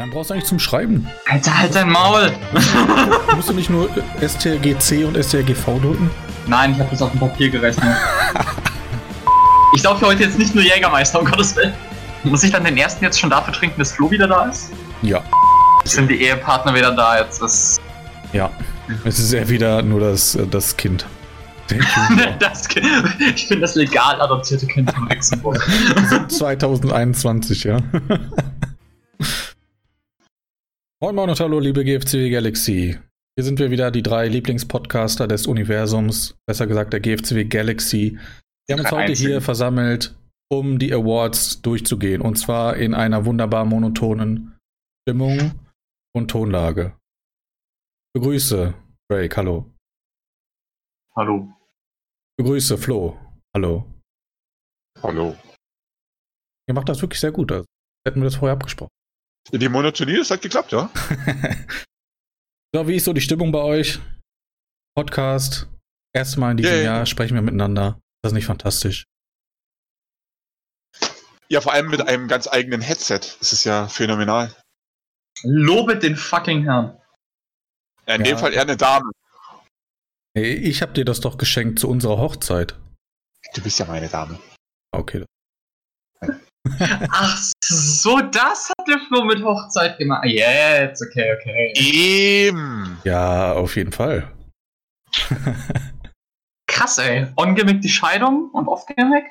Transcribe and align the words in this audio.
Dann 0.00 0.08
brauchst 0.08 0.30
du 0.30 0.34
eigentlich 0.34 0.46
zum 0.46 0.58
Schreiben. 0.58 1.06
Alter, 1.28 1.58
halt 1.58 1.74
dein 1.74 1.90
Maul! 1.90 2.32
Musst 3.36 3.50
du 3.50 3.52
nicht 3.52 3.68
nur 3.68 3.90
STRGC 4.26 5.04
und 5.04 5.22
STRGV 5.22 5.78
drücken? 5.78 6.10
Nein, 6.46 6.72
ich 6.72 6.78
habe 6.78 6.88
das 6.90 7.02
auf 7.02 7.10
dem 7.10 7.20
Papier 7.20 7.50
gerechnet. 7.50 7.94
ich 9.76 9.82
laufe 9.82 10.06
heute 10.06 10.22
jetzt 10.22 10.38
nicht 10.38 10.54
nur 10.54 10.64
Jägermeister, 10.64 11.20
um 11.20 11.26
Gottes 11.26 11.54
Willen. 11.54 11.74
Muss 12.24 12.42
ich 12.42 12.50
dann 12.50 12.64
den 12.64 12.78
ersten 12.78 13.04
jetzt 13.04 13.20
schon 13.20 13.28
dafür 13.28 13.52
trinken, 13.52 13.78
dass 13.78 13.92
Flo 13.92 14.10
wieder 14.10 14.26
da 14.26 14.46
ist? 14.46 14.70
Ja. 15.02 15.22
Sind 15.84 16.10
die 16.10 16.22
Ehepartner 16.22 16.74
wieder 16.74 16.92
da? 16.92 17.18
Jetzt 17.18 17.42
ist. 17.42 17.78
Ja. 18.32 18.48
Es 19.04 19.18
ist 19.18 19.34
ja 19.34 19.46
wieder 19.50 19.82
nur 19.82 20.00
das, 20.00 20.38
das 20.50 20.78
Kind. 20.78 21.04
das 22.40 22.66
kind 22.66 22.86
ich 23.36 23.48
bin 23.48 23.60
das 23.60 23.74
legal 23.74 24.18
adoptierte 24.20 24.66
Kind 24.66 24.90
von 24.92 25.08
Luxemburg. 25.10 25.62
2021, 26.28 27.64
ja. 27.64 27.80
Moin 31.02 31.14
Moin 31.14 31.30
und 31.30 31.40
hallo, 31.40 31.58
liebe 31.60 31.82
GFCW 31.82 32.28
Galaxy. 32.28 32.98
Hier 33.34 33.42
sind 33.42 33.58
wir 33.58 33.70
wieder, 33.70 33.90
die 33.90 34.02
drei 34.02 34.28
Lieblingspodcaster 34.28 35.26
des 35.26 35.46
Universums, 35.46 36.36
besser 36.44 36.66
gesagt 36.66 36.92
der 36.92 37.00
GFCW 37.00 37.46
Galaxy. 37.46 38.18
Wir 38.66 38.76
haben 38.76 38.80
uns 38.82 38.90
heute 38.90 39.12
hier 39.14 39.40
versammelt, 39.40 40.14
um 40.52 40.78
die 40.78 40.92
Awards 40.92 41.62
durchzugehen. 41.62 42.20
Und 42.20 42.36
zwar 42.36 42.76
in 42.76 42.92
einer 42.92 43.24
wunderbar 43.24 43.64
monotonen 43.64 44.58
Stimmung 45.02 45.52
und 46.14 46.30
Tonlage. 46.30 46.94
Begrüße, 48.12 48.74
Drake, 49.10 49.34
hallo. 49.38 49.72
Hallo. 51.16 51.50
Begrüße, 52.36 52.76
Flo, 52.76 53.18
hallo. 53.56 53.86
Hallo. 55.02 55.34
Ihr 56.68 56.74
macht 56.74 56.90
das 56.90 57.00
wirklich 57.00 57.20
sehr 57.20 57.32
gut. 57.32 57.50
Also, 57.52 57.64
hätten 58.06 58.20
wir 58.20 58.24
das 58.24 58.36
vorher 58.36 58.52
abgesprochen. 58.52 58.90
Die 59.52 59.68
Monotonie, 59.68 60.16
das 60.16 60.30
hat 60.30 60.42
geklappt, 60.42 60.72
ja. 60.72 60.90
so, 62.74 62.86
wie 62.86 62.96
ist 62.96 63.04
so 63.04 63.12
die 63.12 63.20
Stimmung 63.20 63.50
bei 63.52 63.60
euch? 63.60 63.98
Podcast. 64.94 65.68
Erstmal 66.12 66.52
in 66.52 66.56
diesem 66.58 66.72
yeah. 66.72 66.82
Jahr 66.82 67.06
sprechen 67.06 67.34
wir 67.34 67.42
miteinander. 67.42 68.00
Das 68.22 68.32
ist 68.32 68.34
nicht 68.34 68.46
fantastisch. 68.46 69.04
Ja, 71.48 71.60
vor 71.60 71.72
allem 71.72 71.88
mit 71.88 72.00
einem 72.00 72.28
ganz 72.28 72.46
eigenen 72.46 72.80
Headset. 72.80 73.20
Das 73.40 73.52
ist 73.52 73.64
ja 73.64 73.88
phänomenal. 73.88 74.54
Lobe 75.42 75.98
den 75.98 76.16
fucking 76.16 76.64
Herrn. 76.64 77.00
Ja, 78.06 78.14
in 78.14 78.24
ja. 78.24 78.32
dem 78.32 78.38
Fall 78.38 78.52
eher 78.52 78.62
eine 78.62 78.76
Dame. 78.76 79.10
Ich 80.34 80.80
hab 80.80 80.94
dir 80.94 81.04
das 81.04 81.20
doch 81.20 81.38
geschenkt 81.38 81.80
zu 81.80 81.88
unserer 81.88 82.18
Hochzeit. 82.18 82.78
Du 83.54 83.62
bist 83.62 83.78
ja 83.78 83.86
meine 83.86 84.08
Dame. 84.08 84.38
Okay. 84.92 85.24
Ach 87.10 87.42
so, 87.64 88.20
das 88.20 88.70
hat 88.70 88.88
der 88.88 88.98
Flo 89.08 89.24
mit 89.24 89.42
Hochzeit 89.42 89.98
gemacht. 89.98 90.26
Jetzt, 90.26 91.02
okay, 91.02 91.34
okay. 91.38 91.72
Eben. 91.76 92.98
Ja, 93.04 93.52
auf 93.52 93.76
jeden 93.76 93.92
Fall. 93.92 94.30
Krass, 96.66 96.98
ey. 96.98 97.26
On-Gimmick 97.36 97.80
die 97.80 97.88
Scheidung 97.88 98.50
und 98.52 98.68
off-Gimmick? 98.68 99.24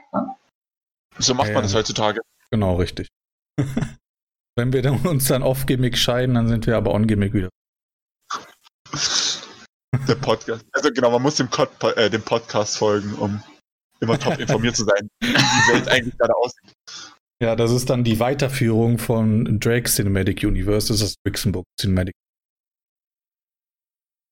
So 1.18 1.34
macht 1.34 1.50
ja, 1.50 1.54
man 1.54 1.64
das 1.64 1.74
heutzutage. 1.74 2.22
Genau, 2.52 2.76
richtig. 2.76 3.08
Wenn 4.56 4.74
wir 4.74 5.06
uns 5.06 5.28
dann 5.28 5.44
off-Gimmick 5.44 5.98
scheiden, 5.98 6.36
dann 6.36 6.48
sind 6.48 6.68
wir 6.68 6.78
aber 6.78 6.94
on-Gimmick 6.94 7.34
wieder. 7.34 7.50
Der 10.08 10.16
Podcast. 10.16 10.66
Also 10.74 10.90
genau, 10.92 11.12
man 11.12 11.22
muss 11.22 11.36
dem, 11.36 11.50
Pod, 11.50 11.70
äh, 11.96 12.10
dem 12.10 12.22
Podcast 12.22 12.78
folgen, 12.78 13.14
um 13.16 13.44
immer 14.00 14.20
top 14.20 14.40
informiert 14.40 14.76
zu 14.76 14.84
sein, 14.84 15.10
wie 15.22 15.28
die 15.28 15.74
Welt 15.74 15.88
eigentlich 15.90 16.18
gerade 16.18 16.36
aussieht. 16.36 16.74
Ja, 17.42 17.56
das 17.56 17.72
ist 17.72 17.90
dann 17.90 18.04
die 18.04 18.20
Weiterführung 18.20 18.98
von 18.98 19.60
Drake 19.60 19.90
Cinematic 19.90 20.44
Universe, 20.44 20.90
das 20.90 21.02
ist 21.02 21.16
das 21.16 21.16
Luxemburg 21.26 21.66
Cinematic. 21.80 22.14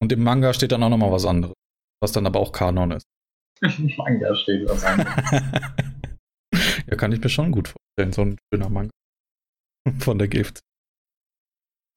Und 0.02 0.12
im 0.12 0.24
Manga 0.24 0.54
steht 0.54 0.74
dann 0.74 0.84
auch 0.84 0.90
nochmal 0.90 1.12
was 1.12 1.26
anderes, 1.26 1.56
was 2.02 2.12
dann 2.12 2.26
aber 2.26 2.40
auch 2.40 2.52
Kanon 2.52 2.92
ist. 2.92 3.06
Im 3.62 3.96
Manga 3.96 4.36
steht 4.36 4.68
was 4.68 4.84
anderes. 4.84 5.14
ja, 6.88 6.96
kann 6.98 7.14
ich 7.14 7.22
mir 7.22 7.30
schon 7.30 7.52
gut 7.52 7.70
vorstellen, 7.70 8.12
so 8.12 8.22
ein 8.24 8.38
schöner 8.54 8.70
Manga 8.70 8.92
von 10.00 10.20
der 10.20 10.28
Gift. 10.28 10.60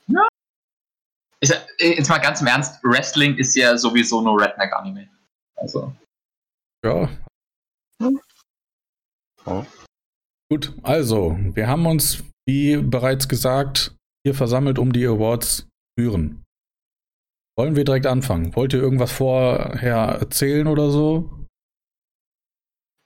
Ja. 0.07 0.29
Ich, 1.41 1.51
jetzt 1.79 2.09
mal 2.09 2.19
ganz 2.19 2.41
im 2.41 2.47
Ernst, 2.47 2.83
Wrestling 2.85 3.37
ist 3.37 3.57
ja 3.57 3.77
sowieso 3.77 4.21
nur 4.21 4.41
Redneck-Anime. 4.41 5.09
Also. 5.57 5.93
Ja. 6.85 7.09
Oh. 9.47 9.65
Gut, 10.51 10.75
also, 10.83 11.39
wir 11.55 11.69
haben 11.69 11.87
uns, 11.87 12.25
wie 12.45 12.77
bereits 12.77 13.29
gesagt, 13.29 13.95
hier 14.27 14.35
versammelt, 14.35 14.81
um 14.81 14.93
die 14.93 15.07
Awards 15.07 15.59
zu 15.59 15.67
führen. 15.97 16.45
Wollen 17.57 17.77
wir 17.77 17.85
direkt 17.85 18.07
anfangen? 18.07 18.57
Wollt 18.57 18.73
ihr 18.73 18.81
irgendwas 18.81 19.13
vorher 19.13 19.97
erzählen 19.97 20.67
oder 20.67 20.91
so? 20.91 21.47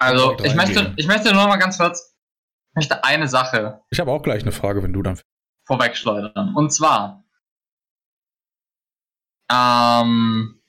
Also, 0.00 0.38
ich 0.42 0.54
möchte, 0.54 0.94
ich 0.96 1.06
möchte 1.06 1.34
nur 1.34 1.46
mal 1.46 1.58
ganz 1.58 1.76
kurz, 1.76 2.16
ich 2.70 2.76
möchte 2.76 3.04
eine 3.04 3.28
Sache. 3.28 3.82
Ich 3.90 4.00
habe 4.00 4.10
auch 4.10 4.22
gleich 4.22 4.42
eine 4.42 4.52
Frage, 4.52 4.82
wenn 4.82 4.94
du 4.94 5.02
dann. 5.02 5.20
Vorwegschleudern. 5.66 6.54
Und 6.54 6.72
zwar, 6.72 7.24
ähm, 9.52 10.62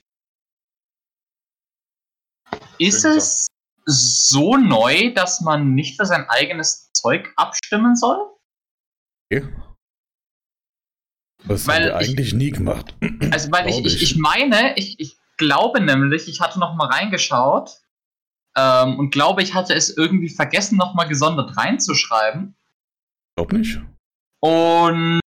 ist 2.79 3.05
es 3.05 3.47
so 3.85 4.57
neu, 4.57 5.13
dass 5.13 5.41
man 5.41 5.73
nicht 5.73 5.97
für 5.97 6.05
sein 6.05 6.25
eigenes 6.29 6.91
Zeug 6.93 7.31
abstimmen 7.35 7.95
soll? 7.95 8.17
Okay. 9.31 9.47
Das 11.47 11.67
weil 11.67 11.75
haben 11.75 11.85
wir 11.85 11.95
eigentlich 11.97 12.33
nie 12.33 12.49
gemacht. 12.49 12.95
Also, 13.31 13.51
weil 13.51 13.69
ich, 13.69 13.85
ich, 13.85 14.01
ich 14.01 14.17
meine, 14.17 14.75
ich, 14.77 14.99
ich 14.99 15.17
glaube 15.37 15.81
nämlich, 15.81 16.27
ich 16.27 16.41
hatte 16.41 16.59
noch 16.59 16.75
mal 16.75 16.87
reingeschaut 16.87 17.81
ähm, 18.57 18.97
und 18.97 19.11
glaube, 19.11 19.43
ich 19.43 19.53
hatte 19.53 19.73
es 19.75 19.95
irgendwie 19.95 20.29
vergessen, 20.29 20.77
noch 20.77 20.95
mal 20.95 21.05
gesondert 21.05 21.55
reinzuschreiben. 21.57 22.55
Glaub 23.35 23.53
nicht. 23.53 23.79
Und 24.41 25.19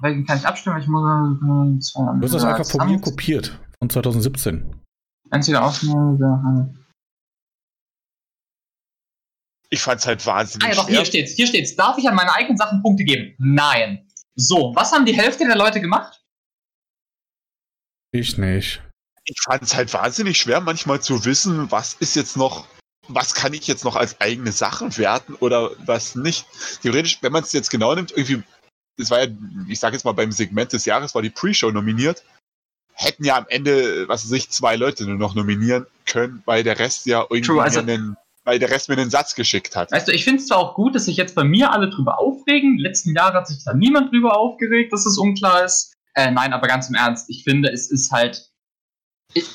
welchen 0.00 0.26
kann 0.26 0.38
ich 0.38 0.46
abstimmen? 0.46 0.80
Ich 0.80 0.88
muss. 0.88 1.94
Äh, 1.94 1.98
du 1.98 2.22
hast 2.22 2.34
das 2.34 2.44
einfach 2.44 2.66
von 2.66 2.88
mir 2.88 3.00
kopiert, 3.00 3.58
von 3.78 3.90
2017. 3.90 4.82
Einzige 5.30 5.62
Ausnahme. 5.62 6.74
Ich 9.70 9.80
fand's 9.80 10.06
halt 10.06 10.24
wahnsinnig. 10.26 10.66
Ah, 10.66 10.70
ja, 10.70 10.76
doch, 10.76 10.88
hier 10.88 11.04
steht's, 11.04 11.32
hier 11.32 11.46
steht's. 11.46 11.74
Darf 11.74 11.98
ich 11.98 12.08
an 12.08 12.14
meine 12.14 12.32
eigenen 12.32 12.56
Sachen 12.56 12.82
Punkte 12.82 13.04
geben? 13.04 13.34
Nein. 13.38 14.08
So, 14.34 14.72
was 14.76 14.92
haben 14.92 15.06
die 15.06 15.16
Hälfte 15.16 15.46
der 15.46 15.56
Leute 15.56 15.80
gemacht? 15.80 16.22
Ich 18.12 18.38
nicht. 18.38 18.82
Ich 19.24 19.40
fand's 19.44 19.74
halt 19.74 19.92
wahnsinnig 19.92 20.38
schwer, 20.38 20.60
manchmal 20.60 21.00
zu 21.00 21.24
wissen, 21.24 21.70
was 21.70 21.94
ist 21.94 22.14
jetzt 22.14 22.36
noch, 22.36 22.68
was 23.08 23.34
kann 23.34 23.54
ich 23.54 23.66
jetzt 23.66 23.84
noch 23.84 23.96
als 23.96 24.20
eigene 24.20 24.52
Sachen 24.52 24.96
werten 24.98 25.34
oder 25.34 25.72
was 25.84 26.14
nicht. 26.14 26.46
Theoretisch, 26.82 27.18
wenn 27.22 27.32
man 27.32 27.42
es 27.42 27.52
jetzt 27.52 27.70
genau 27.70 27.94
nimmt, 27.94 28.12
irgendwie, 28.12 28.42
es 28.98 29.10
war 29.10 29.24
ja, 29.24 29.30
ich 29.68 29.80
sag 29.80 29.94
jetzt 29.94 30.04
mal, 30.04 30.12
beim 30.12 30.30
Segment 30.30 30.72
des 30.72 30.84
Jahres 30.84 31.14
war 31.14 31.22
die 31.22 31.30
Pre-Show 31.30 31.70
nominiert 31.70 32.22
hätten 32.96 33.24
ja 33.24 33.36
am 33.36 33.46
Ende, 33.48 34.08
was 34.08 34.24
weiß 34.24 34.32
ich, 34.32 34.50
zwei 34.50 34.74
Leute 34.74 35.04
nur 35.04 35.16
noch 35.16 35.34
nominieren 35.34 35.86
können, 36.06 36.42
weil 36.46 36.64
der 36.64 36.78
Rest 36.78 37.06
ja 37.06 37.20
irgendwie 37.22 37.42
True, 37.42 37.62
also, 37.62 37.80
einen 37.80 38.16
weil 38.46 38.60
der 38.60 38.70
Rest 38.70 38.88
mir 38.88 38.96
den 38.96 39.10
Satz 39.10 39.34
geschickt 39.34 39.74
hat. 39.74 39.90
Weißt 39.90 40.06
du, 40.06 40.12
ich 40.12 40.24
finde 40.24 40.40
es 40.40 40.46
zwar 40.46 40.58
auch 40.58 40.74
gut, 40.74 40.94
dass 40.94 41.06
sich 41.06 41.16
jetzt 41.16 41.34
bei 41.34 41.42
mir 41.42 41.72
alle 41.72 41.90
drüber 41.90 42.20
aufregen. 42.20 42.78
letzten 42.78 43.14
Jahre 43.14 43.38
hat 43.38 43.48
sich 43.48 43.62
da 43.64 43.74
niemand 43.74 44.12
drüber 44.12 44.38
aufgeregt, 44.38 44.92
dass 44.92 45.04
es 45.04 45.18
unklar 45.18 45.64
ist. 45.64 45.92
Äh, 46.14 46.30
nein, 46.30 46.52
aber 46.52 46.68
ganz 46.68 46.88
im 46.88 46.94
Ernst, 46.94 47.28
ich 47.28 47.42
finde, 47.42 47.70
es 47.70 47.90
ist 47.90 48.12
halt. 48.12 48.48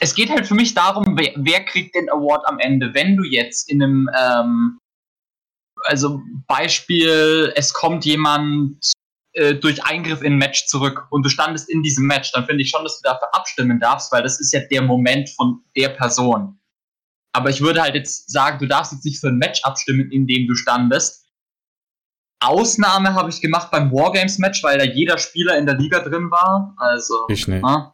Es 0.02 0.14
geht 0.14 0.30
halt 0.30 0.46
für 0.46 0.54
mich 0.54 0.74
darum, 0.74 1.18
wer, 1.18 1.32
wer 1.38 1.64
kriegt 1.64 1.96
den 1.96 2.10
Award 2.10 2.46
am 2.46 2.60
Ende. 2.60 2.94
Wenn 2.94 3.16
du 3.16 3.24
jetzt 3.24 3.70
in 3.70 3.82
einem, 3.82 4.10
ähm, 4.16 4.78
also 5.86 6.22
Beispiel, 6.46 7.54
es 7.56 7.74
kommt 7.74 8.04
jemand 8.04 8.92
äh, 9.34 9.56
durch 9.56 9.86
Eingriff 9.86 10.22
in 10.22 10.34
ein 10.34 10.38
Match 10.38 10.68
zurück 10.68 11.08
und 11.10 11.26
du 11.26 11.30
standest 11.30 11.70
in 11.70 11.82
diesem 11.82 12.06
Match, 12.06 12.34
dann 12.34 12.46
finde 12.46 12.62
ich 12.64 12.70
schon, 12.70 12.84
dass 12.84 13.00
du 13.00 13.10
dafür 13.10 13.34
abstimmen 13.34 13.80
darfst, 13.80 14.12
weil 14.12 14.22
das 14.22 14.42
ist 14.42 14.52
ja 14.52 14.60
der 14.70 14.82
Moment 14.82 15.30
von 15.30 15.64
der 15.78 15.90
Person. 15.90 16.61
Aber 17.34 17.50
ich 17.50 17.62
würde 17.62 17.82
halt 17.82 17.96
jetzt 17.96 18.32
sagen, 18.32 18.60
du 18.60 18.68
darfst 18.68 18.92
jetzt 18.92 19.06
nicht 19.06 19.20
für 19.20 19.30
ein 19.30 19.38
Match 19.38 19.64
abstimmen, 19.64 20.12
in 20.12 20.28
dem 20.28 20.48
du 20.48 20.56
standest. 20.56 21.26
Ausnahme 22.42 23.14
habe 23.14 23.30
ich 23.30 23.40
gemacht 23.40 23.70
beim 23.72 23.92
Wargames-Match, 23.92 24.64
weil 24.64 24.78
da 24.80 24.84
jeder 24.84 25.18
Spieler 25.18 25.58
in 25.58 25.66
der 25.66 25.76
Liga 25.76 26.00
drin 26.00 26.32
war. 26.32 26.74
Also. 26.78 27.28
Ich 27.30 27.48
nicht. 27.48 27.64
Ah. 27.64 27.94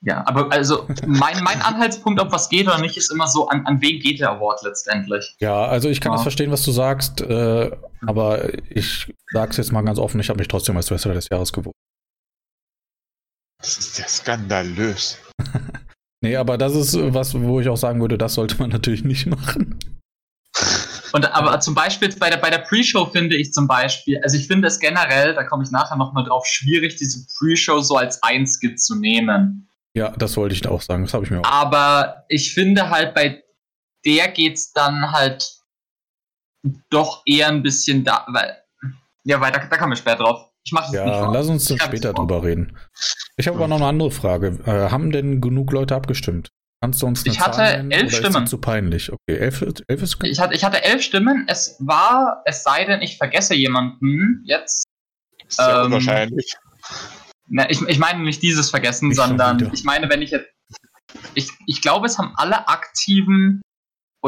Ja, 0.00 0.24
aber 0.28 0.52
also 0.52 0.86
mein, 1.06 1.42
mein 1.42 1.60
Anhaltspunkt, 1.60 2.20
ob 2.20 2.30
was 2.30 2.48
geht 2.48 2.68
oder 2.68 2.78
nicht, 2.78 2.96
ist 2.96 3.10
immer 3.10 3.26
so, 3.26 3.48
an, 3.48 3.66
an 3.66 3.80
wen 3.80 3.98
geht 3.98 4.20
der 4.20 4.30
Award 4.30 4.62
letztendlich. 4.62 5.34
Ja, 5.40 5.64
also 5.66 5.88
ich 5.88 6.00
kann 6.00 6.12
ja. 6.12 6.16
das 6.16 6.22
verstehen, 6.22 6.52
was 6.52 6.62
du 6.62 6.70
sagst, 6.70 7.20
äh, 7.20 7.76
aber 8.06 8.54
ich 8.70 9.12
sag's 9.32 9.56
jetzt 9.56 9.72
mal 9.72 9.82
ganz 9.82 9.98
offen, 9.98 10.20
ich 10.20 10.28
habe 10.28 10.38
mich 10.38 10.46
trotzdem 10.46 10.76
als 10.76 10.90
Wrestler 10.92 11.14
des 11.14 11.28
Jahres 11.30 11.52
gewonnen. 11.52 11.74
Das 13.60 13.76
ist 13.76 13.98
ja 13.98 14.06
skandalös. 14.06 15.18
Nee, 16.20 16.36
aber 16.36 16.58
das 16.58 16.74
ist 16.74 16.96
was, 17.14 17.34
wo 17.40 17.60
ich 17.60 17.68
auch 17.68 17.76
sagen 17.76 18.00
würde, 18.00 18.18
das 18.18 18.34
sollte 18.34 18.56
man 18.58 18.70
natürlich 18.70 19.04
nicht 19.04 19.26
machen. 19.26 19.78
Und 21.12 21.24
aber 21.34 21.60
zum 21.60 21.74
Beispiel 21.74 22.14
bei 22.18 22.28
der, 22.28 22.36
bei 22.36 22.50
der 22.50 22.58
Pre-Show 22.58 23.06
finde 23.06 23.36
ich 23.36 23.52
zum 23.52 23.66
Beispiel, 23.66 24.20
also 24.22 24.36
ich 24.36 24.46
finde 24.46 24.68
es 24.68 24.78
generell, 24.78 25.34
da 25.34 25.44
komme 25.44 25.64
ich 25.64 25.70
nachher 25.70 25.96
nochmal 25.96 26.24
drauf, 26.24 26.46
schwierig, 26.46 26.96
diese 26.96 27.26
Pre-Show 27.38 27.80
so 27.80 27.96
als 27.96 28.22
Einskit 28.22 28.80
zu 28.80 28.94
nehmen. 28.94 29.68
Ja, 29.94 30.10
das 30.10 30.36
wollte 30.36 30.54
ich 30.54 30.66
auch 30.66 30.82
sagen, 30.82 31.04
das 31.04 31.14
habe 31.14 31.24
ich 31.24 31.30
mir 31.30 31.40
auch. 31.40 31.50
Aber 31.50 32.24
ich 32.28 32.52
finde 32.52 32.90
halt, 32.90 33.14
bei 33.14 33.42
der 34.04 34.28
geht 34.28 34.56
es 34.56 34.72
dann 34.72 35.12
halt 35.12 35.58
doch 36.90 37.22
eher 37.26 37.48
ein 37.48 37.62
bisschen 37.62 38.04
da, 38.04 38.26
weil, 38.28 38.56
ja, 39.24 39.40
weil 39.40 39.52
da, 39.52 39.58
da 39.58 39.76
kommen 39.76 39.92
wir 39.92 39.96
später 39.96 40.18
drauf. 40.18 40.47
Ich 40.68 40.72
mache 40.72 40.94
Ja, 40.94 41.30
lass 41.32 41.46
uns 41.46 41.64
dann 41.64 41.78
später 41.78 42.12
drüber 42.12 42.44
reden. 42.44 42.76
Ich 43.38 43.48
habe 43.48 43.56
aber 43.56 43.68
noch 43.68 43.76
eine 43.76 43.86
andere 43.86 44.10
Frage. 44.10 44.58
Äh, 44.66 44.90
haben 44.90 45.10
denn 45.10 45.40
genug 45.40 45.72
Leute 45.72 45.94
abgestimmt? 45.94 46.50
Kannst 46.82 47.00
du 47.00 47.06
uns 47.06 47.24
eine 47.24 47.32
Ich 47.32 47.40
hatte 47.40 47.62
nennen, 47.62 47.90
elf 47.90 48.14
Stimmen. 48.14 48.44
Ist 48.44 48.50
zu 48.50 48.58
peinlich. 48.58 49.10
Okay, 49.10 49.38
elf, 49.38 49.62
elf 49.62 50.02
ist 50.02 50.22
ich 50.22 50.38
hatte, 50.38 50.52
ich 50.52 50.64
hatte 50.64 50.84
elf 50.84 51.02
Stimmen. 51.02 51.46
Es 51.48 51.76
war, 51.80 52.42
es 52.44 52.64
sei 52.64 52.84
denn, 52.84 53.00
ich 53.00 53.16
vergesse 53.16 53.54
jemanden 53.54 54.42
jetzt. 54.44 54.84
Ist 55.48 55.58
ja 55.58 55.80
ähm, 55.80 55.86
unwahrscheinlich. 55.86 56.54
Ne, 57.46 57.66
ich, 57.70 57.80
ich 57.80 57.98
meine 57.98 58.22
nicht 58.22 58.42
dieses 58.42 58.68
Vergessen, 58.68 59.10
ich 59.10 59.16
sondern 59.16 59.72
ich 59.72 59.84
meine, 59.84 60.10
wenn 60.10 60.20
ich 60.20 60.32
jetzt. 60.32 60.50
Ich, 61.32 61.48
ich 61.64 61.80
glaube, 61.80 62.04
es 62.04 62.18
haben 62.18 62.34
alle 62.36 62.68
aktiven 62.68 63.62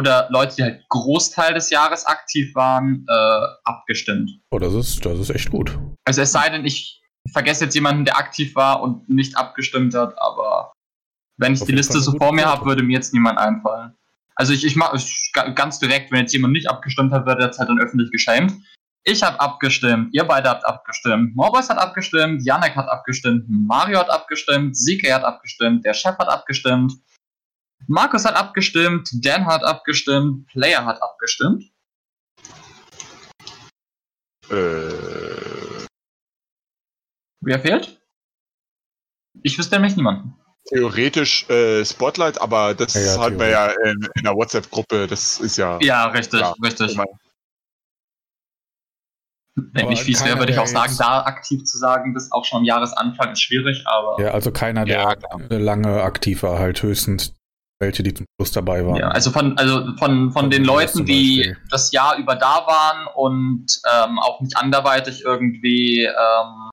oder 0.00 0.29
Leute, 0.31 0.56
die 0.56 0.62
halt 0.62 0.82
Großteil 0.88 1.52
des 1.52 1.69
Jahres 1.69 2.06
aktiv 2.06 2.55
waren, 2.55 3.05
äh, 3.06 3.47
abgestimmt. 3.64 4.31
Oh, 4.50 4.58
das 4.58 4.73
ist, 4.73 5.05
das 5.05 5.19
ist 5.19 5.31
echt 5.31 5.50
gut. 5.50 5.79
Also 6.06 6.23
es 6.23 6.32
sei 6.32 6.49
denn, 6.49 6.64
ich 6.64 7.02
vergesse 7.31 7.64
jetzt 7.64 7.75
jemanden, 7.75 8.06
der 8.06 8.17
aktiv 8.17 8.56
war 8.56 8.82
und 8.82 9.08
nicht 9.11 9.37
abgestimmt 9.37 9.94
hat, 9.94 10.19
aber 10.19 10.73
wenn 11.37 11.52
ich 11.52 11.61
Auf 11.61 11.69
die 11.69 11.75
Liste 11.75 12.00
so 12.00 12.12
vor 12.17 12.32
mir 12.32 12.47
habe, 12.47 12.64
würde 12.64 12.82
mir 12.82 12.94
jetzt 12.94 13.12
niemand 13.12 13.38
einfallen. 13.38 13.94
Also 14.35 14.55
ich, 14.55 14.64
ich 14.64 14.75
mache 14.75 14.97
ganz 15.55 15.79
direkt, 15.79 16.11
wenn 16.11 16.20
jetzt 16.20 16.32
jemand 16.32 16.55
nicht 16.55 16.69
abgestimmt 16.70 17.12
hat, 17.12 17.26
wird 17.26 17.38
er 17.38 17.47
jetzt 17.47 17.58
halt 17.58 17.69
dann 17.69 17.79
öffentlich 17.79 18.11
geschämt. 18.11 18.55
Ich 19.05 19.23
habe 19.23 19.38
abgestimmt, 19.38 20.14
ihr 20.14 20.25
beide 20.25 20.49
habt 20.49 20.64
abgestimmt, 20.67 21.37
Morbus 21.37 21.69
hat 21.70 21.79
abgestimmt, 21.79 22.44
Janek 22.44 22.76
hat 22.76 22.88
abgestimmt, 22.88 23.44
Mario 23.49 23.99
hat 23.99 24.11
abgestimmt, 24.11 24.76
Sike 24.76 25.12
hat 25.12 25.25
abgestimmt, 25.25 25.85
der 25.85 25.94
Chef 25.94 26.19
hat 26.19 26.29
abgestimmt, 26.29 26.93
Markus 27.87 28.25
hat 28.25 28.37
abgestimmt, 28.37 29.11
Dan 29.25 29.47
hat 29.47 29.65
abgestimmt, 29.65 30.47
Player 30.49 30.85
hat 30.85 31.03
abgestimmt. 31.03 31.65
Äh. 34.50 35.87
Wer 37.41 37.61
fehlt? 37.61 38.00
Ich 39.43 39.59
wüsste 39.59 39.77
nämlich 39.77 39.97
niemanden. 39.97 40.35
Theoretisch 40.69 41.49
äh, 41.49 41.85
Spotlight, 41.85 42.41
aber 42.41 42.75
das 42.75 42.94
ja, 42.94 43.00
ja, 43.00 43.21
hat 43.21 43.38
man 43.38 43.50
ja 43.50 43.67
in, 43.69 44.09
in 44.15 44.25
der 44.25 44.35
WhatsApp-Gruppe, 44.35 45.06
das 45.06 45.41
ist 45.41 45.56
ja. 45.56 45.79
Ja, 45.81 46.06
richtig, 46.09 46.41
ja, 46.41 46.55
richtig. 46.62 46.97
Wenn 49.56 49.83
aber 49.83 49.91
nicht 49.91 50.03
fies 50.03 50.25
wäre, 50.25 50.38
würde 50.38 50.53
ich 50.53 50.59
auch 50.59 50.67
sagen, 50.67 50.94
da 50.99 51.23
aktiv 51.23 51.65
zu 51.65 51.79
sagen, 51.79 52.15
bis 52.15 52.31
auch 52.31 52.44
schon 52.44 52.59
am 52.59 52.65
Jahresanfang 52.65 53.33
ist 53.33 53.41
schwierig, 53.41 53.83
aber. 53.87 54.23
Ja, 54.23 54.31
also 54.31 54.53
keiner, 54.53 54.85
der 54.85 55.17
lange 55.49 56.03
aktiv 56.03 56.43
war, 56.43 56.59
halt 56.59 56.83
höchstens 56.83 57.35
welche, 57.81 58.03
die 58.03 58.15
zum 58.15 58.27
Schluss 58.37 58.53
dabei 58.53 58.87
waren. 58.87 58.97
Ja, 58.97 59.09
also 59.09 59.31
von, 59.31 59.56
also 59.59 59.97
von, 59.97 60.31
von 60.32 60.50
den 60.50 60.65
Leuten, 60.65 61.05
die 61.05 61.56
das 61.71 61.93
Jahr 61.93 62.19
über 62.19 62.37
da 62.37 62.67
waren 62.67 63.06
und 63.15 63.81
ähm, 63.91 64.19
auch 64.19 64.41
nicht 64.41 64.56
anderweitig 64.56 65.25
irgendwie 65.25 66.05
ähm, 66.05 66.71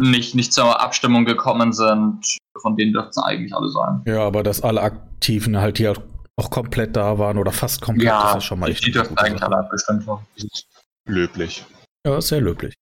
nicht, 0.00 0.34
nicht 0.34 0.52
zur 0.52 0.80
Abstimmung 0.80 1.24
gekommen 1.24 1.72
sind, 1.72 2.24
von 2.60 2.76
denen 2.76 2.92
dürften 2.92 3.10
es 3.10 3.18
eigentlich 3.18 3.52
alle 3.52 3.68
sein. 3.68 4.02
Ja, 4.06 4.20
aber 4.20 4.44
dass 4.44 4.62
alle 4.62 4.80
Aktiven 4.80 5.58
halt 5.58 5.78
hier 5.78 5.94
auch 6.36 6.50
komplett 6.50 6.94
da 6.96 7.18
waren 7.18 7.36
oder 7.36 7.50
fast 7.50 7.80
komplett, 7.80 8.06
ja, 8.06 8.36
ist 8.36 8.44
schon 8.44 8.60
mal 8.60 8.70
echt. 8.70 8.86
Die 8.86 8.92
dürften 8.92 9.18
eigentlich 9.18 9.42
alle 9.42 9.56
abgestimmt 9.56 10.06
haben. 10.06 10.24
Löblich. 11.04 11.66
Ja, 12.06 12.20
sehr 12.20 12.40
löblich. 12.40 12.74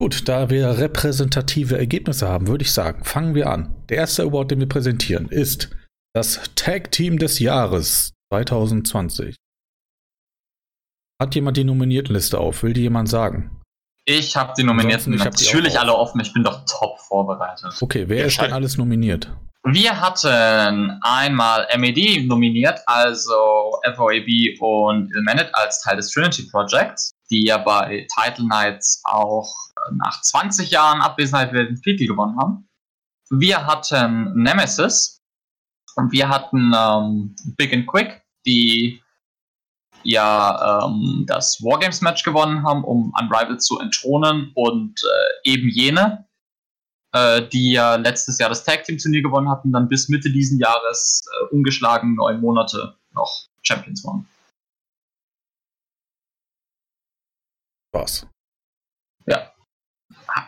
Gut, 0.00 0.26
da 0.30 0.48
wir 0.48 0.78
repräsentative 0.78 1.76
Ergebnisse 1.76 2.26
haben, 2.26 2.48
würde 2.48 2.64
ich 2.64 2.72
sagen, 2.72 3.04
fangen 3.04 3.34
wir 3.34 3.50
an. 3.50 3.84
Der 3.90 3.98
erste 3.98 4.22
Award, 4.22 4.50
den 4.50 4.60
wir 4.60 4.68
präsentieren, 4.68 5.28
ist 5.28 5.68
das 6.14 6.40
Tag 6.54 6.90
Team 6.90 7.18
des 7.18 7.38
Jahres 7.38 8.14
2020. 8.32 9.36
Hat 11.20 11.34
jemand 11.34 11.58
die 11.58 11.64
Nominiertenliste 11.64 12.38
auf? 12.38 12.62
Will 12.62 12.72
die 12.72 12.80
jemand 12.80 13.10
sagen? 13.10 13.60
Ich 14.06 14.34
habe 14.36 14.54
die 14.56 14.62
Nominierten 14.62 15.12
ich 15.12 15.22
natürlich 15.22 15.78
alle 15.78 15.94
offen. 15.94 16.18
Ich 16.20 16.32
bin 16.32 16.44
doch 16.44 16.64
top 16.64 16.98
vorbereitet. 17.00 17.70
Okay, 17.82 18.04
wer 18.08 18.24
ist 18.24 18.40
denn 18.40 18.54
alles 18.54 18.78
nominiert? 18.78 19.30
Wir 19.64 20.00
hatten 20.00 20.98
einmal 21.02 21.68
MED 21.76 22.26
nominiert, 22.26 22.80
also 22.86 23.78
FOAB 23.94 24.58
und 24.60 25.14
Ilmanet 25.14 25.54
als 25.54 25.82
Teil 25.82 25.96
des 25.96 26.10
Trinity 26.10 26.48
Projects, 26.50 27.12
die 27.30 27.44
ja 27.44 27.58
bei 27.58 28.06
Title 28.14 28.44
Knights 28.46 29.02
auch 29.04 29.52
nach 29.92 30.20
20 30.20 30.70
Jahren 30.70 31.00
Abwesenheit 31.00 31.52
wieder 31.52 31.64
den 31.64 31.80
Titel 31.80 32.06
gewonnen 32.06 32.38
haben. 32.38 32.68
Wir 33.30 33.66
hatten 33.66 34.34
Nemesis 34.34 35.20
und 35.96 36.12
wir 36.12 36.28
hatten 36.28 36.72
ähm, 36.76 37.36
Big 37.56 37.72
and 37.72 37.86
Quick, 37.86 38.22
die 38.46 39.02
ja 40.02 40.84
ähm, 40.86 41.24
das 41.26 41.62
Wargames-Match 41.62 42.22
gewonnen 42.24 42.64
haben, 42.64 42.84
um 42.84 43.12
Unrivaled 43.20 43.62
zu 43.62 43.78
entthronen 43.78 44.50
und 44.54 45.00
äh, 45.02 45.50
eben 45.50 45.68
jene, 45.68 46.26
äh, 47.12 47.46
die 47.48 47.72
ja 47.72 47.96
letztes 47.96 48.38
Jahr 48.38 48.48
das 48.48 48.64
Tag 48.64 48.84
Team 48.84 48.98
Turnier 48.98 49.22
gewonnen 49.22 49.48
hatten, 49.48 49.72
dann 49.72 49.88
bis 49.88 50.08
Mitte 50.08 50.30
diesen 50.30 50.58
Jahres 50.58 51.24
äh, 51.26 51.54
ungeschlagen 51.54 52.14
neun 52.14 52.40
Monate 52.40 52.96
noch 53.12 53.46
Champions 53.62 54.04
waren. 54.04 54.26
Was? 57.92 58.26
Ja. 59.26 59.52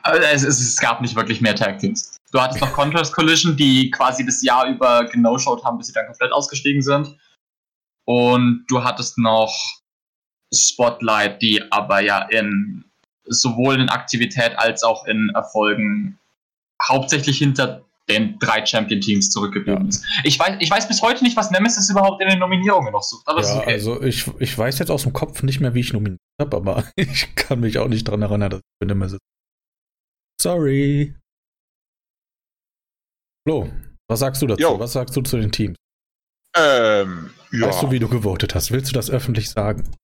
Es, 0.04 0.42
es, 0.42 0.60
es, 0.60 0.76
gab 0.78 1.00
nicht 1.00 1.16
wirklich 1.16 1.40
mehr 1.40 1.54
Tag 1.54 1.78
Teams. 1.78 2.18
Du 2.30 2.40
hattest 2.40 2.60
noch 2.60 2.72
Contrast 2.72 3.12
Collision, 3.12 3.56
die 3.56 3.90
quasi 3.90 4.24
das 4.24 4.42
Jahr 4.42 4.66
über 4.66 5.04
genau-showed 5.06 5.64
haben, 5.64 5.78
bis 5.78 5.88
sie 5.88 5.92
dann 5.92 6.06
komplett 6.06 6.32
ausgestiegen 6.32 6.82
sind. 6.82 7.16
Und 8.04 8.64
du 8.68 8.82
hattest 8.82 9.18
noch 9.18 9.54
Spotlight, 10.54 11.42
die 11.42 11.62
aber 11.70 12.00
ja 12.00 12.22
in 12.28 12.84
sowohl 13.24 13.80
in 13.80 13.88
Aktivität 13.88 14.58
als 14.58 14.82
auch 14.82 15.06
in 15.06 15.30
Erfolgen 15.34 16.18
hauptsächlich 16.82 17.38
hinter 17.38 17.84
den 18.08 18.38
drei 18.38 18.64
Champion-Teams 18.64 19.31
zurückgeblieben 19.31 19.88
ist. 19.88 20.04
Ich 20.25 20.38
weiß, 20.38 20.56
ich 20.60 20.70
weiß 20.70 20.88
bis 20.88 21.02
heute 21.02 21.22
nicht, 21.22 21.37
was 21.37 21.50
Nemesis 21.50 21.88
überhaupt 21.88 22.20
in 22.20 22.28
den 22.28 22.38
Nominierungen 22.38 22.93
noch 22.93 23.02
sucht. 23.02 23.26
Aber 23.26 23.43
ja, 23.43 23.58
okay. 23.58 23.72
also 23.72 24.02
ich, 24.02 24.26
ich 24.38 24.56
weiß 24.56 24.78
jetzt 24.78 24.90
aus 24.90 25.04
dem 25.04 25.12
Kopf 25.12 25.43
nicht 25.43 25.60
mehr, 25.60 25.75
wie 25.75 25.81
ich 25.81 25.93
nominiert 25.93 26.20
habe, 26.40 26.56
aber 26.56 26.84
ich 26.96 27.34
kann 27.34 27.60
mich 27.60 27.79
auch 27.79 27.88
nicht 27.88 28.08
daran 28.08 28.22
erinnern, 28.22 28.50
dass 28.50 28.60
ich 28.60 28.82
für 28.82 28.86
Nemesis. 28.86 29.19
Sorry. 30.41 31.15
Flo, 33.46 33.70
was 34.08 34.20
sagst 34.20 34.43
du 34.43 34.46
dazu? 34.46 34.62
Jo. 34.62 34.79
Was 34.79 34.93
sagst 34.93 35.17
du 35.17 35.22
zu 35.22 35.36
den 35.36 35.53
Teams? 35.53 35.76
Ähm, 36.56 37.31
ja. 37.53 37.69
Weißt 37.69 37.82
du, 37.82 37.91
wie 37.91 37.98
du 37.98 38.08
gewotet 38.08 38.55
hast? 38.55 38.70
Willst 38.72 38.91
du 38.91 38.94
das 38.94 39.10
öffentlich 39.10 39.50
sagen? 39.50 39.96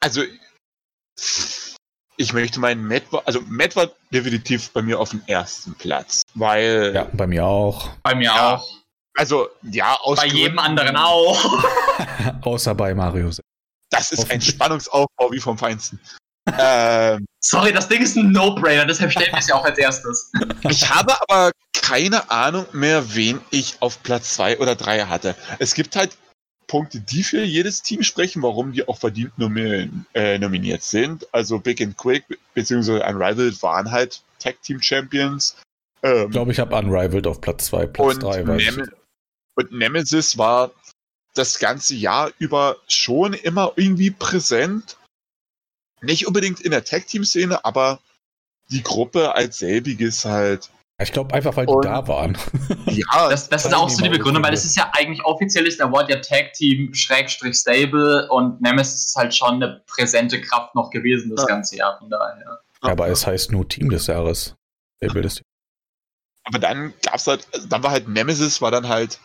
Also, 0.00 0.22
ich 2.16 2.32
möchte 2.32 2.60
meinen 2.60 2.86
Matt, 2.86 3.04
also 3.24 3.40
Matt 3.46 3.76
war 3.76 3.88
definitiv 4.12 4.70
bei 4.70 4.82
mir 4.82 4.98
auf 4.98 5.10
dem 5.10 5.22
ersten 5.26 5.74
Platz, 5.74 6.22
weil. 6.34 6.92
Ja, 6.94 7.06
bei 7.12 7.26
mir 7.26 7.44
auch. 7.44 7.90
Bei 8.02 8.14
mir 8.14 8.24
ja, 8.24 8.56
auch. 8.56 8.68
Also, 9.16 9.48
ja, 9.62 9.96
aus. 10.00 10.18
Bei 10.18 10.28
Gründen, 10.28 10.38
jedem 10.38 10.58
anderen 10.58 10.96
auch. 10.96 11.62
Außer 12.42 12.74
bei 12.74 12.94
Mario. 12.94 13.30
Das 13.90 14.10
ist 14.10 14.30
ein 14.30 14.40
Spannungsaufbau 14.40 15.30
wie 15.30 15.40
vom 15.40 15.56
Feinsten. 15.56 16.00
ähm, 16.58 17.24
Sorry, 17.40 17.72
das 17.72 17.88
Ding 17.88 18.02
ist 18.02 18.16
ein 18.16 18.32
No-Brainer, 18.32 18.86
deshalb 18.86 19.12
stellen 19.12 19.32
wir 19.32 19.38
es 19.38 19.46
ja 19.46 19.54
auch 19.54 19.64
als 19.64 19.78
erstes. 19.78 20.32
ich 20.68 20.88
habe 20.88 21.16
aber 21.22 21.52
keine 21.72 22.30
Ahnung 22.30 22.66
mehr, 22.72 23.14
wen 23.14 23.40
ich 23.50 23.76
auf 23.80 24.02
Platz 24.02 24.34
2 24.34 24.58
oder 24.58 24.74
3 24.74 25.04
hatte. 25.04 25.36
Es 25.58 25.74
gibt 25.74 25.94
halt 25.94 26.16
Punkte, 26.66 27.00
die 27.00 27.22
für 27.22 27.42
jedes 27.42 27.82
Team 27.82 28.02
sprechen, 28.02 28.42
warum 28.42 28.72
die 28.72 28.86
auch 28.86 28.98
verdient 28.98 29.38
nomin 29.38 30.06
äh, 30.14 30.38
nominiert 30.38 30.82
sind. 30.82 31.26
Also 31.32 31.58
Big 31.58 31.80
and 31.80 31.96
Quick 31.96 32.24
bzw. 32.54 33.04
Unrivaled 33.04 33.62
waren 33.62 33.90
halt 33.90 34.22
Tag 34.38 34.60
Team 34.62 34.80
Champions. 34.80 35.56
Ähm, 36.02 36.26
ich 36.26 36.30
glaube, 36.30 36.52
ich 36.52 36.58
habe 36.58 36.76
Unrivaled 36.76 37.26
auf 37.26 37.40
Platz 37.40 37.66
2, 37.66 37.86
Platz 37.86 38.18
3. 38.18 38.42
Nem 38.42 38.90
und 39.56 39.72
Nemesis 39.72 40.36
war 40.36 40.72
das 41.34 41.58
ganze 41.58 41.94
Jahr 41.94 42.32
über 42.38 42.76
schon 42.88 43.34
immer 43.34 43.72
irgendwie 43.76 44.10
präsent. 44.10 44.96
Nicht 46.00 46.26
unbedingt 46.26 46.60
in 46.60 46.70
der 46.70 46.84
Tag 46.84 47.06
Team 47.06 47.24
Szene, 47.24 47.64
aber 47.64 48.00
die 48.70 48.82
Gruppe 48.82 49.34
als 49.34 49.58
selbiges 49.58 50.24
halt 50.24 50.70
ich 51.02 51.12
glaube 51.12 51.34
einfach, 51.34 51.56
weil 51.56 51.66
die 51.66 51.72
und, 51.72 51.84
da 51.84 52.06
waren. 52.06 52.38
Ja, 52.86 53.28
das, 53.28 53.48
das 53.48 53.64
ist 53.64 53.74
auch 53.74 53.88
so 53.90 54.02
die 54.02 54.08
Begründung, 54.08 54.44
weil 54.44 54.54
es 54.54 54.64
ist 54.64 54.76
ja 54.76 54.90
eigentlich 54.92 55.24
offiziell 55.24 55.66
ist 55.66 55.80
der 55.80 55.86
Award 55.86 56.10
ja 56.10 56.20
Tag 56.20 56.52
Team 56.52 56.94
Schrägstrich 56.94 57.56
Stable 57.56 58.28
und 58.30 58.60
Nemesis 58.60 59.06
ist 59.06 59.16
halt 59.16 59.34
schon 59.34 59.54
eine 59.54 59.82
präsente 59.86 60.40
Kraft 60.40 60.76
noch 60.76 60.90
gewesen 60.90 61.34
das 61.34 61.44
ja. 61.48 61.54
ganze 61.54 61.76
Jahr, 61.76 61.98
von 61.98 62.08
daher. 62.08 62.60
Aber 62.82 63.08
es 63.08 63.26
heißt 63.26 63.50
nur 63.50 63.68
Team 63.68 63.90
des 63.90 64.06
Jahres. 64.06 64.54
Stable 64.98 65.22
des 65.22 65.42
Aber 66.44 66.60
dann 66.60 66.94
gab's 67.02 67.26
halt, 67.26 67.48
dann 67.68 67.82
war 67.82 67.90
halt 67.90 68.08
Nemesis, 68.08 68.60
war 68.62 68.70
dann 68.70 68.88
halt, 68.88 69.18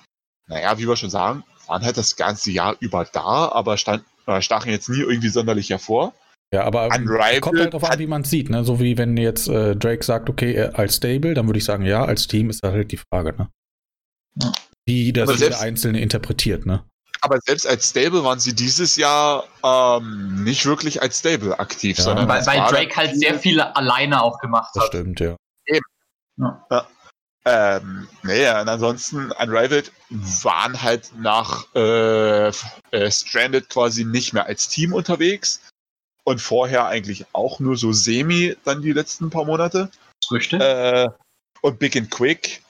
naja, 0.47 0.77
wie 0.79 0.87
wir 0.87 0.95
schon 0.95 1.11
sagen, 1.11 1.43
waren 1.67 1.83
halt 1.83 1.97
das 1.97 2.15
ganze 2.15 2.49
Jahr 2.49 2.75
über 2.79 3.05
da, 3.05 3.49
aber 3.51 3.77
stand, 3.77 4.03
äh, 4.25 4.41
stachen 4.41 4.71
jetzt 4.71 4.89
nie 4.89 5.01
irgendwie 5.01 5.29
sonderlich 5.29 5.69
hervor. 5.69 6.13
Ja, 6.51 6.63
aber 6.63 6.87
Unrivaled 6.87 7.41
kommt 7.41 7.59
halt 7.59 7.73
darauf 7.73 7.89
an, 7.89 7.99
wie 7.99 8.07
man 8.07 8.23
es 8.23 8.29
sieht. 8.29 8.49
Ne? 8.49 8.63
So 8.63 8.79
wie 8.79 8.97
wenn 8.97 9.15
jetzt 9.17 9.47
äh, 9.47 9.75
Drake 9.75 10.03
sagt, 10.03 10.29
okay, 10.29 10.59
als 10.59 10.95
Stable, 10.95 11.35
dann 11.35 11.47
würde 11.47 11.59
ich 11.59 11.65
sagen, 11.65 11.85
ja, 11.85 12.03
als 12.03 12.27
Team 12.27 12.49
ist 12.49 12.63
halt 12.63 12.91
die 12.91 12.97
Frage, 12.97 13.33
ne? 13.37 13.49
Ja. 14.41 14.51
Wie 14.85 15.13
das 15.13 15.39
jeder 15.39 15.59
Einzelne 15.59 15.99
interpretiert, 16.01 16.65
ne? 16.65 16.83
Aber 17.21 17.37
selbst 17.45 17.67
als 17.67 17.89
Stable 17.89 18.23
waren 18.23 18.39
sie 18.39 18.55
dieses 18.55 18.95
Jahr 18.95 19.43
ähm, 19.63 20.43
nicht 20.43 20.65
wirklich 20.65 21.01
als 21.01 21.19
Stable 21.19 21.59
aktiv, 21.59 21.97
ja. 21.97 22.03
sondern 22.03 22.27
weil, 22.27 22.45
weil 22.45 22.61
Drake 22.61 22.95
halt 22.95 23.15
sehr 23.19 23.37
viele 23.37 23.75
alleine 23.75 24.23
auch 24.23 24.39
gemacht 24.39 24.71
das 24.73 24.85
hat. 24.85 24.93
Das 24.93 24.99
stimmt, 24.99 25.19
ja. 25.19 25.35
Eben. 25.65 25.85
Ja. 26.37 26.65
ja. 26.71 26.87
Ähm, 27.45 28.07
naja, 28.23 28.61
und 28.61 28.69
ansonsten 28.69 29.31
Unrivaled 29.31 29.91
waren 30.09 30.81
halt 30.81 31.11
nach 31.17 31.65
äh, 31.75 32.47
äh, 32.47 33.11
Stranded 33.11 33.69
quasi 33.69 34.03
nicht 34.05 34.33
mehr 34.33 34.45
als 34.45 34.67
Team 34.67 34.93
unterwegs 34.93 35.61
und 36.29 36.39
vorher 36.39 36.85
eigentlich 36.85 37.25
auch 37.33 37.59
nur 37.59 37.75
so 37.75 37.91
semi 37.91 38.55
dann 38.63 38.83
die 38.83 38.91
letzten 38.91 39.31
paar 39.31 39.45
Monate. 39.45 39.89
Richtig. 40.31 40.61
Äh, 40.61 41.07
und 41.61 41.79
Big 41.79 41.97
and 41.97 42.11
Quick. 42.11 42.61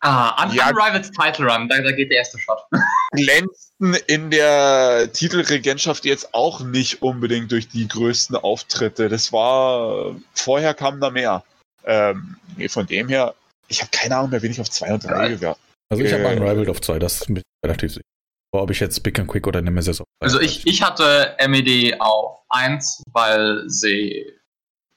Ah, 0.00 0.44
Un 0.44 0.52
ja, 0.52 0.68
Unrivaled 0.68 1.10
Title 1.14 1.46
Run, 1.46 1.68
da, 1.68 1.80
da 1.80 1.92
geht 1.92 2.10
der 2.10 2.18
erste 2.18 2.38
Shot. 2.38 2.58
glänzten 3.12 3.94
in 4.08 4.30
der 4.30 5.10
Titelregentschaft 5.12 6.04
jetzt 6.04 6.34
auch 6.34 6.60
nicht 6.60 7.02
unbedingt 7.02 7.52
durch 7.52 7.68
die 7.68 7.86
größten 7.86 8.36
Auftritte. 8.36 9.08
Das 9.08 9.32
war, 9.32 10.16
vorher 10.34 10.74
kam 10.74 11.00
da 11.00 11.10
mehr. 11.10 11.44
Ähm, 11.84 12.36
von 12.68 12.86
dem 12.86 13.08
her, 13.08 13.34
ich 13.68 13.80
habe 13.80 13.90
keine 13.92 14.16
Ahnung 14.16 14.30
mehr, 14.30 14.42
wen 14.42 14.50
ich 14.50 14.60
auf 14.60 14.70
2 14.70 14.94
und 14.94 15.04
3 15.04 15.28
gewertet 15.28 15.62
Also 15.88 16.02
ich 16.02 16.12
habe 16.12 16.24
äh, 16.24 16.36
Unrivaled 16.36 16.68
auf 16.68 16.80
2, 16.80 16.98
das 16.98 17.20
ist 17.20 17.30
mir 17.30 17.42
relativ 17.64 17.92
sicher. 17.92 18.04
Ob 18.52 18.70
ich 18.70 18.80
jetzt 18.80 19.02
Big 19.02 19.18
and 19.18 19.28
Quick 19.28 19.46
oder 19.46 19.62
Nemesis 19.62 20.00
auf 20.00 20.06
2 20.20 20.26
Also 20.26 20.40
ich, 20.40 20.66
ich 20.66 20.82
hatte 20.82 21.36
MED 21.46 22.00
auf 22.00 22.43
1, 22.54 23.02
weil 23.12 23.64
sie 23.68 24.24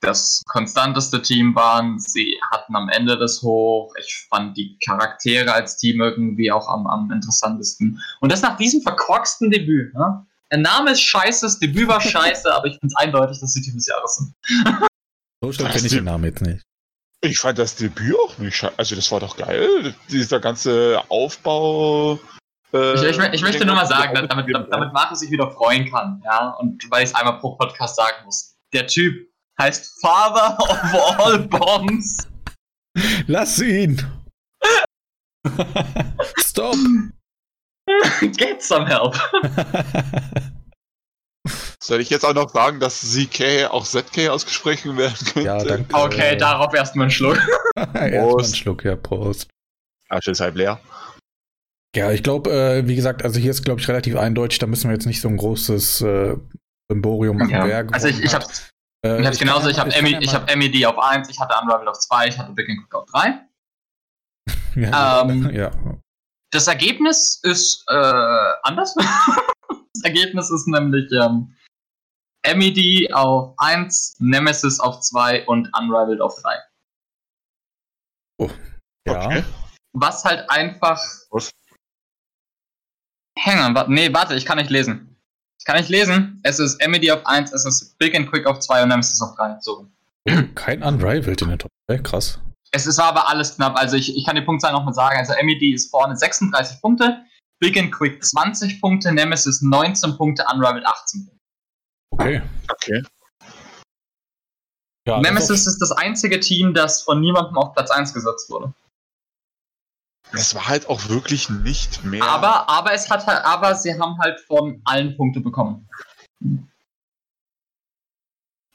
das 0.01 0.43
konstanteste 0.47 1.21
Team 1.21 1.55
waren. 1.55 1.99
Sie 1.99 2.39
hatten 2.51 2.75
am 2.75 2.89
Ende 2.89 3.17
das 3.17 3.41
hoch. 3.41 3.93
Ich 3.99 4.27
fand 4.29 4.55
die 4.55 4.77
Charaktere 4.85 5.51
als 5.53 5.77
Team 5.77 6.01
irgendwie 6.01 6.51
auch 6.51 6.67
am, 6.67 6.87
am 6.87 7.11
interessantesten. 7.11 8.01
Und 8.21 8.31
das 8.31 8.41
nach 8.41 8.57
diesem 8.57 8.81
verkorksten 8.81 9.49
Debüt. 9.49 9.93
Ne? 9.93 10.25
Der 10.51 10.59
Name 10.59 10.91
ist 10.91 11.01
scheiße, 11.01 11.45
das 11.45 11.59
Debüt 11.59 11.87
war 11.87 11.99
scheiße, 11.99 12.53
aber 12.53 12.67
ich 12.67 12.79
finde 12.79 12.87
es 12.87 12.95
eindeutig, 12.95 13.39
dass 13.39 13.53
sie 13.53 13.61
Team 13.61 13.75
des 13.75 13.87
Jahres 13.87 14.15
sind. 14.15 14.33
so 15.41 15.51
schnell 15.51 15.71
kenne 15.71 15.87
ich 15.87 15.91
den 15.91 16.05
Namen 16.05 16.25
jetzt 16.25 16.41
nicht. 16.41 16.63
Ich 17.21 17.39
fand 17.39 17.57
das 17.57 17.75
Debüt 17.75 18.15
auch 18.15 18.37
nicht 18.37 18.55
scheiße. 18.55 18.77
Also 18.77 18.95
das 18.95 19.11
war 19.11 19.19
doch 19.19 19.35
geil. 19.35 19.95
Dieser 20.09 20.39
ganze 20.39 21.01
Aufbau. 21.09 22.19
Ich, 22.71 23.03
ich, 23.03 23.17
ich, 23.33 23.41
möchte 23.41 23.65
nur 23.65 23.75
mal 23.75 23.85
sagen, 23.85 24.13
damit, 24.13 24.29
damit, 24.29 24.73
damit 24.73 24.93
Markus 24.93 25.19
sich 25.19 25.31
wieder 25.31 25.49
freuen 25.51 25.89
kann. 25.89 26.21
Ja? 26.25 26.49
Und 26.59 26.83
weil 26.91 27.03
ich 27.03 27.09
es 27.09 27.15
einmal 27.15 27.39
pro 27.39 27.55
Podcast 27.55 27.95
sagen 27.95 28.25
muss. 28.25 28.55
Der 28.73 28.87
Typ 28.87 29.27
heißt 29.59 30.01
Father 30.01 30.57
of 30.59 31.19
all 31.19 31.39
Bombs. 31.47 32.27
Lass 33.27 33.59
ihn. 33.61 34.05
Stop. 36.39 36.75
Get 38.37 38.61
some 38.61 38.85
help. 38.85 39.15
Soll 41.81 42.01
ich 42.01 42.09
jetzt 42.09 42.25
auch 42.25 42.33
noch 42.33 42.49
sagen, 42.49 42.79
dass 42.79 42.99
ZK 42.99 43.67
auch 43.69 43.85
ZK 43.85 44.29
ausgesprochen 44.29 44.97
werden 44.97 45.15
könnte? 45.33 45.41
Ja, 45.41 45.63
danke. 45.63 45.95
Okay, 45.95 46.35
darauf 46.35 46.73
erstmal 46.73 47.03
einen 47.03 47.11
Schluck. 47.11 47.37
erstmal 47.75 48.11
einen 48.11 48.53
Schluck, 48.53 48.83
ja, 48.83 48.95
Prost. 48.95 49.47
Asche 50.09 50.31
ist 50.31 50.41
halb 50.41 50.55
leer. 50.55 50.79
Ja, 51.97 52.11
ich 52.11 52.21
glaube, 52.21 52.51
äh, 52.51 52.87
wie 52.87 52.95
gesagt, 52.95 53.23
also 53.23 53.39
hier 53.39 53.49
ist, 53.49 53.65
glaube 53.65 53.81
ich, 53.81 53.87
relativ 53.87 54.15
eindeutig, 54.17 54.59
da 54.59 54.67
müssen 54.67 54.87
wir 54.87 54.93
jetzt 54.93 55.07
nicht 55.07 55.19
so 55.19 55.29
ein 55.29 55.37
großes 55.37 56.01
äh, 56.01 56.37
Symborium 56.91 57.37
machen. 57.37 57.49
Ja. 57.49 57.83
Also 57.91 58.07
ich, 58.07 58.23
ich 58.23 58.35
habe 58.35 58.45
äh, 59.03 59.19
ich 59.19 59.25
habe 59.25 59.35
genauso, 59.35 59.69
ich 59.69 59.79
habe 59.79 59.89
ich, 59.89 60.03
ich 60.03 60.31
hab 60.31 60.55
MED 60.55 60.85
auf 60.85 60.99
1, 60.99 61.27
ich 61.27 61.39
hatte 61.39 61.55
Unravel 61.59 61.87
auf 61.87 61.97
2, 61.97 62.27
ich 62.27 62.37
hatte 62.37 62.51
Big 62.51 62.69
Cook 62.69 62.93
auf 62.93 63.05
3. 63.09 63.47
ja, 64.75 65.21
ähm, 65.23 65.49
ja. 65.55 65.71
Das 66.51 66.67
Ergebnis 66.67 67.39
ist 67.41 67.83
äh, 67.89 68.53
anders. 68.61 68.93
das 69.69 70.03
Ergebnis 70.03 70.51
ist 70.51 70.67
nämlich 70.67 71.11
ähm, 71.11 71.55
MED 72.45 73.11
auf 73.11 73.55
1, 73.57 74.17
Nemesis 74.19 74.79
auf 74.79 74.99
2 74.99 75.47
und 75.47 75.67
Unraveled 75.75 76.21
auf 76.21 76.39
3. 76.43 76.59
Oh, 78.39 78.51
ja. 79.07 79.25
Okay. 79.25 79.43
Was 79.93 80.23
halt 80.23 80.47
einfach. 80.51 81.01
Was? 81.31 81.49
Hang 83.47 83.59
on, 83.59 83.75
wa 83.75 83.85
nee, 83.87 84.13
warte, 84.13 84.35
ich 84.35 84.45
kann 84.45 84.57
nicht 84.57 84.69
lesen. 84.69 85.15
Kann 85.63 85.81
ich 85.81 85.89
lesen? 85.89 86.39
Es 86.43 86.59
ist 86.59 86.85
MED 86.85 87.11
auf 87.11 87.25
1, 87.25 87.51
es 87.53 87.65
ist 87.65 87.97
Big 87.97 88.15
and 88.15 88.29
Quick 88.29 88.45
auf 88.45 88.59
2 88.59 88.83
und 88.83 88.89
Nemesis 88.89 89.21
auf 89.21 89.35
3. 89.35 89.57
So. 89.61 89.87
Kein 90.55 90.83
Unrivaled 90.83 91.41
in 91.41 91.49
der 91.49 91.57
Top 91.57 91.71
3, 91.89 91.97
krass. 91.99 92.39
Es 92.71 92.85
ist 92.87 92.99
aber 92.99 93.29
alles 93.29 93.55
knapp. 93.55 93.77
Also 93.77 93.95
ich, 93.95 94.15
ich 94.15 94.25
kann 94.25 94.35
die 94.35 94.41
Punktzahl 94.41 94.73
noch 94.73 94.83
mal 94.83 94.93
sagen. 94.93 95.17
Also 95.17 95.33
MED 95.43 95.73
ist 95.73 95.89
vorne 95.89 96.15
36 96.15 96.81
Punkte, 96.81 97.21
Big 97.59 97.77
and 97.77 97.91
Quick 97.91 98.23
20 98.23 98.81
Punkte, 98.81 99.11
Nemesis 99.13 99.61
19 99.61 100.17
Punkte, 100.17 100.45
Unrivaled 100.53 100.85
18 100.85 101.25
Punkte. 101.25 101.43
Okay. 102.11 102.41
Okay. 102.69 103.03
Ja, 105.07 105.21
Nemesis 105.21 105.67
ist 105.67 105.79
das 105.79 105.91
einzige 105.91 106.39
Team, 106.41 106.73
das 106.73 107.01
von 107.01 107.21
niemandem 107.21 107.57
auf 107.57 107.73
Platz 107.73 107.91
1 107.91 108.13
gesetzt 108.13 108.49
wurde. 108.49 108.73
Es 110.33 110.53
war 110.55 110.67
halt 110.67 110.87
auch 110.89 111.09
wirklich 111.09 111.49
nicht 111.49 112.03
mehr. 112.03 112.23
Aber, 112.23 112.69
aber 112.69 112.93
es 112.93 113.09
hat 113.09 113.25
halt, 113.25 113.43
aber 113.45 113.75
sie 113.75 113.97
haben 113.97 114.17
halt 114.19 114.39
von 114.41 114.81
allen 114.85 115.15
Punkte 115.15 115.39
bekommen. 115.39 115.87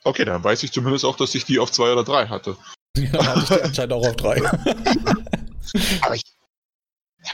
Okay, 0.05 0.25
dann 0.25 0.43
weiß 0.43 0.63
ich 0.63 0.73
zumindest 0.73 1.05
auch, 1.05 1.17
dass 1.17 1.35
ich 1.35 1.45
die 1.45 1.59
auf 1.59 1.71
zwei 1.71 1.93
oder 1.93 2.05
drei 2.05 2.27
hatte. 2.27 2.57
Ja, 2.97 3.25
hatte 3.25 3.41
ich 3.41 3.49
die 3.49 3.63
anscheinend 3.63 3.93
auch 3.93 4.07
auf 4.07 4.17
drei. 4.17 4.43
aber 6.03 6.15
ich 6.15 6.23
ja, 7.23 7.33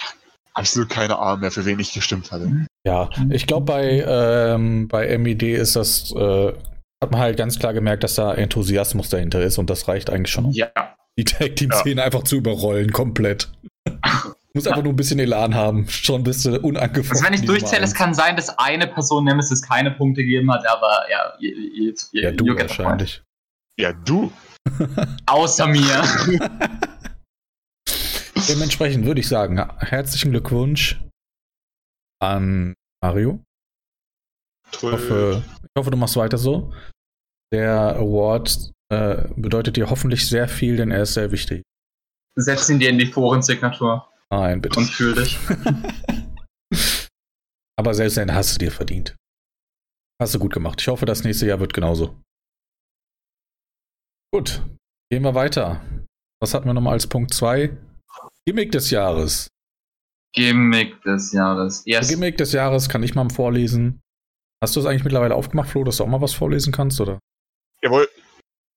absolut 0.52 0.90
keine 0.90 1.18
Ahnung 1.18 1.40
mehr, 1.40 1.50
für 1.50 1.64
wen 1.64 1.78
ich 1.78 1.92
gestimmt 1.92 2.30
hatte. 2.30 2.66
Ja, 2.84 3.08
ich 3.30 3.46
glaube 3.46 3.66
bei, 3.66 4.04
ähm, 4.06 4.88
bei 4.88 5.16
MED 5.16 5.42
ist 5.42 5.76
das, 5.76 6.12
äh, 6.12 6.52
hat 7.02 7.10
man 7.10 7.20
halt 7.20 7.36
ganz 7.36 7.58
klar 7.58 7.72
gemerkt, 7.72 8.04
dass 8.04 8.16
da 8.16 8.34
Enthusiasmus 8.34 9.08
dahinter 9.08 9.42
ist 9.42 9.58
und 9.58 9.70
das 9.70 9.88
reicht 9.88 10.10
eigentlich 10.10 10.32
schon. 10.32 10.50
Ja. 10.50 10.70
Die 11.16 11.24
Tag 11.24 11.56
Team 11.56 11.72
Szene 11.72 12.00
ja. 12.00 12.04
einfach 12.04 12.22
zu 12.22 12.36
überrollen, 12.36 12.92
komplett. 12.92 13.50
Muss 14.54 14.66
einfach 14.66 14.82
nur 14.82 14.92
ein 14.92 14.96
bisschen 14.96 15.18
Elan 15.18 15.54
haben. 15.54 15.88
Schon 15.88 16.24
bist 16.24 16.44
du 16.44 16.58
unangefochten. 16.60 17.10
Also 17.10 17.24
wenn 17.24 17.34
ich 17.34 17.44
durchzähle, 17.44 17.84
es 17.84 17.94
kann 17.94 18.14
sein, 18.14 18.34
dass 18.34 18.58
eine 18.58 18.86
Person 18.86 19.24
Nemesis 19.24 19.62
keine 19.62 19.90
Punkte 19.90 20.22
gegeben 20.22 20.50
hat, 20.50 20.66
aber 20.66 21.04
ja, 21.10 21.34
ihr, 21.38 21.54
ihr, 21.56 21.94
ja 22.12 22.30
du 22.32 22.46
wahrscheinlich. 22.46 23.22
Ja, 23.78 23.92
du. 23.92 24.32
Außer 25.26 25.66
mir. 25.66 26.02
Dementsprechend 28.48 29.04
würde 29.04 29.20
ich 29.20 29.28
sagen, 29.28 29.62
herzlichen 29.78 30.30
Glückwunsch 30.30 31.00
an 32.20 32.74
Mario. 33.02 33.40
Toll. 34.72 34.94
Ich 34.94 34.98
hoffe, 34.98 35.42
ich 35.62 35.78
hoffe, 35.78 35.90
du 35.90 35.96
machst 35.96 36.16
weiter 36.16 36.38
so. 36.38 36.72
Der 37.52 37.96
Award 37.96 38.72
äh, 38.92 39.28
bedeutet 39.36 39.76
dir 39.76 39.90
hoffentlich 39.90 40.26
sehr 40.26 40.48
viel, 40.48 40.76
denn 40.76 40.90
er 40.90 41.02
ist 41.02 41.14
sehr 41.14 41.30
wichtig. 41.30 41.62
Setz 42.36 42.68
ihn 42.68 42.78
dir 42.78 42.90
in 42.90 42.98
die 42.98 43.06
Forensignatur. 43.06 44.08
Nein, 44.30 44.60
bitte. 44.60 44.78
Und 44.78 44.86
fühl 44.86 45.14
dich. 45.14 45.38
Aber 47.78 47.94
selbst 47.94 48.16
dann 48.16 48.34
hast 48.34 48.54
du 48.54 48.58
dir 48.58 48.72
verdient. 48.72 49.16
Hast 50.20 50.34
du 50.34 50.38
gut 50.38 50.52
gemacht. 50.52 50.80
Ich 50.80 50.88
hoffe, 50.88 51.06
das 51.06 51.24
nächste 51.24 51.46
Jahr 51.46 51.60
wird 51.60 51.72
genauso. 51.72 52.20
Gut, 54.32 54.62
gehen 55.10 55.22
wir 55.22 55.34
weiter. 55.34 55.80
Was 56.40 56.54
hatten 56.54 56.66
wir 56.66 56.74
nochmal 56.74 56.94
als 56.94 57.06
Punkt 57.06 57.32
2? 57.32 57.76
Gimmick 58.44 58.72
des 58.72 58.90
Jahres. 58.90 59.48
Gimmick 60.34 61.00
des 61.02 61.32
Jahres. 61.32 61.82
Yes. 61.86 62.08
Gimmick 62.08 62.36
des 62.36 62.52
Jahres 62.52 62.88
kann 62.88 63.02
ich 63.02 63.14
mal 63.14 63.30
vorlesen. 63.30 64.00
Hast 64.62 64.74
du 64.76 64.80
es 64.80 64.86
eigentlich 64.86 65.04
mittlerweile 65.04 65.34
aufgemacht, 65.34 65.70
Flo, 65.70 65.84
dass 65.84 65.98
du 65.98 66.04
auch 66.04 66.08
mal 66.08 66.20
was 66.20 66.34
vorlesen 66.34 66.72
kannst, 66.72 67.00
oder? 67.00 67.18
Jawohl. 67.82 68.08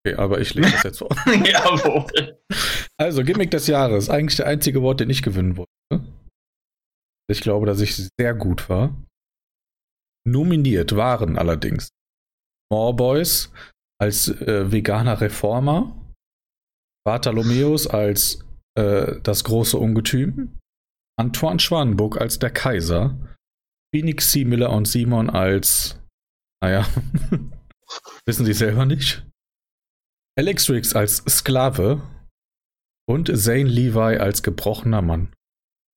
Okay, 0.04 0.16
aber 0.16 0.40
ich 0.42 0.54
lese 0.56 0.72
das 0.72 0.84
jetzt 0.84 0.98
vor. 1.00 1.10
Jawohl. 1.28 2.40
Also, 2.98 3.24
Gimmick 3.24 3.52
des 3.52 3.68
Jahres. 3.68 4.10
Eigentlich 4.10 4.38
der 4.38 4.48
einzige 4.48 4.82
Wort, 4.82 5.00
den 5.00 5.10
ich 5.10 5.22
gewinnen 5.22 5.58
wollte. 5.58 5.72
Ich 7.30 7.42
glaube, 7.42 7.66
dass 7.66 7.82
ich 7.82 7.96
sehr 7.96 8.34
gut 8.34 8.68
war. 8.68 8.96
Nominiert 10.28 10.96
waren 10.96 11.38
allerdings 11.38 11.90
More 12.72 12.96
Boys 12.96 13.52
als 14.00 14.28
äh, 14.28 14.72
veganer 14.72 15.22
Reformer, 15.22 15.96
Bartholomäus 17.06 17.88
als 17.88 18.46
äh, 18.78 19.20
das 19.22 19.44
große 19.44 19.78
Ungetüm, 19.78 20.60
Antoine 21.20 21.60
Schwanenburg 21.60 22.20
als 22.20 22.40
der 22.40 22.52
Kaiser, 22.52 23.18
Phoenix 23.94 24.32
C. 24.32 24.46
Miller 24.46 24.72
und 24.72 24.88
Simon 24.88 25.30
als, 25.30 26.00
naja, 26.64 26.88
wissen 28.26 28.46
Sie 28.46 28.54
selber 28.54 28.86
nicht. 28.86 29.26
Alex 30.42 30.72
Riggs 30.72 30.96
als 30.96 31.18
Sklave 31.30 32.02
und 33.08 33.28
Zane 33.38 33.66
Levi 33.66 34.18
als 34.18 34.42
gebrochener 34.42 35.04
Mann. 35.04 35.32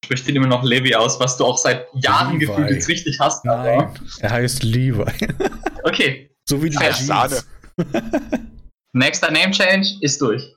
spricht 0.04 0.28
ihn 0.28 0.36
immer 0.36 0.48
noch 0.48 0.62
Levi 0.62 0.94
aus, 0.94 1.18
was 1.18 1.38
du 1.38 1.46
auch 1.46 1.56
seit 1.56 1.86
Jahren 1.94 2.38
Levi. 2.38 2.44
gefühlt 2.44 2.68
jetzt 2.68 2.88
richtig 2.90 3.18
hast. 3.20 3.46
Nein, 3.46 3.88
er 4.18 4.30
heißt 4.30 4.62
Levi. 4.62 5.02
okay. 5.84 6.30
So 6.46 6.62
wie 6.62 6.68
die 6.68 6.76
ja, 6.76 6.92
Sahne. 6.92 7.40
Nächster 8.92 9.30
Name 9.30 9.50
Change 9.52 9.88
ist 10.02 10.20
durch. 10.20 10.54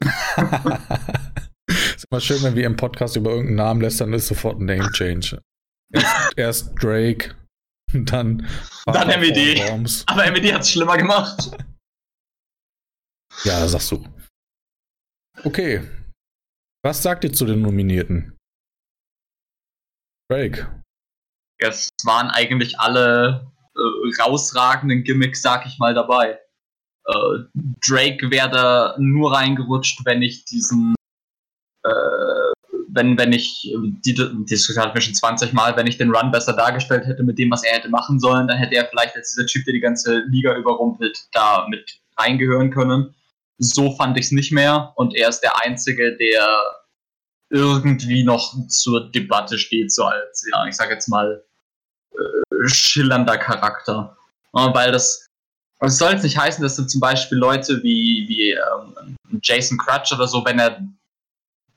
ist 1.95 2.05
immer 2.11 2.19
schön, 2.19 2.43
wenn 2.43 2.55
wir 2.57 2.65
im 2.65 2.75
Podcast 2.75 3.15
über 3.15 3.29
irgendeinen 3.29 3.55
Namen 3.55 3.79
lästern, 3.79 4.11
ist 4.11 4.27
sofort 4.27 4.59
ein 4.59 4.65
Name 4.65 4.91
Change. 4.91 5.41
Erst, 5.93 6.33
erst 6.35 6.83
Drake, 6.83 7.35
dann. 7.93 8.45
Dann 8.85 9.07
MED. 9.07 9.61
Aber 10.07 10.29
MED 10.29 10.53
hat 10.53 10.63
es 10.63 10.71
schlimmer 10.71 10.97
gemacht. 10.97 11.51
Ja, 13.43 13.67
sagst 13.67 13.91
du. 13.91 14.03
Okay. 15.43 15.81
Was 16.83 17.03
sagt 17.03 17.23
ihr 17.23 17.33
zu 17.33 17.45
den 17.45 17.61
Nominierten? 17.61 18.37
Drake. 20.29 20.83
Es 21.59 21.89
waren 22.03 22.29
eigentlich 22.29 22.79
alle 22.79 23.51
äh, 23.75 24.21
rausragenden 24.21 25.03
Gimmicks, 25.03 25.41
sag 25.41 25.65
ich 25.65 25.77
mal, 25.79 25.93
dabei. 25.93 26.39
Äh, 27.05 27.39
Drake 27.87 28.29
wäre 28.29 28.49
da 28.49 28.95
nur 28.99 29.33
reingerutscht, 29.33 30.01
wenn 30.05 30.21
ich 30.21 30.45
diesen, 30.45 30.95
äh, 31.83 31.89
wenn, 32.89 33.17
wenn 33.17 33.31
ich, 33.31 33.73
die, 34.05 34.13
das 34.13 34.77
hatten 34.77 34.93
wir 34.93 35.01
schon 35.01 35.15
20 35.15 35.53
Mal, 35.53 35.75
wenn 35.77 35.87
ich 35.87 35.97
den 35.97 36.13
Run 36.13 36.31
besser 36.31 36.53
dargestellt 36.53 37.05
hätte 37.05 37.23
mit 37.23 37.37
dem, 37.37 37.51
was 37.51 37.63
er 37.63 37.77
hätte 37.77 37.89
machen 37.89 38.19
sollen, 38.19 38.47
dann 38.47 38.57
hätte 38.57 38.75
er 38.75 38.87
vielleicht 38.87 39.15
als 39.15 39.33
dieser 39.33 39.47
Typ, 39.47 39.65
der 39.65 39.73
die 39.73 39.79
ganze 39.79 40.19
Liga 40.27 40.55
überrumpelt, 40.55 41.27
da 41.31 41.67
mit 41.69 41.99
reingehören 42.17 42.71
können. 42.71 43.13
So 43.59 43.95
fand 43.95 44.17
ich 44.17 44.25
es 44.25 44.31
nicht 44.31 44.51
mehr 44.51 44.93
und 44.95 45.15
er 45.15 45.29
ist 45.29 45.41
der 45.41 45.63
Einzige, 45.63 46.15
der 46.17 46.47
irgendwie 47.49 48.23
noch 48.23 48.53
zur 48.67 49.11
Debatte 49.11 49.57
steht, 49.57 49.91
so 49.91 50.03
als, 50.03 50.45
ja, 50.51 50.65
ich 50.67 50.75
sag 50.75 50.89
jetzt 50.89 51.07
mal, 51.07 51.43
äh, 52.11 52.67
schillernder 52.67 53.37
Charakter. 53.37 54.17
weil 54.51 54.91
das, 54.91 55.27
es 55.79 55.97
soll 55.97 56.11
jetzt 56.11 56.23
nicht 56.23 56.37
heißen, 56.37 56.61
dass 56.61 56.75
zum 56.75 56.99
Beispiel 56.99 57.37
Leute 57.37 57.81
wie, 57.83 58.25
wie 58.27 58.51
ähm, 58.51 59.15
Jason 59.41 59.77
Crutch 59.77 60.11
oder 60.11 60.27
so, 60.27 60.43
wenn 60.45 60.59
er 60.59 60.81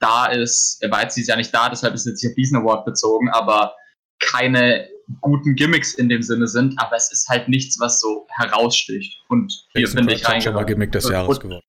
da 0.00 0.26
ist, 0.26 0.78
er 0.80 0.90
war 0.90 1.02
jetzt 1.02 1.16
dieses 1.16 1.28
Jahr 1.28 1.36
nicht 1.36 1.54
da, 1.54 1.68
deshalb 1.68 1.94
ist 1.94 2.06
jetzt 2.06 2.22
nicht 2.22 2.32
auf 2.32 2.36
diesen 2.36 2.56
Award 2.56 2.86
bezogen, 2.86 3.28
aber 3.30 3.74
keine 4.18 4.88
guten 5.20 5.54
Gimmicks 5.54 5.94
in 5.94 6.08
dem 6.08 6.22
Sinne 6.22 6.46
sind, 6.46 6.80
aber 6.80 6.96
es 6.96 7.12
ist 7.12 7.28
halt 7.28 7.48
nichts, 7.48 7.78
was 7.80 8.00
so 8.00 8.26
heraussticht. 8.30 9.20
Und 9.28 9.66
hier 9.74 9.88
finde 9.88 10.14
ich 10.14 10.26
rein. 10.26 10.40
schon 10.40 10.54
mal 10.54 10.64
Gimmick 10.64 10.92
des 10.92 11.08
Jahres 11.08 11.40
geworden. 11.40 11.62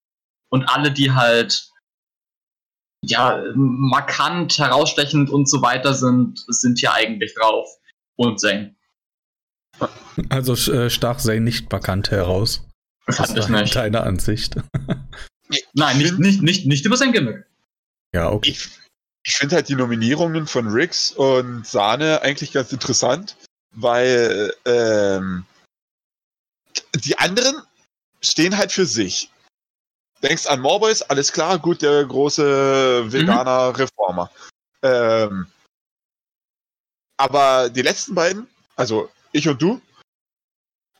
Und 0.51 0.67
alle, 0.69 0.91
die 0.91 1.11
halt 1.11 1.69
ja 3.03 3.43
markant, 3.55 4.57
herausstechend 4.59 5.29
und 5.29 5.49
so 5.49 5.61
weiter 5.61 5.93
sind, 5.93 6.43
sind 6.47 6.79
hier 6.79 6.93
eigentlich 6.93 7.33
drauf. 7.33 7.67
Und 8.15 8.39
Zane. 8.39 8.75
Also 10.29 10.53
äh, 10.71 10.89
stach 10.89 11.17
Zane 11.17 11.41
nicht 11.41 11.71
markant 11.71 12.11
heraus. 12.11 12.67
Fand 13.09 13.37
ich 13.37 13.47
nicht. 13.47 13.75
Deine 13.75 14.01
Ansicht. 14.01 14.55
Nein, 15.73 15.97
nicht, 15.97 16.19
nicht, 16.19 16.41
nicht, 16.41 16.65
nicht 16.67 16.85
über 16.85 16.97
sein 16.97 17.11
Gimmick. 17.11 17.45
Ja, 18.13 18.29
okay. 18.29 18.51
Ich, 18.51 18.69
ich 19.23 19.35
finde 19.35 19.55
halt 19.55 19.69
die 19.69 19.75
Nominierungen 19.75 20.47
von 20.47 20.67
Rix 20.67 21.11
und 21.11 21.65
Sahne 21.65 22.21
eigentlich 22.21 22.51
ganz 22.51 22.71
interessant, 22.71 23.35
weil 23.71 24.53
ähm, 24.65 25.45
die 26.93 27.17
anderen 27.17 27.61
stehen 28.21 28.57
halt 28.57 28.71
für 28.71 28.85
sich. 28.85 29.29
Denkst 30.23 30.45
an 30.47 30.61
Morboys, 30.61 31.01
alles 31.01 31.31
klar, 31.31 31.57
gut, 31.57 31.81
der 31.81 32.05
große 32.05 33.11
veganer 33.11 33.69
mhm. 33.69 33.75
Reformer. 33.75 34.31
Ähm, 34.83 35.47
aber 37.17 37.69
die 37.69 37.81
letzten 37.81 38.15
beiden, 38.15 38.47
also 38.75 39.09
ich 39.31 39.47
und 39.47 39.61
du, 39.61 39.81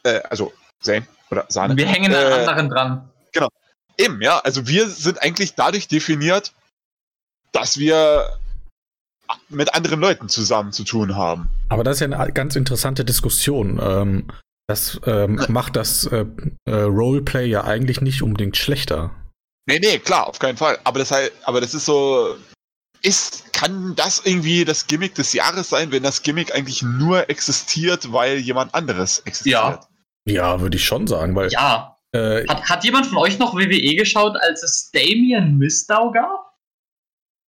äh, 0.04 0.22
also 0.30 0.54
Zane 0.82 1.08
oder 1.30 1.46
Sahne. 1.50 1.78
Wir 1.78 1.88
hängen 1.88 2.14
an 2.14 2.22
äh, 2.22 2.34
anderen 2.34 2.70
dran. 2.70 3.10
Genau. 3.32 3.50
Eben, 3.98 4.22
ja. 4.22 4.40
Also 4.40 4.68
wir 4.68 4.90
sind 4.90 5.22
eigentlich 5.22 5.56
dadurch 5.56 5.88
definiert, 5.88 6.54
dass 7.52 7.78
wir 7.78 8.38
mit 9.50 9.74
anderen 9.74 10.00
Leuten 10.00 10.30
zusammen 10.30 10.72
zu 10.74 10.84
tun 10.84 11.16
haben. 11.16 11.50
Aber 11.70 11.84
das 11.84 11.98
ist 11.98 12.02
ja 12.02 12.18
eine 12.18 12.34
ganz 12.34 12.56
interessante 12.56 13.06
Diskussion. 13.06 13.80
Ähm, 13.82 14.28
das 14.72 15.02
ähm, 15.06 15.44
macht 15.50 15.76
das 15.76 16.06
äh, 16.08 16.26
äh, 16.66 16.72
Roleplay 16.84 17.46
ja 17.46 17.66
eigentlich 17.66 18.00
nicht 18.00 18.22
unbedingt 18.24 18.56
schlechter. 18.56 19.12
Nee, 19.68 19.80
nee, 19.80 20.00
klar, 20.00 20.28
auf 20.28 20.40
keinen 20.40 20.58
Fall. 20.58 20.80
Aber 20.86 21.00
das, 21.00 21.12
halt, 21.12 21.34
aber 21.44 21.60
das 21.60 21.74
ist 21.74 21.86
so. 21.86 22.36
Ist, 23.04 23.52
kann 23.52 23.96
das 23.96 24.26
irgendwie 24.26 24.64
das 24.64 24.88
Gimmick 24.88 25.16
des 25.16 25.34
Jahres 25.34 25.70
sein, 25.70 25.92
wenn 25.92 26.04
das 26.04 26.22
Gimmick 26.22 26.56
eigentlich 26.56 26.84
nur 26.84 27.30
existiert, 27.30 28.14
weil 28.14 28.38
jemand 28.38 28.74
anderes 28.74 29.20
existiert? 29.20 29.54
Ja. 29.54 29.88
Ja, 30.28 30.62
würde 30.62 30.78
ich 30.78 30.86
schon 30.86 31.08
sagen, 31.08 31.36
weil. 31.36 31.52
Ja. 31.52 31.98
Äh, 32.14 32.48
hat, 32.48 32.70
hat 32.70 32.84
jemand 32.84 33.08
von 33.08 33.18
euch 33.18 33.40
noch 33.40 33.56
WWE 33.56 33.96
geschaut, 33.96 34.38
als 34.40 34.64
es 34.64 34.92
Damien 34.92 35.58
Mistau 35.58 36.12
gab? 36.12 36.54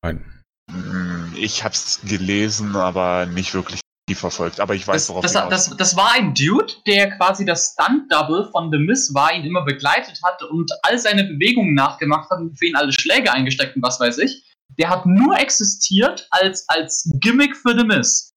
Nein. 0.03 0.43
Hm, 0.71 1.33
ich 1.37 1.63
hab's 1.63 2.01
gelesen, 2.03 2.75
aber 2.75 3.25
nicht 3.27 3.53
wirklich 3.53 3.82
verfolgt. 4.13 4.59
Aber 4.59 4.75
ich 4.75 4.85
weiß, 4.85 5.09
worauf 5.09 5.21
das, 5.21 5.33
das, 5.33 5.49
das, 5.49 5.77
das 5.77 5.95
war 5.95 6.11
ein 6.13 6.33
Dude, 6.33 6.73
der 6.85 7.11
quasi 7.17 7.45
das 7.45 7.73
Stunt-Double 7.73 8.49
von 8.51 8.69
The 8.71 8.77
Miz 8.77 9.13
war, 9.13 9.33
ihn 9.33 9.45
immer 9.45 9.63
begleitet 9.63 10.19
hat 10.23 10.43
und 10.43 10.69
all 10.83 10.99
seine 10.99 11.23
Bewegungen 11.23 11.73
nachgemacht 11.73 12.29
hat 12.29 12.39
und 12.39 12.57
für 12.57 12.65
ihn 12.65 12.75
alle 12.75 12.91
Schläge 12.91 13.31
eingesteckt 13.31 13.75
und 13.75 13.81
was 13.81 13.99
weiß 13.99 14.17
ich. 14.17 14.43
Der 14.77 14.89
hat 14.89 15.05
nur 15.05 15.39
existiert 15.39 16.27
als, 16.31 16.65
als 16.67 17.09
Gimmick 17.21 17.55
für 17.55 17.77
The 17.77 17.85
Miz. 17.85 18.31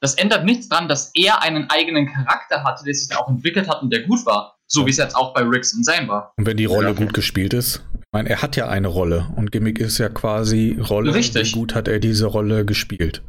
Das 0.00 0.14
ändert 0.14 0.44
nichts 0.44 0.68
daran, 0.68 0.88
dass 0.88 1.12
er 1.14 1.42
einen 1.42 1.70
eigenen 1.70 2.12
Charakter 2.12 2.64
hatte, 2.64 2.84
der 2.84 2.94
sich 2.94 3.08
dann 3.08 3.18
auch 3.18 3.28
entwickelt 3.28 3.68
hat 3.68 3.82
und 3.82 3.92
der 3.92 4.02
gut 4.02 4.26
war. 4.26 4.56
So 4.66 4.86
wie 4.86 4.90
es 4.90 4.96
jetzt 4.96 5.14
auch 5.14 5.34
bei 5.34 5.42
Ricks 5.42 5.74
und 5.74 5.84
Zane 5.84 6.08
war. 6.08 6.32
Und 6.36 6.46
wenn 6.46 6.56
die 6.56 6.64
Rolle 6.64 6.88
ja. 6.88 6.92
gut 6.94 7.12
gespielt 7.12 7.52
ist, 7.52 7.84
ich 7.94 8.06
meine, 8.10 8.30
er 8.30 8.42
hat 8.42 8.56
ja 8.56 8.68
eine 8.68 8.88
Rolle 8.88 9.28
und 9.36 9.52
Gimmick 9.52 9.78
ist 9.78 9.98
ja 9.98 10.08
quasi 10.08 10.78
Rolle. 10.80 11.14
Richtig. 11.14 11.54
Wie 11.54 11.58
gut 11.58 11.74
hat 11.74 11.88
er 11.88 11.98
diese 11.98 12.26
Rolle 12.26 12.64
gespielt? 12.64 13.22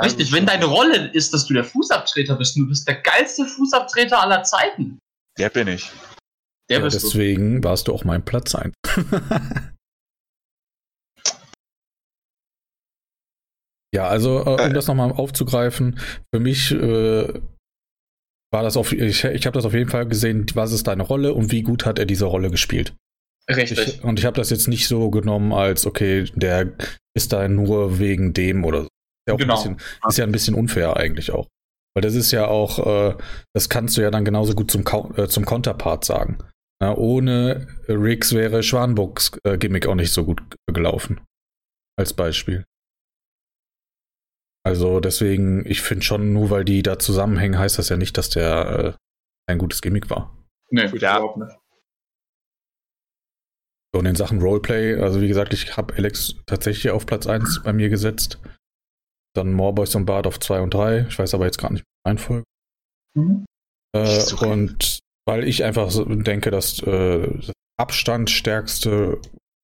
Richtig, 0.00 0.32
wenn 0.32 0.46
deine 0.46 0.64
Rolle 0.64 1.10
ist, 1.12 1.34
dass 1.34 1.46
du 1.46 1.54
der 1.54 1.64
Fußabtreter 1.64 2.36
bist, 2.36 2.56
du 2.56 2.66
bist 2.66 2.88
der 2.88 3.00
geilste 3.02 3.44
Fußabtreter 3.44 4.22
aller 4.22 4.42
Zeiten. 4.42 4.98
Der 5.38 5.50
bin 5.50 5.68
ich. 5.68 5.92
Der 6.70 6.78
ja, 6.78 6.84
bist 6.84 7.02
deswegen 7.02 7.60
du. 7.60 7.68
warst 7.68 7.88
du 7.88 7.92
auch 7.92 8.04
mein 8.04 8.24
Platz 8.24 8.54
ein. 8.54 8.72
ja, 13.94 14.08
also 14.08 14.38
äh, 14.40 14.64
um 14.64 14.70
äh. 14.70 14.72
das 14.72 14.86
nochmal 14.86 15.12
aufzugreifen, 15.12 16.00
für 16.34 16.40
mich 16.40 16.70
äh, 16.72 17.40
war 18.50 18.62
das 18.62 18.76
auf, 18.76 18.92
ich, 18.92 19.24
ich 19.24 19.46
habe 19.46 19.54
das 19.54 19.64
auf 19.64 19.74
jeden 19.74 19.90
Fall 19.90 20.06
gesehen, 20.06 20.46
was 20.54 20.72
ist 20.72 20.86
deine 20.86 21.02
Rolle 21.02 21.34
und 21.34 21.52
wie 21.52 21.62
gut 21.62 21.84
hat 21.84 21.98
er 21.98 22.06
diese 22.06 22.26
Rolle 22.26 22.50
gespielt. 22.50 22.94
Richtig. 23.50 23.78
Ich, 23.78 24.04
und 24.04 24.18
ich 24.18 24.24
habe 24.24 24.36
das 24.36 24.50
jetzt 24.50 24.68
nicht 24.68 24.86
so 24.86 25.10
genommen 25.10 25.52
als, 25.52 25.84
okay, 25.84 26.24
der 26.34 26.72
ist 27.14 27.32
da 27.32 27.48
nur 27.48 27.98
wegen 27.98 28.32
dem 28.32 28.64
oder 28.64 28.82
so. 28.82 28.88
Ja 29.28 29.36
genau. 29.36 29.54
Bisschen, 29.54 29.80
ist 30.08 30.18
ja 30.18 30.24
ein 30.24 30.32
bisschen 30.32 30.54
unfair 30.54 30.96
eigentlich 30.96 31.30
auch. 31.30 31.48
Weil 31.94 32.02
das 32.02 32.14
ist 32.14 32.32
ja 32.32 32.46
auch, 32.48 32.78
äh, 33.10 33.16
das 33.54 33.68
kannst 33.68 33.96
du 33.96 34.02
ja 34.02 34.10
dann 34.10 34.24
genauso 34.24 34.54
gut 34.54 34.70
zum, 34.70 34.84
äh, 35.16 35.28
zum 35.28 35.44
Counterpart 35.44 36.04
sagen. 36.04 36.38
Na, 36.80 36.96
ohne 36.96 37.68
Riggs 37.86 38.34
wäre 38.34 38.62
Schwanbucks 38.62 39.38
äh, 39.44 39.58
Gimmick 39.58 39.86
auch 39.86 39.94
nicht 39.94 40.12
so 40.12 40.24
gut 40.24 40.42
gelaufen. 40.66 41.20
Als 41.96 42.14
Beispiel. 42.14 42.64
Also 44.64 45.00
deswegen, 45.00 45.66
ich 45.66 45.82
finde 45.82 46.04
schon, 46.04 46.32
nur 46.32 46.50
weil 46.50 46.64
die 46.64 46.82
da 46.82 46.98
zusammenhängen, 46.98 47.58
heißt 47.58 47.78
das 47.78 47.88
ja 47.88 47.96
nicht, 47.96 48.16
dass 48.16 48.30
der 48.30 48.96
äh, 48.96 49.50
ein 49.50 49.58
gutes 49.58 49.82
Gimmick 49.82 50.08
war. 50.08 50.36
Nee, 50.70 50.86
ja. 50.86 51.18
überhaupt 51.18 51.36
nicht. 51.36 51.52
So, 53.92 53.98
und 53.98 54.06
in 54.06 54.14
Sachen 54.14 54.40
Roleplay, 54.40 54.94
also 55.00 55.20
wie 55.20 55.28
gesagt, 55.28 55.52
ich 55.52 55.76
habe 55.76 55.94
Alex 55.94 56.36
tatsächlich 56.46 56.90
auf 56.90 57.04
Platz 57.04 57.26
1 57.26 57.62
bei 57.62 57.72
mir 57.72 57.90
gesetzt. 57.90 58.40
Dann 59.34 59.52
Morboys 59.52 59.94
und 59.94 60.04
Bart 60.04 60.26
auf 60.26 60.38
2 60.38 60.60
und 60.60 60.74
3. 60.74 61.06
Ich 61.08 61.18
weiß 61.18 61.34
aber 61.34 61.46
jetzt 61.46 61.58
gerade 61.58 61.74
nicht 61.74 61.84
mehr 61.84 62.10
Reihenfolge. 62.10 62.44
Mhm. 63.14 63.44
Äh, 63.94 64.20
so 64.20 64.38
und 64.46 64.98
weil 65.26 65.46
ich 65.46 65.64
einfach 65.64 65.90
so 65.90 66.04
denke, 66.04 66.50
dass 66.50 66.80
äh, 66.82 67.38
das 67.38 67.52
Abstand 67.78 68.30
stärkste 68.30 69.20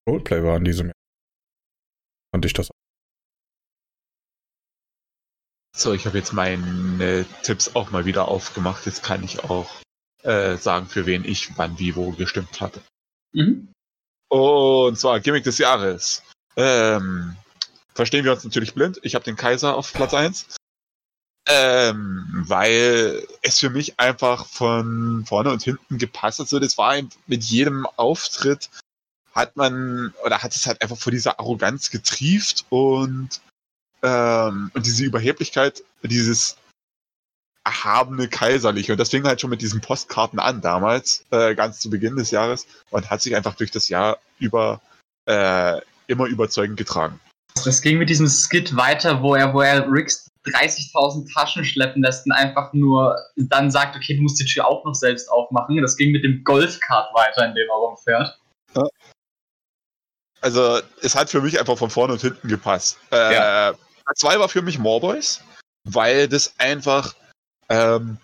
Roleplay 0.09 0.43
war 0.43 0.57
in 0.57 0.65
diesem 0.65 0.87
Jahr. 0.87 0.95
Fand 2.33 2.45
ich 2.45 2.53
das. 2.53 2.71
So, 5.77 5.93
ich 5.93 6.07
habe 6.07 6.19
jetzt 6.19 6.33
meine 6.33 7.25
Tipps 7.43 7.75
auch 7.77 7.91
mal 7.91 8.05
wieder 8.05 8.29
aufgemacht. 8.29 8.87
Jetzt 8.87 9.03
kann 9.03 9.23
ich 9.23 9.45
auch 9.45 9.71
äh, 10.23 10.57
sagen, 10.57 10.87
für 10.87 11.07
wen 11.07 11.25
ich 11.25 11.57
wann 11.57 11.79
wie 11.79 11.95
wo 11.95 12.11
gestimmt 12.13 12.61
hatte. 12.61 12.81
Mhm. 13.33 13.73
Und 14.29 14.99
zwar 14.99 15.21
Gimmick 15.21 15.45
des 15.45 15.59
Jahres. 15.59 16.23
Ähm, 16.57 17.37
verstehen 17.99 18.25
wir 18.25 18.31
uns 18.31 18.45
natürlich 18.45 18.75
blind. 18.75 19.01
Ich 19.03 19.17
habe 19.17 19.25
den 19.25 19.35
Kaiser 19.35 19.75
auf 19.75 19.93
Platz 19.93 20.15
1. 20.15 20.47
Ähm, 21.51 22.45
weil 22.47 23.27
es 23.43 23.59
für 23.59 23.71
mich 23.71 23.99
einfach 23.99 24.47
von 24.47 25.25
vorne 25.27 25.51
und 25.51 25.65
hinten 25.65 25.99
gepasst 25.99 26.39
hat. 26.39 26.49
So, 26.49 26.61
das 26.61 26.79
war 26.79 26.95
mit 27.27 27.43
jedem 27.43 27.87
Auftritt 27.97 28.71
hat 29.35 29.57
man 29.57 30.15
oder 30.25 30.43
hat 30.43 30.55
es 30.55 30.67
halt 30.67 30.81
einfach 30.81 30.97
vor 30.97 31.11
dieser 31.11 31.41
Arroganz 31.41 31.91
getrieft 31.91 32.67
und 32.69 33.41
ähm, 34.03 34.71
und 34.75 34.87
diese 34.87 35.05
Überheblichkeit, 35.05 35.83
dieses 36.03 36.57
erhabene 37.65 38.29
Kaiserliche. 38.29 38.93
Und 38.93 38.99
das 38.99 39.11
fing 39.11 39.25
halt 39.25 39.41
schon 39.41 39.51
mit 39.51 39.61
diesen 39.61 39.81
Postkarten 39.81 40.39
an 40.39 40.61
damals, 40.61 41.25
äh, 41.31 41.57
ganz 41.57 41.81
zu 41.81 41.91
Beginn 41.91 42.15
des 42.15 42.31
Jahres, 42.31 42.69
und 42.91 43.11
hat 43.11 43.23
sich 43.23 43.35
einfach 43.35 43.57
durch 43.57 43.73
das 43.73 43.89
Jahr 43.89 44.19
über 44.39 44.81
äh, 45.27 45.81
immer 46.07 46.27
überzeugend 46.27 46.77
getragen. 46.77 47.19
Das 47.65 47.83
ging 47.83 47.99
mit 47.99 48.09
diesem 48.09 48.29
Skit 48.29 48.77
weiter, 48.77 49.23
wo 49.23 49.35
er, 49.35 49.53
wo 49.53 49.61
er 49.61 49.91
Ricks 49.91 50.29
30.000 50.45 51.33
Taschen 51.33 51.65
schleppen 51.65 52.03
lässt 52.03 52.27
und 52.27 52.33
einfach 52.33 52.73
nur 52.73 53.19
dann 53.37 53.71
sagt, 53.71 53.97
okay, 53.97 54.17
du 54.17 54.23
musst 54.23 54.41
die 54.41 54.45
Tür 54.45 54.67
auch 54.67 54.85
noch 54.85 54.95
selbst 54.95 55.31
aufmachen. 55.31 55.81
Das 55.83 55.97
ging 55.97 56.13
mit 56.13 56.25
dem 56.25 56.43
Golfkart 56.45 57.15
weiter, 57.15 57.47
in 57.47 57.55
dem 57.55 57.69
er 57.69 57.77
rumfährt. 57.77 58.39
Ja. 58.75 58.85
Also, 60.41 60.81
es 61.03 61.17
hat 61.17 61.31
für 61.31 61.41
mich 61.41 61.59
einfach 61.59 61.77
von 61.77 61.91
vorne 61.91 62.13
und 62.13 62.21
hinten 62.21 62.49
gepasst. 62.49 62.99
Äh, 63.11 63.35
ja. 63.35 63.75
Zwei 64.15 64.39
war 64.39 64.49
für 64.49 64.63
mich 64.63 64.79
Morboys, 64.79 65.43
weil 65.85 66.29
das 66.29 66.55
einfach 66.59 67.15
ähm, 67.69 68.19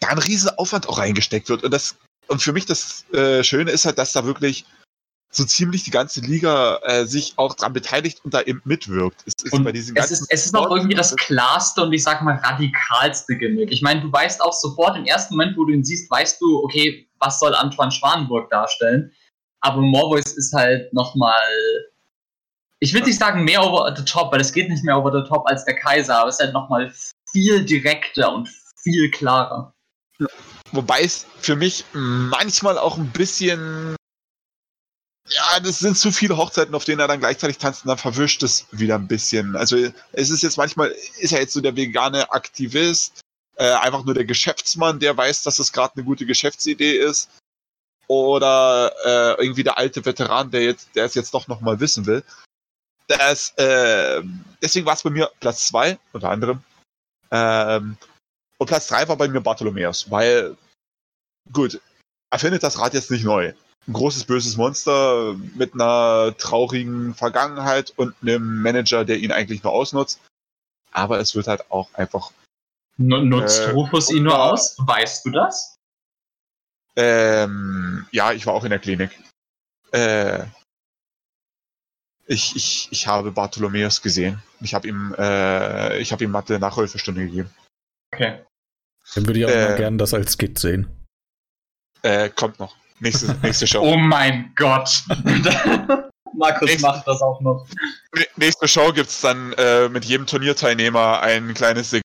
da 0.00 0.08
ein 0.08 0.18
riesen 0.18 0.50
Aufwand 0.58 0.88
auch 0.88 0.98
reingesteckt 0.98 1.48
wird. 1.48 1.64
Und 1.64 1.70
das 1.72 1.96
und 2.28 2.42
für 2.42 2.52
mich 2.52 2.66
das 2.66 3.04
äh, 3.12 3.42
Schöne 3.42 3.72
ist 3.72 3.84
halt, 3.84 3.98
dass 3.98 4.12
da 4.12 4.24
wirklich 4.24 4.64
so 5.32 5.44
ziemlich 5.44 5.84
die 5.84 5.92
ganze 5.92 6.20
Liga 6.20 6.80
äh, 6.82 7.04
sich 7.06 7.34
auch 7.36 7.54
dran 7.54 7.72
beteiligt 7.72 8.24
und 8.24 8.34
da 8.34 8.42
eben 8.42 8.60
mitwirkt. 8.64 9.22
Es 9.26 9.34
ist, 9.44 9.64
bei 9.64 9.70
diesen 9.70 9.96
es, 9.96 10.10
ist, 10.10 10.26
es 10.28 10.46
ist 10.46 10.56
auch 10.56 10.70
irgendwie 10.70 10.94
das 10.94 11.14
klarste 11.16 11.82
und 11.82 11.92
ich 11.92 12.02
sag 12.02 12.22
mal 12.22 12.34
radikalste 12.34 13.36
Gimmick. 13.36 13.70
Ich 13.70 13.80
meine, 13.80 14.00
du 14.00 14.12
weißt 14.12 14.42
auch 14.42 14.52
sofort 14.52 14.96
im 14.96 15.04
ersten 15.04 15.36
Moment, 15.36 15.56
wo 15.56 15.64
du 15.64 15.72
ihn 15.72 15.84
siehst, 15.84 16.10
weißt 16.10 16.40
du, 16.40 16.64
okay, 16.64 17.08
was 17.20 17.38
soll 17.38 17.54
Antoine 17.54 17.92
Schwanenburg 17.92 18.50
darstellen? 18.50 19.12
Aber 19.60 19.80
Morvoice 19.80 20.32
ist 20.32 20.52
halt 20.52 20.92
nochmal, 20.92 21.40
ich 22.80 22.92
will 22.92 23.02
nicht 23.02 23.18
sagen 23.18 23.44
mehr 23.44 23.62
over 23.62 23.94
the 23.96 24.04
top, 24.04 24.32
weil 24.32 24.40
es 24.40 24.52
geht 24.52 24.68
nicht 24.68 24.82
mehr 24.82 24.98
over 24.98 25.12
the 25.12 25.28
top 25.28 25.46
als 25.46 25.64
der 25.64 25.76
Kaiser, 25.76 26.18
aber 26.18 26.30
es 26.30 26.36
ist 26.36 26.44
halt 26.44 26.54
nochmal 26.54 26.92
viel 27.30 27.64
direkter 27.64 28.32
und 28.34 28.48
viel 28.82 29.10
klarer. 29.12 29.72
Wobei 30.72 31.02
es 31.02 31.26
für 31.38 31.54
mich 31.54 31.84
manchmal 31.92 32.78
auch 32.78 32.96
ein 32.96 33.10
bisschen 33.10 33.96
ja, 35.30 35.60
das 35.60 35.78
sind 35.78 35.96
zu 35.96 36.10
viele 36.10 36.36
Hochzeiten, 36.36 36.74
auf 36.74 36.84
denen 36.84 37.00
er 37.00 37.08
dann 37.08 37.20
gleichzeitig 37.20 37.58
tanzt 37.58 37.84
und 37.84 37.88
dann 37.88 37.98
verwischt 37.98 38.42
es 38.42 38.66
wieder 38.72 38.96
ein 38.96 39.06
bisschen. 39.06 39.54
Also 39.54 39.76
es 40.12 40.30
ist 40.30 40.42
jetzt 40.42 40.56
manchmal, 40.56 40.88
ist 41.18 41.32
er 41.32 41.40
jetzt 41.40 41.52
so 41.52 41.60
der 41.60 41.76
vegane 41.76 42.32
Aktivist, 42.32 43.20
äh, 43.56 43.72
einfach 43.72 44.04
nur 44.04 44.14
der 44.14 44.24
Geschäftsmann, 44.24 44.98
der 44.98 45.16
weiß, 45.16 45.42
dass 45.44 45.58
es 45.58 45.72
gerade 45.72 45.94
eine 45.94 46.04
gute 46.04 46.26
Geschäftsidee 46.26 46.98
ist. 46.98 47.30
Oder 48.08 48.92
äh, 49.04 49.42
irgendwie 49.42 49.62
der 49.62 49.78
alte 49.78 50.04
Veteran, 50.04 50.50
der 50.50 50.62
jetzt, 50.62 50.88
der 50.96 51.04
es 51.04 51.14
jetzt 51.14 51.32
doch 51.32 51.46
nochmal 51.46 51.78
wissen 51.78 52.06
will. 52.06 52.24
Das, 53.06 53.50
äh, 53.56 54.22
deswegen 54.60 54.86
war 54.86 54.94
es 54.94 55.02
bei 55.02 55.10
mir 55.10 55.30
Platz 55.38 55.68
zwei 55.68 55.96
unter 56.12 56.30
anderem. 56.30 56.62
Ähm, 57.30 57.96
und 58.58 58.66
Platz 58.66 58.88
drei 58.88 59.06
war 59.06 59.16
bei 59.16 59.28
mir 59.28 59.40
Bartholomäus, 59.40 60.10
weil, 60.10 60.56
gut, 61.52 61.80
er 62.30 62.38
findet 62.40 62.64
das 62.64 62.78
Rad 62.78 62.94
jetzt 62.94 63.12
nicht 63.12 63.24
neu 63.24 63.52
ein 63.88 63.92
großes 63.92 64.24
böses 64.24 64.56
Monster 64.56 65.36
mit 65.54 65.74
einer 65.74 66.36
traurigen 66.36 67.14
Vergangenheit 67.14 67.92
und 67.96 68.14
einem 68.22 68.62
Manager, 68.62 69.04
der 69.04 69.18
ihn 69.18 69.32
eigentlich 69.32 69.62
nur 69.62 69.72
ausnutzt. 69.72 70.20
Aber 70.92 71.18
es 71.18 71.34
wird 71.34 71.46
halt 71.46 71.70
auch 71.70 71.92
einfach. 71.94 72.32
Nutzt 72.98 73.60
äh, 73.60 73.70
Rufus 73.70 74.10
ihn 74.10 74.24
nur 74.24 74.40
aus? 74.40 74.76
Weißt 74.78 75.24
du 75.24 75.30
das? 75.30 75.76
Ähm, 76.96 78.06
ja, 78.10 78.32
ich 78.32 78.46
war 78.46 78.54
auch 78.54 78.64
in 78.64 78.70
der 78.70 78.78
Klinik. 78.78 79.18
Äh, 79.92 80.44
ich, 82.26 82.54
ich, 82.54 82.88
ich 82.90 83.06
habe 83.06 83.32
Bartholomäus 83.32 84.02
gesehen. 84.02 84.42
Ich 84.60 84.74
habe 84.74 84.86
ihm, 84.86 85.14
äh, 85.18 85.98
ich 85.98 86.12
habe 86.12 86.22
ihm 86.24 86.30
Mathe 86.30 86.58
Nachhilfestunde 86.58 87.24
gegeben. 87.24 87.50
Okay. 88.12 88.44
Dann 89.14 89.26
würde 89.26 89.40
ich 89.40 89.46
auch 89.46 89.50
äh, 89.50 89.70
mal 89.70 89.76
gerne 89.76 89.96
das 89.96 90.14
als 90.14 90.34
Skit 90.34 90.58
sehen. 90.58 90.88
Äh, 92.02 92.28
kommt 92.28 92.58
noch. 92.58 92.76
Nächste, 93.00 93.34
nächste 93.42 93.66
Show. 93.66 93.80
oh 93.80 93.96
mein 93.96 94.52
Gott. 94.56 95.02
Markus 96.34 96.68
nächste, 96.68 96.86
macht 96.86 97.06
das 97.06 97.20
auch 97.22 97.40
noch. 97.40 97.66
Nächste 98.36 98.68
Show 98.68 98.92
gibt 98.92 99.08
es 99.08 99.20
dann 99.20 99.52
äh, 99.54 99.88
mit 99.88 100.04
jedem 100.04 100.26
Turnierteilnehmer 100.26 101.20
ein 101.20 101.54
kleines 101.54 101.90
Segment, 101.90 102.04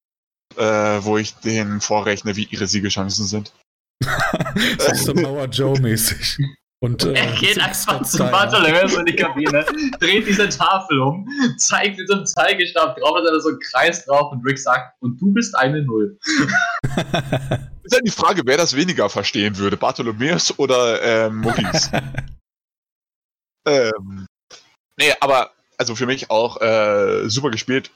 äh, 0.57 1.05
wo 1.05 1.17
ich 1.17 1.35
denen 1.35 1.81
vorrechne, 1.81 2.35
wie 2.35 2.45
ihre 2.45 2.67
Siegechancen 2.67 3.25
sind. 3.25 3.53
das 4.77 4.93
ist 4.93 5.05
so 5.05 5.13
Mauer 5.13 5.45
Joe-mäßig. 5.45 6.37
Und, 6.85 7.03
äh, 7.03 7.13
er 7.13 7.31
geht 7.37 7.59
einfach 7.59 8.03
zum 8.03 8.29
Bartholomäus 8.29 8.93
in 8.93 9.05
die 9.05 9.15
Kabine, 9.15 9.65
dreht 9.99 10.27
diese 10.27 10.47
Tafel 10.49 10.99
um, 10.99 11.27
zeigt 11.57 11.97
mit 11.97 12.07
so 12.07 12.13
einem 12.13 12.27
Zeigestab 12.27 12.95
drauf, 12.97 13.17
hat 13.17 13.25
er 13.25 13.39
so 13.41 13.49
einen 13.49 13.59
Kreis 13.59 14.05
drauf 14.05 14.31
und 14.31 14.45
Rick 14.45 14.59
sagt, 14.59 14.93
und 15.01 15.19
du 15.19 15.33
bist 15.33 15.55
eine 15.55 15.81
Null. 15.81 16.15
ist 17.83 17.91
halt 17.91 18.05
die 18.05 18.11
Frage, 18.11 18.43
wer 18.45 18.57
das 18.57 18.75
weniger 18.75 19.09
verstehen 19.09 19.57
würde, 19.57 19.77
Bartholomäus 19.77 20.59
oder 20.59 21.01
ähm, 21.01 21.37
Maurice. 21.37 21.89
ähm, 23.67 24.27
nee, 24.99 25.11
aber 25.21 25.53
also 25.79 25.95
für 25.95 26.05
mich 26.05 26.29
auch 26.29 26.61
äh, 26.61 27.27
super 27.27 27.49
gespielt. 27.49 27.89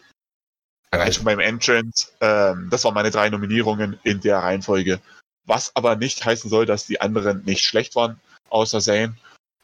Allein 0.90 1.14
schon 1.14 1.26
beim 1.26 1.40
Entrance. 1.40 2.08
Ähm, 2.22 2.70
das 2.72 2.84
waren 2.86 2.96
meine 2.96 3.12
drei 3.12 3.30
Nominierungen 3.30 4.00
in 4.02 4.20
der 4.22 4.40
Reihenfolge. 4.40 5.00
Was 5.46 5.76
aber 5.76 5.96
nicht 5.96 6.26
heißen 6.26 6.50
soll, 6.50 6.66
dass 6.66 6.88
die 6.88 7.02
anderen 7.02 7.46
nicht 7.46 7.64
schlecht 7.64 7.96
waren 7.96 8.20
außer 8.50 8.80
Zane. 8.80 9.16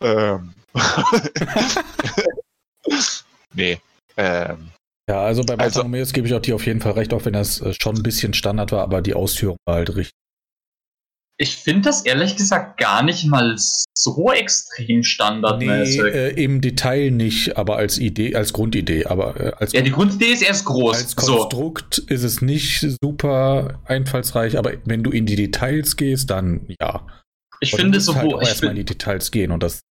Ähm. 0.01 0.53
nee. 3.53 3.79
Ähm. 4.17 4.71
Ja, 5.09 5.21
also 5.21 5.43
bei 5.43 5.55
Bartholomeus 5.55 6.07
also, 6.07 6.13
gebe 6.13 6.27
ich 6.27 6.33
auch 6.33 6.41
dir 6.41 6.55
auf 6.55 6.65
jeden 6.65 6.81
Fall 6.81 6.93
recht, 6.93 7.13
auch 7.13 7.25
wenn 7.25 7.33
das 7.33 7.61
äh, 7.61 7.73
schon 7.79 7.95
ein 7.95 8.03
bisschen 8.03 8.33
Standard 8.33 8.71
war, 8.71 8.81
aber 8.81 9.01
die 9.01 9.13
Ausführung 9.13 9.57
war 9.65 9.75
halt 9.75 9.89
richtig. 9.89 10.11
Ich 11.37 11.57
finde 11.57 11.81
das 11.81 12.05
ehrlich 12.05 12.37
gesagt 12.37 12.79
gar 12.79 13.03
nicht 13.03 13.25
mal 13.25 13.55
so 13.57 14.31
extrem 14.31 15.03
standardmäßig. 15.03 16.01
Nee, 16.01 16.09
äh, 16.09 16.43
im 16.43 16.61
Detail 16.61 17.11
nicht, 17.11 17.57
aber 17.57 17.75
als 17.75 17.99
Idee, 17.99 18.35
als 18.35 18.53
Grundidee. 18.53 19.05
Aber 19.05 19.37
äh, 19.37 19.51
als 19.57 19.73
ja, 19.73 19.81
die 19.81 19.91
Grundidee 19.91 20.31
ist 20.31 20.41
erst 20.41 20.63
groß. 20.63 20.95
Als 20.95 21.15
Konstrukt 21.17 21.95
so. 21.95 22.03
ist 22.07 22.23
es 22.23 22.41
nicht 22.41 22.87
super 23.03 23.81
einfallsreich, 23.83 24.57
aber 24.57 24.71
wenn 24.85 25.03
du 25.03 25.11
in 25.11 25.25
die 25.25 25.35
Details 25.35 25.97
gehst, 25.97 26.29
dann 26.29 26.67
ja. 26.79 27.05
Ich 27.65 27.73
Aber 27.73 27.81
finde 27.81 27.99
so, 27.99 28.15
halt 28.15 28.31
wo 28.31 28.39
ich 28.41 28.47
erstmal 28.47 28.71
in 28.71 28.77
die 28.77 28.85
Details 28.85 29.31
gehen 29.31 29.51
und 29.51 29.63
das. 29.63 29.81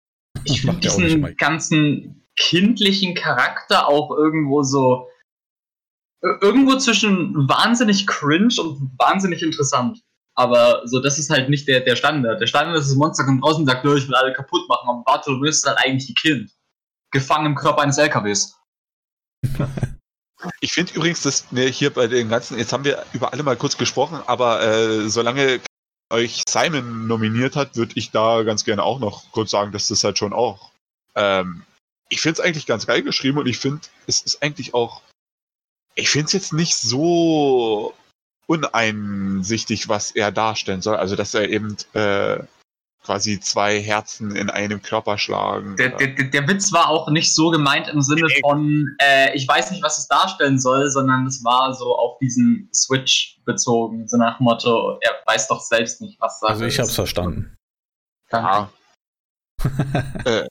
Ich 0.44 0.60
finde 0.62 0.80
diesen 0.80 1.36
ganzen 1.36 2.26
kindlichen 2.36 3.14
Charakter 3.14 3.88
auch 3.88 4.10
irgendwo 4.10 4.62
so 4.62 5.08
irgendwo 6.40 6.76
zwischen 6.78 7.48
wahnsinnig 7.48 8.06
cringe 8.06 8.54
und 8.58 8.90
wahnsinnig 8.98 9.42
interessant. 9.42 10.00
Aber 10.36 10.82
so, 10.86 11.00
das 11.00 11.18
ist 11.18 11.30
halt 11.30 11.48
nicht 11.48 11.68
der, 11.68 11.80
der 11.80 11.96
Standard. 11.96 12.40
Der 12.40 12.46
Standard 12.46 12.78
ist, 12.78 12.88
das 12.88 12.96
Monster 12.96 13.24
kommt 13.24 13.44
raus 13.44 13.56
und 13.56 13.66
sagt, 13.66 13.84
ich 13.84 14.08
will 14.08 14.14
alle 14.14 14.32
kaputt 14.32 14.68
machen. 14.68 14.88
Aber 14.88 15.02
Bartholomew 15.04 15.44
ist 15.44 15.66
halt 15.66 15.78
eigentlich 15.78 16.10
ein 16.10 16.14
Kind. 16.14 16.50
Gefangen 17.12 17.46
im 17.46 17.54
Körper 17.54 17.82
eines 17.82 17.98
LKWs. 17.98 18.56
Ich 20.60 20.72
finde 20.72 20.92
übrigens, 20.92 21.22
dass 21.22 21.46
wir 21.52 21.66
hier 21.68 21.88
bei 21.88 22.06
den 22.06 22.28
ganzen, 22.28 22.58
jetzt 22.58 22.70
haben 22.70 22.84
wir 22.84 23.02
über 23.14 23.32
alle 23.32 23.42
mal 23.42 23.56
kurz 23.56 23.78
gesprochen, 23.78 24.20
aber 24.26 24.60
äh, 24.62 25.08
solange 25.08 25.60
euch 26.10 26.42
Simon 26.48 27.06
nominiert 27.06 27.56
hat, 27.56 27.76
würde 27.76 27.92
ich 27.96 28.10
da 28.10 28.42
ganz 28.42 28.64
gerne 28.64 28.82
auch 28.82 28.98
noch 28.98 29.30
kurz 29.32 29.50
sagen, 29.50 29.72
dass 29.72 29.88
das 29.88 30.04
halt 30.04 30.18
schon 30.18 30.32
auch. 30.32 30.70
Ähm, 31.14 31.64
ich 32.08 32.20
finde 32.20 32.40
es 32.40 32.46
eigentlich 32.46 32.66
ganz 32.66 32.86
geil 32.86 33.02
geschrieben 33.02 33.38
und 33.38 33.46
ich 33.46 33.58
finde, 33.58 33.80
es 34.06 34.20
ist 34.22 34.42
eigentlich 34.42 34.74
auch. 34.74 35.02
Ich 35.94 36.10
finde 36.10 36.26
es 36.26 36.32
jetzt 36.32 36.52
nicht 36.52 36.76
so 36.76 37.94
uneinsichtig, 38.46 39.88
was 39.88 40.10
er 40.10 40.32
darstellen 40.32 40.82
soll. 40.82 40.96
Also, 40.96 41.16
dass 41.16 41.34
er 41.34 41.48
eben 41.48 41.76
äh, 41.94 42.40
quasi 43.04 43.38
zwei 43.38 43.80
Herzen 43.80 44.34
in 44.34 44.48
einem 44.50 44.80
Körper 44.80 45.18
schlagen. 45.18 45.76
Der, 45.76 45.90
der, 45.90 46.08
der 46.08 46.48
Witz 46.48 46.72
war 46.72 46.88
auch 46.88 47.08
nicht 47.08 47.34
so 47.34 47.50
gemeint 47.50 47.88
im 47.88 48.00
Sinne 48.00 48.26
von, 48.40 48.96
äh, 49.00 49.34
ich 49.34 49.46
weiß 49.46 49.70
nicht, 49.70 49.82
was 49.82 49.98
es 49.98 50.08
darstellen 50.08 50.58
soll, 50.58 50.90
sondern 50.90 51.26
es 51.26 51.44
war 51.44 51.74
so 51.74 51.96
auf 51.96 52.18
diesen 52.18 52.68
Switch 52.74 53.40
bezogen, 53.44 54.08
so 54.08 54.16
nach 54.16 54.40
Motto, 54.40 54.98
er 55.02 55.12
weiß 55.26 55.48
doch 55.48 55.60
selbst 55.60 56.00
nicht, 56.00 56.18
was 56.20 56.40
Sache 56.40 56.52
Also 56.52 56.64
ich 56.64 56.80
hab's 56.80 56.94
verstanden. 56.94 57.56
Ja. 58.32 58.70
äh. 60.24 60.46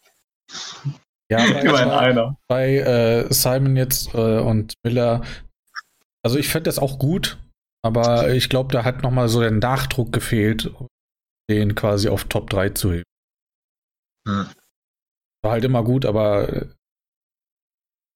Ja, 1.32 1.39
bei, 1.63 2.36
bei 2.48 2.76
äh, 2.76 3.34
Simon 3.34 3.76
jetzt 3.76 4.13
äh, 4.13 4.39
und 4.39 4.76
Miller, 4.84 5.24
also 6.24 6.38
ich 6.38 6.48
fände 6.48 6.66
das 6.66 6.78
auch 6.78 7.00
gut, 7.00 7.39
aber 7.82 8.30
ich 8.34 8.50
glaube, 8.50 8.72
da 8.72 8.84
hat 8.84 9.02
nochmal 9.02 9.30
so 9.30 9.39
der 9.39 9.52
Nachdruck 9.52 10.12
gefehlt, 10.12 10.72
den 11.49 11.75
quasi 11.75 12.10
auf 12.10 12.25
Top 12.25 12.49
3 12.49 12.69
zu 12.69 12.93
heben. 12.93 13.03
Hm. 14.27 14.47
War 15.41 15.51
halt 15.51 15.65
immer 15.65 15.84
gut, 15.84 16.06
aber 16.06 16.49
äh, 16.53 16.69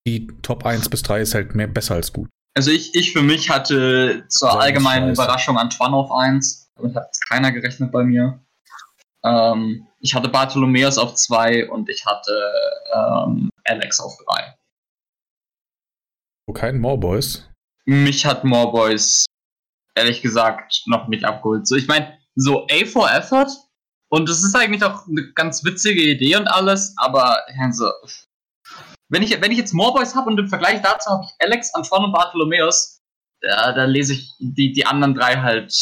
die 0.07 0.27
Top 0.41 0.65
1 0.65 0.89
bis 0.89 1.03
3 1.03 1.21
ist 1.21 1.35
halt 1.35 1.55
mehr 1.55 1.67
besser 1.67 1.95
als 1.95 2.13
gut. 2.13 2.29
Also 2.55 2.71
ich, 2.71 2.95
ich 2.95 3.13
für 3.13 3.21
mich 3.21 3.49
hatte 3.49 4.25
zur 4.29 4.51
Sehr 4.51 4.59
allgemeinen 4.59 5.13
Überraschung 5.13 5.57
Antoine 5.57 5.95
auf 5.95 6.11
1. 6.11 6.71
Damit 6.75 6.95
hat 6.95 7.15
keiner 7.27 7.51
gerechnet 7.51 7.91
bei 7.91 8.03
mir. 8.03 8.39
Ähm, 9.23 9.87
ich 9.99 10.15
hatte 10.15 10.29
Bartholomäus 10.29 10.97
auf 10.97 11.15
2 11.15 11.69
und 11.69 11.89
ich 11.89 12.05
hatte 12.05 12.31
ähm, 12.93 13.49
Alex 13.65 13.99
auf 13.99 14.17
3. 14.25 14.55
Wo 16.47 16.53
kein 16.53 16.79
Moreboys? 16.79 17.49
Mich 17.85 18.25
hat 18.25 18.43
Moreboys 18.43 19.25
ehrlich 19.95 20.21
gesagt 20.21 20.83
noch 20.85 21.07
nicht 21.07 21.25
abgeholt. 21.25 21.67
So, 21.67 21.75
ich 21.75 21.87
meine, 21.87 22.17
so 22.37 22.65
A 22.71 22.85
for 22.85 23.11
Effort. 23.11 23.47
Und 24.09 24.29
es 24.29 24.43
ist 24.43 24.55
eigentlich 24.55 24.83
auch 24.83 25.05
eine 25.07 25.33
ganz 25.33 25.65
witzige 25.65 26.01
Idee 26.01 26.37
und 26.37 26.47
alles, 26.47 26.93
aber 26.95 27.39
also, 27.59 27.91
wenn 29.09 29.21
ich, 29.21 29.41
wenn 29.41 29.51
ich 29.51 29.57
jetzt 29.57 29.73
Moreboys 29.73 30.15
habe 30.15 30.29
und 30.29 30.39
im 30.39 30.47
Vergleich 30.47 30.81
dazu 30.81 31.09
habe 31.09 31.25
ich 31.25 31.45
Alex, 31.45 31.73
Antoine 31.73 32.05
und 32.05 32.13
Bartholomeus, 32.13 33.01
da, 33.41 33.73
da 33.73 33.83
lese 33.83 34.13
ich 34.13 34.33
die, 34.39 34.71
die 34.71 34.85
anderen 34.85 35.13
drei 35.13 35.35
halt 35.35 35.73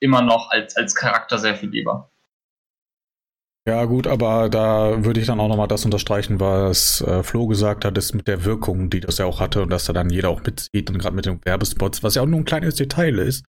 immer 0.00 0.22
noch 0.22 0.50
als, 0.50 0.76
als 0.76 0.96
Charakter 0.96 1.38
sehr 1.38 1.54
viel 1.54 1.70
lieber. 1.70 2.10
Ja, 3.68 3.84
gut, 3.84 4.06
aber 4.06 4.48
da 4.48 5.04
würde 5.04 5.20
ich 5.20 5.26
dann 5.26 5.40
auch 5.40 5.48
nochmal 5.48 5.68
das 5.68 5.84
unterstreichen, 5.84 6.40
was 6.40 7.02
äh, 7.02 7.22
Flo 7.22 7.46
gesagt 7.46 7.84
hat, 7.84 7.98
ist 7.98 8.14
mit 8.14 8.26
der 8.26 8.44
Wirkung, 8.44 8.88
die 8.88 9.00
das 9.00 9.18
ja 9.18 9.26
auch 9.26 9.40
hatte 9.40 9.62
und 9.62 9.70
dass 9.70 9.84
da 9.84 9.92
dann 9.92 10.10
jeder 10.10 10.30
auch 10.30 10.42
mitzieht 10.42 10.90
und 10.90 10.98
gerade 10.98 11.14
mit 11.14 11.26
den 11.26 11.44
Werbespots, 11.44 12.02
was 12.02 12.14
ja 12.14 12.22
auch 12.22 12.26
nur 12.26 12.40
ein 12.40 12.46
kleines 12.46 12.76
Detail 12.76 13.18
ist, 13.18 13.44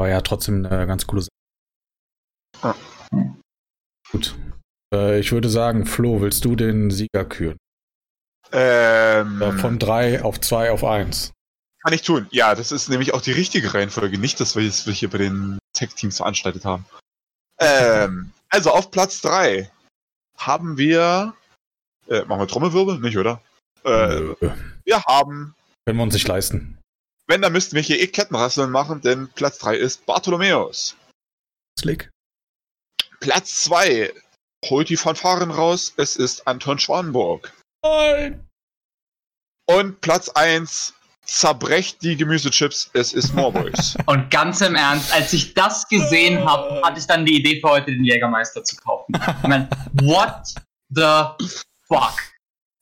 war 0.00 0.08
ja 0.08 0.22
trotzdem 0.22 0.64
eine 0.64 0.86
ganz 0.86 1.06
coole 1.06 1.22
Sache. 1.22 1.30
Ah. 2.62 2.74
Gut. 4.10 4.34
Äh, 4.94 5.20
ich 5.20 5.30
würde 5.30 5.50
sagen, 5.50 5.84
Flo, 5.84 6.22
willst 6.22 6.44
du 6.46 6.56
den 6.56 6.90
Sieger 6.90 7.26
küren? 7.26 7.58
Ähm, 8.50 9.42
äh, 9.42 9.52
von 9.52 9.78
drei 9.78 10.24
auf 10.24 10.40
zwei 10.40 10.72
auf 10.72 10.84
eins. 10.84 11.32
Kann 11.84 11.92
ich 11.92 12.00
tun. 12.00 12.26
Ja, 12.30 12.54
das 12.54 12.72
ist 12.72 12.88
nämlich 12.88 13.12
auch 13.12 13.20
die 13.20 13.32
richtige 13.32 13.74
Reihenfolge, 13.74 14.18
nicht 14.18 14.40
das, 14.40 14.56
was 14.56 14.86
wir 14.86 14.94
hier 14.94 15.10
bei 15.10 15.18
den 15.18 15.58
Tech-Teams 15.74 16.16
veranstaltet 16.16 16.64
haben. 16.64 16.86
Ähm, 17.58 18.32
also 18.48 18.70
auf 18.70 18.90
Platz 18.90 19.20
3 19.20 19.70
haben 20.38 20.78
wir. 20.78 21.34
Äh, 22.08 22.24
machen 22.24 22.40
wir 22.40 22.48
Trommelwirbel? 22.48 23.00
Nicht, 23.00 23.18
oder? 23.18 23.42
Äh, 23.84 24.34
wir 24.84 25.02
haben. 25.04 25.54
Können 25.84 25.98
wir 25.98 26.04
uns 26.04 26.14
nicht 26.14 26.26
leisten. 26.26 26.79
Wenn, 27.30 27.42
dann 27.42 27.52
müssten 27.52 27.76
wir 27.76 27.82
hier 27.82 28.00
eh 28.00 28.08
Kettenrasseln 28.08 28.72
machen, 28.72 29.02
denn 29.02 29.28
Platz 29.36 29.58
3 29.58 29.76
ist 29.76 30.04
Bartholomäus. 30.04 30.96
Slick. 31.78 32.10
Platz 33.20 33.62
2 33.62 34.12
holt 34.68 34.88
die 34.88 34.96
Fanfaren 34.96 35.52
raus. 35.52 35.94
Es 35.96 36.16
ist 36.16 36.44
Anton 36.48 36.80
Schwanburg. 36.80 37.52
Nein! 37.84 38.48
Und 39.68 40.00
Platz 40.00 40.28
1 40.30 40.92
zerbrecht 41.24 42.02
die 42.02 42.16
Gemüsechips, 42.16 42.90
es 42.94 43.12
ist 43.12 43.32
Morboys. 43.32 43.96
Und 44.06 44.28
ganz 44.32 44.60
im 44.60 44.74
Ernst, 44.74 45.14
als 45.14 45.32
ich 45.32 45.54
das 45.54 45.86
gesehen 45.86 46.44
habe, 46.44 46.82
hatte 46.82 46.98
ich 46.98 47.06
dann 47.06 47.24
die 47.24 47.36
Idee 47.36 47.60
für 47.60 47.68
heute, 47.68 47.92
den 47.92 48.02
Jägermeister 48.02 48.64
zu 48.64 48.74
kaufen. 48.74 49.14
Ich 49.14 49.48
meine, 49.48 49.70
what 50.02 50.52
the 50.88 51.46
fuck? 51.86 52.14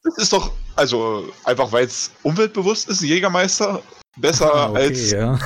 Das 0.04 0.16
ist 0.16 0.32
doch, 0.32 0.52
also 0.74 1.30
einfach 1.44 1.70
weil 1.70 1.84
es 1.84 2.11
umweltbewusst 2.22 2.88
ist, 2.88 3.02
Jägermeister, 3.02 3.82
besser 4.20 4.52
ah, 4.52 4.70
okay, 4.70 4.78
als. 4.78 5.11
Ja. 5.11 5.38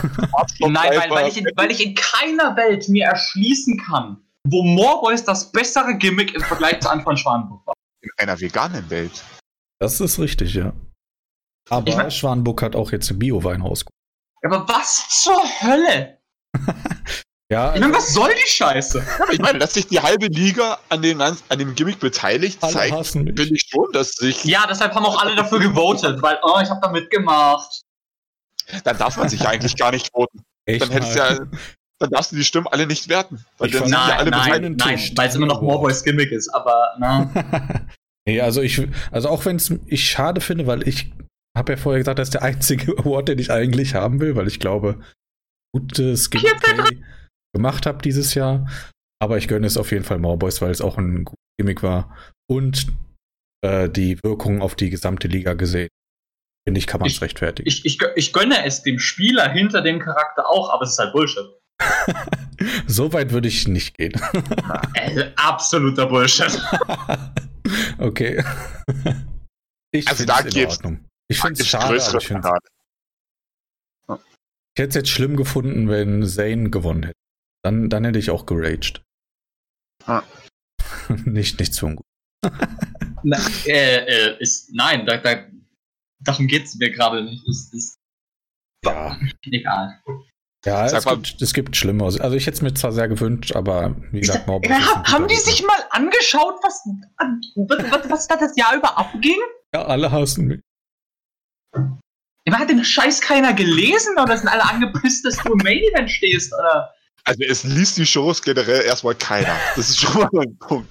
Nein, 0.61 0.73
weil, 0.75 1.11
weil, 1.11 1.29
ich 1.29 1.37
in, 1.39 1.47
weil 1.57 1.71
ich 1.71 1.85
in 1.85 1.95
keiner 1.95 2.57
Welt 2.57 2.89
mir 2.89 3.07
erschließen 3.07 3.79
kann, 3.79 4.19
wo 4.45 4.63
Morboys 4.63 5.25
das 5.25 5.53
bessere 5.53 5.97
Gimmick 5.97 6.35
im 6.35 6.43
Vergleich 6.43 6.81
zu 6.81 6.91
Anfang 6.91 7.17
Schwanenburg 7.17 7.67
war. 7.67 7.75
In 8.03 8.11
einer 8.19 8.41
veganen 8.41 8.89
Welt. 8.91 9.23
Das 9.79 10.01
ist 10.01 10.19
richtig, 10.19 10.55
ja. 10.55 10.73
Aber 11.69 11.89
ich 11.89 11.97
mein, 11.97 12.11
Schwanburg 12.11 12.63
hat 12.63 12.77
auch 12.77 12.93
jetzt 12.93 13.11
ein 13.11 13.19
Bio-Wein 13.19 13.63
rausgebracht. 13.63 13.93
Aber 14.45 14.69
was 14.69 15.09
zur 15.09 15.41
Hölle? 15.61 16.19
ja. 17.51 17.75
Ich 17.75 17.81
meine, 17.81 17.95
was 17.95 18.13
soll 18.13 18.31
die 18.35 18.51
Scheiße? 18.51 19.05
ich 19.31 19.39
meine, 19.39 19.59
dass 19.59 19.75
sich 19.75 19.87
die 19.87 20.01
halbe 20.01 20.27
Liga 20.27 20.79
an 20.89 21.03
dem, 21.03 21.21
an 21.21 21.37
dem 21.59 21.75
Gimmick 21.75 22.01
beteiligt, 22.01 22.59
alle 22.63 22.73
zeigt, 22.73 23.07
finde 23.07 23.43
ich 23.43 23.69
schon, 23.69 23.91
dass 23.93 24.13
sich. 24.13 24.45
Ja, 24.45 24.67
deshalb 24.69 24.95
haben 24.95 25.07
auch 25.07 25.21
alle 25.21 25.37
dafür 25.37 25.61
gewotet, 25.61 26.21
weil, 26.23 26.39
oh, 26.43 26.59
ich 26.61 26.69
habe 26.69 26.81
da 26.81 26.91
mitgemacht. 26.91 27.82
Dann 28.85 28.99
darf 28.99 29.17
man 29.17 29.29
sich 29.29 29.47
eigentlich 29.47 29.77
gar 29.77 29.93
nicht 29.93 30.11
voten. 30.11 30.43
Echt 30.67 30.83
dann 30.83 30.91
hättest 30.91 31.17
ja. 31.17 31.39
Dann 31.99 32.11
darfst 32.11 32.33
du 32.33 32.37
die 32.37 32.45
Stimmen 32.45 32.67
alle 32.67 32.87
nicht 32.87 33.09
werten. 33.09 33.45
Weil 33.59 33.71
dann 33.71 33.89
nein, 33.89 34.09
ja 34.09 34.17
alle 34.17 34.31
nein, 34.31 34.77
nein, 34.77 35.01
weil 35.15 35.29
es 35.29 35.35
immer 35.37 35.47
noch 35.47 35.63
Morboys 35.63 36.03
Gimmick 36.03 36.33
ist, 36.33 36.49
aber 36.49 36.97
na. 36.99 37.87
nee, 38.27 38.41
also 38.41 38.61
ich, 38.61 38.89
also 39.13 39.29
auch 39.29 39.45
wenn 39.45 39.57
es 39.57 39.73
ich 39.87 40.11
schade 40.11 40.41
finde, 40.41 40.67
weil 40.67 40.87
ich 40.89 41.13
habe 41.57 41.75
ja 41.75 41.77
vorher 41.77 42.01
gesagt, 42.01 42.19
das 42.19 42.29
ist 42.29 42.35
der 42.35 42.43
einzige 42.43 42.93
Award, 42.99 43.29
den 43.29 43.39
ich 43.39 43.53
eigentlich 43.53 43.95
haben 43.95 44.19
will, 44.21 44.35
weil 44.35 44.49
ich 44.49 44.59
glaube, 44.59 45.01
gutes 45.73 46.31
Gameplay 46.31 47.01
gemacht 47.55 47.87
habe 47.87 48.03
dieses 48.03 48.35
Jahr. 48.35 48.69
Aber 49.21 49.39
ich 49.39 49.47
gönne 49.47 49.69
es 49.69 49.77
auf 49.77 49.93
jeden 49.93 50.05
Fall 50.05 50.19
Morboys, 50.19 50.61
weil 50.61 50.73
es 50.73 50.81
auch 50.81 50.99
ein 50.99 51.25
gutes 51.25 51.45
Gimmick 51.57 51.85
war. 51.85 52.17
Und 52.51 52.89
äh, 53.65 53.89
die 53.89 54.19
Wirkung 54.25 54.61
auf 54.61 54.75
die 54.75 54.91
gesamte 54.91 55.29
Liga 55.29 55.55
gesehen. 55.55 55.89
Finde 56.65 56.79
ich, 56.79 56.87
kann 56.87 57.01
man 57.01 57.11
es 57.11 57.21
rechtfertigen. 57.21 57.69
Ich, 57.69 57.85
ich, 57.85 57.99
ich 58.15 58.33
gönne 58.33 58.65
es 58.65 58.83
dem 58.83 58.99
Spieler 58.99 59.51
hinter 59.51 59.83
dem 59.83 59.99
Charakter 59.99 60.49
auch, 60.49 60.71
aber 60.73 60.85
es 60.85 60.93
ist 60.93 60.99
halt 60.99 61.13
Bullshit. 61.13 61.45
so 62.87 63.13
weit 63.13 63.33
würde 63.33 63.49
ich 63.49 63.67
nicht 63.67 63.97
gehen. 63.97 64.13
äh, 64.95 65.33
absoluter 65.37 66.07
Bullshit. 66.07 66.61
okay. 67.99 68.45
Ich 69.91 70.07
also 70.07 70.25
da 70.25 70.43
geht's. 70.43 70.79
Ich 71.29 71.41
finde 71.41 71.61
es 71.61 71.67
schade, 71.67 71.85
aber 71.85 72.19
ich 72.19 72.27
finde 72.27 72.51
Ich 74.09 74.79
hätte 74.79 74.89
es 74.89 74.95
jetzt 74.95 75.11
schlimm 75.11 75.37
gefunden, 75.37 75.89
wenn 75.89 76.25
Zane 76.27 76.71
gewonnen 76.71 77.03
hätte. 77.05 77.19
Dann, 77.65 77.89
dann 77.89 78.05
hätte 78.05 78.19
ich 78.19 78.31
auch 78.31 78.47
geraged. 78.47 79.03
Ah. 80.07 80.23
nicht, 81.25 81.59
nicht 81.59 81.75
so 81.75 81.87
ungut. 81.87 82.07
Na, 83.23 83.39
äh, 83.67 84.05
äh, 84.05 84.37
ist, 84.41 84.75
nein, 84.75 85.07
da, 85.07 85.17
da, 85.19 85.45
darum 86.25 86.47
geht 86.47 86.65
es 86.65 86.75
mir 86.77 86.91
gerade 86.91 87.23
nicht. 87.25 87.47
Ist, 87.49 87.73
ist, 87.75 87.99
ja. 88.85 89.19
Egal. 89.45 90.01
Ja, 90.65 90.87
es 90.87 91.05
gibt, 91.05 91.43
es 91.43 91.53
gibt 91.55 91.77
Schlimmeres. 91.77 92.21
Also 92.21 92.37
ich 92.37 92.47
hätte 92.47 92.57
es 92.57 92.63
mir 92.63 92.73
zwar 92.75 92.93
sehr 92.93 93.09
gewünscht, 93.09 93.57
aber 93.57 93.97
wie 94.13 94.21
gesagt, 94.21 94.47
Morbus 94.47 94.71
ja, 94.71 95.05
Haben 95.05 95.27
die 95.27 95.37
sich 95.37 95.65
mal 95.65 95.79
angeschaut, 95.91 96.55
was, 96.63 96.81
was, 97.57 98.11
was 98.11 98.29
da 98.29 98.37
das 98.37 98.57
Jahr 98.57 98.77
über 98.77 98.97
abging? 98.97 99.41
Ja, 99.75 99.87
alle 99.87 100.13
hassen 100.13 100.47
mich. 100.47 100.61
Hat 102.51 102.69
den 102.69 102.85
Scheiß 102.85 103.21
keiner 103.21 103.55
gelesen 103.55 104.17
oder 104.19 104.37
sind 104.37 104.49
alle 104.49 104.63
angepisst, 104.63 105.25
dass 105.25 105.37
du 105.39 105.53
im 105.53 105.59
Main 105.59 105.79
Event 105.79 106.11
stehst, 106.11 106.53
oder? 106.53 106.93
Also 107.25 107.43
es 107.45 107.65
liest 107.65 107.97
die 107.99 108.07
Shows 108.07 108.43
generell 108.43 108.85
erstmal 108.85 109.15
keiner. 109.15 109.57
Das 109.75 109.89
ist 109.89 110.01
schon 110.01 110.29
mal 110.33 110.43
ein 110.43 110.57
Punkt. 110.59 110.89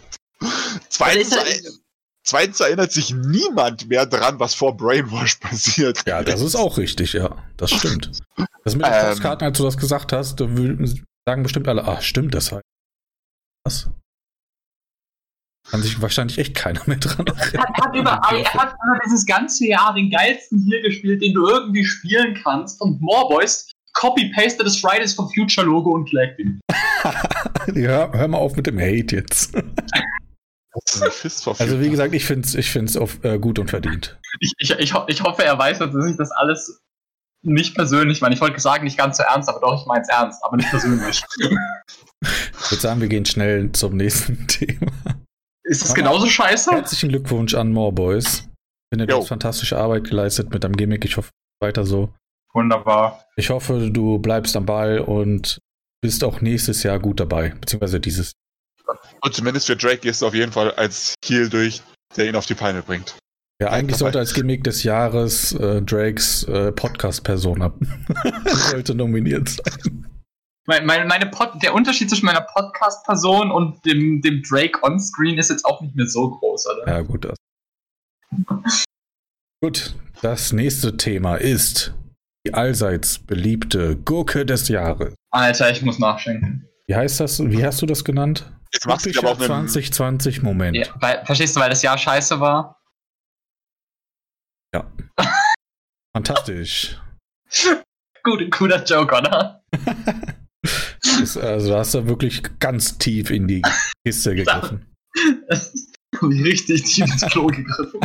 Zweitens, 0.90 1.81
zweitens 2.24 2.60
erinnert 2.60 2.92
sich 2.92 3.14
niemand 3.14 3.88
mehr 3.90 4.06
dran, 4.06 4.40
was 4.40 4.54
vor 4.54 4.76
Brainwash 4.76 5.36
passiert. 5.36 6.04
Ja, 6.08 6.24
das 6.24 6.42
ist 6.42 6.56
auch 6.56 6.78
richtig, 6.78 7.14
ja. 7.14 7.38
Das 7.58 7.72
stimmt. 7.72 8.12
Das 8.64 8.76
mit 8.76 8.86
den 8.86 8.94
ähm, 8.94 9.08
Postkarten, 9.08 9.48
als 9.48 9.58
du 9.58 9.64
das 9.64 9.78
gesagt 9.78 10.14
hast, 10.14 10.40
da 10.40 10.48
sagen 11.26 11.44
bestimmt 11.44 11.68
alle, 11.68 11.86
ah, 11.86 12.02
stimmt 12.02 12.34
das 12.34 12.52
halt. 12.52 12.64
Was? 13.66 13.90
Kann 15.70 15.84
sich 15.84 16.02
wahrscheinlich 16.02 16.38
echt 16.38 16.56
keiner 16.56 16.82
mehr 16.86 16.98
dran 16.98 17.28
erinnern. 17.28 17.64
Hat, 17.64 17.86
hat 17.86 17.96
überall, 17.96 18.42
er 18.42 18.54
hat 18.54 18.74
über 18.74 19.00
dieses 19.06 19.26
ganze 19.26 19.68
Jahr 19.68 19.94
den 19.94 20.10
geilsten 20.10 20.66
hier 20.68 20.82
gespielt, 20.82 21.22
den 21.22 21.34
du 21.34 21.48
irgendwie 21.48 21.86
spielen 21.86 22.38
kannst. 22.44 22.82
Und 22.82 23.00
Moreboys 23.00 23.72
copy-paste 23.94 24.64
das 24.64 24.78
Fridays 24.78 25.14
for 25.14 25.32
Future 25.34 25.66
Logo 25.66 25.92
und 25.92 26.10
flag 26.10 26.30
ihn. 26.40 26.60
ja, 27.76 28.12
hör 28.12 28.28
mal 28.28 28.38
auf 28.38 28.56
mit 28.56 28.68
dem 28.68 28.80
Hate 28.80 29.18
jetzt. 29.18 29.54
also 30.74 31.80
wie 31.82 31.90
gesagt, 31.90 32.14
ich 32.14 32.26
finde 32.26 32.48
es 32.48 32.56
ich 32.56 32.72
find's 32.72 32.96
auf, 32.96 33.24
äh, 33.24 33.38
gut 33.38 33.60
und 33.60 33.70
verdient. 33.70 34.20
Ich, 34.40 34.54
ich, 34.60 34.72
ich, 34.72 34.94
ho 34.94 35.04
ich 35.08 35.22
hoffe, 35.22 35.44
er 35.44 35.58
weiß, 35.58 35.80
dass 35.80 35.94
ich 36.06 36.18
das 36.18 36.32
alles 36.32 36.82
nicht 37.44 37.76
persönlich 37.76 38.22
meine. 38.22 38.36
Ich 38.36 38.42
wollte 38.42 38.60
sagen, 38.60 38.84
nicht 38.86 38.98
ganz 38.98 39.18
so 39.18 39.24
ernst, 39.24 39.50
aber 39.50 39.60
doch, 39.60 39.82
ich 39.82 39.86
meine 39.86 40.02
es 40.02 40.10
ernst, 40.10 40.44
aber 40.44 40.58
nicht 40.58 40.70
persönlich. 40.70 41.24
ich 41.42 42.72
würde 42.72 42.82
sagen, 42.82 43.02
wir 43.02 43.08
gehen 43.08 43.26
schnell 43.26 43.72
zum 43.72 43.98
nächsten 43.98 44.48
Thema. 44.48 44.92
Ist 45.64 45.84
das 45.84 45.94
genauso 45.94 46.28
scheiße? 46.28 46.72
Herzlichen 46.72 47.10
Glückwunsch 47.10 47.54
an 47.54 47.72
More 47.72 47.92
Boys. 47.92 48.40
Ich 48.40 48.98
finde, 48.98 49.08
du 49.08 49.18
hast 49.18 49.30
fantastische 49.30 49.78
Arbeit 49.78 50.06
geleistet 50.06 50.52
mit 50.52 50.64
deinem 50.64 50.76
Gimmick. 50.76 51.06
Ich 51.06 51.18
hoffe, 51.18 51.32
weiter 51.62 51.86
so. 51.86 52.14
Wunderbar. 52.54 53.26
Ich 53.38 53.50
hoffe, 53.50 53.90
du 53.90 54.20
bleibst 54.20 54.56
am 54.58 54.66
Ball 54.66 55.00
und 55.00 55.60
bist 56.02 56.24
auch 56.24 56.42
nächstes 56.42 56.84
Jahr 56.84 57.00
gut 57.00 57.20
dabei, 57.20 57.50
beziehungsweise 57.50 58.00
dieses. 58.00 58.34
Und 59.22 59.34
zumindest 59.34 59.68
für 59.68 59.76
Drake 59.76 60.00
gehst 60.00 60.22
du 60.22 60.28
auf 60.28 60.34
jeden 60.34 60.52
Fall 60.52 60.72
als 60.72 61.16
Heal 61.26 61.50
durch, 61.50 61.82
der 62.16 62.28
ihn 62.28 62.36
auf 62.36 62.46
die 62.46 62.56
Peine 62.56 62.82
bringt. 62.82 63.16
Ja, 63.62 63.70
eigentlich 63.70 63.98
sollte 63.98 64.18
als 64.18 64.34
Gimmick 64.34 64.64
des 64.64 64.84
Jahres 64.84 65.54
äh, 65.54 65.84
Drakes 65.84 66.44
äh, 66.46 66.72
Podcast-Persona 66.72 67.72
sollte 68.46 68.96
nominiert 68.96 69.50
sein. 69.50 70.08
Meine, 70.66 70.86
meine, 70.86 71.06
meine 71.06 71.28
Pod, 71.28 71.62
der 71.62 71.76
Unterschied 71.76 72.10
zwischen 72.10 72.26
meiner 72.26 72.42
Podcast-Person 72.42 73.52
und 73.52 73.86
dem, 73.86 74.22
dem 74.22 74.42
Drake 74.42 74.80
on-screen 74.84 75.38
ist 75.38 75.50
jetzt 75.50 75.64
auch 75.66 75.80
nicht 75.82 75.96
mehr 75.96 76.08
so 76.08 76.32
groß, 76.32 76.68
oder? 76.68 76.88
Ja, 76.88 77.02
gut. 77.02 77.26
Das. 77.26 78.86
gut, 79.62 79.96
das 80.22 80.54
nächste 80.54 80.98
Thema 80.98 81.36
ist 81.36 81.94
die 82.48 82.54
allseits 82.54 83.20
beliebte 83.20 83.96
Gurke 83.96 84.46
des 84.46 84.68
Jahres. 84.70 85.14
Alter, 85.30 85.70
ich 85.72 85.82
muss 85.84 86.00
nachschenken. 86.00 86.68
Wie 86.88 86.96
heißt 86.96 87.20
das? 87.20 87.40
Wie 87.40 87.64
hast 87.64 87.82
du 87.82 87.86
das 87.86 88.04
genannt? 88.04 88.52
Jetzt 88.74 88.88
machst 88.88 89.06
du 89.06 89.20
aber 89.20 89.32
auch 89.32 89.38
2020 89.38 90.44
Moment. 90.44 90.78
Ja, 90.78 90.86
weil, 90.96 91.26
verstehst 91.26 91.56
du, 91.56 91.60
weil 91.60 91.70
das 91.70 91.82
Jahr 91.82 91.98
scheiße 91.98 92.40
war? 92.40 92.82
Ja. 94.74 94.90
Fantastisch. 96.16 96.98
Gut, 98.24 98.50
guter 98.52 98.84
Joke, 98.84 99.16
oder? 99.16 99.64
also 101.04 101.70
da 101.70 101.80
hast 101.80 101.94
du 101.94 102.08
wirklich 102.08 102.44
ganz 102.60 102.98
tief 102.98 103.30
in 103.30 103.48
die 103.48 103.62
Kiste 104.06 104.36
gegriffen. 104.36 104.86
Richtig 106.22 106.84
tief 106.84 107.12
ins 107.12 107.22
Klo 107.24 107.48
gegriffen. 107.48 108.00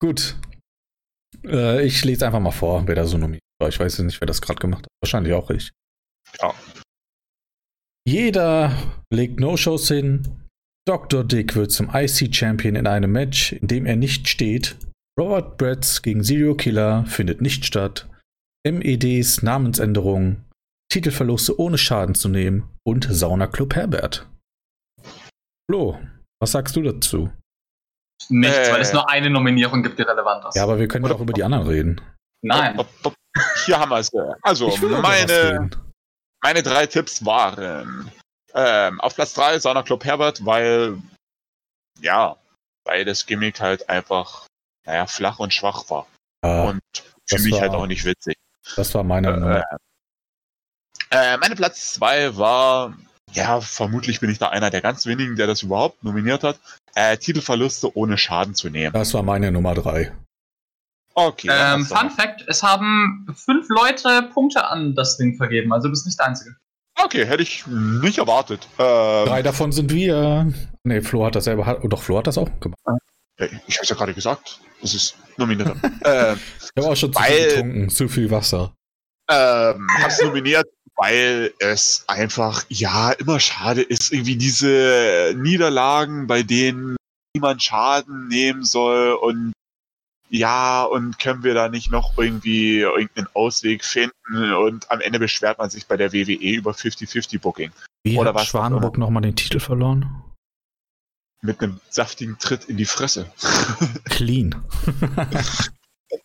Gut. 0.00 0.36
Äh, 1.44 1.84
ich 1.84 2.04
lese 2.04 2.26
einfach 2.26 2.40
mal 2.40 2.50
vor, 2.50 2.86
wer 2.86 2.94
da 2.94 3.04
so 3.04 3.18
nominiert 3.18 3.42
war. 3.60 3.68
Ich 3.68 3.78
weiß 3.78 4.00
nicht, 4.00 4.20
wer 4.20 4.26
das 4.26 4.40
gerade 4.40 4.58
gemacht 4.58 4.84
hat. 4.84 4.90
Wahrscheinlich 5.02 5.34
auch 5.34 5.50
ich. 5.50 5.70
Ja. 6.40 6.54
Jeder 8.08 8.72
legt 9.12 9.38
No-Shows 9.38 9.88
hin. 9.88 10.48
Dr. 10.86 11.24
Dick 11.24 11.54
wird 11.56 11.72
zum 11.72 11.90
IC-Champion 11.92 12.74
in 12.74 12.86
einem 12.86 13.12
Match, 13.12 13.52
in 13.52 13.68
dem 13.68 13.84
er 13.84 13.96
nicht 13.96 14.28
steht. 14.28 14.78
Robert 15.20 15.58
Bretts 15.58 16.00
gegen 16.00 16.24
Serial 16.24 16.56
Killer 16.56 17.04
findet 17.04 17.42
nicht 17.42 17.66
statt. 17.66 18.08
MEDs 18.66 19.42
Namensänderung. 19.42 20.42
Titelverluste 20.90 21.60
ohne 21.60 21.76
Schaden 21.76 22.14
zu 22.14 22.30
nehmen. 22.30 22.70
Und 22.82 23.06
Sauna 23.10 23.46
Club 23.46 23.74
Herbert. 23.74 24.26
Flo, 25.70 25.98
was 26.40 26.52
sagst 26.52 26.76
du 26.76 26.82
dazu? 26.82 27.30
Nichts, 28.30 28.68
äh, 28.68 28.72
weil 28.72 28.80
es 28.80 28.94
nur 28.94 29.06
eine 29.10 29.28
Nominierung 29.28 29.82
gibt, 29.82 29.98
die 29.98 30.04
relevant 30.04 30.46
ist. 30.46 30.56
Ja, 30.56 30.62
aber 30.62 30.78
wir 30.78 30.88
können 30.88 31.04
doch 31.04 31.20
über 31.20 31.34
die 31.34 31.44
anderen 31.44 31.66
reden. 31.66 32.00
Nein. 32.42 32.80
Hier 33.66 33.78
haben 33.78 33.90
wir 33.90 33.98
es. 33.98 34.10
Also, 34.40 34.74
meine, 35.02 35.68
meine 36.42 36.62
drei 36.62 36.86
Tipps 36.86 37.24
waren 37.24 38.10
ähm, 38.54 39.00
auf 39.00 39.14
Platz 39.14 39.34
3 39.34 39.58
Sauna 39.58 39.82
Club 39.82 40.04
Herbert, 40.04 40.44
weil, 40.44 40.98
ja, 42.00 42.36
weil 42.84 43.04
das 43.04 43.26
Gimmick 43.26 43.60
halt 43.60 43.88
einfach, 43.88 44.46
naja, 44.86 45.06
flach 45.06 45.38
und 45.38 45.52
schwach 45.52 45.90
war. 45.90 46.06
Ja, 46.44 46.64
und 46.64 46.80
für 47.26 47.40
mich 47.40 47.52
war, 47.52 47.60
halt 47.60 47.72
auch 47.72 47.86
nicht 47.86 48.04
witzig. 48.04 48.36
Das 48.76 48.94
war 48.94 49.04
meine 49.04 49.64
äh, 49.70 49.76
äh, 51.10 51.36
meine 51.38 51.56
Platz 51.56 51.92
2 51.94 52.36
war, 52.36 52.96
ja, 53.32 53.60
vermutlich 53.60 54.20
bin 54.20 54.30
ich 54.30 54.38
da 54.38 54.48
einer 54.48 54.70
der 54.70 54.82
ganz 54.82 55.06
wenigen, 55.06 55.36
der 55.36 55.46
das 55.46 55.62
überhaupt 55.62 56.02
nominiert 56.04 56.44
hat, 56.44 56.58
äh, 56.94 57.16
Titelverluste 57.16 57.96
ohne 57.96 58.18
Schaden 58.18 58.54
zu 58.54 58.68
nehmen. 58.68 58.92
Das 58.92 59.14
war 59.14 59.22
meine 59.22 59.50
Nummer 59.50 59.74
3. 59.74 60.12
Okay. 61.18 61.48
Ähm, 61.50 61.84
Fun 61.84 62.10
Fact: 62.10 62.44
Es 62.46 62.62
haben 62.62 63.26
fünf 63.34 63.68
Leute 63.70 64.30
Punkte 64.32 64.64
an 64.68 64.94
das 64.94 65.16
Ding 65.16 65.36
vergeben, 65.36 65.72
also 65.72 65.88
du 65.88 65.90
bist 65.90 66.06
nicht 66.06 66.18
der 66.18 66.26
Einzige. 66.28 66.54
Okay, 66.94 67.26
hätte 67.26 67.42
ich 67.42 67.66
nicht 67.66 68.18
erwartet. 68.18 68.68
Ähm, 68.78 69.26
Drei 69.26 69.42
davon 69.42 69.72
sind 69.72 69.92
wir. 69.92 70.52
Ne, 70.84 71.02
Flo 71.02 71.26
hat 71.26 71.34
das 71.34 71.44
selber. 71.44 71.80
Doch, 71.84 72.02
Flo 72.02 72.18
hat 72.18 72.28
das 72.28 72.38
auch 72.38 72.48
gemacht. 72.60 72.78
Ich 73.66 73.76
habe 73.76 73.82
es 73.82 73.88
ja 73.88 73.96
gerade 73.96 74.14
gesagt. 74.14 74.60
Das 74.80 74.94
ist 74.94 75.16
nominiert. 75.36 75.68
äh, 76.04 76.34
ich 76.34 76.70
habe 76.76 76.88
auch 76.88 76.96
schon 76.96 77.12
zu 77.12 77.20
viel 77.20 77.48
getrunken, 77.48 77.90
zu 77.90 78.08
viel 78.08 78.30
Wasser. 78.30 78.74
Ähm, 79.28 79.88
hab's 80.00 80.22
nominiert, 80.22 80.66
weil 80.96 81.52
es 81.58 82.04
einfach, 82.06 82.64
ja, 82.68 83.10
immer 83.12 83.40
schade 83.40 83.82
ist, 83.82 84.12
irgendwie 84.12 84.36
diese 84.36 85.34
Niederlagen, 85.36 86.28
bei 86.28 86.42
denen 86.44 86.96
niemand 87.34 87.62
Schaden 87.62 88.28
nehmen 88.28 88.64
soll 88.64 89.12
und 89.12 89.52
ja, 90.30 90.84
und 90.84 91.18
können 91.18 91.42
wir 91.42 91.54
da 91.54 91.68
nicht 91.68 91.90
noch 91.90 92.16
irgendwie 92.18 92.80
irgendeinen 92.80 93.28
Ausweg 93.34 93.84
finden 93.84 94.12
und 94.54 94.90
am 94.90 95.00
Ende 95.00 95.18
beschwert 95.18 95.58
man 95.58 95.70
sich 95.70 95.86
bei 95.86 95.96
der 95.96 96.12
WWE 96.12 96.56
über 96.56 96.72
50-50 96.72 97.40
Booking. 97.40 97.70
Wie 98.04 98.16
Oder 98.16 98.30
hat 98.30 98.36
was 98.36 98.46
Schwanenburg 98.46 98.98
nochmal 98.98 99.22
den 99.22 99.36
Titel 99.36 99.60
verloren? 99.60 100.22
Mit 101.40 101.62
einem 101.62 101.80
saftigen 101.88 102.36
Tritt 102.38 102.64
in 102.64 102.76
die 102.76 102.84
Fresse. 102.84 103.30
Clean. 104.04 104.54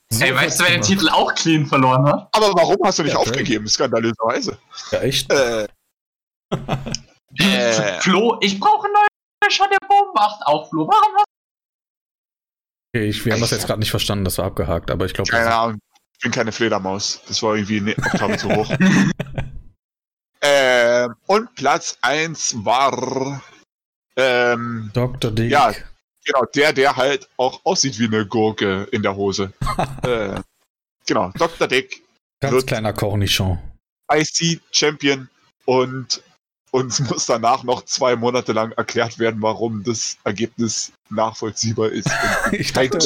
so 0.10 0.24
Ey, 0.26 0.34
weißt 0.34 0.60
du, 0.60 0.64
wer 0.64 0.72
den 0.72 0.82
Titel 0.82 1.10
auch 1.10 1.34
clean 1.36 1.66
verloren 1.66 2.06
hat? 2.06 2.30
Aber 2.32 2.54
warum 2.54 2.78
hast 2.84 3.00
du 3.00 3.04
nicht 3.04 3.14
ja, 3.14 3.20
aufgegeben? 3.20 3.68
Skandalöserweise. 3.68 4.58
Ja, 4.92 5.00
echt? 5.02 5.32
Äh, 5.32 5.68
äh, 7.40 8.00
Flo, 8.02 8.38
ich 8.42 8.60
brauche 8.60 8.86
einen 8.86 8.94
neuen 8.94 9.52
Shot 9.52 9.70
der 9.72 9.88
Boom 9.88 10.14
macht. 10.16 10.42
Auch 10.46 10.70
Flo, 10.70 10.88
warum 10.88 11.16
hast 11.16 11.33
ich, 12.94 13.26
wir 13.26 13.34
haben 13.34 13.42
das 13.42 13.52
jetzt 13.52 13.66
gerade 13.66 13.80
nicht 13.80 13.92
verstanden, 13.92 14.24
das 14.24 14.38
war 14.38 14.46
abgehakt, 14.46 14.92
aber 14.92 15.06
ich 15.06 15.14
glaube. 15.14 15.30
Keine 15.30 15.54
Ahnung, 15.54 15.80
ich 16.14 16.20
bin 16.24 16.32
keine 16.32 16.52
Fledermaus. 16.52 17.22
Das 17.28 17.42
war 17.44 17.56
irgendwie 17.56 17.78
eine 17.78 17.98
Oktave 17.98 18.38
zu 18.38 18.50
hoch. 18.50 18.70
äh, 20.40 21.10
und 21.28 21.56
Platz 21.56 21.98
1 22.02 22.64
war 22.64 23.42
ähm, 24.16 24.92
Dr. 24.94 25.32
Dick. 25.32 25.52
Ja, 25.52 25.74
genau, 26.24 26.46
der, 26.56 26.74
der 26.74 26.96
halt 26.96 27.28
auch 27.38 27.62
aussieht 27.64 28.00
wie 28.00 28.06
eine 28.06 28.26
Gurke 28.26 28.88
in 28.92 29.02
der 29.02 29.16
Hose. 29.16 29.54
äh, 30.04 30.40
genau, 31.06 31.32
Dr. 31.36 31.68
Dick. 31.68 32.04
Ganz 32.40 32.66
kleiner 32.66 32.94
Cornichon. 32.94 33.60
IC 34.12 34.62
Champion 34.72 35.30
und 35.66 36.22
uns 36.74 37.00
muss 37.00 37.28
danach 37.28 37.64
noch 37.64 37.86
zwei 37.86 38.16
Monate 38.16 38.52
lang 38.52 38.72
erklärt 38.72 39.20
werden, 39.20 39.42
warum 39.42 39.84
das 39.84 40.18
Ergebnis 40.24 40.92
nachvollziehbar 41.10 41.90
ist. 41.90 42.10
ich 42.52 42.74
dachte, 42.74 43.00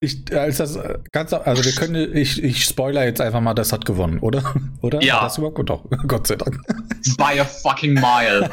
ich, 0.00 0.36
als 0.36 0.58
das 0.58 0.78
ganz, 1.12 1.32
also 1.32 1.64
wir 1.64 1.72
können, 1.72 2.14
ich, 2.14 2.42
ich 2.42 2.64
spoiler 2.64 3.04
jetzt 3.04 3.20
einfach 3.20 3.40
mal, 3.40 3.54
das 3.54 3.72
hat 3.72 3.84
gewonnen, 3.84 4.18
oder? 4.18 4.54
Oder? 4.82 5.00
Ja. 5.02 5.22
Das 5.22 5.38
überhaupt, 5.38 5.68
doch, 5.68 5.84
Gott 6.06 6.26
sei 6.26 6.36
Dank. 6.36 6.60
By 7.16 7.40
a 7.40 7.44
fucking 7.44 7.94
mile. 7.94 8.50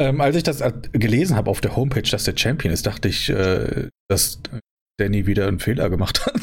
ähm, 0.00 0.20
als 0.20 0.36
ich 0.36 0.42
das 0.42 0.62
gelesen 0.92 1.36
habe 1.36 1.50
auf 1.50 1.60
der 1.60 1.76
Homepage, 1.76 2.02
dass 2.02 2.24
der 2.24 2.36
Champion 2.36 2.72
ist, 2.72 2.86
dachte 2.86 3.08
ich, 3.08 3.28
äh, 3.28 3.88
dass 4.08 4.40
Danny 4.98 5.26
wieder 5.26 5.46
einen 5.46 5.60
Fehler 5.60 5.90
gemacht 5.90 6.24
hat. 6.24 6.40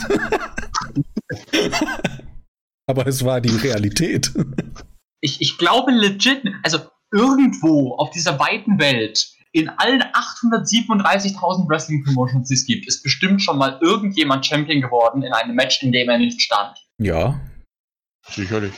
Aber 2.87 3.07
es 3.07 3.25
war 3.25 3.41
die 3.41 3.49
Realität 3.49 4.31
ich, 5.25 5.41
ich 5.41 5.57
glaube 5.57 5.91
legit, 5.91 6.43
also 6.63 6.79
irgendwo 7.11 7.95
auf 7.95 8.11
dieser 8.11 8.39
weiten 8.39 8.79
Welt, 8.79 9.31
in 9.51 9.69
allen 9.69 10.01
837.000 10.01 11.67
Wrestling-Promotions, 11.67 12.47
die 12.47 12.53
es 12.53 12.65
gibt, 12.65 12.87
ist 12.87 13.03
bestimmt 13.03 13.41
schon 13.41 13.57
mal 13.57 13.79
irgendjemand 13.81 14.45
Champion 14.45 14.81
geworden 14.81 15.23
in 15.23 15.33
einem 15.33 15.55
Match, 15.55 15.81
in 15.81 15.91
dem 15.91 16.09
er 16.09 16.17
nicht 16.17 16.41
stand. 16.41 16.77
Ja. 16.97 17.39
Sicherlich. 18.27 18.73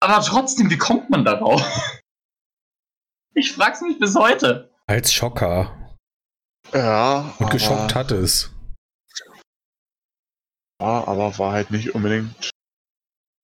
Aber 0.00 0.22
trotzdem, 0.22 0.70
wie 0.70 0.78
kommt 0.78 1.08
man 1.10 1.24
darauf? 1.24 1.62
Ich 3.34 3.52
frag's 3.52 3.82
mich 3.82 4.00
bis 4.00 4.16
heute. 4.16 4.72
Als 4.88 5.12
Schocker. 5.12 5.96
Ja. 6.72 7.36
Und 7.38 7.50
geschockt 7.50 7.94
hat 7.94 8.10
es. 8.10 8.50
Ja, 10.80 11.06
aber 11.06 11.38
war 11.38 11.52
halt 11.52 11.70
nicht 11.70 11.94
unbedingt 11.94 12.50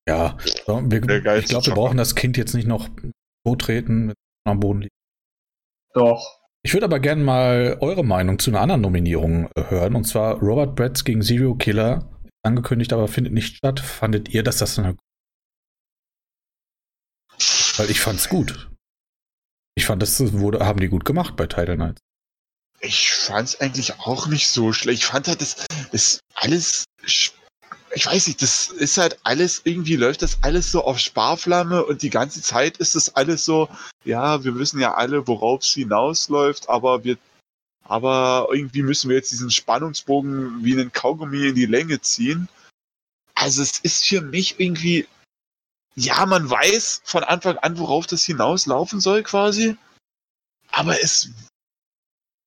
ja, 0.09 0.37
wir, 0.67 1.37
ich 1.39 1.47
glaube, 1.47 1.67
wir 1.67 1.75
brauchen 1.75 1.97
das 1.97 2.15
Kind 2.15 2.37
jetzt 2.37 2.55
nicht 2.55 2.67
noch 2.67 2.89
treten 3.59 4.07
mit 4.07 4.17
am 4.47 4.61
Boden 4.61 4.83
liegen. 4.83 4.95
Doch. 5.95 6.41
Ich 6.63 6.73
würde 6.73 6.87
aber 6.87 6.99
gerne 6.99 7.23
mal 7.23 7.77
eure 7.81 8.05
Meinung 8.05 8.39
zu 8.39 8.51
einer 8.51 8.61
anderen 8.61 8.81
Nominierung 8.81 9.51
äh, 9.55 9.65
hören. 9.69 9.95
Und 9.95 10.05
zwar 10.05 10.39
Robert 10.39 10.75
Bretts 10.77 11.05
gegen 11.05 11.23
Zero 11.23 11.55
Killer. 11.55 12.11
Angekündigt, 12.43 12.93
aber 12.93 13.07
findet 13.07 13.33
nicht 13.33 13.57
statt. 13.57 13.81
Fandet 13.81 14.31
ihr, 14.31 14.43
dass 14.43 14.59
das 14.59 14.79
eine. 14.79 14.97
Weil 17.77 17.91
ich 17.91 18.01
fand's 18.01 18.29
gut. 18.29 18.71
Ich 19.75 19.87
fand, 19.87 20.03
das 20.03 20.33
wurde, 20.33 20.65
haben 20.65 20.81
die 20.81 20.89
gut 20.89 21.05
gemacht 21.05 21.37
bei 21.37 21.47
Title 21.47 21.77
Nights. 21.77 22.01
Ich 22.81 23.11
fand's 23.11 23.61
eigentlich 23.61 23.99
auch 24.01 24.27
nicht 24.27 24.49
so 24.49 24.73
schlecht. 24.73 25.03
Ich 25.03 25.07
fand 25.07 25.29
halt, 25.29 25.41
das 25.41 25.67
ist 25.93 26.21
alles 26.35 26.85
ich 27.95 28.07
weiß 28.07 28.27
nicht, 28.27 28.43
das 28.43 28.69
ist 28.69 28.99
halt 28.99 29.19
alles, 29.23 29.63
irgendwie 29.65 29.97
läuft 29.97 30.23
das 30.23 30.39
alles 30.43 30.71
so 30.71 30.85
auf 30.85 30.99
Sparflamme 30.99 31.85
und 31.85 32.03
die 32.03 32.11
ganze 32.11 32.43
Zeit 32.43 32.79
ist 32.79 32.95
das 32.95 33.15
alles 33.15 33.45
so, 33.45 33.69
ja, 34.05 34.43
wir 34.45 34.57
wissen 34.57 34.81
ja 34.81 34.95
alle, 34.95 35.27
worauf 35.27 35.63
es 35.63 35.73
hinausläuft, 35.73 36.69
aber 36.69 37.05
wir, 37.05 37.17
aber 37.85 38.49
irgendwie 38.53 38.83
müssen 38.83 39.09
wir 39.09 39.17
jetzt 39.17 39.33
diesen 39.33 39.51
Spannungsbogen 39.51 40.65
wie 40.65 40.73
einen 40.73 40.93
Kaugummi 40.93 41.49
in 41.49 41.55
die 41.55 41.67
Länge 41.67 42.01
ziehen. 42.01 42.49
Also 43.35 43.63
es 43.63 43.79
ist 43.81 44.07
für 44.07 44.21
mich 44.21 44.59
irgendwie, 44.59 45.07
ja, 45.95 46.27
man 46.27 46.49
weiß 46.49 47.03
von 47.05 47.25
Anfang 47.25 47.59
an, 47.59 47.79
worauf 47.79 48.07
das 48.07 48.25
hinauslaufen 48.25 49.01
soll 49.01 49.23
quasi, 49.23 49.77
aber 50.71 51.01
es 51.03 51.31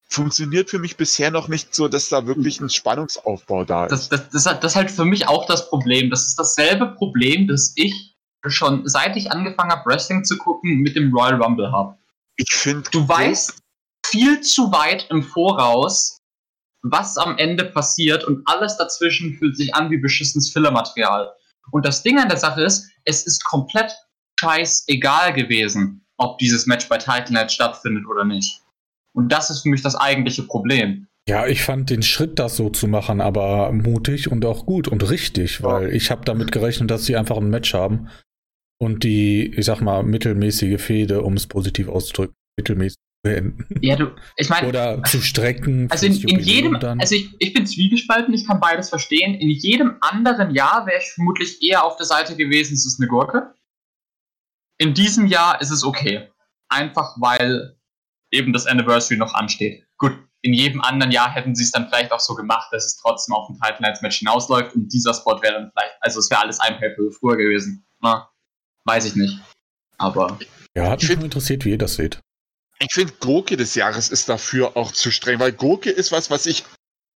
funktioniert 0.10 0.70
für 0.70 0.80
mich 0.80 0.98
bisher 0.98 1.32
noch 1.32 1.48
nicht 1.48 1.76
so, 1.76 1.88
dass 1.88 2.10
da 2.10 2.26
wirklich 2.26 2.60
ein 2.60 2.70
Spannungsaufbau 2.70 3.66
da 3.66 3.86
ist. 3.86 3.92
Das, 3.92 4.10
das, 4.10 4.30
das, 4.30 4.60
das 4.60 4.72
ist 4.72 4.76
halt 4.76 4.92
für 4.92 5.06
mich 5.06 5.28
auch 5.28 5.46
das 5.46 5.70
Problem. 5.70 6.10
Das 6.10 6.26
ist 6.26 6.40
dasselbe 6.40 6.88
Problem, 6.96 7.48
das 7.48 7.74
ich 7.76 8.16
schon 8.48 8.88
seit 8.88 9.16
ich 9.18 9.32
angefangen 9.32 9.72
habe, 9.72 9.90
Wrestling 9.90 10.24
zu 10.24 10.38
gucken, 10.38 10.80
mit 10.80 10.96
dem 10.96 11.14
Royal 11.14 11.42
Rumble 11.42 11.72
habe. 11.72 11.98
Ich 12.38 12.52
finde. 12.52 12.90
Du 12.92 13.08
weißt 13.08 13.62
viel 14.06 14.42
zu 14.42 14.72
weit 14.72 15.08
im 15.10 15.24
Voraus, 15.24 16.22
was 16.82 17.18
am 17.18 17.38
Ende 17.38 17.66
passiert 17.66 18.24
und 18.24 18.42
alles 18.46 18.78
dazwischen 18.78 19.34
fühlt 19.34 19.58
sich 19.58 19.76
an 19.76 19.92
wie 19.92 19.98
beschissenes 19.98 20.52
Fillermaterial. 20.52 21.34
Und 21.72 21.86
das 21.86 22.04
Ding 22.04 22.18
an 22.18 22.30
der 22.30 22.38
Sache 22.38 22.62
ist, 22.62 22.90
es 23.04 23.26
ist 23.26 23.44
komplett 23.44 23.94
scheißegal 24.40 25.34
gewesen, 25.34 26.06
ob 26.18 26.38
dieses 26.38 26.66
Match 26.66 26.88
bei 26.88 26.98
Title 26.98 27.34
Night 27.34 27.52
stattfindet 27.52 28.06
oder 28.08 28.24
nicht. 28.24 28.62
Und 29.18 29.30
das 29.30 29.50
ist 29.50 29.64
für 29.64 29.70
mich 29.70 29.82
das 29.82 29.96
eigentliche 29.96 30.44
Problem. 30.44 31.08
Ja, 31.28 31.48
ich 31.48 31.64
fand 31.64 31.90
den 31.90 32.04
Schritt, 32.04 32.38
das 32.38 32.56
so 32.56 32.70
zu 32.70 32.88
machen, 32.88 33.20
aber 33.20 33.72
mutig 33.72 34.32
und 34.32 34.46
auch 34.46 34.68
gut 34.68 34.88
und 34.88 35.10
richtig, 35.10 35.64
weil 35.64 35.90
ja. 35.90 35.94
ich 35.94 36.12
habe 36.12 36.24
damit 36.24 36.52
gerechnet, 36.52 36.92
dass 36.92 37.06
sie 37.06 37.18
einfach 37.18 37.38
ein 37.38 37.50
Match 37.50 37.74
haben 37.74 38.10
und 38.80 39.04
die, 39.04 39.48
ich 39.56 39.66
sag 39.66 39.82
mal, 39.82 40.04
mittelmäßige 40.04 40.80
Fehde, 40.80 41.24
um 41.24 41.34
es 41.34 41.48
positiv 41.48 41.90
auszudrücken, 41.90 42.36
mittelmäßig 42.60 43.00
beenden. 43.24 43.66
Ja, 43.82 43.96
du, 43.96 44.12
ich 44.36 44.50
meine. 44.50 44.68
Oder 44.68 45.02
zu 45.02 45.20
strecken. 45.20 45.88
Also 45.92 46.06
in, 46.06 46.14
in 46.22 46.40
jedem, 46.40 46.80
dann. 46.80 47.00
also 47.00 47.16
ich, 47.16 47.36
ich 47.40 47.56
bin 47.56 47.66
zwiegespalten, 47.66 48.36
ich 48.36 48.46
kann 48.46 48.60
beides 48.60 48.90
verstehen. 48.90 49.34
In 49.34 49.50
jedem 49.50 49.96
anderen 50.00 50.54
Jahr 50.54 50.86
wäre 50.86 51.00
ich 51.00 51.12
vermutlich 51.12 51.64
eher 51.64 51.84
auf 51.84 51.98
der 51.98 52.06
Seite 52.06 52.36
gewesen, 52.36 52.76
es 52.76 52.86
ist 52.86 53.00
eine 53.02 53.10
Gurke. 53.10 53.56
In 54.78 54.94
diesem 54.94 55.26
Jahr 55.26 55.60
ist 55.60 55.72
es 55.72 55.84
okay. 55.84 56.30
Einfach 56.70 57.16
weil 57.20 57.77
eben 58.32 58.54
das 58.54 58.66
Anniversary 58.66 59.18
noch 59.18 59.34
ansteht. 59.34 59.84
Gut, 59.98 60.14
in 60.42 60.54
jedem 60.54 60.82
anderen 60.82 61.12
Jahr 61.12 61.34
hätten 61.34 61.56
sie 61.56 61.64
es 61.64 61.72
dann 61.72 61.88
vielleicht 61.88 62.12
auch 62.12 62.20
so 62.20 62.36
gemacht, 62.36 62.70
dass 62.72 62.86
es 62.86 62.98
trotzdem 62.98 63.34
auf 63.36 63.50
ein 63.50 63.60
Title 63.60 63.82
Nights 63.82 64.02
Match 64.02 64.20
hinausläuft 64.20 64.76
und 64.76 64.90
dieser 64.94 65.14
Spot 65.14 65.42
wäre 65.42 65.54
dann 65.54 65.72
vielleicht, 65.72 65.96
also 66.02 66.20
es 66.20 66.30
wäre 66.30 66.42
alles 66.42 66.60
ein 66.60 66.78
pay 66.78 66.96
früher 67.12 67.38
gewesen. 67.38 67.86
Na, 68.02 68.30
weiß 68.86 69.06
ich 69.06 69.16
nicht. 69.16 69.40
Aber. 69.98 70.38
Ja, 70.76 70.90
hat 70.92 71.02
mich 71.02 71.10
interessiert, 71.12 71.66
wie 71.66 71.72
ihr 71.72 71.78
das 71.78 71.96
seht. 71.96 72.20
Ich 72.80 72.94
finde, 72.94 73.14
Gurke 73.20 73.58
des 73.58 73.74
Jahres 73.74 74.10
ist 74.10 74.30
dafür 74.30 74.78
auch 74.78 74.92
zu 74.92 75.10
streng, 75.10 75.40
weil 75.40 75.52
Gurke 75.52 75.90
ist 75.90 76.12
was, 76.12 76.30
was 76.30 76.46
ich 76.46 76.64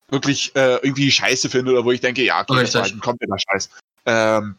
wirklich 0.09 0.55
äh, 0.55 0.77
irgendwie 0.77 1.11
scheiße 1.11 1.49
finde 1.49 1.71
oder 1.71 1.85
wo 1.85 1.91
ich 1.91 2.01
denke, 2.01 2.23
ja, 2.23 2.41
okay, 2.41 2.67
dann 2.71 2.99
kommt 2.99 3.21
der 3.21 3.37
Scheiß. 3.37 3.69
Ähm, 4.05 4.55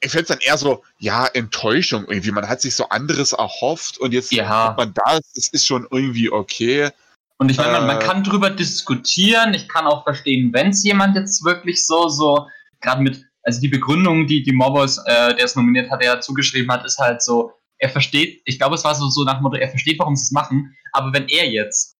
ich 0.00 0.10
finde 0.10 0.22
es 0.22 0.28
dann 0.28 0.38
eher 0.40 0.58
so, 0.58 0.82
ja, 0.98 1.26
Enttäuschung 1.26 2.04
irgendwie. 2.08 2.30
Man 2.30 2.48
hat 2.48 2.60
sich 2.60 2.74
so 2.74 2.88
anderes 2.88 3.32
erhofft 3.32 3.98
und 3.98 4.12
jetzt 4.12 4.32
ja. 4.32 4.48
hat 4.48 4.76
man 4.76 4.92
das, 4.94 5.32
das 5.34 5.48
ist 5.48 5.66
schon 5.66 5.86
irgendwie 5.90 6.30
okay. 6.30 6.90
Und 7.38 7.50
ich 7.50 7.56
meine, 7.56 7.72
man, 7.72 7.86
man, 7.86 8.00
äh. 8.00 8.04
kann 8.04 8.22
drüber 8.22 8.50
diskutieren. 8.50 9.54
Ich 9.54 9.68
kann 9.68 9.86
auch 9.86 10.04
verstehen, 10.04 10.52
wenn 10.52 10.70
es 10.70 10.84
jemand 10.84 11.16
jetzt 11.16 11.44
wirklich 11.44 11.86
so, 11.86 12.08
so, 12.08 12.46
gerade 12.80 13.02
mit, 13.02 13.24
also 13.42 13.60
die 13.60 13.68
Begründung, 13.68 14.26
die 14.26 14.42
die 14.42 14.52
Mobbers, 14.52 14.98
äh, 15.06 15.34
der 15.34 15.44
es 15.44 15.56
nominiert 15.56 15.90
hat, 15.90 16.02
der 16.02 16.20
zugeschrieben 16.20 16.70
hat, 16.70 16.84
ist 16.84 16.98
halt 16.98 17.22
so, 17.22 17.52
er 17.78 17.88
versteht, 17.88 18.40
ich 18.44 18.58
glaube, 18.58 18.76
es 18.76 18.84
war 18.84 18.94
so, 18.94 19.08
so 19.08 19.24
nach 19.24 19.34
dem 19.34 19.42
Motto, 19.42 19.56
er 19.56 19.68
versteht, 19.68 19.98
warum 19.98 20.16
sie 20.16 20.22
es 20.22 20.30
machen, 20.30 20.74
aber 20.92 21.12
wenn 21.12 21.28
er 21.28 21.50
jetzt, 21.50 21.96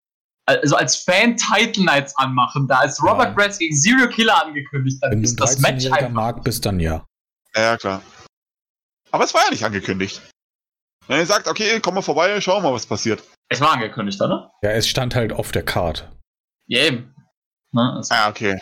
also 0.46 0.76
als 0.76 0.96
Fan 0.96 1.36
Title 1.36 1.84
Nights 1.84 2.16
anmachen, 2.16 2.68
da 2.68 2.82
ist 2.82 3.02
Robert 3.02 3.28
ja. 3.28 3.34
Bratz 3.34 3.58
gegen 3.58 3.74
Serial 3.76 4.08
Killer 4.08 4.44
angekündigt, 4.44 4.98
dann 5.00 5.12
wenn 5.12 5.22
ist 5.22 5.36
das 5.40 5.58
Match 5.58 5.86
einfach. 5.86 6.10
mag 6.10 6.44
bist, 6.44 6.64
dann 6.64 6.80
ja. 6.80 7.04
Ja, 7.56 7.76
klar. 7.76 8.02
Aber 9.10 9.24
es 9.24 9.34
war 9.34 9.44
ja 9.44 9.50
nicht 9.50 9.64
angekündigt. 9.64 10.20
Wenn 11.06 11.18
er 11.18 11.26
sagt, 11.26 11.46
okay, 11.46 11.80
komm 11.80 11.94
mal 11.94 12.02
vorbei, 12.02 12.40
schau 12.40 12.60
mal, 12.60 12.72
was 12.72 12.86
passiert. 12.86 13.22
Es 13.48 13.60
war 13.60 13.72
angekündigt, 13.72 14.20
oder? 14.20 14.52
Ja, 14.62 14.70
es 14.70 14.88
stand 14.88 15.14
halt 15.14 15.32
auf 15.32 15.52
der 15.52 15.62
Card. 15.62 16.10
Ja, 16.66 16.84
eben. 16.84 17.14
Ne, 17.72 17.92
also 17.96 18.14
ah, 18.14 18.28
okay. 18.30 18.58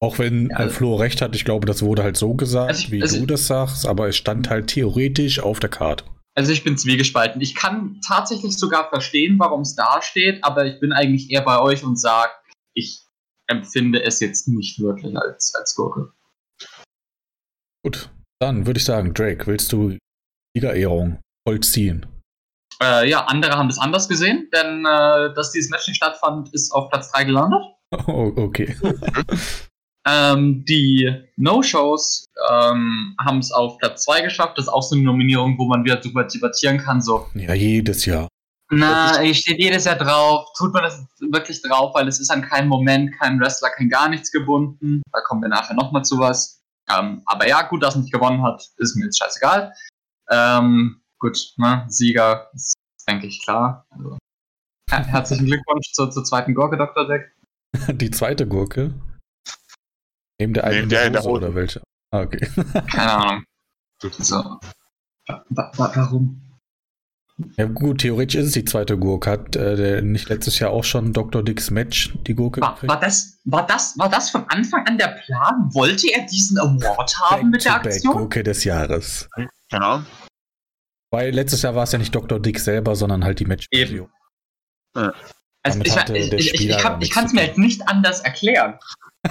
Auch 0.00 0.18
wenn 0.18 0.48
ja, 0.50 0.56
also, 0.56 0.74
Flo 0.74 0.96
recht 0.96 1.22
hat, 1.22 1.36
ich 1.36 1.44
glaube, 1.44 1.66
das 1.66 1.82
wurde 1.82 2.02
halt 2.02 2.16
so 2.16 2.34
gesagt, 2.34 2.70
also 2.70 2.82
ich, 2.82 2.90
wie 2.90 3.02
also 3.02 3.20
du 3.20 3.26
das 3.26 3.46
sagst, 3.46 3.86
aber 3.86 4.08
es 4.08 4.16
stand 4.16 4.50
halt 4.50 4.68
theoretisch 4.68 5.40
auf 5.40 5.60
der 5.60 5.70
Card. 5.70 6.04
Also 6.36 6.52
ich 6.52 6.64
bin 6.64 6.76
zwiegespalten. 6.76 7.40
Ich 7.40 7.54
kann 7.54 8.00
tatsächlich 8.06 8.58
sogar 8.58 8.88
verstehen, 8.88 9.38
warum 9.38 9.60
es 9.60 9.76
da 9.76 10.02
steht, 10.02 10.42
aber 10.42 10.66
ich 10.66 10.80
bin 10.80 10.92
eigentlich 10.92 11.30
eher 11.30 11.42
bei 11.42 11.60
euch 11.60 11.84
und 11.84 11.98
sage, 11.98 12.32
ich 12.74 13.06
empfinde 13.46 14.02
es 14.02 14.20
jetzt 14.20 14.48
nicht 14.48 14.80
wirklich 14.80 15.16
als, 15.16 15.54
als 15.54 15.74
Gurke. 15.74 16.12
Gut, 17.84 18.10
dann 18.44 18.66
würde 18.66 18.78
ich 18.78 18.84
sagen, 18.84 19.14
Drake, 19.14 19.46
willst 19.46 19.72
du 19.72 19.96
Siegerehrung 20.54 21.18
vollziehen? 21.48 22.04
Äh, 22.82 23.08
ja, 23.08 23.24
andere 23.24 23.52
haben 23.52 23.68
das 23.68 23.78
anders 23.78 24.06
gesehen, 24.06 24.50
denn 24.54 24.84
äh, 24.84 25.32
dass 25.34 25.52
dieses 25.52 25.70
Match 25.70 25.88
nicht 25.88 25.96
stattfand, 25.96 26.52
ist 26.52 26.70
auf 26.72 26.90
Platz 26.90 27.10
3 27.12 27.24
gelandet. 27.24 27.60
Oh, 28.08 28.32
okay. 28.34 28.74
ähm, 30.08 30.64
die 30.64 31.08
No-Shows 31.36 32.26
ähm, 32.50 33.14
haben 33.24 33.38
es 33.38 33.52
auf 33.52 33.78
Platz 33.78 34.02
2 34.02 34.22
geschafft. 34.22 34.58
Das 34.58 34.64
ist 34.64 34.68
auch 34.68 34.82
so 34.82 34.96
eine 34.96 35.04
Nominierung, 35.04 35.56
wo 35.58 35.66
man 35.66 35.84
wieder 35.84 35.96
drüber 35.96 36.24
debattieren 36.24 36.78
kann. 36.78 37.00
So. 37.00 37.28
Ja, 37.34 37.54
jedes 37.54 38.04
Jahr. 38.04 38.26
Na, 38.68 39.22
ich 39.22 39.38
stehe 39.38 39.56
jedes 39.56 39.84
Jahr 39.84 39.94
drauf. 39.94 40.48
Tut 40.58 40.72
man 40.72 40.82
das 40.82 41.06
wirklich 41.20 41.62
drauf, 41.62 41.94
weil 41.94 42.08
es 42.08 42.18
ist 42.18 42.30
an 42.30 42.42
keinem 42.42 42.68
Moment, 42.68 43.16
kein 43.16 43.38
Wrestler, 43.38 43.70
kein 43.70 43.88
gar 43.88 44.08
nichts 44.08 44.32
gebunden. 44.32 45.00
Da 45.12 45.20
kommen 45.20 45.42
wir 45.42 45.48
nachher 45.48 45.74
nochmal 45.74 46.04
zu 46.04 46.18
was. 46.18 46.63
Ähm, 46.90 47.22
aber 47.26 47.48
ja, 47.48 47.62
gut, 47.62 47.82
dass 47.82 47.94
er 47.94 48.02
nicht 48.02 48.12
gewonnen 48.12 48.42
hat, 48.42 48.62
ist 48.76 48.96
mir 48.96 49.04
jetzt 49.04 49.18
scheißegal. 49.18 49.72
Ähm, 50.30 51.02
gut, 51.18 51.54
ne, 51.56 51.84
Sieger 51.88 52.50
ist, 52.54 52.74
denke 53.08 53.26
ich, 53.26 53.42
klar. 53.42 53.86
Also, 53.90 54.18
her 54.90 55.04
herzlichen 55.04 55.46
Glückwunsch 55.46 55.92
zur, 55.92 56.10
zur 56.10 56.24
zweiten 56.24 56.54
Gurke, 56.54 56.76
Dr. 56.76 57.06
Deck. 57.06 57.32
Die 57.88 58.10
zweite 58.10 58.46
Gurke? 58.46 58.94
Neben 60.40 60.54
der 60.54 60.64
einen 60.64 60.88
der 60.88 61.12
Hose 61.20 61.30
oder 61.30 61.54
welche? 61.54 61.82
Ah, 62.10 62.22
okay. 62.22 62.46
Keine 62.90 63.12
Ahnung. 63.12 63.44
So. 64.18 64.60
Wa 65.26 65.44
wa 65.48 65.92
warum? 65.94 66.43
Ja 67.56 67.66
gut, 67.66 68.00
theoretisch 68.02 68.36
ist 68.36 68.46
es 68.48 68.52
die 68.52 68.64
zweite 68.64 68.96
Gurke. 68.96 69.30
Hat 69.30 69.56
äh, 69.56 70.02
nicht 70.02 70.28
letztes 70.28 70.60
Jahr 70.60 70.70
auch 70.70 70.84
schon 70.84 71.12
Dr. 71.12 71.42
Dicks 71.42 71.70
Match 71.70 72.14
die 72.26 72.34
Gurke 72.34 72.60
war, 72.60 72.80
war, 72.82 73.00
das, 73.00 73.40
war, 73.44 73.66
das, 73.66 73.98
war 73.98 74.08
das 74.08 74.30
von 74.30 74.44
Anfang 74.48 74.86
an 74.86 74.98
der 74.98 75.08
Plan? 75.08 75.68
Wollte 75.72 76.06
er 76.12 76.26
diesen 76.26 76.58
Award 76.58 77.16
haben 77.18 77.42
Back 77.42 77.50
mit 77.50 77.64
der 77.64 77.74
Aktion? 77.74 78.14
Gurke 78.14 78.44
des 78.44 78.62
Jahres. 78.62 79.28
Genau. 79.68 80.02
Weil 81.10 81.34
letztes 81.34 81.62
Jahr 81.62 81.74
war 81.74 81.84
es 81.84 81.92
ja 81.92 81.98
nicht 81.98 82.14
Dr. 82.14 82.38
Dick 82.38 82.60
selber, 82.60 82.94
sondern 82.94 83.24
halt 83.24 83.40
die 83.40 83.46
match 83.46 83.66
Eben. 83.72 84.08
Ja. 84.96 85.12
Also 85.64 85.80
ich, 85.80 85.96
ich, 85.96 86.32
ich, 86.32 86.54
ich, 86.54 86.70
ich 87.00 87.10
kann 87.10 87.24
es 87.24 87.32
mir 87.32 87.40
halt 87.40 87.58
nicht 87.58 87.88
anders 87.88 88.20
erklären. 88.20 88.78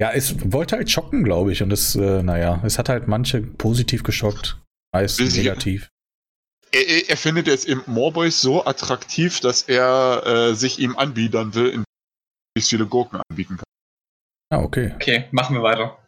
ja, 0.00 0.10
es 0.10 0.34
wollte 0.52 0.76
halt 0.76 0.90
schocken, 0.90 1.24
glaube 1.24 1.52
ich. 1.52 1.62
Und 1.62 1.72
es, 1.72 1.94
äh, 1.94 2.22
naja, 2.22 2.60
es 2.64 2.78
hat 2.78 2.88
halt 2.88 3.06
manche 3.06 3.40
positiv 3.40 4.02
geschockt, 4.02 4.60
meist 4.92 5.20
negativ. 5.20 5.90
Er, 6.74 7.08
er, 7.08 7.16
findet 7.16 7.46
jetzt 7.46 7.66
im 7.66 7.82
Morboys 7.86 8.40
so 8.40 8.64
attraktiv, 8.66 9.40
dass 9.40 9.62
er 9.62 10.26
äh, 10.26 10.54
sich 10.54 10.78
ihm 10.78 10.96
anbiedern 10.96 11.54
will, 11.54 11.68
in 11.68 11.84
wie 12.56 12.62
viele 12.62 12.86
Gurken 12.86 13.20
anbieten 13.28 13.56
kann. 13.56 13.64
Ah, 14.50 14.62
okay. 14.62 14.92
Okay, 14.96 15.28
machen 15.30 15.56
wir 15.56 15.62
weiter. 15.62 15.98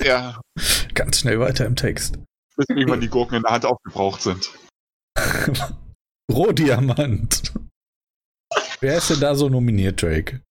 er, 0.00 0.40
Ganz 0.94 1.20
schnell 1.20 1.40
weiter 1.40 1.66
im 1.66 1.76
Text 1.76 2.18
bis 2.60 2.76
irgendwann 2.76 3.00
die 3.00 3.08
Gurken 3.08 3.36
in 3.36 3.42
der 3.42 3.52
Hand 3.52 3.64
aufgebraucht 3.64 4.22
sind. 4.22 4.50
Rohdiamant. 6.32 7.52
Wer 8.80 8.98
ist 8.98 9.10
denn 9.10 9.20
da 9.20 9.34
so 9.34 9.48
nominiert, 9.48 10.02
Drake? 10.02 10.42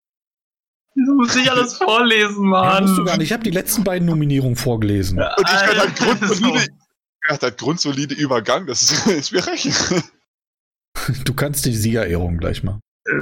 Wieso 0.94 1.12
muss 1.14 1.36
ich 1.36 1.50
alles 1.50 1.74
vorlesen, 1.74 2.48
Mann? 2.48 2.74
Ja, 2.74 2.80
musst 2.80 2.98
du 2.98 3.04
gar 3.04 3.16
nicht. 3.16 3.26
Ich 3.26 3.32
habe 3.32 3.44
die 3.44 3.50
letzten 3.50 3.84
beiden 3.84 4.08
Nominierungen 4.08 4.56
vorgelesen. 4.56 5.18
Und 5.18 5.28
ich 5.38 5.66
werde 5.66 5.80
halt 5.80 5.96
grundsolide, 7.28 7.42
halt 7.42 7.58
grundsolide 7.58 8.14
Übergang. 8.14 8.66
Das 8.66 8.82
ist, 8.82 9.06
ist 9.06 9.32
mir 9.32 9.46
recht. 9.46 9.68
Du 11.24 11.32
kannst 11.32 11.64
die 11.64 11.72
Siegerehrung 11.72 12.38
gleich 12.38 12.64
machen. 12.64 12.80
Äh, 13.06 13.12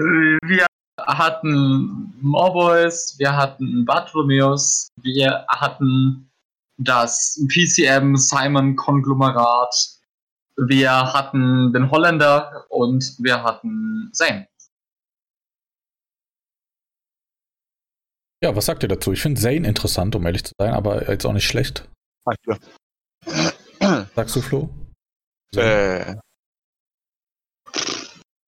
wir 0.43 0.67
hatten 0.99 2.15
Morboys, 2.23 3.17
wir 3.19 3.37
hatten 3.37 3.85
Bartholomeus, 3.85 4.89
wir 5.03 5.45
hatten 5.51 6.31
das 6.79 7.39
PCM 7.49 8.17
Simon 8.17 8.75
Konglomerat. 8.77 9.75
Wir 10.57 10.91
hatten 10.91 11.73
den 11.75 11.91
Holländer 11.91 12.65
und 12.71 13.05
wir 13.19 13.43
hatten 13.43 14.11
Zane. 14.15 14.49
Ja, 18.43 18.57
was 18.57 18.67
sagt 18.67 18.83
ihr 18.83 18.89
dazu? 18.89 19.13
Ich 19.13 19.21
finde 19.21 19.41
Zane 19.41 19.69
interessant, 19.69 20.17
um 20.17 20.25
ehrlich 20.25 20.45
zu 20.45 20.53
sein, 20.59 20.73
aber 20.73 21.11
jetzt 21.11 21.27
auch 21.27 21.35
nicht 21.35 21.47
schlecht. 21.47 21.89
Danke. 22.25 22.59
Sagst 24.17 24.35
du, 24.35 24.41
Flo? 24.41 24.71
Äh, 25.55 26.17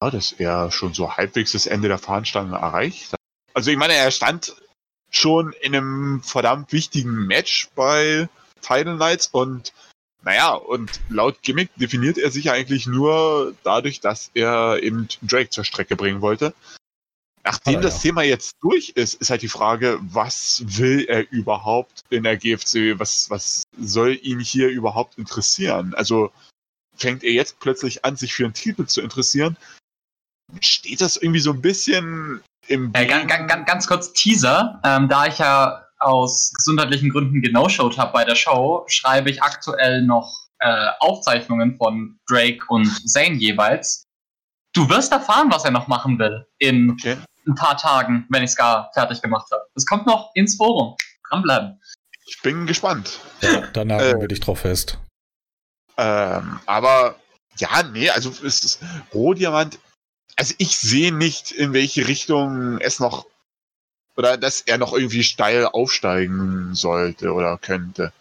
ja, 0.01 0.11
das 0.11 0.39
wäre 0.39 0.73
schon 0.73 0.95
so 0.95 1.15
halbwegs 1.15 1.53
das 1.53 1.67
Ende 1.67 1.89
der 1.89 1.99
Veranstaltung 1.99 2.55
erreicht. 2.55 3.15
Also 3.53 3.71
ich 3.71 3.77
meine, 3.77 3.93
er 3.93 4.11
stand 4.11 4.57
schon 5.11 5.53
in 5.61 5.77
einem 5.77 6.23
verdammt 6.23 6.73
wichtigen 6.73 7.27
Match 7.27 7.69
bei 7.75 8.31
Title 8.63 8.97
Knights 8.97 9.27
und 9.27 9.75
naja, 10.23 10.55
und 10.55 11.01
laut 11.11 11.43
Gimmick 11.43 11.71
definiert 11.77 12.17
er 12.17 12.31
sich 12.31 12.51
eigentlich 12.51 12.87
nur 12.87 13.55
dadurch, 13.63 14.01
dass 14.01 14.31
er 14.33 14.83
eben 14.83 15.07
Drake 15.21 15.51
zur 15.51 15.65
Strecke 15.65 15.97
bringen 15.97 16.23
wollte. 16.23 16.55
Nachdem 17.45 17.79
ah, 17.79 17.81
das 17.81 17.97
ja. 17.97 18.11
Thema 18.11 18.23
jetzt 18.23 18.57
durch 18.61 18.91
ist, 18.91 19.15
ist 19.15 19.31
halt 19.31 19.43
die 19.43 19.49
Frage, 19.49 19.99
was 20.01 20.63
will 20.67 21.05
er 21.09 21.31
überhaupt 21.31 22.03
in 22.11 22.25
der 22.25 22.37
GFC? 22.37 22.99
Was, 22.99 23.31
was 23.31 23.63
soll 23.79 24.19
ihn 24.23 24.41
hier 24.41 24.69
überhaupt 24.69 25.19
interessieren? 25.19 25.95
Also 25.95 26.31
fängt 26.97 27.25
er 27.25 27.33
jetzt 27.33 27.61
plötzlich 27.61 28.05
an, 28.05 28.17
sich 28.17 28.35
für 28.35 28.45
einen 28.45 28.55
Titel 28.55 28.87
zu 28.87 29.01
interessieren? 29.01 29.57
Steht 30.61 31.01
das 31.01 31.17
irgendwie 31.17 31.41
so 31.41 31.53
ein 31.53 31.63
bisschen 31.63 32.43
im 32.67 32.91
äh, 32.95 33.07
ganz, 33.07 33.29
ganz, 33.29 33.67
ganz, 33.67 33.87
kurz 33.87 34.13
Teaser, 34.13 34.81
ähm, 34.85 35.09
da 35.09 35.27
ich 35.27 35.39
ja 35.39 35.85
aus 35.99 36.53
gesundheitlichen 36.55 37.11
Gründen 37.11 37.43
genoshowt 37.43 37.99
habe 37.99 38.13
bei 38.13 38.25
der 38.25 38.37
Show, 38.37 38.85
schreibe 38.89 39.31
ich 39.31 39.43
aktuell 39.43 40.03
noch 40.03 40.49
äh, 40.61 40.91
Aufzeichnungen 41.01 41.77
von 41.77 42.19
Drake 42.29 42.65
und 42.69 42.87
Zane 43.09 43.35
jeweils. 43.37 44.05
Du 44.73 44.89
wirst 44.89 45.13
erfahren, 45.13 45.51
was 45.51 45.65
er 45.65 45.71
noch 45.71 45.89
machen 45.89 46.19
will 46.19 46.47
in 46.59 46.91
okay. 46.91 47.17
ein 47.47 47.55
paar 47.55 47.77
Tagen, 47.77 48.27
wenn 48.29 48.43
ich 48.43 48.51
es 48.51 48.57
gar 48.57 48.91
fertig 48.93 49.23
gemacht 49.23 49.47
habe. 49.51 49.63
Es 49.75 49.87
kommt 49.87 50.07
noch 50.07 50.31
ins 50.35 50.57
Forum. 50.57 50.97
Dranbleiben. 51.29 51.81
Ich 52.27 52.41
bin 52.43 52.67
gespannt. 52.67 53.19
Ja, 53.41 53.63
danach 53.73 54.01
äh, 54.01 54.21
würde 54.21 54.35
ich 54.35 54.41
drauf 54.41 54.61
fest. 54.61 54.99
Ähm, 55.97 56.61
aber 56.67 57.17
ja, 57.57 57.83
nee, 57.83 58.11
also 58.11 58.31
es 58.45 58.65
ist 58.65 58.81
Rohdiamant. 59.13 59.79
Also 60.37 60.55
ich 60.59 60.79
sehe 60.79 61.13
nicht, 61.13 61.51
in 61.51 61.73
welche 61.73 62.07
Richtung 62.07 62.79
es 62.79 63.01
noch 63.01 63.27
oder 64.17 64.37
dass 64.37 64.61
er 64.63 64.79
noch 64.79 64.93
irgendwie 64.93 65.23
steil 65.23 65.67
aufsteigen 65.67 66.75
sollte 66.75 67.33
oder 67.33 67.57
könnte. 67.57 68.13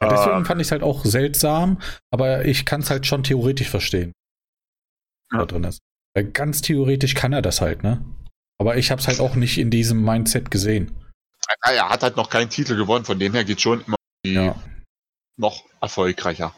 Ja, 0.00 0.08
deswegen 0.08 0.38
ähm, 0.38 0.46
fand 0.46 0.60
ich 0.60 0.68
es 0.68 0.72
halt 0.72 0.82
auch 0.82 1.04
seltsam, 1.04 1.80
aber 2.10 2.44
ich 2.44 2.64
kann 2.64 2.80
es 2.80 2.90
halt 2.90 3.06
schon 3.06 3.22
theoretisch 3.22 3.68
verstehen. 3.68 4.12
Ja. 5.32 5.38
Da 5.38 5.46
drin 5.46 5.64
ist. 5.64 5.80
Ganz 6.32 6.60
theoretisch 6.60 7.14
kann 7.14 7.32
er 7.32 7.42
das 7.42 7.60
halt, 7.60 7.82
ne? 7.82 8.04
Aber 8.58 8.76
ich 8.76 8.90
habe 8.90 9.00
es 9.00 9.08
halt 9.08 9.20
auch 9.20 9.36
nicht 9.36 9.58
in 9.58 9.70
diesem 9.70 10.04
Mindset 10.04 10.50
gesehen. 10.50 10.94
Ja, 11.64 11.72
er 11.72 11.88
hat 11.88 12.02
halt 12.02 12.16
noch 12.16 12.28
keinen 12.28 12.50
Titel 12.50 12.76
gewonnen, 12.76 13.04
von 13.04 13.18
dem 13.18 13.32
her 13.32 13.44
geht 13.44 13.60
schon 13.60 13.82
immer 13.86 13.96
ja. 14.26 14.56
noch 15.36 15.64
erfolgreicher. 15.80 16.52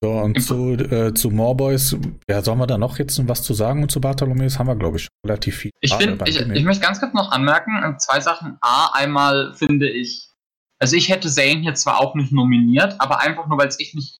So, 0.00 0.12
und 0.12 0.40
zu, 0.40 0.74
äh, 0.74 1.12
zu 1.12 1.30
Moreboys, 1.30 1.96
ja, 2.30 2.40
sollen 2.40 2.58
wir 2.58 2.68
da 2.68 2.78
noch 2.78 2.98
jetzt 2.98 3.26
was 3.26 3.42
zu 3.42 3.52
sagen 3.52 3.82
und 3.82 3.90
zu 3.90 4.00
Bartholomeus 4.00 4.58
haben 4.58 4.68
wir, 4.68 4.76
glaube 4.76 4.98
ich, 4.98 5.08
relativ 5.26 5.56
viel. 5.56 5.72
Ich, 5.80 5.92
find, 5.92 6.22
ich, 6.28 6.38
ich 6.38 6.64
möchte 6.64 6.82
ganz 6.82 7.00
kurz 7.00 7.12
noch 7.14 7.32
anmerken, 7.32 7.82
äh, 7.82 7.96
zwei 7.96 8.20
Sachen. 8.20 8.58
A, 8.60 8.92
einmal 8.92 9.54
finde 9.54 9.90
ich, 9.90 10.30
also 10.78 10.94
ich 10.94 11.08
hätte 11.08 11.28
Zane 11.28 11.62
hier 11.62 11.74
zwar 11.74 12.00
auch 12.00 12.14
nicht 12.14 12.30
nominiert, 12.30 12.94
aber 13.00 13.20
einfach 13.20 13.48
nur, 13.48 13.58
weil 13.58 13.66
es 13.66 13.80
ich 13.80 13.94
nicht 13.94 14.18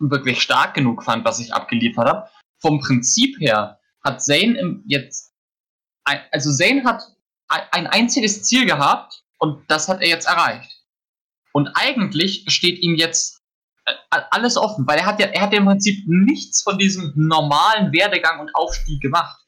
wirklich 0.00 0.42
stark 0.42 0.74
genug 0.74 1.04
fand, 1.04 1.24
was 1.24 1.38
ich 1.38 1.54
abgeliefert 1.54 2.08
habe. 2.08 2.28
Vom 2.60 2.80
Prinzip 2.80 3.38
her 3.40 3.78
hat 4.02 4.22
Zane 4.22 4.82
jetzt, 4.86 5.32
also 6.04 6.52
Zane 6.52 6.84
hat 6.84 7.02
ein 7.48 7.86
einziges 7.86 8.42
Ziel 8.42 8.66
gehabt 8.66 9.22
und 9.38 9.64
das 9.68 9.88
hat 9.88 10.00
er 10.00 10.08
jetzt 10.08 10.26
erreicht. 10.26 10.72
Und 11.52 11.68
eigentlich 11.74 12.44
steht 12.48 12.78
ihm 12.80 12.96
jetzt 12.96 13.42
äh, 13.86 14.20
alles 14.30 14.56
offen, 14.56 14.86
weil 14.86 14.98
er 14.98 15.06
hat 15.06 15.20
ja, 15.20 15.26
er 15.26 15.42
hat 15.42 15.52
ja 15.52 15.58
im 15.58 15.66
Prinzip 15.66 16.04
nichts 16.06 16.62
von 16.62 16.78
diesem 16.78 17.12
normalen 17.14 17.92
Werdegang 17.92 18.40
und 18.40 18.54
Aufstieg 18.54 19.00
gemacht. 19.00 19.40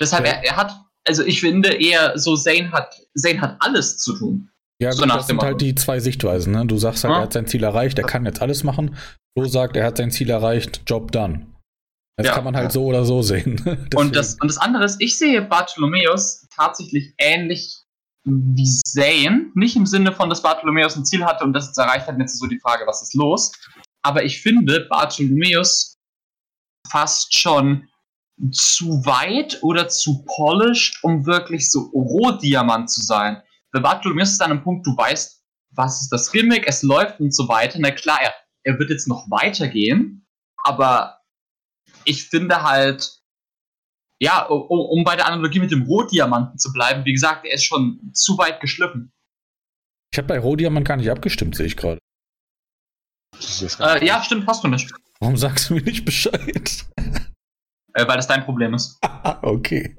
Deshalb, 0.00 0.26
er, 0.26 0.44
er 0.44 0.56
hat, 0.56 0.72
also 1.06 1.22
ich 1.22 1.40
finde 1.40 1.74
eher 1.74 2.18
so, 2.18 2.36
Zane 2.36 2.70
hat, 2.72 2.94
Zane 3.14 3.40
hat 3.40 3.56
alles 3.60 3.98
zu 3.98 4.16
tun. 4.16 4.50
Ja, 4.78 4.92
so 4.92 5.02
gut, 5.02 5.14
das 5.14 5.26
sind 5.26 5.40
halt 5.40 5.60
die 5.60 5.74
zwei 5.74 6.00
Sichtweisen. 6.00 6.52
Ne? 6.52 6.66
Du 6.66 6.76
sagst 6.76 7.04
halt, 7.04 7.12
ja. 7.12 7.18
er 7.18 7.22
hat 7.22 7.32
sein 7.32 7.46
Ziel 7.46 7.64
erreicht, 7.64 7.98
er 7.98 8.04
kann 8.04 8.26
jetzt 8.26 8.42
alles 8.42 8.62
machen. 8.62 8.96
Du 9.34 9.46
sagt, 9.46 9.76
er 9.76 9.86
hat 9.86 9.96
sein 9.96 10.10
Ziel 10.10 10.30
erreicht, 10.30 10.82
Job 10.86 11.12
done. 11.12 11.46
Das 12.16 12.26
ja, 12.28 12.34
kann 12.34 12.44
man 12.44 12.56
halt 12.56 12.66
ja. 12.66 12.70
so 12.70 12.84
oder 12.84 13.04
so 13.04 13.20
sehen. 13.20 13.60
und, 13.94 14.16
das, 14.16 14.34
und 14.40 14.48
das 14.48 14.56
andere 14.56 14.84
ist, 14.84 15.00
ich 15.00 15.18
sehe 15.18 15.42
Bartholomäus 15.42 16.46
tatsächlich 16.54 17.14
ähnlich 17.18 17.76
wie 18.24 18.64
Zane. 18.86 19.50
Nicht 19.54 19.76
im 19.76 19.86
Sinne 19.86 20.12
von, 20.12 20.30
dass 20.30 20.42
Bartholomäus 20.42 20.96
ein 20.96 21.04
Ziel 21.04 21.24
hatte 21.24 21.44
und 21.44 21.52
das 21.52 21.66
jetzt 21.66 21.78
erreicht 21.78 22.06
hat. 22.06 22.14
Und 22.14 22.22
jetzt 22.22 22.34
ist 22.34 22.40
so 22.40 22.46
die 22.46 22.58
Frage, 22.58 22.86
was 22.86 23.02
ist 23.02 23.14
los? 23.14 23.52
Aber 24.02 24.24
ich 24.24 24.40
finde 24.40 24.86
Bartholomäus 24.88 25.98
fast 26.90 27.36
schon 27.36 27.88
zu 28.50 29.04
weit 29.04 29.62
oder 29.62 29.88
zu 29.88 30.24
polished, 30.24 31.02
um 31.02 31.26
wirklich 31.26 31.70
so 31.70 31.90
Rohdiamant 31.92 32.90
zu 32.90 33.02
sein. 33.02 33.42
Bei 33.72 33.80
Bartholomäus 33.80 34.32
ist 34.32 34.42
an 34.42 34.52
einem 34.52 34.62
Punkt, 34.62 34.86
du 34.86 34.96
weißt, 34.96 35.42
was 35.70 36.02
ist 36.02 36.10
das 36.10 36.32
Gimmick, 36.32 36.66
es 36.66 36.82
läuft 36.82 37.20
und 37.20 37.34
so 37.34 37.48
weiter. 37.48 37.78
Na 37.80 37.90
klar, 37.90 38.18
er, 38.22 38.34
er 38.64 38.78
wird 38.78 38.90
jetzt 38.90 39.08
noch 39.08 39.30
weitergehen, 39.30 40.26
aber 40.64 41.18
ich 42.06 42.28
finde 42.28 42.62
halt, 42.62 43.20
ja, 44.20 44.42
um, 44.46 44.80
um 44.80 45.04
bei 45.04 45.16
der 45.16 45.26
Analogie 45.26 45.60
mit 45.60 45.70
dem 45.70 45.82
Rohdiamanten 45.82 46.58
zu 46.58 46.72
bleiben, 46.72 47.04
wie 47.04 47.12
gesagt, 47.12 47.44
er 47.44 47.54
ist 47.54 47.64
schon 47.64 48.12
zu 48.14 48.38
weit 48.38 48.60
geschliffen. 48.60 49.12
Ich 50.12 50.18
habe 50.18 50.28
bei 50.28 50.38
Rohdiamant 50.38 50.86
gar 50.86 50.96
nicht 50.96 51.10
abgestimmt, 51.10 51.56
sehe 51.56 51.66
ich 51.66 51.76
gerade. 51.76 51.98
Äh, 53.80 54.06
ja, 54.06 54.22
stimmt, 54.22 54.46
hast 54.46 54.64
du 54.64 54.68
nicht. 54.68 54.90
Warum 55.20 55.36
sagst 55.36 55.68
du 55.68 55.74
mir 55.74 55.82
nicht 55.82 56.04
Bescheid? 56.04 56.86
Äh, 57.92 58.06
weil 58.06 58.16
das 58.16 58.26
dein 58.26 58.44
Problem 58.44 58.74
ist. 58.74 58.98
okay. 59.42 59.96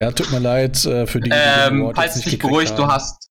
Ja, 0.00 0.12
tut 0.12 0.30
mir 0.30 0.38
leid 0.38 0.84
äh, 0.84 1.06
für 1.06 1.20
die, 1.20 1.30
die 1.30 1.36
ähm, 1.36 1.92
Falls 1.94 2.20
dich 2.20 2.38
beruhigt, 2.38 2.72
haben. 2.72 2.76
du 2.76 2.86
hast 2.86 3.27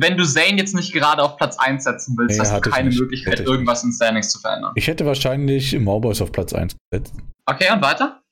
wenn 0.00 0.16
du 0.16 0.24
Zane 0.24 0.56
jetzt 0.56 0.74
nicht 0.74 0.92
gerade 0.92 1.22
auf 1.22 1.36
Platz 1.36 1.58
1 1.58 1.84
setzen 1.84 2.16
willst, 2.16 2.38
nee, 2.38 2.46
hast 2.46 2.54
du 2.54 2.70
keine 2.70 2.90
Möglichkeit, 2.90 3.40
irgendwas 3.40 3.84
in 3.84 3.92
Standings 3.92 4.30
zu 4.30 4.38
verändern. 4.38 4.72
Ich 4.76 4.86
hätte 4.86 5.04
wahrscheinlich 5.04 5.78
Mowboys 5.78 6.20
auf 6.20 6.32
Platz 6.32 6.52
1 6.52 6.76
gesetzt. 6.90 7.14
Okay, 7.46 7.72
und 7.72 7.82
weiter? 7.82 8.22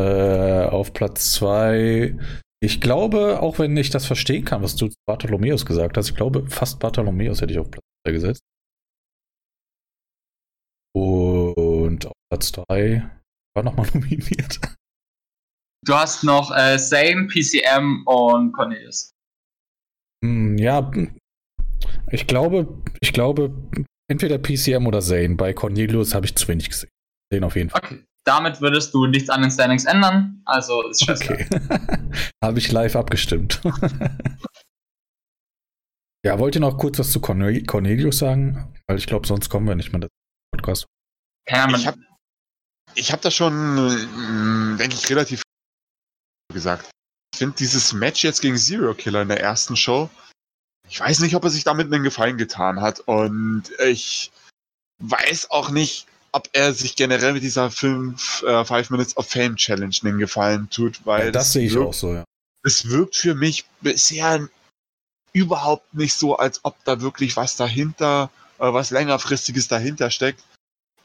Äh, 0.00 0.66
auf 0.66 0.92
Platz 0.92 1.32
2. 1.32 2.16
Ich 2.60 2.80
glaube, 2.80 3.40
auch 3.40 3.58
wenn 3.58 3.76
ich 3.76 3.90
das 3.90 4.06
verstehen 4.06 4.44
kann, 4.44 4.62
was 4.62 4.76
du 4.76 4.88
zu 4.88 4.96
Bartholomäus 5.06 5.64
gesagt 5.64 5.96
hast, 5.96 6.08
ich 6.10 6.16
glaube, 6.16 6.48
fast 6.48 6.80
Bartholomäus 6.80 7.40
hätte 7.40 7.52
ich 7.52 7.58
auf 7.58 7.70
Platz 7.70 7.84
2 8.06 8.12
gesetzt. 8.12 8.40
Und 10.94 12.06
auf 12.06 12.12
Platz 12.30 12.52
3 12.52 13.08
war 13.54 13.62
nochmal 13.62 13.86
nominiert. 13.94 14.60
Du 15.84 15.94
hast 15.94 16.24
noch 16.24 16.50
äh, 16.54 16.76
Zane, 16.78 17.28
PCM 17.28 18.02
und 18.06 18.52
Cornelius. 18.52 19.12
Hm, 20.24 20.58
ja, 20.58 20.90
ich 22.10 22.26
glaube, 22.26 22.82
ich 23.00 23.12
glaube, 23.12 23.54
entweder 24.10 24.38
PCM 24.38 24.86
oder 24.86 25.00
Zane. 25.00 25.36
Bei 25.36 25.52
Cornelius 25.52 26.14
habe 26.14 26.26
ich 26.26 26.34
zu 26.34 26.48
wenig 26.48 26.70
gesehen. 26.70 26.90
Den 27.32 27.44
auf 27.44 27.56
jeden 27.56 27.70
Fall. 27.70 27.82
Okay. 27.84 28.04
Damit 28.24 28.60
würdest 28.60 28.92
du 28.92 29.06
nichts 29.06 29.30
an 29.30 29.42
den 29.42 29.50
Standings 29.50 29.84
ändern. 29.84 30.42
Also 30.44 30.86
ist 30.88 31.04
scheiße. 31.04 31.32
Okay. 31.32 31.46
habe 32.44 32.58
ich 32.58 32.70
live 32.72 32.96
abgestimmt. 32.96 33.60
ja, 36.24 36.38
wollt 36.38 36.54
ihr 36.54 36.60
noch 36.60 36.76
kurz 36.76 36.98
was 36.98 37.10
zu 37.10 37.20
Cornelius 37.20 38.18
sagen? 38.18 38.74
Weil 38.86 38.98
ich 38.98 39.06
glaube, 39.06 39.26
sonst 39.26 39.48
kommen 39.48 39.66
wir 39.66 39.76
nicht 39.76 39.92
mehr 39.92 40.00
dazu. 40.00 40.12
Podcast. 40.54 40.86
Ja, 41.48 41.68
ich 41.74 41.86
habe 41.86 41.98
ich 42.94 43.12
hab 43.12 43.22
das 43.22 43.34
schon, 43.34 43.52
hm, 43.52 44.76
denke 44.78 44.94
ich, 44.94 45.08
relativ 45.08 45.42
gesagt. 46.52 46.90
Ich 47.32 47.38
finde 47.38 47.56
dieses 47.56 47.92
Match 47.92 48.24
jetzt 48.24 48.40
gegen 48.40 48.56
Zero 48.56 48.94
Killer 48.94 49.22
in 49.22 49.28
der 49.28 49.40
ersten 49.40 49.76
Show, 49.76 50.10
ich 50.88 50.98
weiß 50.98 51.20
nicht, 51.20 51.34
ob 51.34 51.44
er 51.44 51.50
sich 51.50 51.64
damit 51.64 51.92
einen 51.92 52.02
Gefallen 52.04 52.38
getan 52.38 52.80
hat. 52.80 53.00
Und 53.00 53.64
ich 53.78 54.32
weiß 55.00 55.50
auch 55.50 55.70
nicht, 55.70 56.06
ob 56.32 56.48
er 56.52 56.72
sich 56.74 56.96
generell 56.96 57.34
mit 57.34 57.42
dieser 57.42 57.70
5 57.70 58.42
äh, 58.42 58.64
Five 58.64 58.90
Minutes 58.90 59.16
of 59.16 59.28
Fame 59.28 59.56
Challenge 59.56 59.94
einen 60.02 60.18
Gefallen 60.18 60.68
tut, 60.70 61.04
weil 61.04 61.26
ja, 61.26 61.30
das, 61.30 61.44
das 61.44 61.52
sehe 61.52 61.66
ich 61.66 61.74
wirkt, 61.74 61.88
auch 61.88 61.94
so, 61.94 62.14
ja. 62.14 62.24
Es 62.62 62.88
wirkt 62.88 63.16
für 63.16 63.34
mich 63.34 63.66
bisher 63.80 64.48
überhaupt 65.32 65.94
nicht 65.94 66.14
so, 66.14 66.36
als 66.36 66.60
ob 66.64 66.82
da 66.84 67.00
wirklich 67.00 67.36
was 67.36 67.56
dahinter, 67.56 68.30
äh, 68.58 68.72
was 68.72 68.90
längerfristiges 68.90 69.68
dahinter 69.68 70.10
steckt. 70.10 70.42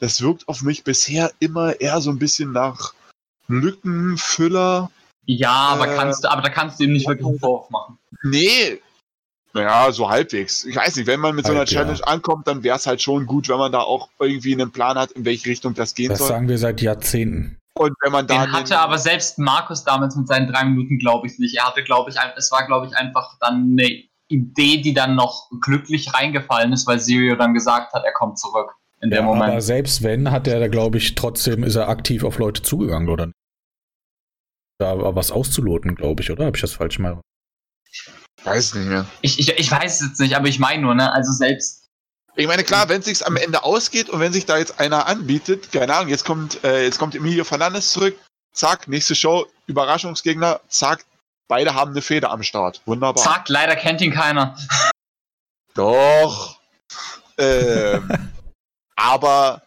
Das 0.00 0.20
wirkt 0.20 0.48
auf 0.48 0.62
mich 0.62 0.84
bisher 0.84 1.32
immer 1.38 1.80
eher 1.80 2.00
so 2.00 2.10
ein 2.10 2.18
bisschen 2.18 2.52
nach 2.52 2.94
Lückenfüller 3.46 4.90
ja, 5.26 5.50
aber 5.50 5.92
äh, 5.92 5.96
kannst 5.96 6.24
du, 6.24 6.30
aber 6.30 6.42
da 6.42 6.48
kannst 6.48 6.78
du 6.78 6.84
ihm 6.84 6.92
nicht 6.92 7.08
wirklich 7.08 7.26
einen 7.26 7.38
Vorwurf 7.38 7.70
machen. 7.70 7.98
Nee. 8.22 8.80
Naja, 9.52 9.92
so 9.92 10.10
halbwegs. 10.10 10.64
Ich 10.64 10.74
weiß 10.74 10.96
nicht, 10.96 11.06
wenn 11.06 11.20
man 11.20 11.36
mit 11.36 11.44
Halb, 11.44 11.54
so 11.54 11.60
einer 11.60 11.66
Challenge 11.66 11.98
ja. 11.98 12.06
ankommt, 12.06 12.48
dann 12.48 12.64
wäre 12.64 12.76
es 12.76 12.86
halt 12.86 13.00
schon 13.00 13.24
gut, 13.24 13.48
wenn 13.48 13.58
man 13.58 13.70
da 13.70 13.80
auch 13.80 14.08
irgendwie 14.18 14.52
einen 14.52 14.72
Plan 14.72 14.98
hat, 14.98 15.12
in 15.12 15.24
welche 15.24 15.48
Richtung 15.48 15.74
das 15.74 15.94
gehen 15.94 16.08
das 16.08 16.18
soll. 16.18 16.28
Das 16.28 16.36
sagen 16.36 16.48
wir 16.48 16.58
seit 16.58 16.82
Jahrzehnten. 16.82 17.58
Und 17.76 17.94
wenn 18.02 18.12
man 18.12 18.26
da. 18.26 18.44
Den 18.44 18.52
hatte 18.52 18.78
aber 18.78 18.98
selbst 18.98 19.38
Markus 19.38 19.84
damals 19.84 20.16
mit 20.16 20.28
seinen 20.28 20.50
drei 20.52 20.64
Minuten, 20.64 20.98
glaube 20.98 21.26
ich, 21.26 21.38
nicht. 21.38 21.56
Er 21.56 21.66
hatte, 21.66 21.82
glaube 21.82 22.10
ich, 22.10 22.16
es 22.36 22.50
war, 22.50 22.66
glaube 22.66 22.86
ich, 22.86 22.96
einfach 22.96 23.36
dann 23.40 23.76
eine 23.78 24.02
Idee, 24.28 24.80
die 24.80 24.94
dann 24.94 25.14
noch 25.14 25.48
glücklich 25.60 26.12
reingefallen 26.14 26.72
ist, 26.72 26.86
weil 26.86 26.98
Sirio 26.98 27.36
dann 27.36 27.54
gesagt 27.54 27.92
hat, 27.92 28.04
er 28.04 28.12
kommt 28.12 28.38
zurück. 28.38 28.72
In 29.00 29.10
ja, 29.10 29.18
dem 29.18 29.26
Moment. 29.26 29.50
Aber 29.50 29.60
selbst 29.60 30.02
wenn, 30.02 30.30
hat 30.30 30.48
er 30.48 30.60
da, 30.60 30.68
glaube 30.68 30.98
ich, 30.98 31.14
trotzdem 31.14 31.62
ist 31.62 31.76
er 31.76 31.88
aktiv 31.88 32.24
auf 32.24 32.38
Leute 32.38 32.62
zugegangen, 32.62 33.08
oder 33.08 33.26
nicht? 33.26 33.36
Da 34.78 35.14
was 35.14 35.30
auszuloten, 35.30 35.94
glaube 35.94 36.22
ich, 36.22 36.30
oder? 36.30 36.46
Habe 36.46 36.56
ich 36.56 36.60
das 36.60 36.72
falsch 36.72 36.98
mal? 36.98 37.20
Weiß 38.42 38.74
nicht 38.74 38.86
mehr. 38.86 39.06
Ich, 39.22 39.38
ich, 39.38 39.48
ich 39.50 39.70
weiß 39.70 40.00
es 40.00 40.08
jetzt 40.08 40.20
nicht, 40.20 40.36
aber 40.36 40.48
ich 40.48 40.58
meine 40.58 40.82
nur, 40.82 40.94
ne? 40.94 41.12
Also 41.12 41.32
selbst. 41.32 41.84
Ich 42.36 42.46
meine, 42.46 42.64
klar, 42.64 42.88
wenn 42.88 42.98
es 42.98 43.06
sich 43.06 43.24
am 43.24 43.36
Ende 43.36 43.62
ausgeht 43.62 44.10
und 44.10 44.20
wenn 44.20 44.32
sich 44.32 44.44
da 44.44 44.58
jetzt 44.58 44.80
einer 44.80 45.06
anbietet, 45.06 45.70
keine 45.70 45.94
Ahnung, 45.94 46.08
jetzt 46.08 46.24
kommt, 46.24 46.62
äh, 46.64 46.82
jetzt 46.82 46.98
kommt 46.98 47.14
Emilio 47.14 47.44
Fernandes 47.44 47.92
zurück, 47.92 48.18
zack, 48.52 48.88
nächste 48.88 49.14
Show, 49.14 49.46
Überraschungsgegner, 49.66 50.60
zack, 50.68 51.04
beide 51.46 51.74
haben 51.74 51.92
eine 51.92 52.02
Feder 52.02 52.30
am 52.30 52.42
Start. 52.42 52.82
Wunderbar. 52.86 53.22
Zack, 53.22 53.48
leider 53.48 53.76
kennt 53.76 54.00
ihn 54.00 54.12
keiner. 54.12 54.56
Doch. 55.74 56.58
ähm, 57.38 58.32
aber 58.96 59.62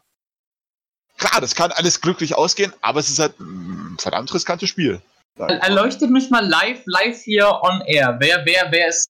klar, 1.17 1.41
das 1.41 1.55
kann 1.55 1.71
alles 1.71 2.01
glücklich 2.01 2.35
ausgehen, 2.35 2.73
aber 2.81 2.99
es 2.99 3.09
ist 3.09 3.19
halt 3.19 3.39
ein 3.39 3.97
verdammt 3.99 4.33
riskantes 4.33 4.69
Spiel. 4.69 5.01
Erleuchtet 5.37 6.09
mich 6.09 6.29
mal 6.29 6.45
live, 6.45 6.81
live 6.85 7.21
hier 7.21 7.47
on 7.61 7.81
air. 7.81 8.17
Wer, 8.19 8.43
wer, 8.45 8.71
wer 8.71 8.87
ist 8.87 9.09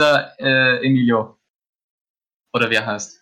der 0.00 0.34
äh, 0.38 0.86
Emilio? 0.86 1.38
Oder 2.52 2.68
wer 2.68 2.84
heißt? 2.84 3.20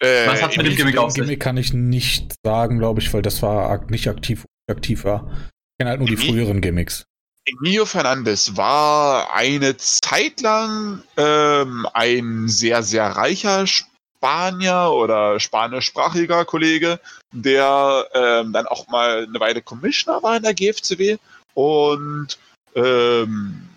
Äh, 0.00 0.26
Was 0.26 0.42
hat 0.42 0.56
mit 0.56 0.66
dem 0.66 0.76
Gimmick 0.76 0.98
auf 0.98 1.12
sich? 1.12 1.22
Gimmick 1.22 1.40
kann 1.40 1.56
ich 1.56 1.72
nicht 1.72 2.34
sagen, 2.44 2.78
glaube 2.78 3.00
ich, 3.00 3.12
weil 3.14 3.22
das 3.22 3.40
war 3.42 3.84
nicht 3.88 4.08
aktiv, 4.08 4.44
aktiv 4.68 5.04
war. 5.04 5.30
Ich 5.30 5.78
kenne 5.78 5.90
halt 5.90 6.00
nur 6.00 6.08
die 6.08 6.16
früheren 6.16 6.60
Gimmicks. 6.60 7.04
Emilio 7.46 7.86
Fernandes 7.86 8.56
war 8.56 9.32
eine 9.34 9.76
Zeit 9.76 10.40
lang 10.40 11.04
ähm, 11.16 11.86
ein 11.94 12.48
sehr, 12.48 12.82
sehr 12.82 13.04
reicher 13.04 13.66
Spanier 13.66 14.90
oder 14.92 15.38
spanischsprachiger 15.38 16.44
Kollege, 16.44 16.98
der 17.42 18.08
ähm, 18.14 18.52
dann 18.52 18.66
auch 18.66 18.88
mal 18.88 19.24
eine 19.24 19.40
Weile 19.40 19.62
Commissioner 19.62 20.22
war 20.22 20.36
in 20.36 20.42
der 20.42 20.54
GFCW. 20.54 21.18
Und 21.54 22.38
ähm, 22.74 23.68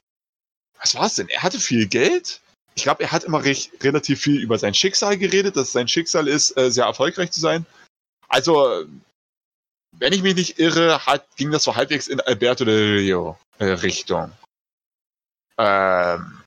was 0.79 0.95
war 0.95 1.05
es 1.05 1.15
denn? 1.15 1.29
Er 1.29 1.43
hatte 1.43 1.59
viel 1.59 1.87
Geld. 1.87 2.41
Ich 2.75 2.83
glaube, 2.83 3.03
er 3.03 3.11
hat 3.11 3.23
immer 3.23 3.43
recht, 3.43 3.71
relativ 3.83 4.21
viel 4.21 4.41
über 4.41 4.57
sein 4.57 4.73
Schicksal 4.73 5.17
geredet, 5.17 5.57
dass 5.57 5.71
sein 5.71 5.87
Schicksal 5.87 6.27
ist, 6.27 6.55
äh, 6.57 6.71
sehr 6.71 6.85
erfolgreich 6.85 7.31
zu 7.31 7.41
sein. 7.41 7.65
Also, 8.29 8.85
wenn 9.97 10.13
ich 10.13 10.21
mich 10.21 10.35
nicht 10.35 10.59
irre, 10.59 11.05
hat, 11.05 11.25
ging 11.35 11.51
das 11.51 11.63
so 11.63 11.75
halbwegs 11.75 12.07
in 12.07 12.21
Alberto 12.21 12.63
del 12.63 12.99
Rio 12.99 13.37
äh, 13.57 13.65
Richtung. 13.65 14.31
Ähm, 15.57 16.41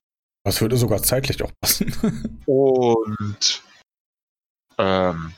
das 0.45 0.61
würde 0.61 0.77
sogar 0.77 1.03
zeitlich 1.03 1.43
auch 1.43 1.53
passen. 1.61 2.43
und 2.47 3.63
ähm, 4.79 5.35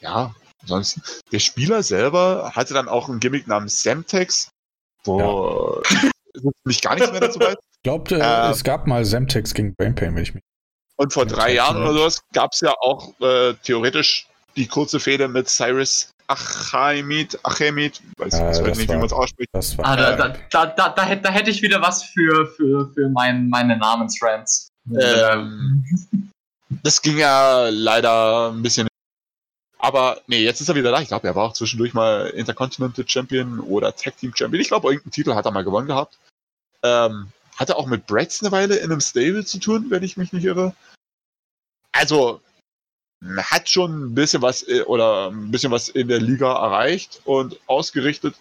ja, 0.00 0.34
ansonsten, 0.66 1.02
der 1.32 1.38
Spieler 1.38 1.82
selber 1.82 2.52
hatte 2.54 2.74
dann 2.74 2.88
auch 2.88 3.08
ein 3.08 3.20
Gimmick 3.20 3.46
namens 3.46 3.82
Semtex, 3.82 4.50
wo 5.04 5.82
ja. 6.34 6.50
mich 6.64 6.82
gar 6.82 6.94
nichts 6.94 7.10
mehr 7.10 7.20
dazu 7.20 7.40
weiß. 7.40 7.54
Ich 7.54 7.82
glaube, 7.82 8.14
äh, 8.14 8.18
ähm, 8.18 8.50
es 8.50 8.64
gab 8.64 8.86
mal 8.86 9.04
Semtex 9.04 9.54
gegen 9.54 9.74
Brainpain, 9.74 10.14
wenn 10.14 10.22
ich 10.22 10.34
mich. 10.34 10.42
Und 10.96 11.12
vor 11.12 11.26
drei 11.26 11.52
Jahren 11.52 11.76
oder 11.76 11.92
sowas 11.92 12.22
gab 12.32 12.52
es 12.52 12.60
ja 12.60 12.74
auch 12.80 13.12
äh, 13.20 13.54
theoretisch 13.62 14.26
die 14.56 14.66
kurze 14.66 14.98
Fehde 14.98 15.28
mit 15.28 15.48
Cyrus 15.48 16.10
Achemit, 16.28 17.38
Achemit, 17.44 18.02
weiß, 18.18 18.34
äh, 18.34 18.64
weiß 18.64 18.78
nicht, 18.78 18.88
war, 18.88 18.96
wie 18.96 18.98
man 18.98 19.06
es 19.06 19.12
ausspricht. 19.12 19.50
ah, 19.54 19.96
da, 19.96 20.16
da, 20.16 20.34
da, 20.50 20.66
da, 20.66 20.88
da, 20.88 21.04
hätte, 21.04 21.22
da 21.22 21.30
hätte 21.30 21.50
ich 21.50 21.62
wieder 21.62 21.80
was 21.80 22.02
für, 22.02 22.46
für, 22.56 22.90
für 22.92 23.08
mein, 23.10 23.48
meine 23.48 23.76
Namensfriends. 23.76 24.68
Ähm, 24.90 25.84
das 26.82 27.00
ging 27.00 27.18
ja 27.18 27.68
leider 27.68 28.50
ein 28.50 28.62
bisschen. 28.62 28.88
Aber 29.86 30.20
nee, 30.26 30.42
jetzt 30.42 30.60
ist 30.60 30.68
er 30.68 30.74
wieder 30.74 30.90
da. 30.90 31.00
Ich 31.00 31.06
glaube, 31.06 31.28
er 31.28 31.36
war 31.36 31.44
auch 31.44 31.52
zwischendurch 31.52 31.94
mal 31.94 32.26
Intercontinental 32.30 33.06
Champion 33.06 33.60
oder 33.60 33.94
Tag 33.94 34.16
Team 34.16 34.34
Champion. 34.34 34.60
Ich 34.60 34.66
glaube, 34.66 34.88
irgendeinen 34.88 35.12
Titel 35.12 35.34
hat 35.34 35.44
er 35.44 35.52
mal 35.52 35.62
gewonnen 35.62 35.86
gehabt. 35.86 36.18
Ähm, 36.82 37.28
hatte 37.54 37.76
auch 37.76 37.86
mit 37.86 38.04
Brads 38.08 38.42
eine 38.42 38.50
Weile 38.50 38.78
in 38.78 38.90
einem 38.90 39.00
Stable 39.00 39.44
zu 39.44 39.60
tun, 39.60 39.86
wenn 39.90 40.02
ich 40.02 40.16
mich 40.16 40.32
nicht 40.32 40.42
irre. 40.42 40.74
Also, 41.92 42.40
hat 43.36 43.68
schon 43.68 44.06
ein 44.06 44.14
bisschen 44.16 44.42
was 44.42 44.66
äh, 44.66 44.82
oder 44.82 45.30
ein 45.30 45.52
bisschen 45.52 45.70
was 45.70 45.88
in 45.88 46.08
der 46.08 46.20
Liga 46.20 46.52
erreicht 46.52 47.20
und 47.24 47.56
ausgerichtet. 47.68 48.34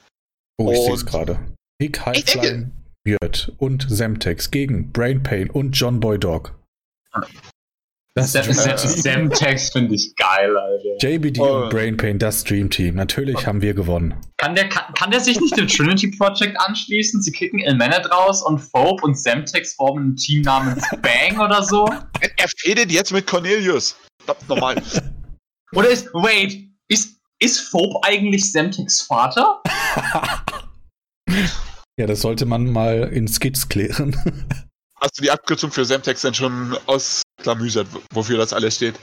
Oh, 0.58 0.72
ich 0.72 0.80
sehe 0.80 0.94
es 0.96 1.06
gerade. 1.06 1.38
Big 1.78 2.04
Highline 2.08 2.72
wird 3.04 3.54
und 3.60 3.86
Semtex 3.88 4.50
gegen 4.50 4.92
Brain 4.92 5.22
Pain 5.22 5.52
und 5.52 5.74
John 5.74 6.00
Boy 6.00 6.18
Dog. 6.18 6.56
Das 8.18 8.32
Semtex 8.32 9.72
finde 9.72 9.94
ich 9.94 10.16
geil, 10.16 10.56
Alter. 10.58 10.96
JBD 11.02 11.42
oh. 11.42 11.64
und 11.64 11.70
Brain 11.70 11.98
Pain, 11.98 12.18
das 12.18 12.42
Stream 12.42 12.70
Team. 12.70 12.96
Natürlich 12.96 13.46
haben 13.46 13.62
wir 13.62 13.74
gewonnen. 13.74 14.16
Kann 14.38 14.56
der, 14.56 14.70
kann, 14.70 14.94
kann 14.94 15.12
der 15.12 15.20
sich 15.20 15.38
nicht 15.38 15.58
dem 15.58 15.68
Trinity 15.68 16.16
Project 16.18 16.58
anschließen? 16.62 17.22
Sie 17.22 17.34
kicken 17.34 17.60
El 17.60 17.76
Manet 17.76 18.10
raus 18.10 18.42
und 18.42 18.60
Phobe 18.60 19.04
und 19.04 19.20
Semtex 19.20 19.74
formen 19.74 20.12
ein 20.12 20.16
Team 20.16 20.44
namens 20.44 20.82
Bang 21.02 21.38
oder 21.42 21.62
so? 21.62 21.90
Er 22.22 22.48
fädet 22.60 22.90
jetzt 22.90 23.12
mit 23.12 23.28
Cornelius. 23.28 23.98
Verdammt 24.24 24.48
normal. 24.48 24.82
Oder 25.74 25.90
ist, 25.90 26.08
wait, 26.14 26.70
ist, 26.88 27.20
ist 27.40 27.60
Phobe 27.60 28.00
eigentlich 28.04 28.50
Semtex 28.50 29.02
Vater? 29.02 29.62
ja, 32.00 32.08
das 32.08 32.22
sollte 32.22 32.46
man 32.46 32.72
mal 32.72 33.12
in 33.12 33.28
Skits 33.28 33.68
klären. 33.68 34.16
Hast 35.02 35.18
du 35.18 35.24
die 35.24 35.32
Abkürzung 35.32 35.70
für 35.70 35.84
Semtex 35.84 36.22
denn 36.22 36.34
schon 36.34 36.78
ausklamüsert, 37.46 37.88
wofür 38.12 38.38
das 38.38 38.54
alles 38.54 38.76
steht? 38.76 39.00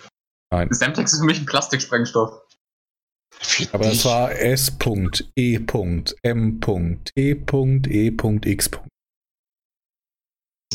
Nein. 0.50 0.68
Semtex 0.70 1.12
ist 1.12 1.20
für 1.20 1.26
mich 1.26 1.38
ein 1.40 1.46
Plastiksprengstoff. 1.46 2.42
Aber 3.72 3.86
es 3.86 4.04
war 4.04 4.30
S.E.M.T.E.X. 4.32 4.80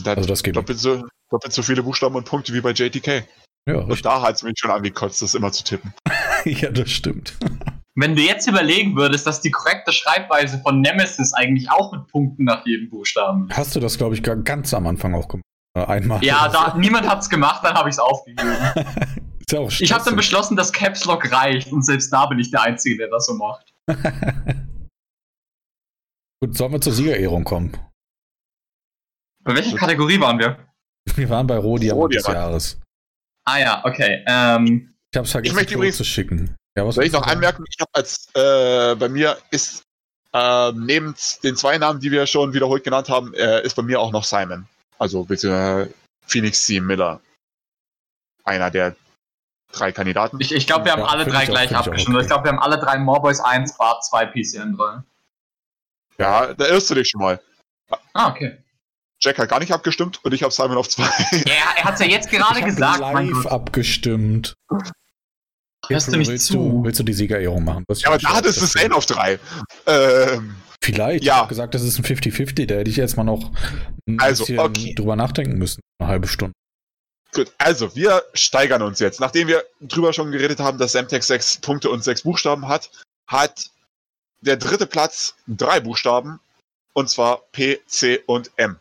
Also 0.05 0.27
das 0.27 0.43
geht 0.43 0.55
doppelt 0.55 0.77
so, 0.79 1.07
doppelt 1.29 1.53
so 1.53 1.63
viele 1.63 1.81
Buchstaben 1.83 2.15
und 2.15 2.25
Punkte 2.25 2.53
wie 2.53 2.61
bei 2.61 2.71
JTK. 2.71 3.27
Ja, 3.67 3.79
und 3.79 4.05
da 4.05 4.21
hat 4.21 4.35
es 4.35 4.43
mich 4.43 4.53
schon 4.57 4.71
angekotzt, 4.71 5.21
das 5.21 5.35
immer 5.35 5.51
zu 5.51 5.63
tippen. 5.63 5.93
ja, 6.45 6.71
das 6.71 6.89
stimmt. 6.89 7.37
Wenn 7.95 8.15
du 8.15 8.21
jetzt 8.21 8.47
überlegen 8.47 8.95
würdest, 8.95 9.25
dass 9.25 9.41
die 9.41 9.49
korrekte 9.49 9.91
Schreibweise 9.91 10.59
von 10.59 10.81
Nemesis 10.81 11.33
eigentlich 11.33 11.71
auch 11.71 11.91
mit 11.91 12.07
Punkten 12.07 12.43
nach 12.43 12.63
jedem 12.65 12.89
Buchstaben. 12.89 13.49
Hast 13.51 13.75
du 13.75 13.79
das, 13.79 13.97
glaube 13.97 14.13
ich, 14.13 14.21
ganz 14.21 14.73
am 14.73 14.85
Anfang 14.85 15.15
auch 15.15 15.27
gemacht? 15.27 15.43
Äh, 15.77 15.85
einmal. 15.85 16.23
Ja, 16.23 16.47
da, 16.49 16.75
niemand 16.75 17.07
hat 17.07 17.21
es 17.21 17.29
gemacht, 17.29 17.63
dann 17.63 17.75
habe 17.75 17.87
ich 17.89 17.93
es 17.93 17.99
aufgegeben. 17.99 18.49
ja 19.49 19.67
ich 19.79 19.91
habe 19.93 20.03
dann 20.03 20.15
beschlossen, 20.15 20.57
dass 20.57 20.73
Caps 20.73 21.05
Lock 21.05 21.31
reicht 21.31 21.71
und 21.71 21.83
selbst 21.83 22.11
da 22.11 22.25
bin 22.25 22.39
ich 22.39 22.49
der 22.51 22.63
Einzige, 22.63 22.97
der 22.97 23.09
das 23.09 23.27
so 23.27 23.35
macht. 23.35 23.71
Gut, 26.41 26.55
sollen 26.55 26.71
wir 26.71 26.81
zur 26.81 26.93
Siegerehrung 26.93 27.43
kommen? 27.43 27.77
Bei 29.43 29.55
welcher 29.55 29.77
Kategorie 29.77 30.19
waren 30.19 30.39
wir? 30.39 30.57
Wir 31.15 31.29
waren 31.29 31.47
bei 31.47 31.57
Rodiamant 31.57 32.13
des 32.13 32.27
Jahres. 32.27 32.79
Ah 33.45 33.57
ja, 33.59 33.85
okay. 33.85 34.23
Ähm, 34.27 34.93
ich 35.11 35.17
habe 35.17 35.25
es 35.25 35.31
vergessen, 35.31 35.53
ich 35.53 35.55
möchte 35.55 35.75
übrigens, 35.75 35.97
zu 35.97 36.03
schicken. 36.03 36.55
Ja, 36.75 36.85
was 36.85 36.95
soll 36.95 37.05
ich 37.05 37.13
noch 37.13 37.21
sagen? 37.21 37.31
anmerken? 37.37 37.63
Ich 37.69 37.79
habe 37.79 37.89
als 37.93 38.27
äh, 38.35 38.95
bei 38.95 39.07
mir 39.09 39.37
ist 39.51 39.83
äh, 40.33 40.71
neben 40.73 41.15
den 41.43 41.55
zwei 41.55 41.77
Namen, 41.77 41.99
die 42.01 42.11
wir 42.11 42.27
schon 42.27 42.53
wiederholt 42.53 42.83
genannt 42.83 43.09
haben, 43.09 43.33
äh, 43.33 43.63
ist 43.63 43.75
bei 43.75 43.83
mir 43.83 44.01
auch 44.01 44.11
noch 44.11 44.25
Simon. 44.25 44.67
Also 44.99 45.23
bitte 45.23 45.93
Phoenix 46.25 46.65
C. 46.65 46.79
Miller. 46.79 47.21
Einer 48.43 48.71
der 48.71 48.95
drei 49.71 49.91
Kandidaten. 49.91 50.37
Ich, 50.39 50.51
ich 50.51 50.65
glaube, 50.67 50.85
wir 50.85 50.93
haben 50.93 51.01
ja, 51.01 51.07
alle 51.07 51.25
drei 51.25 51.45
gleich 51.45 51.75
abgestimmt. 51.75 52.15
Okay. 52.15 52.23
Ich 52.23 52.27
glaube, 52.27 52.45
wir 52.45 52.51
haben 52.51 52.59
alle 52.59 52.79
drei 52.79 52.97
Morboys 52.97 53.39
1, 53.39 53.77
Bar 53.77 53.99
2, 54.01 54.25
PCN 54.27 54.77
3. 54.77 55.03
Ja, 56.17 56.53
da 56.53 56.67
irrst 56.67 56.89
du 56.89 56.95
dich 56.95 57.09
schon 57.09 57.21
mal. 57.21 57.41
Ah, 58.13 58.29
okay. 58.29 58.57
Jack 59.19 59.39
hat 59.39 59.49
gar 59.49 59.59
nicht 59.59 59.71
abgestimmt 59.71 60.23
und 60.23 60.33
ich 60.33 60.43
habe 60.43 60.53
Simon 60.53 60.77
auf 60.77 60.89
zwei. 60.89 61.03
Ja, 61.45 61.73
er 61.75 61.83
hat 61.83 61.95
es 61.95 61.99
ja 61.99 62.05
jetzt 62.05 62.29
gerade 62.29 62.59
ich 62.59 62.65
gesagt. 62.65 62.99
Live 62.99 63.45
abgestimmt. 63.47 64.55
Hörst 65.87 66.13
du 66.13 66.17
mich 66.17 66.27
willst 66.27 66.47
zu? 66.47 66.53
Du, 66.53 66.83
willst 66.83 66.99
du 66.99 67.03
die 67.03 67.13
Siegerehrung 67.13 67.63
machen? 67.63 67.85
Ja, 67.95 68.09
aber 68.09 68.17
da 68.17 68.35
hat 68.35 68.45
es 68.45 68.71
Zane 68.71 68.93
auf 68.93 69.05
drei. 69.05 69.39
Ähm, 69.85 70.55
Vielleicht. 70.83 71.23
Ja. 71.23 71.33
Ich 71.33 71.39
habe 71.39 71.49
gesagt, 71.49 71.73
das 71.73 71.83
ist 71.83 71.97
ein 71.97 72.05
50-50. 72.05 72.67
Da 72.67 72.75
hätte 72.75 72.89
ich 72.89 72.97
jetzt 72.97 73.17
mal 73.17 73.23
noch 73.23 73.51
ein 74.07 74.19
also, 74.19 74.45
bisschen 74.45 74.59
okay. 74.59 74.95
drüber 74.95 75.15
nachdenken 75.15 75.57
müssen. 75.57 75.81
Eine 75.99 76.09
halbe 76.09 76.27
Stunde. 76.27 76.53
Gut, 77.33 77.51
also 77.57 77.95
wir 77.95 78.23
steigern 78.33 78.81
uns 78.81 78.99
jetzt. 78.99 79.19
Nachdem 79.19 79.47
wir 79.47 79.63
drüber 79.81 80.13
schon 80.13 80.31
geredet 80.31 80.59
haben, 80.59 80.77
dass 80.77 80.93
Semtex 80.93 81.27
sechs 81.27 81.57
Punkte 81.57 81.89
und 81.89 82.03
sechs 82.03 82.21
Buchstaben 82.21 82.67
hat, 82.67 82.89
hat 83.27 83.69
der 84.41 84.57
dritte 84.57 84.87
Platz 84.87 85.35
drei 85.47 85.79
Buchstaben. 85.79 86.39
Und 86.93 87.09
zwar 87.09 87.41
P, 87.51 87.79
C 87.85 88.19
und 88.25 88.49
M. 88.55 88.79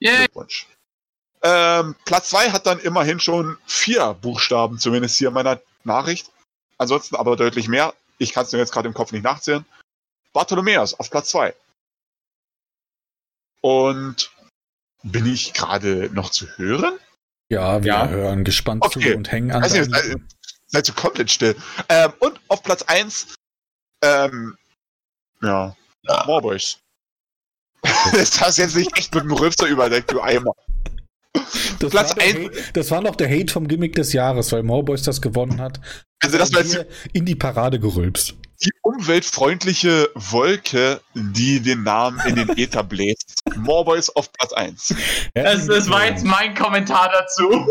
Yay. 0.00 0.16
Glückwunsch. 0.18 0.66
Ähm, 1.42 1.94
Platz 2.06 2.30
2 2.30 2.50
hat 2.50 2.66
dann 2.66 2.78
immerhin 2.78 3.20
schon 3.20 3.58
vier 3.66 4.14
Buchstaben, 4.14 4.78
zumindest 4.78 5.18
hier 5.18 5.28
in 5.28 5.34
meiner 5.34 5.60
Nachricht. 5.84 6.30
Ansonsten 6.78 7.16
aber 7.16 7.36
deutlich 7.36 7.68
mehr. 7.68 7.92
Ich 8.16 8.32
kann 8.32 8.44
es 8.44 8.52
mir 8.52 8.58
jetzt 8.58 8.72
gerade 8.72 8.88
im 8.88 8.94
Kopf 8.94 9.12
nicht 9.12 9.24
nachzählen. 9.24 9.66
Bartholomäus 10.34 10.92
auf 10.94 11.10
Platz 11.10 11.30
2. 11.30 11.54
Und 13.62 14.30
bin 15.02 15.24
ich 15.24 15.54
gerade 15.54 16.10
noch 16.12 16.28
zu 16.30 16.46
hören? 16.58 16.98
Ja, 17.48 17.82
wir 17.82 17.92
ja. 17.92 18.08
hören 18.08 18.44
gespannt 18.44 18.84
okay. 18.84 19.12
zu 19.12 19.16
und 19.16 19.32
hängen 19.32 19.52
an. 19.52 19.62
Also, 19.62 19.82
seid, 19.84 20.16
seid 20.66 20.86
so 20.86 20.92
komplett 20.92 21.30
still. 21.30 21.56
Ähm, 21.88 22.12
und 22.18 22.38
auf 22.48 22.62
Platz 22.62 22.82
1, 22.82 23.34
ähm, 24.02 24.56
ja, 25.40 25.74
ja. 26.02 26.24
Morboys. 26.26 26.78
das 28.12 28.40
hast 28.40 28.58
du 28.58 28.62
jetzt 28.62 28.76
nicht 28.76 28.96
echt 28.98 29.14
mit 29.14 29.24
dem 29.24 29.32
Rülpser 29.32 29.66
überdeckt, 29.66 30.10
du 30.10 30.20
Eimer. 30.20 30.52
Das 31.78 31.90
Platz 31.90 32.16
war, 32.16 32.22
ein, 32.22 32.50
das 32.72 32.90
war 32.90 33.02
noch 33.02 33.16
der 33.16 33.28
Hate 33.28 33.52
vom 33.52 33.68
Gimmick 33.68 33.94
des 33.94 34.12
Jahres, 34.12 34.52
weil 34.52 34.62
Morboys 34.62 35.02
das 35.02 35.20
gewonnen 35.20 35.60
hat. 35.60 35.80
Also 36.22 36.38
das 36.38 36.52
war 36.52 36.62
jetzt 36.62 36.86
in 37.12 37.26
die 37.26 37.34
Parade 37.34 37.78
gerülpst. 37.78 38.34
Die 38.64 38.72
umweltfreundliche 38.82 40.08
Wolke, 40.14 41.00
die 41.14 41.60
den 41.60 41.82
Namen 41.82 42.20
in 42.26 42.36
den 42.36 42.48
Äther 42.56 42.82
bläst. 42.82 43.40
Morboys 43.56 44.08
auf 44.10 44.32
Platz 44.32 44.52
1. 44.52 44.94
Das, 45.34 45.66
das 45.66 45.90
war 45.90 46.06
jetzt 46.06 46.24
mein 46.24 46.54
Kommentar 46.54 47.10
dazu. 47.12 47.68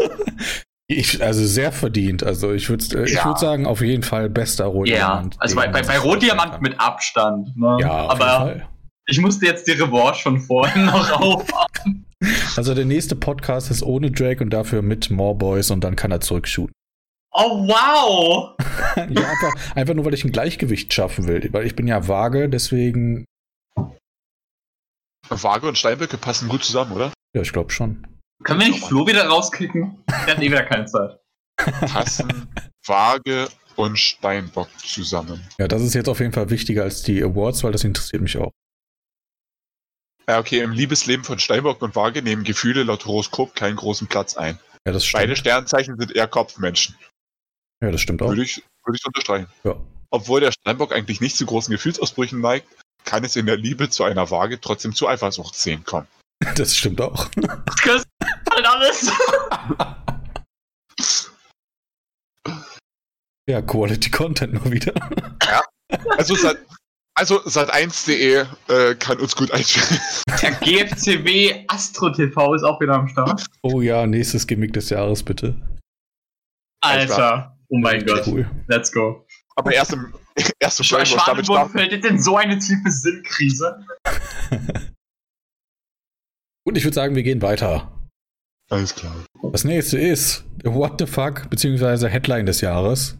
Ich, 0.88 1.24
also 1.24 1.46
sehr 1.46 1.72
verdient. 1.72 2.24
Also 2.24 2.52
ich 2.52 2.70
würde 2.70 3.04
äh, 3.04 3.12
ja. 3.12 3.26
würd 3.26 3.39
sagen, 3.39 3.66
auf 3.66 3.82
jeden 3.82 4.04
Fall 4.04 4.30
bester 4.30 4.66
Rotdiamant. 4.66 5.36
Ja, 5.36 5.41
also 5.41 5.56
bei, 5.56 5.68
bei, 5.68 5.82
bei 5.82 5.98
Rotdiamant 5.98 6.62
mit 6.62 6.80
Abstand. 6.80 7.56
Ne? 7.56 7.78
Ja, 7.80 8.04
auf 8.04 8.12
aber 8.12 8.48
jeden 8.48 8.60
Fall. 8.60 8.70
ich 9.08 9.20
musste 9.20 9.46
jetzt 9.46 9.68
die 9.68 9.72
Revanche 9.72 10.24
von 10.24 10.39
vorhin 10.39 10.86
noch 10.88 11.12
aufhaben. 11.12 12.06
Also 12.56 12.74
der 12.74 12.86
nächste 12.86 13.16
Podcast 13.16 13.72
ist 13.72 13.82
ohne 13.82 14.12
Drake 14.12 14.44
und 14.44 14.50
dafür 14.50 14.82
mit 14.82 15.10
More 15.10 15.36
Boys 15.36 15.72
und 15.72 15.84
dann 15.84 15.96
kann 15.96 16.12
er 16.12 16.22
zurückshooten. 16.22 16.74
Oh 17.34 17.68
wow! 17.68 18.56
ja, 18.96 19.30
einfach, 19.30 19.76
einfach 19.76 19.94
nur, 19.94 20.06
weil 20.06 20.14
ich 20.14 20.24
ein 20.24 20.32
Gleichgewicht 20.32 20.94
schaffen 20.94 21.28
will. 21.28 21.52
Weil 21.52 21.66
ich 21.66 21.76
bin 21.76 21.88
ja 21.88 22.08
vage, 22.08 22.48
deswegen 22.48 23.26
Waage 25.30 25.68
und 25.68 25.78
Steinböcke 25.78 26.18
passen 26.18 26.50
gut 26.50 26.64
zusammen, 26.64 26.92
oder? 26.92 27.14
Ja, 27.36 27.42
ich 27.42 27.54
glaube 27.54 27.72
schon. 27.72 28.06
Können 28.44 28.60
wir 28.60 28.68
nicht 28.68 28.86
Flo 28.86 29.08
wieder 29.08 29.26
rauskicken? 29.26 30.04
Der 30.08 30.36
hat 30.36 30.40
eh 30.40 30.52
wieder 30.52 30.64
keine 30.64 30.86
Zeit. 30.86 31.20
Passen 31.58 32.48
Waage 32.86 33.48
und 33.76 33.98
Steinbock 33.98 34.70
zusammen. 34.80 35.48
Ja, 35.58 35.68
das 35.68 35.82
ist 35.82 35.94
jetzt 35.94 36.10
auf 36.10 36.20
jeden 36.20 36.34
Fall 36.34 36.50
wichtiger 36.50 36.84
als 36.84 37.04
die 37.04 37.24
Awards, 37.24 37.64
weil 37.64 37.72
das 37.72 37.84
interessiert 37.84 38.22
mich 38.22 38.38
auch. 38.38 38.52
Ja, 40.28 40.40
okay, 40.40 40.60
im 40.60 40.72
Liebesleben 40.72 41.24
von 41.24 41.40
Steinbock 41.40 41.82
und 41.82 41.96
Waage 41.96 42.22
nehmen 42.22 42.44
Gefühle 42.44 42.84
laut 42.84 43.06
Horoskop 43.06 43.56
keinen 43.56 43.76
großen 43.76 44.08
Platz 44.08 44.36
ein. 44.36 44.60
Ja, 44.86 44.94
das 44.94 45.06
stimmt. 45.06 45.22
Beide 45.22 45.36
Sternzeichen 45.36 45.98
sind 45.98 46.16
eher 46.16 46.28
Kopfmenschen. 46.28 46.96
Ja, 47.84 47.92
das 47.92 48.00
stimmt 48.00 48.22
auch. 48.22 48.30
Würde 48.30 48.44
ich, 48.44 48.64
würde 48.86 48.98
ich 48.98 49.06
unterstreichen. 49.06 49.48
Ja. 49.66 49.76
Obwohl 50.10 50.40
der 50.40 50.54
Steinbock 50.54 50.94
eigentlich 50.94 51.20
nicht 51.20 51.36
zu 51.36 51.46
großen 51.46 51.70
Gefühlsausbrüchen 51.70 52.40
neigt, 52.40 52.66
kann 53.04 53.26
es 53.26 53.36
in 53.36 53.46
der 53.46 53.58
Liebe 53.58 53.90
zu 53.90 54.06
einer 54.06 54.32
Waage 54.32 54.62
trotzdem 54.62 54.96
zu 54.96 55.08
Eifersuchtsszenen 55.08 55.84
kommen. 55.84 56.08
Das 56.56 56.76
stimmt 56.76 57.00
auch. 57.00 57.30
Das 57.86 58.02
ist 58.02 58.08
halt 58.52 58.66
alles. 58.66 59.12
Ja, 63.46 63.62
Quality 63.62 64.10
Content 64.10 64.54
mal 64.54 64.72
wieder. 64.72 64.94
Also 66.18 66.34
seit, 66.34 66.60
also 67.14 67.42
seit 67.44 67.74
1.de 67.74 68.46
äh, 68.70 68.96
kann 68.96 69.20
uns 69.20 69.36
gut 69.36 69.52
einstellen. 69.52 70.00
Der 70.42 70.52
GFCW 70.52 71.66
Astro 71.68 72.10
TV 72.10 72.54
ist 72.54 72.64
auch 72.64 72.80
wieder 72.80 72.94
am 72.94 73.10
Start. 73.10 73.46
Oh 73.62 73.82
ja, 73.82 74.08
nächstes 74.08 74.48
Gimmick 74.48 74.72
des 74.72 74.90
Jahres, 74.92 75.24
bitte. 75.24 75.58
Alter. 76.80 77.53
Oh 77.70 77.78
mein 77.78 78.05
Gott. 78.05 78.28
Cool. 78.28 78.49
Let's 78.68 78.91
go. 78.91 79.26
Aber 79.55 79.74
erst 79.74 79.93
im, 79.93 80.14
erst 80.59 80.80
im 80.80 80.86
Framework 80.86 81.26
damit 81.26 81.45
Schwanenburg 81.45 81.72
starten. 81.72 81.72
fällt 81.91 82.05
in 82.05 82.20
so 82.20 82.38
eine 82.38 82.57
tiefe 82.57 82.89
Sinnkrise. 82.89 83.86
Und 86.66 86.78
ich 86.78 86.84
würde 86.84 86.95
sagen, 86.95 87.16
wir 87.16 87.24
gehen 87.24 87.41
weiter. 87.41 87.91
Alles 88.70 88.95
klar. 88.95 89.14
Das 89.51 89.66
nächste 89.66 89.99
ist 89.99 90.45
What 90.64 90.99
the 90.99 91.05
fuck, 91.05 91.49
beziehungsweise 91.49 92.07
Headline 92.07 92.45
des 92.45 92.61
Jahres. 92.61 93.18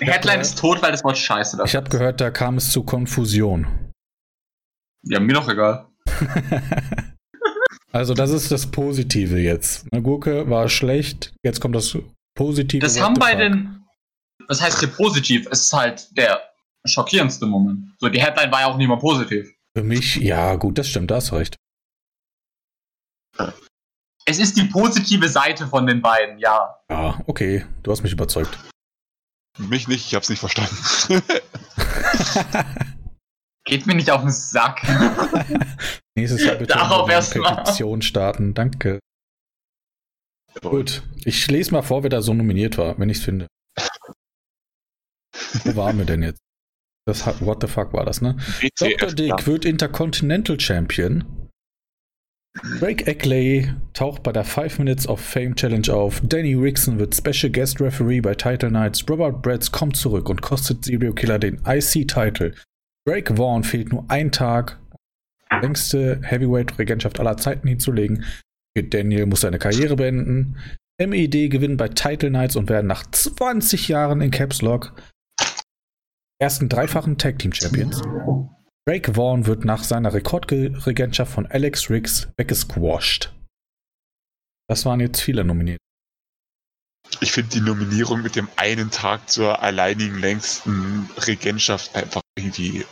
Headline 0.00 0.40
ist 0.40 0.58
tot, 0.58 0.82
weil 0.82 0.92
das 0.92 1.02
Wort 1.04 1.16
scheiße 1.16 1.56
da 1.56 1.64
Ich 1.64 1.74
habe 1.74 1.88
gehört, 1.88 2.20
da 2.20 2.30
kam 2.30 2.58
es 2.58 2.70
zu 2.70 2.82
Konfusion. 2.82 3.66
Ja, 5.02 5.18
mir 5.20 5.32
doch 5.32 5.48
egal. 5.48 5.88
Also, 7.92 8.14
das 8.14 8.30
ist 8.30 8.52
das 8.52 8.70
Positive 8.70 9.36
jetzt. 9.38 9.84
Eine 9.92 10.02
Gurke 10.02 10.48
war 10.48 10.68
schlecht, 10.68 11.34
jetzt 11.42 11.60
kommt 11.60 11.74
das 11.74 11.88
Positive. 12.34 12.80
Das 12.80 13.00
haben 13.00 13.14
bei 13.14 13.34
den. 13.34 13.84
Was 14.48 14.60
heißt 14.60 14.80
hier 14.80 14.88
positiv? 14.88 15.46
Es 15.50 15.62
ist 15.62 15.72
halt 15.72 16.16
der 16.16 16.40
schockierendste 16.84 17.46
Moment. 17.46 17.94
So, 17.98 18.08
die 18.08 18.20
Headline 18.20 18.50
war 18.50 18.60
ja 18.60 18.66
auch 18.66 18.76
nicht 18.76 18.88
mal 18.88 18.98
positiv. 18.98 19.52
Für 19.76 19.84
mich, 19.84 20.16
ja, 20.16 20.56
gut, 20.56 20.78
das 20.78 20.88
stimmt, 20.88 21.10
da 21.10 21.16
hast 21.16 21.32
recht. 21.32 21.56
Es 24.26 24.38
ist 24.38 24.56
die 24.56 24.64
positive 24.64 25.28
Seite 25.28 25.66
von 25.66 25.86
den 25.86 26.02
beiden, 26.02 26.38
ja. 26.38 26.76
Ja, 26.90 27.20
okay, 27.26 27.64
du 27.82 27.92
hast 27.92 28.02
mich 28.02 28.12
überzeugt. 28.12 28.58
Mich 29.58 29.88
nicht, 29.88 30.06
ich 30.06 30.14
hab's 30.14 30.28
nicht 30.28 30.38
verstanden. 30.38 30.76
Geht 33.66 33.86
mir 33.86 33.94
nicht 33.94 34.10
auf 34.10 34.22
den 34.22 34.30
Sack. 34.30 34.82
Nächstes 36.16 36.44
Jahr 36.44 36.56
bitte 36.56 36.74
Darauf 36.74 37.08
eine. 37.08 37.20
Petition 37.20 38.02
starten, 38.02 38.54
danke. 38.54 39.00
Gut, 40.62 41.02
ich 41.24 41.50
lese 41.50 41.72
mal 41.72 41.82
vor, 41.82 42.02
wer 42.02 42.10
da 42.10 42.22
so 42.22 42.34
nominiert 42.34 42.78
war, 42.78 42.98
wenn 42.98 43.08
ich 43.08 43.18
es 43.18 43.24
finde. 43.24 43.46
Wo 45.64 45.76
waren 45.76 45.98
wir 45.98 46.04
denn 46.04 46.22
jetzt? 46.22 46.40
Das 47.06 47.26
hat, 47.26 47.44
what 47.44 47.60
the 47.60 47.66
fuck 47.66 47.92
war 47.92 48.04
das, 48.04 48.20
ne? 48.20 48.36
Dr. 48.78 49.08
WTF, 49.08 49.14
Dick 49.14 49.28
ja. 49.28 49.46
wird 49.46 49.64
Intercontinental 49.64 50.58
Champion. 50.60 51.24
Drake 52.78 53.06
Eckley 53.06 53.72
taucht 53.92 54.22
bei 54.22 54.32
der 54.32 54.44
5 54.44 54.80
Minutes 54.80 55.08
of 55.08 55.20
Fame 55.20 55.54
Challenge 55.54 55.88
auf. 55.92 56.20
Danny 56.24 56.54
Rickson 56.54 56.98
wird 56.98 57.14
Special 57.14 57.50
Guest 57.50 57.80
Referee 57.80 58.20
bei 58.20 58.34
Title 58.34 58.70
Nights. 58.70 59.08
Robert 59.08 59.40
Bretz 59.40 59.70
kommt 59.70 59.96
zurück 59.96 60.28
und 60.28 60.42
kostet 60.42 60.84
Serial 60.84 61.14
Killer 61.14 61.38
den 61.38 61.60
IC-Title. 61.64 62.54
Drake 63.06 63.36
Vaughn 63.36 63.62
fehlt 63.62 63.92
nur 63.92 64.04
ein 64.08 64.32
Tag, 64.32 64.78
die 65.52 65.56
längste 65.62 66.20
Heavyweight-Regentschaft 66.22 67.20
aller 67.20 67.36
Zeiten 67.36 67.68
hinzulegen. 67.68 68.24
Daniel 68.74 69.26
muss 69.26 69.40
seine 69.40 69.58
Karriere 69.58 69.96
beenden. 69.96 70.58
MED 70.98 71.50
gewinnen 71.50 71.76
bei 71.76 71.88
Title 71.88 72.30
Nights 72.30 72.56
und 72.56 72.68
werden 72.68 72.86
nach 72.86 73.10
20 73.10 73.88
Jahren 73.88 74.20
in 74.20 74.30
Caps 74.30 74.62
Lock 74.62 74.94
ersten 76.40 76.68
dreifachen 76.68 77.18
Tag 77.18 77.38
Team 77.38 77.52
Champions. 77.52 78.02
Drake 78.86 79.14
Vaughn 79.14 79.46
wird 79.46 79.64
nach 79.64 79.84
seiner 79.84 80.14
Rekordregentschaft 80.14 81.32
von 81.32 81.46
Alex 81.46 81.90
Riggs 81.90 82.28
weggesquashed. 82.36 83.32
Das 84.68 84.86
waren 84.86 85.00
jetzt 85.00 85.20
viele 85.20 85.44
nominiert. 85.44 85.78
Ich 87.20 87.32
finde 87.32 87.50
die 87.50 87.60
Nominierung 87.60 88.22
mit 88.22 88.36
dem 88.36 88.48
einen 88.56 88.90
Tag 88.90 89.28
zur 89.28 89.62
alleinigen 89.62 90.18
längsten 90.18 91.10
Regentschaft 91.26 91.94
einfach 91.94 92.22
irgendwie 92.38 92.86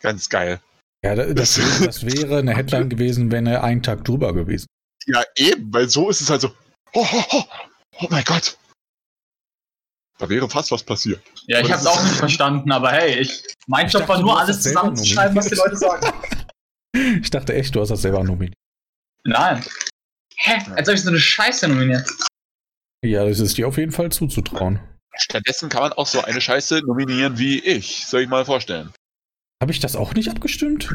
ganz 0.00 0.28
geil. 0.28 0.60
Ja, 1.04 1.14
da- 1.14 1.32
das, 1.32 1.58
wäre- 1.58 1.86
das 1.86 2.04
wäre 2.06 2.38
eine 2.38 2.54
Headline 2.54 2.88
gewesen, 2.88 3.30
wenn 3.30 3.46
er 3.46 3.64
einen 3.64 3.82
Tag 3.82 4.04
drüber 4.04 4.32
gewesen. 4.32 4.66
Ja, 5.06 5.22
eben, 5.36 5.72
weil 5.72 5.88
so 5.88 6.08
ist 6.10 6.20
es 6.20 6.30
halt 6.30 6.40
so, 6.42 6.48
oh, 6.92 7.06
oh, 7.12 7.24
oh, 7.32 7.44
oh 8.02 8.06
mein 8.10 8.24
Gott. 8.24 8.56
Da 10.18 10.28
wäre 10.28 10.48
fast 10.48 10.70
was 10.70 10.84
passiert. 10.84 11.20
Ja, 11.48 11.60
ich 11.60 11.72
hab's 11.72 11.86
auch 11.86 11.96
ist- 11.96 12.04
nicht 12.04 12.16
verstanden, 12.16 12.70
aber 12.70 12.92
hey, 12.92 13.18
ich 13.20 13.44
mein 13.66 13.86
Ich 13.86 13.92
Job 13.92 14.06
war 14.08 14.20
nur 14.20 14.38
alles 14.38 14.62
zusammenzuschreiben, 14.62 15.34
was 15.36 15.48
die 15.48 15.56
Leute 15.56 15.76
sagen. 15.76 16.06
Ich 16.94 17.30
dachte 17.30 17.54
echt, 17.54 17.74
du 17.74 17.80
hast 17.80 17.88
das 17.88 18.02
selber 18.02 18.22
nominiert. 18.22 18.54
Nein. 19.24 19.64
Hä? 20.36 20.62
Als 20.76 20.88
ob 20.88 20.94
ich 20.94 21.02
so 21.02 21.08
eine 21.08 21.18
Scheiße 21.18 21.66
nominiert. 21.68 22.08
Ja, 23.04 23.24
das 23.24 23.40
ist 23.40 23.56
dir 23.58 23.66
auf 23.66 23.78
jeden 23.78 23.90
Fall 23.92 24.12
zuzutrauen. 24.12 24.78
Stattdessen 25.16 25.68
kann 25.68 25.82
man 25.82 25.92
auch 25.94 26.06
so 26.06 26.20
eine 26.22 26.40
Scheiße 26.40 26.80
nominieren 26.86 27.38
wie 27.38 27.58
ich. 27.60 28.06
Soll 28.06 28.22
ich 28.22 28.28
mal 28.28 28.44
vorstellen. 28.44 28.92
Habe 29.62 29.70
ich 29.70 29.78
das 29.78 29.94
auch 29.94 30.12
nicht 30.14 30.28
abgestimmt? 30.28 30.92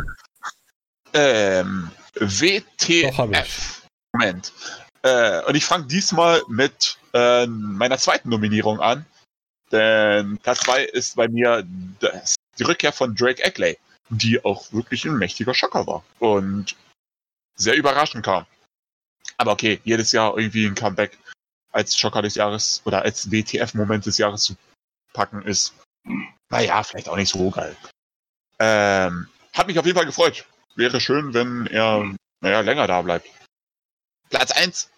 Ähm, 1.13 1.89
Doch, 2.15 3.17
hab 3.17 3.31
ich. 3.31 3.37
WTF. 3.37 3.87
Moment. 4.11 4.51
Äh, 5.03 5.41
und 5.45 5.55
ich 5.55 5.63
fange 5.63 5.85
diesmal 5.87 6.41
mit 6.49 6.97
äh, 7.13 7.47
meiner 7.47 7.97
zweiten 7.97 8.27
Nominierung 8.27 8.81
an. 8.81 9.05
Denn 9.71 10.37
Platz 10.39 10.59
2 10.65 10.83
ist 10.83 11.15
bei 11.15 11.29
mir 11.29 11.65
das, 12.01 12.35
die 12.59 12.63
Rückkehr 12.63 12.91
von 12.91 13.15
Drake 13.15 13.41
Eckley, 13.41 13.77
die 14.09 14.43
auch 14.43 14.69
wirklich 14.73 15.05
ein 15.05 15.17
mächtiger 15.17 15.53
Schocker 15.53 15.87
war. 15.87 16.03
Und 16.19 16.75
sehr 17.55 17.77
überraschend 17.77 18.25
kam. 18.25 18.45
Aber 19.37 19.53
okay, 19.53 19.79
jedes 19.85 20.11
Jahr 20.11 20.37
irgendwie 20.37 20.65
ein 20.65 20.75
Comeback 20.75 21.17
als 21.71 21.95
Schocker 21.95 22.21
des 22.21 22.35
Jahres 22.35 22.81
oder 22.83 23.03
als 23.03 23.31
WTF-Moment 23.31 24.05
des 24.05 24.17
Jahres 24.17 24.43
zu 24.43 24.57
packen 25.13 25.41
ist. 25.43 25.73
Naja, 26.49 26.83
vielleicht 26.83 27.07
auch 27.07 27.15
nicht 27.15 27.31
so 27.31 27.49
geil. 27.49 27.73
Ähm, 28.59 29.27
hat 29.53 29.67
mich 29.67 29.77
auf 29.79 29.85
jeden 29.85 29.97
Fall 29.97 30.05
gefreut. 30.05 30.45
Wäre 30.75 30.99
schön, 31.01 31.33
wenn 31.33 31.67
er, 31.67 32.13
naja, 32.41 32.59
länger 32.61 32.87
da 32.87 33.01
bleibt. 33.01 33.27
Platz 34.29 34.51
1. 34.51 34.89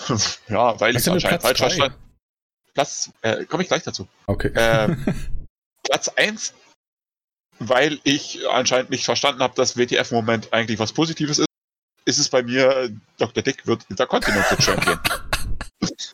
ja, 0.48 0.78
weil 0.80 0.96
ich 0.96 1.08
anscheinend 1.10 1.40
Platz 1.40 1.42
falsch 1.42 1.58
drei? 1.58 1.68
verstanden. 1.68 1.96
Platz, 2.74 3.10
äh, 3.22 3.44
komme 3.44 3.62
ich 3.62 3.68
gleich 3.68 3.82
dazu. 3.82 4.08
Okay. 4.26 4.50
Ähm, 4.56 5.04
Platz 5.84 6.08
1, 6.08 6.54
weil 7.58 8.00
ich 8.04 8.48
anscheinend 8.48 8.90
nicht 8.90 9.04
verstanden 9.04 9.42
habe, 9.42 9.54
dass 9.54 9.76
WTF-Moment 9.76 10.52
eigentlich 10.52 10.78
was 10.78 10.92
Positives 10.92 11.38
ist, 11.38 11.46
ist 12.04 12.18
es 12.18 12.28
bei 12.30 12.42
mir, 12.42 12.90
Dr. 13.18 13.42
Dick 13.42 13.66
wird 13.66 13.84
Intercontinental 13.90 14.60
Champion. 14.60 14.98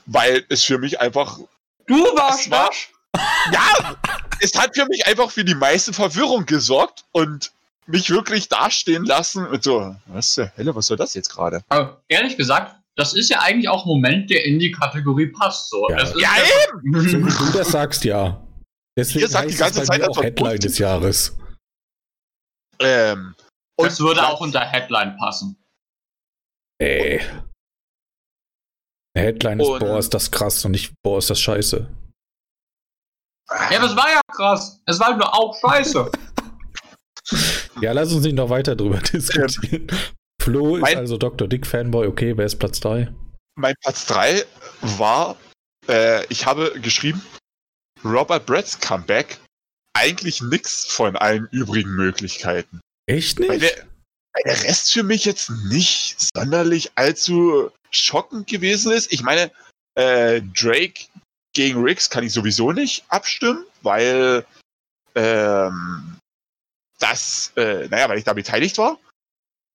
weil 0.06 0.44
es 0.48 0.64
für 0.64 0.78
mich 0.78 1.00
einfach, 1.00 1.38
Du 1.86 1.94
warst 2.16 2.46
Das 2.46 2.50
war- 2.50 2.70
ja, 3.52 3.96
es 4.40 4.54
hat 4.58 4.74
für 4.76 4.86
mich 4.86 5.06
einfach 5.06 5.30
für 5.30 5.44
die 5.44 5.54
meiste 5.54 5.92
Verwirrung 5.92 6.46
gesorgt 6.46 7.04
und 7.12 7.52
mich 7.86 8.10
wirklich 8.10 8.48
dastehen 8.48 9.04
lassen 9.04 9.50
mit 9.50 9.62
so, 9.64 9.94
was 10.06 10.34
zur 10.34 10.52
Hölle, 10.56 10.74
was 10.74 10.86
soll 10.86 10.96
das 10.96 11.14
jetzt 11.14 11.30
gerade? 11.30 11.62
Aber 11.68 12.02
ehrlich 12.08 12.36
gesagt, 12.36 12.76
das 12.96 13.14
ist 13.14 13.30
ja 13.30 13.40
eigentlich 13.40 13.68
auch 13.68 13.84
ein 13.84 13.88
Moment, 13.88 14.28
der 14.30 14.44
in 14.44 14.58
die 14.58 14.72
Kategorie 14.72 15.28
passt. 15.28 15.70
So. 15.70 15.88
Ja. 15.90 15.96
Das 15.98 16.10
ist 16.14 16.20
Ja, 16.20 16.30
So 16.82 16.82
wie 16.82 17.52
du 17.52 17.58
das 17.58 17.68
sagst, 17.68 18.04
ja. 18.04 18.44
Deswegen 18.96 19.20
Ihr 19.20 19.28
sagt 19.28 19.50
die 19.50 19.54
ganze 19.54 19.84
Zeit, 19.84 20.02
auch 20.02 20.16
Headline 20.22 20.34
positiv. 20.56 20.70
des 20.70 20.78
Jahres. 20.78 21.36
Ähm, 22.80 23.34
das 23.76 24.00
würde 24.00 24.26
auch 24.26 24.40
unter 24.40 24.60
Headline 24.60 25.16
passen. 25.16 25.56
Ey. 26.80 27.20
Headline 29.16 29.60
ist, 29.60 29.66
Und- 29.68 29.80
boah, 29.80 29.98
ist 29.98 30.12
das 30.14 30.30
krass 30.30 30.64
und 30.64 30.72
nicht, 30.72 30.92
boah, 31.02 31.18
ist 31.18 31.30
das 31.30 31.40
scheiße. 31.40 31.88
Ja, 33.70 33.78
das 33.80 33.96
war 33.96 34.08
ja 34.10 34.20
krass. 34.32 34.80
Es 34.86 35.00
war 35.00 35.16
nur 35.16 35.34
auch 35.34 35.58
scheiße. 35.60 36.10
Ja, 37.80 37.92
lass 37.92 38.12
uns 38.12 38.24
nicht 38.24 38.34
noch 38.34 38.48
weiter 38.50 38.74
drüber 38.74 38.98
diskutieren. 39.12 39.86
Flo 40.42 40.76
ist 40.76 40.82
Mein- 40.82 40.96
also 40.96 41.16
Dr. 41.16 41.46
Dick 41.46 41.66
Fanboy, 41.66 42.06
okay, 42.08 42.36
wer 42.36 42.46
ist 42.46 42.56
Platz 42.56 42.80
3? 42.80 43.12
mein 43.56 43.74
Platz 43.82 44.06
3 44.06 44.44
war, 44.80 45.36
äh, 45.88 46.24
ich 46.26 46.46
habe 46.46 46.72
geschrieben, 46.80 47.20
Robert 48.04 48.46
Bretts 48.46 48.80
Comeback, 48.80 49.38
eigentlich 49.94 50.40
nix 50.40 50.86
von 50.86 51.16
allen 51.16 51.46
übrigen 51.52 51.90
Möglichkeiten. 51.96 52.80
Echt 53.06 53.38
Weil 53.40 53.58
nicht? 53.58 53.76
der, 53.76 53.86
der 54.46 54.62
Rest 54.64 54.92
für 54.92 55.02
mich 55.02 55.24
jetzt 55.24 55.50
nicht 55.68 56.30
sonderlich 56.34 56.90
allzu 56.94 57.70
schockend 57.90 58.46
gewesen 58.48 58.90
ist. 58.92 59.12
Ich 59.12 59.22
meine, 59.22 59.50
äh, 59.96 60.40
Drake 60.40 61.04
gegen 61.58 61.82
Riggs 61.82 62.08
kann 62.08 62.22
ich 62.22 62.32
sowieso 62.32 62.70
nicht 62.70 63.04
abstimmen, 63.08 63.66
weil 63.82 64.46
ähm, 65.16 66.16
das, 67.00 67.50
äh, 67.56 67.88
naja, 67.88 68.08
weil 68.08 68.18
ich 68.18 68.24
da 68.24 68.32
beteiligt 68.32 68.78
war. 68.78 68.96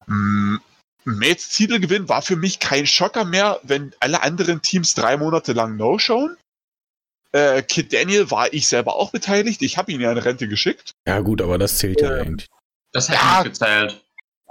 Mm, 0.05 0.59
Mates 1.03 1.49
Titelgewinn 1.49 2.07
war 2.07 2.21
für 2.21 2.38
mich 2.38 2.61
kein 2.61 2.88
Schocker 2.88 3.25
mehr, 3.25 3.59
wenn 3.63 3.93
alle 3.99 4.23
anderen 4.23 4.61
Teams 4.61 4.93
drei 4.93 5.17
Monate 5.17 5.51
lang 5.51 5.75
no-showen. 5.75 6.38
Äh, 7.34 7.63
Kid 7.63 7.91
Daniel 7.91 8.31
war 8.31 8.53
ich 8.53 8.69
selber 8.69 8.95
auch 8.95 9.11
beteiligt. 9.11 9.61
Ich 9.61 9.77
habe 9.77 9.91
ihn 9.91 9.99
ja 9.99 10.13
in 10.13 10.19
Rente 10.19 10.47
geschickt. 10.47 10.91
Ja, 11.05 11.19
gut, 11.19 11.41
aber 11.41 11.57
das 11.57 11.79
zählt 11.79 11.99
ja 11.99 12.15
ähm, 12.15 12.27
eigentlich. 12.27 12.47
Das 12.93 13.09
hätte 13.09 13.19
ja, 13.19 13.43
nicht 13.43 13.59
gezählt. 13.59 14.01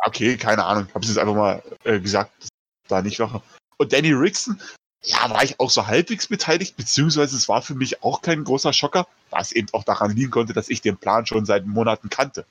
Okay, 0.04 0.36
keine 0.36 0.66
Ahnung. 0.66 0.86
Habe 0.92 1.02
es 1.02 1.08
jetzt 1.08 1.18
einfach 1.18 1.34
mal 1.34 1.62
äh, 1.84 1.98
gesagt, 1.98 2.48
da 2.88 3.00
nicht 3.00 3.20
noch. 3.20 3.42
Und 3.78 3.90
Danny 3.94 4.12
Rickson, 4.12 4.60
ja, 5.04 5.30
war 5.30 5.42
ich 5.42 5.58
auch 5.58 5.70
so 5.70 5.86
halbwegs 5.86 6.28
beteiligt, 6.28 6.76
beziehungsweise 6.76 7.36
es 7.36 7.48
war 7.48 7.62
für 7.62 7.74
mich 7.74 8.02
auch 8.02 8.22
kein 8.22 8.44
großer 8.44 8.72
Schocker, 8.72 9.06
was 9.30 9.52
eben 9.52 9.68
auch 9.72 9.84
daran 9.84 10.14
liegen 10.14 10.30
konnte, 10.30 10.52
dass 10.52 10.68
ich 10.68 10.80
den 10.80 10.96
Plan 10.96 11.26
schon 11.26 11.44
seit 11.44 11.66
Monaten 11.66 12.08
kannte. 12.08 12.46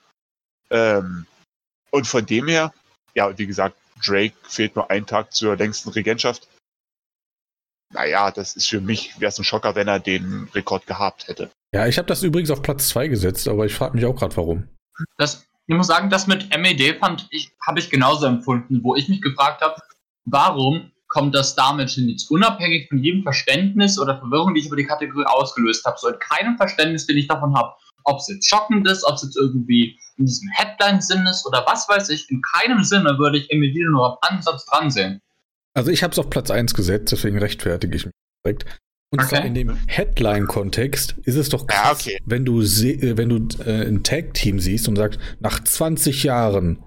Ähm, 0.69 1.25
und 1.91 2.07
von 2.07 2.25
dem 2.25 2.47
her, 2.47 2.73
ja, 3.13 3.37
wie 3.37 3.47
gesagt, 3.47 3.77
Drake 4.03 4.35
fehlt 4.43 4.75
nur 4.75 4.89
ein 4.89 5.05
Tag 5.05 5.33
zur 5.33 5.55
längsten 5.55 5.89
Regentschaft. 5.89 6.47
Naja, 7.93 8.31
das 8.31 8.55
ist 8.55 8.69
für 8.69 8.81
mich, 8.81 9.19
wäre 9.19 9.29
es 9.29 9.37
ein 9.37 9.43
Schocker, 9.43 9.75
wenn 9.75 9.87
er 9.87 9.99
den 9.99 10.49
Rekord 10.53 10.87
gehabt 10.87 11.27
hätte. 11.27 11.51
Ja, 11.73 11.87
ich 11.87 11.97
habe 11.97 12.07
das 12.07 12.23
übrigens 12.23 12.51
auf 12.51 12.61
Platz 12.61 12.89
2 12.89 13.07
gesetzt, 13.07 13.47
aber 13.47 13.65
ich 13.65 13.73
frage 13.73 13.95
mich 13.95 14.05
auch 14.05 14.15
gerade, 14.15 14.35
warum. 14.37 14.67
Das, 15.17 15.45
ich 15.67 15.75
muss 15.75 15.87
sagen, 15.87 16.09
das 16.09 16.27
mit 16.27 16.49
MED 16.57 16.99
fand 16.99 17.27
ich, 17.31 17.51
habe 17.65 17.79
ich 17.79 17.89
genauso 17.89 18.25
empfunden, 18.25 18.83
wo 18.83 18.95
ich 18.95 19.09
mich 19.09 19.21
gefragt 19.21 19.61
habe, 19.61 19.75
warum 20.25 20.90
kommt 21.11 21.35
das 21.35 21.55
damit 21.55 21.89
hin, 21.89 22.09
jetzt 22.09 22.31
unabhängig 22.31 22.87
von 22.87 22.97
jedem 22.97 23.21
Verständnis 23.23 23.99
oder 23.99 24.17
Verwirrung, 24.17 24.53
die 24.53 24.61
ich 24.61 24.67
über 24.67 24.77
die 24.77 24.85
Kategorie 24.85 25.25
ausgelöst 25.25 25.85
habe, 25.85 25.97
so 25.99 26.07
in 26.07 26.19
keinem 26.19 26.57
Verständnis, 26.57 27.05
den 27.05 27.17
ich 27.17 27.27
davon 27.27 27.53
habe, 27.55 27.73
ob 28.05 28.19
es 28.19 28.29
jetzt 28.29 28.47
schockend 28.47 28.87
ist, 28.87 29.03
ob 29.03 29.15
es 29.15 29.23
jetzt 29.23 29.37
irgendwie 29.37 29.99
in 30.17 30.25
diesem 30.25 30.49
Headline-Sinn 30.49 31.27
ist 31.27 31.45
oder 31.45 31.65
was 31.67 31.87
weiß 31.89 32.09
ich, 32.09 32.29
in 32.29 32.41
keinem 32.41 32.83
Sinne 32.83 33.17
würde 33.19 33.37
ich 33.37 33.51
Emil 33.51 33.73
nur 33.89 34.11
am 34.11 34.17
Ansatz 34.21 34.65
dran 34.65 34.89
sehen. 34.89 35.21
Also 35.73 35.91
ich 35.91 36.01
habe 36.01 36.11
es 36.11 36.19
auf 36.19 36.29
Platz 36.29 36.49
1 36.49 36.73
gesetzt, 36.73 37.11
deswegen 37.11 37.37
rechtfertige 37.37 37.95
ich 37.95 38.05
mich 38.05 38.15
direkt. 38.45 38.65
Und 39.13 39.19
okay. 39.19 39.29
zwar 39.29 39.45
in 39.45 39.53
dem 39.53 39.77
Headline-Kontext 39.87 41.15
ist 41.23 41.35
es 41.35 41.49
doch 41.49 41.67
krass, 41.67 42.05
ja, 42.05 42.13
okay. 42.13 42.23
wenn 42.25 42.45
du, 42.45 42.61
äh, 42.61 43.17
wenn 43.17 43.27
du 43.27 43.63
äh, 43.65 43.85
ein 43.85 44.03
Tag-Team 44.03 44.61
siehst 44.61 44.87
und 44.87 44.95
sagst, 44.95 45.19
nach 45.41 45.61
20 45.61 46.23
Jahren 46.23 46.81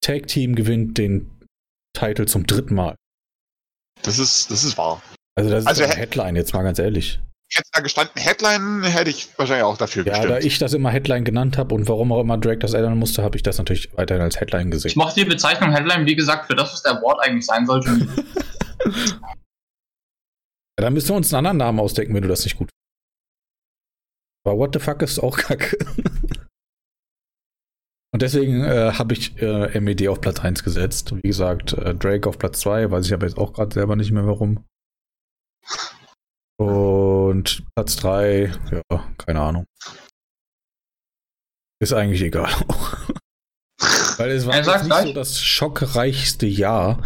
Tag-Team 0.00 0.56
gewinnt 0.56 0.98
den 0.98 1.30
Titel 1.96 2.26
zum 2.26 2.46
dritten 2.46 2.74
Mal. 2.74 2.96
Das 4.04 4.18
ist, 4.18 4.50
das 4.50 4.62
ist 4.64 4.78
wahr. 4.78 5.02
Also 5.36 5.50
das 5.50 5.64
ist 5.64 5.66
also 5.66 5.84
eine 5.84 5.94
Headline, 5.94 6.36
jetzt 6.36 6.54
mal 6.54 6.62
ganz 6.62 6.78
ehrlich. 6.78 7.18
Hätte 7.52 7.68
da 7.72 7.80
gestanden 7.80 8.20
Headline, 8.20 8.82
hätte 8.84 9.10
ich 9.10 9.28
wahrscheinlich 9.36 9.64
auch 9.64 9.76
dafür 9.76 10.04
gestimmt. 10.04 10.24
Ja, 10.24 10.30
da 10.30 10.38
ich 10.38 10.58
das 10.58 10.72
immer 10.72 10.90
Headline 10.90 11.24
genannt 11.24 11.58
habe 11.58 11.74
und 11.74 11.88
warum 11.88 12.12
auch 12.12 12.20
immer 12.20 12.38
Drake 12.38 12.58
das 12.58 12.74
ändern 12.74 12.98
musste, 12.98 13.22
habe 13.22 13.36
ich 13.36 13.42
das 13.42 13.58
natürlich 13.58 13.90
weiterhin 13.96 14.22
als 14.22 14.38
Headline 14.40 14.70
gesehen. 14.70 14.88
Ich 14.90 14.96
mochte 14.96 15.20
die 15.20 15.26
Bezeichnung 15.26 15.72
Headline, 15.72 16.06
wie 16.06 16.16
gesagt, 16.16 16.46
für 16.46 16.54
das, 16.54 16.72
was 16.72 16.82
der 16.82 16.98
Award 16.98 17.20
eigentlich 17.22 17.46
sein 17.46 17.66
sollte. 17.66 17.90
ja, 18.84 19.20
dann 20.76 20.92
müssen 20.92 21.08
wir 21.08 21.16
uns 21.16 21.32
einen 21.32 21.46
anderen 21.46 21.58
Namen 21.58 21.80
ausdenken, 21.80 22.14
wenn 22.14 22.22
du 22.22 22.28
das 22.28 22.44
nicht 22.44 22.56
gut 22.56 22.68
Aber 24.44 24.58
what 24.58 24.74
the 24.74 24.80
fuck 24.80 25.02
ist 25.02 25.18
auch 25.18 25.36
kacke. 25.36 25.78
Und 28.14 28.22
deswegen 28.22 28.62
äh, 28.62 28.92
habe 28.92 29.12
ich 29.12 29.42
äh, 29.42 29.80
MED 29.80 30.06
auf 30.06 30.20
Platz 30.20 30.38
1 30.38 30.62
gesetzt. 30.62 31.12
Wie 31.16 31.26
gesagt, 31.26 31.72
äh, 31.72 31.96
Drake 31.96 32.28
auf 32.28 32.38
Platz 32.38 32.60
2, 32.60 32.92
weiß 32.92 33.06
ich 33.06 33.12
aber 33.12 33.26
jetzt 33.26 33.36
auch 33.36 33.52
gerade 33.52 33.74
selber 33.74 33.96
nicht 33.96 34.12
mehr 34.12 34.24
warum. 34.24 34.64
Und 36.56 37.64
Platz 37.74 37.96
3, 37.96 38.52
ja, 38.70 39.14
keine 39.18 39.40
Ahnung. 39.40 39.64
Ist 41.82 41.92
eigentlich 41.92 42.22
egal. 42.22 42.52
Weil 44.18 44.30
es 44.30 44.46
war 44.46 44.60
nicht 44.62 45.08
so 45.08 45.12
das 45.12 45.42
schockreichste 45.42 46.46
Jahr. 46.46 47.02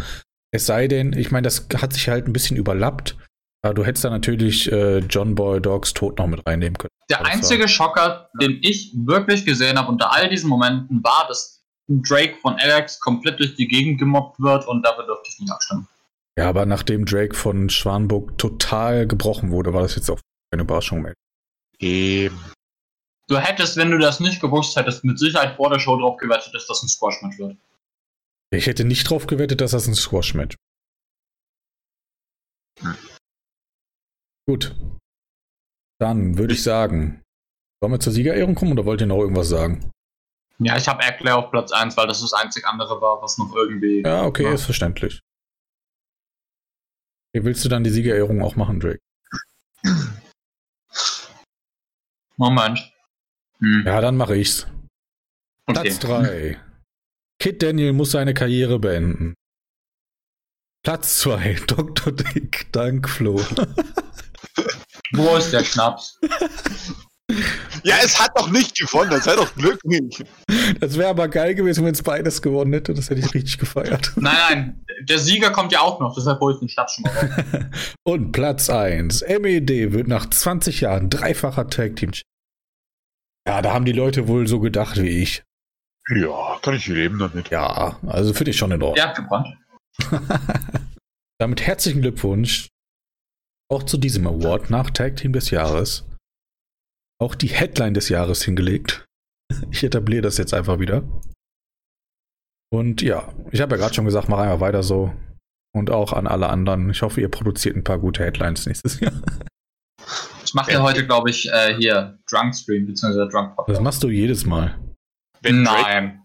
Es 0.53 0.67
sei 0.67 0.87
denn, 0.87 1.13
ich 1.13 1.31
meine, 1.31 1.45
das 1.45 1.65
hat 1.75 1.93
sich 1.93 2.07
halt 2.07 2.27
ein 2.27 2.33
bisschen 2.33 2.55
überlappt. 2.55 3.17
Du 3.61 3.83
hättest 3.83 4.05
da 4.05 4.09
natürlich 4.09 4.71
äh, 4.71 4.99
John 4.99 5.35
Boy 5.35 5.59
Dogs 5.59 5.93
Tod 5.93 6.17
noch 6.17 6.27
mit 6.27 6.45
reinnehmen 6.47 6.77
können. 6.77 6.93
Der 7.09 7.25
einzige 7.25 7.67
Schocker, 7.67 8.29
den 8.41 8.59
ich 8.61 8.93
wirklich 8.95 9.45
gesehen 9.45 9.77
habe 9.77 9.89
unter 9.91 10.13
all 10.13 10.29
diesen 10.29 10.49
Momenten, 10.49 11.03
war, 11.03 11.27
dass 11.27 11.61
Drake 11.89 12.37
von 12.41 12.55
Alex 12.55 12.99
komplett 13.01 13.39
durch 13.39 13.55
die 13.55 13.67
Gegend 13.67 13.99
gemobbt 13.99 14.39
wird 14.39 14.65
und 14.65 14.85
dafür 14.85 15.05
dürfte 15.05 15.29
ich 15.29 15.39
nicht 15.39 15.51
abstimmen. 15.51 15.87
Ja, 16.37 16.47
aber 16.47 16.65
nachdem 16.65 17.05
Drake 17.05 17.35
von 17.35 17.69
Schwanburg 17.69 18.37
total 18.37 19.05
gebrochen 19.07 19.51
wurde, 19.51 19.73
war 19.73 19.81
das 19.81 19.95
jetzt 19.95 20.09
auch 20.09 20.19
keine 20.51 20.63
Überraschung 20.63 21.01
mehr. 21.01 21.13
Eben. 21.79 22.39
Du 23.27 23.37
hättest, 23.37 23.75
wenn 23.75 23.91
du 23.91 23.97
das 23.97 24.21
nicht 24.21 24.39
gewusst 24.39 24.75
hättest, 24.77 25.03
mit 25.03 25.19
Sicherheit 25.19 25.57
vor 25.57 25.69
der 25.69 25.79
Show 25.79 25.97
drauf 25.97 26.17
gewettet, 26.17 26.53
dass 26.53 26.65
das 26.65 26.81
ein 26.81 26.87
Squash-Match 26.87 27.37
wird. 27.37 27.57
Ich 28.51 28.67
hätte 28.67 28.85
nicht 28.85 29.09
drauf 29.09 29.27
gewettet, 29.27 29.59
dass 29.59 29.71
das 29.71 29.87
ein 29.87 29.95
Squash-Match 29.95 30.55
hm. 32.79 32.95
Gut. 34.49 34.75
Dann 35.99 36.39
würde 36.39 36.55
ich 36.55 36.63
sagen, 36.63 37.21
sollen 37.79 37.93
wir 37.93 37.99
zur 37.99 38.13
Siegerehrung 38.13 38.55
kommen 38.55 38.71
oder 38.71 38.83
wollt 38.83 38.99
ihr 38.99 39.05
noch 39.05 39.19
irgendwas 39.19 39.47
sagen? 39.47 39.91
Ja, 40.57 40.75
ich 40.75 40.87
habe 40.87 41.03
Erklär 41.03 41.37
auf 41.37 41.51
Platz 41.51 41.71
1, 41.71 41.95
weil 41.97 42.07
das 42.07 42.21
das 42.21 42.33
einzig 42.33 42.65
andere 42.65 42.99
war, 42.99 43.21
was 43.21 43.37
noch 43.37 43.53
irgendwie. 43.55 44.01
Ja, 44.01 44.23
okay, 44.23 44.45
war. 44.45 44.53
ist 44.55 44.63
verständlich. 44.63 45.21
Okay, 47.31 47.45
willst 47.45 47.63
du 47.63 47.69
dann 47.69 47.83
die 47.83 47.91
Siegerehrung 47.91 48.41
auch 48.41 48.55
machen, 48.55 48.79
Drake? 48.79 48.97
Moment. 52.37 52.91
Hm. 53.59 53.83
Ja, 53.85 54.01
dann 54.01 54.17
mache 54.17 54.35
ich's. 54.35 54.65
Okay. 55.67 55.81
Platz 55.81 55.99
3. 55.99 56.59
Kid 57.37 57.61
Daniel 57.61 57.93
muss 57.93 58.09
seine 58.09 58.33
Karriere 58.33 58.79
beenden. 58.79 59.35
Platz 60.83 61.19
2. 61.19 61.53
Dr. 61.67 62.13
Dick, 62.13 62.65
dank 62.71 63.07
Flo. 63.07 63.39
Wo 65.13 65.35
ist 65.35 65.51
der 65.51 65.63
Schnaps? 65.63 66.19
Ja, 67.83 67.95
es 68.03 68.19
hat 68.19 68.31
doch 68.35 68.49
nicht 68.49 68.77
gewonnen, 68.77 69.21
sei 69.21 69.35
doch 69.35 69.53
glücklich. 69.55 70.23
Das 70.79 70.97
wäre 70.97 71.09
aber 71.09 71.27
geil 71.27 71.53
gewesen, 71.55 71.85
wenn 71.85 71.93
es 71.93 72.01
beides 72.01 72.41
gewonnen 72.41 72.73
hätte. 72.73 72.93
Das 72.93 73.09
hätte 73.09 73.21
ich 73.21 73.33
richtig 73.33 73.57
gefeiert. 73.59 74.13
Nein, 74.15 74.35
nein, 74.49 74.85
der 75.01 75.19
Sieger 75.19 75.51
kommt 75.51 75.71
ja 75.71 75.81
auch 75.81 75.99
noch, 75.99 76.15
deshalb 76.15 76.39
hole 76.39 76.55
ich 76.55 76.59
den 76.59 76.69
Schnaps 76.69 76.95
schon 76.95 77.03
mal 77.03 77.69
Und 78.03 78.31
Platz 78.31 78.69
1. 78.69 79.23
MED 79.39 79.93
wird 79.93 80.07
nach 80.07 80.29
20 80.29 80.81
Jahren 80.81 81.09
dreifacher 81.09 81.67
Tag 81.69 81.97
Team. 81.97 82.11
Ja, 83.47 83.61
da 83.61 83.73
haben 83.73 83.85
die 83.85 83.93
Leute 83.93 84.27
wohl 84.27 84.47
so 84.47 84.59
gedacht 84.59 85.01
wie 85.01 85.21
ich. 85.21 85.43
Ja, 86.15 86.57
kann 86.61 86.75
ich 86.75 86.87
leben 86.87 87.19
damit. 87.19 87.49
Ja, 87.49 87.99
also 88.07 88.33
finde 88.33 88.51
ich 88.51 88.57
schon 88.57 88.71
in 88.71 88.81
Ordnung. 88.81 88.97
Ja, 88.97 89.13
gebrannt. 89.13 89.47
Damit 91.37 91.61
herzlichen 91.61 92.01
Glückwunsch 92.01 92.69
auch 93.71 93.83
zu 93.83 93.97
diesem 93.97 94.27
Award 94.27 94.69
nach 94.69 94.89
Tag 94.89 95.15
Team 95.17 95.33
des 95.33 95.51
Jahres 95.51 96.05
auch 97.21 97.35
die 97.35 97.47
Headline 97.47 97.93
des 97.93 98.09
Jahres 98.09 98.43
hingelegt. 98.43 99.05
Ich 99.71 99.83
etabliere 99.83 100.21
das 100.21 100.37
jetzt 100.37 100.53
einfach 100.53 100.77
wieder. 100.77 101.01
Und 102.71 103.01
ja, 103.01 103.33
ich 103.49 103.61
habe 103.61 103.75
ja 103.75 103.81
gerade 103.81 103.95
schon 103.95 104.05
gesagt, 104.05 104.29
mach 104.29 104.37
einfach 104.37 104.59
weiter 104.59 104.83
so. 104.83 105.11
Und 105.75 105.89
auch 105.89 106.13
an 106.13 106.27
alle 106.27 106.49
anderen. 106.49 106.91
Ich 106.91 107.01
hoffe, 107.01 107.19
ihr 107.19 107.29
produziert 107.29 107.75
ein 107.75 107.83
paar 107.83 107.97
gute 107.97 108.23
Headlines 108.23 108.65
nächstes 108.65 108.99
Jahr. 108.99 109.13
Ich 110.45 110.55
mache 110.55 110.71
ja 110.71 110.81
heute, 110.81 111.05
glaube 111.05 111.29
ich, 111.29 111.47
äh, 111.51 111.75
hier 111.77 112.17
Drunk 112.27 112.55
Stream 112.55 112.87
bzw. 112.87 113.29
Drunk 113.29 113.55
Podcast. 113.55 113.77
Das 113.77 113.83
machst 113.83 114.01
du 114.01 114.09
jedes 114.09 114.47
Mal. 114.47 114.79
Wenn 115.41 115.61
Nein. 115.61 116.23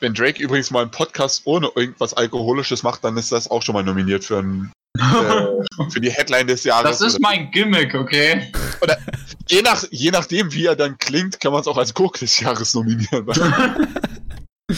Drake, 0.00 0.06
wenn 0.06 0.14
Drake 0.14 0.42
übrigens 0.42 0.70
mal 0.70 0.82
einen 0.82 0.90
Podcast 0.90 1.42
ohne 1.44 1.70
irgendwas 1.74 2.14
Alkoholisches 2.14 2.82
macht, 2.82 3.04
dann 3.04 3.16
ist 3.16 3.32
das 3.32 3.50
auch 3.50 3.62
schon 3.62 3.74
mal 3.74 3.84
nominiert 3.84 4.24
für 4.24 4.38
ein 4.38 4.72
äh, 4.98 5.46
für 5.90 6.00
die 6.00 6.10
Headline 6.10 6.46
des 6.46 6.64
Jahres. 6.64 6.98
Das 6.98 7.14
ist 7.14 7.20
mein 7.20 7.50
Gimmick, 7.50 7.94
okay? 7.94 8.52
Oder 8.82 8.98
je, 9.48 9.62
nach, 9.62 9.84
je 9.90 10.10
nachdem, 10.10 10.52
wie 10.52 10.66
er 10.66 10.76
dann 10.76 10.98
klingt, 10.98 11.40
kann 11.40 11.52
man 11.52 11.60
es 11.60 11.68
auch 11.68 11.78
als 11.78 11.94
Gurk 11.94 12.18
des 12.18 12.40
Jahres 12.40 12.74
nominieren. 12.74 13.26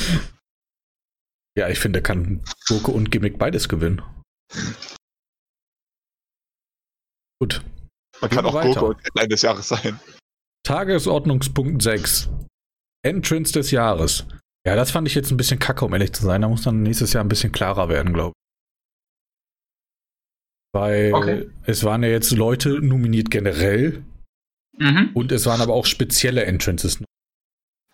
ja, 1.56 1.68
ich 1.68 1.78
finde, 1.78 2.00
er 2.00 2.02
kann 2.02 2.44
Gurke 2.68 2.90
und 2.90 3.10
Gimmick 3.10 3.38
beides 3.38 3.68
gewinnen. 3.68 4.02
Gut. 7.40 7.64
Man 8.20 8.30
kann 8.30 8.44
auch 8.44 8.54
weiter. 8.54 8.80
Gurke 8.80 8.96
und 8.96 9.04
Headline 9.04 9.30
des 9.30 9.42
Jahres 9.42 9.68
sein. 9.68 9.98
Tagesordnungspunkt 10.64 11.82
6. 11.82 12.28
Entrance 13.04 13.52
des 13.52 13.72
Jahres. 13.72 14.26
Ja, 14.66 14.76
das 14.76 14.92
fand 14.92 15.08
ich 15.08 15.14
jetzt 15.14 15.30
ein 15.30 15.36
bisschen 15.36 15.58
kacke, 15.58 15.84
um 15.84 15.92
ehrlich 15.92 16.12
zu 16.12 16.24
sein. 16.24 16.42
Da 16.42 16.48
muss 16.48 16.62
dann 16.62 16.82
nächstes 16.82 17.12
Jahr 17.12 17.24
ein 17.24 17.28
bisschen 17.28 17.52
klarer 17.52 17.88
werden, 17.88 18.12
glaube 18.12 18.32
ich. 18.36 18.42
Weil 20.74 21.12
okay. 21.12 21.50
es 21.64 21.84
waren 21.84 22.02
ja 22.02 22.08
jetzt 22.08 22.30
Leute 22.30 22.80
nominiert 22.80 23.30
generell 23.30 24.04
mhm. 24.78 25.10
und 25.14 25.30
es 25.30 25.44
waren 25.46 25.60
aber 25.60 25.74
auch 25.74 25.84
spezielle 25.84 26.44
Entrances. 26.44 27.02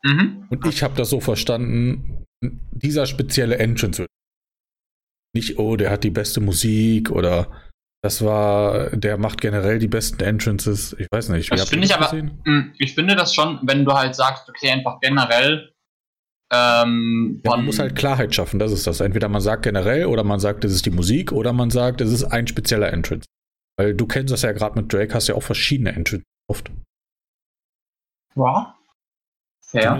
Mhm. 0.04 0.46
Und 0.48 0.66
ich 0.66 0.82
habe 0.82 0.94
das 0.94 1.10
so 1.10 1.20
verstanden, 1.20 2.24
dieser 2.70 3.06
spezielle 3.06 3.58
Entrance. 3.58 4.06
Nicht, 5.34 5.58
oh, 5.58 5.76
der 5.76 5.90
hat 5.90 6.04
die 6.04 6.10
beste 6.10 6.40
Musik 6.40 7.10
oder 7.10 7.50
das 8.02 8.24
war, 8.24 8.90
der 8.96 9.18
macht 9.18 9.40
generell 9.40 9.80
die 9.80 9.88
besten 9.88 10.22
Entrances. 10.22 10.94
Ich 10.98 11.08
weiß 11.10 11.30
nicht. 11.30 11.50
Das 11.50 11.68
finde 11.68 11.86
ich 11.86 11.94
aber, 11.94 12.12
hm, 12.12 12.72
ich 12.78 12.94
finde 12.94 13.16
das 13.16 13.34
schon, 13.34 13.58
wenn 13.64 13.84
du 13.84 13.92
halt 13.92 14.14
sagst, 14.14 14.48
okay, 14.48 14.70
einfach 14.70 15.00
generell. 15.00 15.72
Ähm, 16.50 17.40
ja, 17.44 17.50
man 17.50 17.64
muss 17.64 17.78
halt 17.78 17.94
Klarheit 17.94 18.34
schaffen, 18.34 18.58
das 18.58 18.72
ist 18.72 18.86
das. 18.86 19.00
Entweder 19.00 19.28
man 19.28 19.42
sagt 19.42 19.64
generell 19.64 20.06
oder 20.06 20.24
man 20.24 20.40
sagt, 20.40 20.64
es 20.64 20.72
ist 20.72 20.86
die 20.86 20.90
Musik 20.90 21.32
oder 21.32 21.52
man 21.52 21.70
sagt, 21.70 22.00
es 22.00 22.12
ist 22.12 22.24
ein 22.24 22.46
spezieller 22.46 22.92
Entrance. 22.92 23.26
Weil 23.76 23.94
du 23.94 24.06
kennst 24.06 24.32
das 24.32 24.42
ja 24.42 24.52
gerade 24.52 24.80
mit 24.80 24.92
Drake, 24.92 25.14
hast 25.14 25.28
ja 25.28 25.34
auch 25.34 25.42
verschiedene 25.42 25.90
Entrances 25.90 26.26
oft. 26.48 26.70
Ja. 28.34 28.74
Ja. 29.72 29.98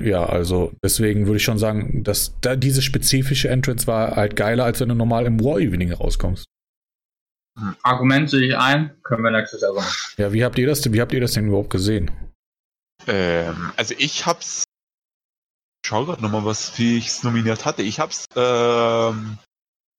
ja, 0.00 0.26
also 0.26 0.72
deswegen 0.84 1.26
würde 1.26 1.38
ich 1.38 1.42
schon 1.42 1.58
sagen, 1.58 2.04
dass 2.04 2.38
da 2.40 2.54
diese 2.54 2.82
spezifische 2.82 3.48
Entrance 3.48 3.88
war 3.88 4.14
halt 4.14 4.36
geiler, 4.36 4.64
als 4.64 4.78
wenn 4.78 4.90
du 4.90 4.94
normal 4.94 5.26
im 5.26 5.42
War 5.42 5.58
Evening 5.58 5.92
rauskommst. 5.92 6.44
Argument 7.82 8.30
sehe 8.30 8.46
ich 8.46 8.56
ein, 8.56 8.96
können 9.02 9.24
wir 9.24 9.32
nächstes 9.32 9.62
Jahr 9.62 9.74
machen. 9.74 9.92
Ja, 10.18 10.32
wie 10.32 10.44
habt 10.44 10.56
ihr 10.58 10.68
das, 10.68 10.92
wie 10.92 11.00
habt 11.00 11.12
ihr 11.12 11.20
das 11.20 11.32
denn 11.32 11.48
überhaupt 11.48 11.70
gesehen? 11.70 12.12
Ähm, 13.08 13.72
also 13.76 13.94
ich 13.98 14.24
hab's. 14.24 14.62
Ich 15.82 15.88
schau 15.88 16.04
gerade 16.04 16.22
nochmal, 16.22 16.44
was 16.44 16.78
wie 16.78 16.98
ich 16.98 17.08
es 17.08 17.22
nominiert 17.22 17.64
hatte. 17.64 17.82
Ich 17.82 18.00
hab's 18.00 18.26
ähm, 18.36 19.38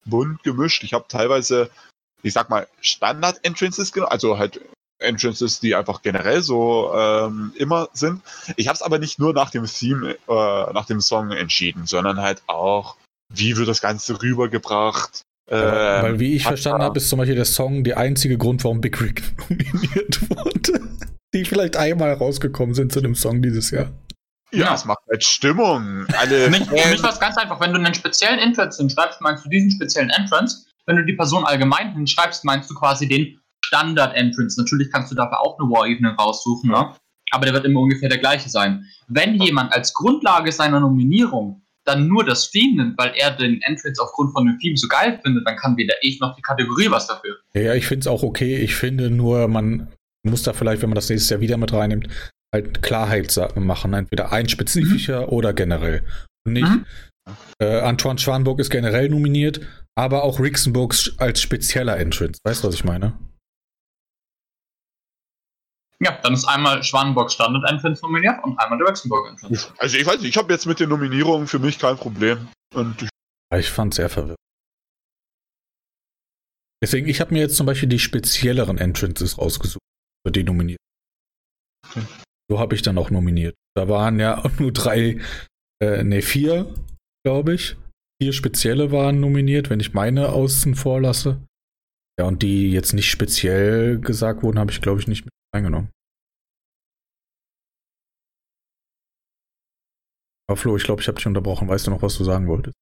bunt 0.05 0.43
gemischt. 0.43 0.83
Ich 0.83 0.93
habe 0.93 1.05
teilweise, 1.07 1.69
ich 2.21 2.33
sag 2.33 2.49
mal, 2.49 2.67
Standard-Entrances 2.81 3.91
genommen, 3.91 4.11
also 4.11 4.37
halt 4.37 4.61
Entrances, 4.99 5.59
die 5.61 5.75
einfach 5.75 6.01
generell 6.01 6.41
so 6.41 6.91
ähm, 6.93 7.53
immer 7.55 7.89
sind. 7.93 8.21
Ich 8.57 8.67
habe 8.67 8.75
es 8.75 8.81
aber 8.81 8.99
nicht 8.99 9.17
nur 9.17 9.33
nach 9.33 9.49
dem 9.49 9.65
Theme, 9.65 10.15
äh, 10.27 10.73
nach 10.73 10.85
dem 10.85 10.99
Song 10.99 11.31
entschieden, 11.31 11.85
sondern 11.85 12.19
halt 12.19 12.43
auch, 12.47 12.97
wie 13.33 13.55
wird 13.55 13.69
das 13.69 13.81
Ganze 13.81 14.21
rübergebracht, 14.21 15.23
ähm, 15.51 16.03
Weil, 16.03 16.19
wie 16.19 16.35
ich 16.35 16.43
verstanden 16.43 16.83
habe, 16.83 16.99
ist 16.99 17.09
zum 17.09 17.17
Beispiel 17.17 17.35
der 17.35 17.45
Song 17.45 17.83
der 17.83 17.97
einzige 17.97 18.37
Grund, 18.37 18.63
warum 18.63 18.81
Big 18.81 19.01
Rick 19.01 19.23
nominiert 19.49 20.29
wurde. 20.29 20.81
Die 21.33 21.45
vielleicht 21.45 21.75
einmal 21.75 22.13
rausgekommen 22.13 22.75
sind 22.75 22.91
zu 22.91 23.01
dem 23.01 23.15
Song 23.15 23.41
dieses 23.41 23.71
Jahr. 23.71 23.91
Ja, 24.51 24.73
es 24.73 24.85
macht 24.85 24.99
halt 25.09 25.23
Stimmung. 25.23 26.05
Alle 26.17 26.45
für 26.45 26.49
mich 26.49 27.03
war 27.03 27.11
es 27.11 27.19
ganz 27.19 27.37
einfach. 27.37 27.59
Wenn 27.59 27.73
du 27.73 27.79
einen 27.79 27.93
speziellen 27.93 28.39
Entrance 28.39 28.81
hinschreibst, 28.81 29.21
meinst 29.21 29.45
du 29.45 29.49
diesen 29.49 29.71
speziellen 29.71 30.09
Entrance. 30.09 30.65
Wenn 30.85 30.95
du 30.95 31.05
die 31.05 31.13
Person 31.13 31.45
allgemein 31.45 31.93
hinschreibst, 31.93 32.43
meinst 32.45 32.69
du 32.69 32.75
quasi 32.75 33.07
den 33.07 33.39
Standard-Entrance. 33.65 34.59
Natürlich 34.59 34.91
kannst 34.91 35.11
du 35.11 35.15
dafür 35.15 35.39
auch 35.39 35.59
eine 35.59 35.69
War-Ebene 35.69 36.15
raussuchen, 36.15 36.71
ne? 36.71 36.95
aber 37.31 37.45
der 37.45 37.53
wird 37.53 37.65
immer 37.65 37.81
ungefähr 37.81 38.09
der 38.09 38.17
gleiche 38.17 38.49
sein. 38.49 38.85
Wenn 39.07 39.35
jemand 39.35 39.73
als 39.73 39.93
Grundlage 39.93 40.51
seiner 40.51 40.79
Nominierung 40.79 41.61
dann 41.85 42.07
nur 42.07 42.23
das 42.23 42.51
Theme 42.51 42.83
nimmt, 42.83 42.97
weil 42.97 43.13
er 43.15 43.31
den 43.31 43.61
Entrance 43.61 44.01
aufgrund 44.01 44.33
von 44.33 44.45
dem 44.45 44.59
Theme 44.59 44.77
so 44.77 44.87
geil 44.87 45.19
findet, 45.23 45.47
dann 45.47 45.55
kann 45.55 45.77
weder 45.77 45.95
ich 46.01 46.19
noch 46.19 46.35
die 46.35 46.41
Kategorie 46.41 46.91
was 46.91 47.07
dafür. 47.07 47.37
Ja, 47.53 47.73
ich 47.73 47.87
finde 47.87 48.01
es 48.01 48.07
auch 48.07 48.21
okay. 48.21 48.57
Ich 48.57 48.75
finde 48.75 49.09
nur, 49.09 49.47
man 49.47 49.87
muss 50.23 50.43
da 50.43 50.53
vielleicht, 50.53 50.81
wenn 50.81 50.89
man 50.89 50.95
das 50.95 51.09
nächstes 51.09 51.29
Jahr 51.29 51.39
wieder 51.39 51.57
mit 51.57 51.73
reinnimmt, 51.73 52.07
halt 52.53 52.81
Klarheit 52.81 53.35
machen. 53.55 53.93
Entweder 53.93 54.31
ein 54.31 54.49
spezifischer 54.49 55.23
mhm. 55.23 55.29
oder 55.29 55.53
generell. 55.53 56.03
Und 56.45 56.53
nicht, 56.53 56.67
mhm. 56.67 56.85
äh, 57.61 57.79
Antoine 57.81 58.19
Schwanburg 58.19 58.59
ist 58.59 58.69
generell 58.69 59.09
nominiert, 59.09 59.61
aber 59.95 60.23
auch 60.23 60.39
Rixenburg 60.39 60.95
als 61.17 61.41
spezieller 61.41 61.97
Entrance. 61.97 62.39
Weißt 62.43 62.63
du, 62.63 62.67
was 62.67 62.75
ich 62.75 62.83
meine? 62.83 63.17
Ja, 66.01 66.17
dann 66.23 66.33
ist 66.33 66.45
einmal 66.45 66.81
Schwanenburg 66.81 67.29
Standard 67.29 67.69
Entrance 67.69 68.01
nominiert 68.01 68.41
und 68.43 68.57
einmal 68.57 68.77
der 68.77 68.87
Luxemburg 68.87 69.27
Entrance. 69.27 69.73
Also 69.79 69.97
ich 69.97 70.05
weiß 70.05 70.21
nicht, 70.21 70.29
ich 70.29 70.37
habe 70.37 70.51
jetzt 70.53 70.65
mit 70.65 70.79
den 70.79 70.89
Nominierungen 70.89 71.45
für 71.45 71.59
mich 71.59 71.77
kein 71.77 71.97
Problem. 71.97 72.47
Und 72.73 73.01
ich, 73.01 73.09
ich 73.53 73.69
fand 73.69 73.93
sehr 73.93 74.09
verwirrend. 74.09 74.37
Deswegen, 76.81 77.09
ich 77.09 77.19
habe 77.19 77.33
mir 77.33 77.41
jetzt 77.41 77.57
zum 77.57 77.65
Beispiel 77.65 77.89
die 77.89 77.99
spezielleren 77.99 78.77
Entrances 78.77 79.37
rausgesucht, 79.37 79.83
für 80.25 80.31
die 80.31 80.43
nominiert. 80.43 80.79
Okay. 81.85 82.03
So 82.49 82.59
habe 82.59 82.75
ich 82.75 82.81
dann 82.81 82.97
auch 82.97 83.11
nominiert. 83.11 83.55
Da 83.75 83.87
waren 83.87 84.19
ja 84.19 84.43
nur 84.59 84.73
drei, 84.73 85.21
äh, 85.81 86.03
ne, 86.03 86.21
vier, 86.21 86.73
glaube 87.23 87.53
ich. 87.53 87.77
Vier 88.21 88.33
spezielle 88.33 88.91
waren 88.91 89.19
nominiert, 89.19 89.69
wenn 89.69 89.79
ich 89.79 89.93
meine 89.93 90.29
außen 90.29 90.75
vorlasse. 90.75 91.41
Ja, 92.19 92.25
und 92.25 92.43
die 92.43 92.71
jetzt 92.71 92.93
nicht 92.93 93.09
speziell 93.09 93.99
gesagt 93.99 94.43
wurden, 94.43 94.59
habe 94.59 94.71
ich, 94.71 94.81
glaube 94.81 94.99
ich, 94.99 95.07
nicht 95.07 95.23
mit 95.23 95.33
eingenommen. 95.55 95.89
Aber 100.49 100.57
Flo, 100.57 100.75
ich 100.75 100.83
glaube, 100.83 101.01
ich 101.01 101.07
habe 101.07 101.15
dich 101.15 101.27
unterbrochen. 101.27 101.69
Weißt 101.69 101.87
du 101.87 101.91
noch, 101.91 102.01
was 102.01 102.17
du 102.17 102.23
sagen 102.23 102.47
wolltest? 102.47 102.75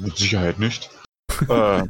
Mit 0.00 0.16
Sicherheit 0.16 0.58
nicht. 0.58 0.88
äh, 1.48 1.82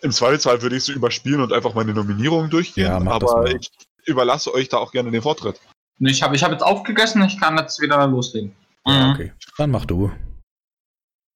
Im 0.00 0.12
Zweifelsfall 0.12 0.62
würde 0.62 0.76
ich 0.76 0.84
sie 0.84 0.92
überspielen 0.92 1.40
und 1.40 1.52
einfach 1.52 1.74
meine 1.74 1.92
Nominierungen 1.92 2.48
durchgehen. 2.48 2.84
Ja, 2.84 2.98
aber 2.98 3.50
ich 3.54 3.70
überlasse 4.06 4.52
euch 4.54 4.68
da 4.68 4.78
auch 4.78 4.92
gerne 4.92 5.10
den 5.10 5.22
Vortritt. 5.22 5.60
Ich 5.98 6.22
habe 6.22 6.36
ich 6.36 6.42
hab 6.42 6.52
jetzt 6.52 6.62
aufgegessen, 6.62 7.22
ich 7.24 7.38
kann 7.40 7.56
jetzt 7.56 7.80
wieder 7.80 8.06
loslegen. 8.06 8.54
Mhm. 8.86 9.10
Okay, 9.12 9.32
dann 9.58 9.70
mach 9.70 9.84
du. 9.84 10.10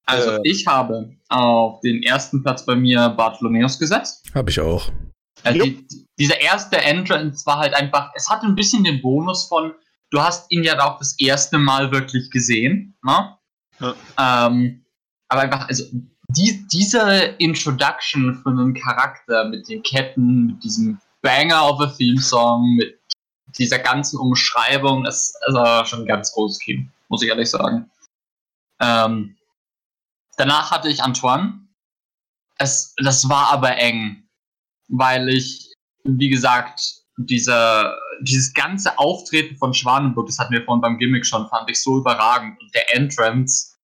Also 0.07 0.31
äh, 0.31 0.41
ich 0.45 0.67
habe 0.67 1.17
auf 1.29 1.81
den 1.81 2.03
ersten 2.03 2.43
Platz 2.43 2.67
bei 2.67 2.75
mir 2.75 3.09
Bartholomäus 3.11 3.79
gesetzt. 3.79 4.27
Habe 4.35 4.51
ich 4.51 4.61
auch. 4.61 4.91
Also 5.43 5.65
die, 5.65 5.87
dieser 6.19 6.41
erste 6.41 6.79
Entrance 6.79 7.47
war 7.47 7.59
halt 7.59 7.75
einfach, 7.75 8.11
es 8.15 8.29
hatte 8.29 8.47
ein 8.47 8.55
bisschen 8.55 8.85
den 8.85 9.01
Bonus 9.01 9.47
von, 9.47 9.73
du 10.11 10.21
hast 10.21 10.51
ihn 10.51 10.63
ja 10.63 10.79
auch 10.85 10.99
das 10.99 11.19
erste 11.19 11.59
Mal 11.59 11.93
wirklich 11.93 12.31
gesehen. 12.31 12.97
Ne? 13.03 13.37
Ja. 13.81 14.47
Ähm, 14.47 14.85
aber 15.29 15.43
einfach, 15.43 15.69
also 15.69 15.85
die, 16.29 16.67
diese 16.71 17.35
Introduction 17.39 18.35
von 18.43 18.59
einem 18.59 18.75
Charakter 18.75 19.49
mit 19.49 19.69
den 19.69 19.83
Ketten, 19.83 20.47
mit 20.47 20.63
diesem 20.65 20.99
Banger 21.23 21.69
of 21.69 21.81
a 21.81 21.87
Theme 21.87 22.21
Song, 22.21 22.77
mit 22.77 23.01
dieser 23.59 23.79
ganzen 23.79 24.19
Umschreibung, 24.19 25.07
ist 25.07 25.37
also 25.47 25.85
schon 25.85 26.01
ein 26.01 26.07
ganz 26.07 26.33
großes 26.33 26.59
Kino, 26.61 26.87
muss 27.09 27.23
ich 27.23 27.29
ehrlich 27.29 27.51
sagen. 27.51 27.91
Ähm, 28.81 29.37
danach 30.37 30.71
hatte 30.71 30.89
ich 30.89 31.03
Antoine. 31.03 31.61
Es, 32.59 32.95
das 32.97 33.29
war 33.29 33.53
aber 33.53 33.77
eng 33.77 34.21
weil 34.91 35.29
ich, 35.29 35.75
wie 36.05 36.29
gesagt, 36.29 37.05
dieser, 37.17 37.97
dieses 38.23 38.53
ganze 38.53 38.99
Auftreten 38.99 39.57
von 39.57 39.73
Schwanenburg, 39.73 40.27
das 40.27 40.39
hatten 40.39 40.53
wir 40.53 40.65
vorhin 40.65 40.81
beim 40.81 40.99
Gimmick 40.99 41.25
schon, 41.25 41.49
fand 41.49 41.71
ich 41.71 41.81
so 41.81 41.99
überragend. 41.99 42.61
Und 42.61 42.75
der 42.75 42.95
Entrance 42.95 43.77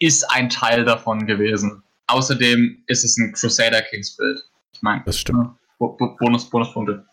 ist 0.00 0.24
ein 0.30 0.48
Teil 0.48 0.84
davon 0.84 1.26
gewesen. 1.26 1.82
Außerdem 2.06 2.84
ist 2.86 3.04
es 3.04 3.18
ein 3.18 3.32
Crusader 3.32 3.82
Kings 3.82 4.16
Bild. 4.16 4.40
Ich 4.72 4.82
meine, 4.82 5.02
das 5.04 5.18
stimmt. 5.18 5.57
Bonus, 5.78 6.48
Bonuspunkte. 6.50 7.06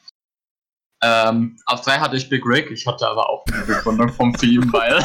Ähm, 1.04 1.58
auf 1.66 1.82
drei 1.82 2.00
hatte 2.00 2.18
ich 2.18 2.30
Big 2.30 2.44
Rick, 2.46 2.72
ich 2.72 2.88
hatte 2.88 3.08
aber 3.08 3.30
auch 3.30 3.44
eine 3.52 3.66
Begründung 3.66 4.10
vom 4.10 4.34
Theme, 4.34 4.72
weil. 4.72 5.00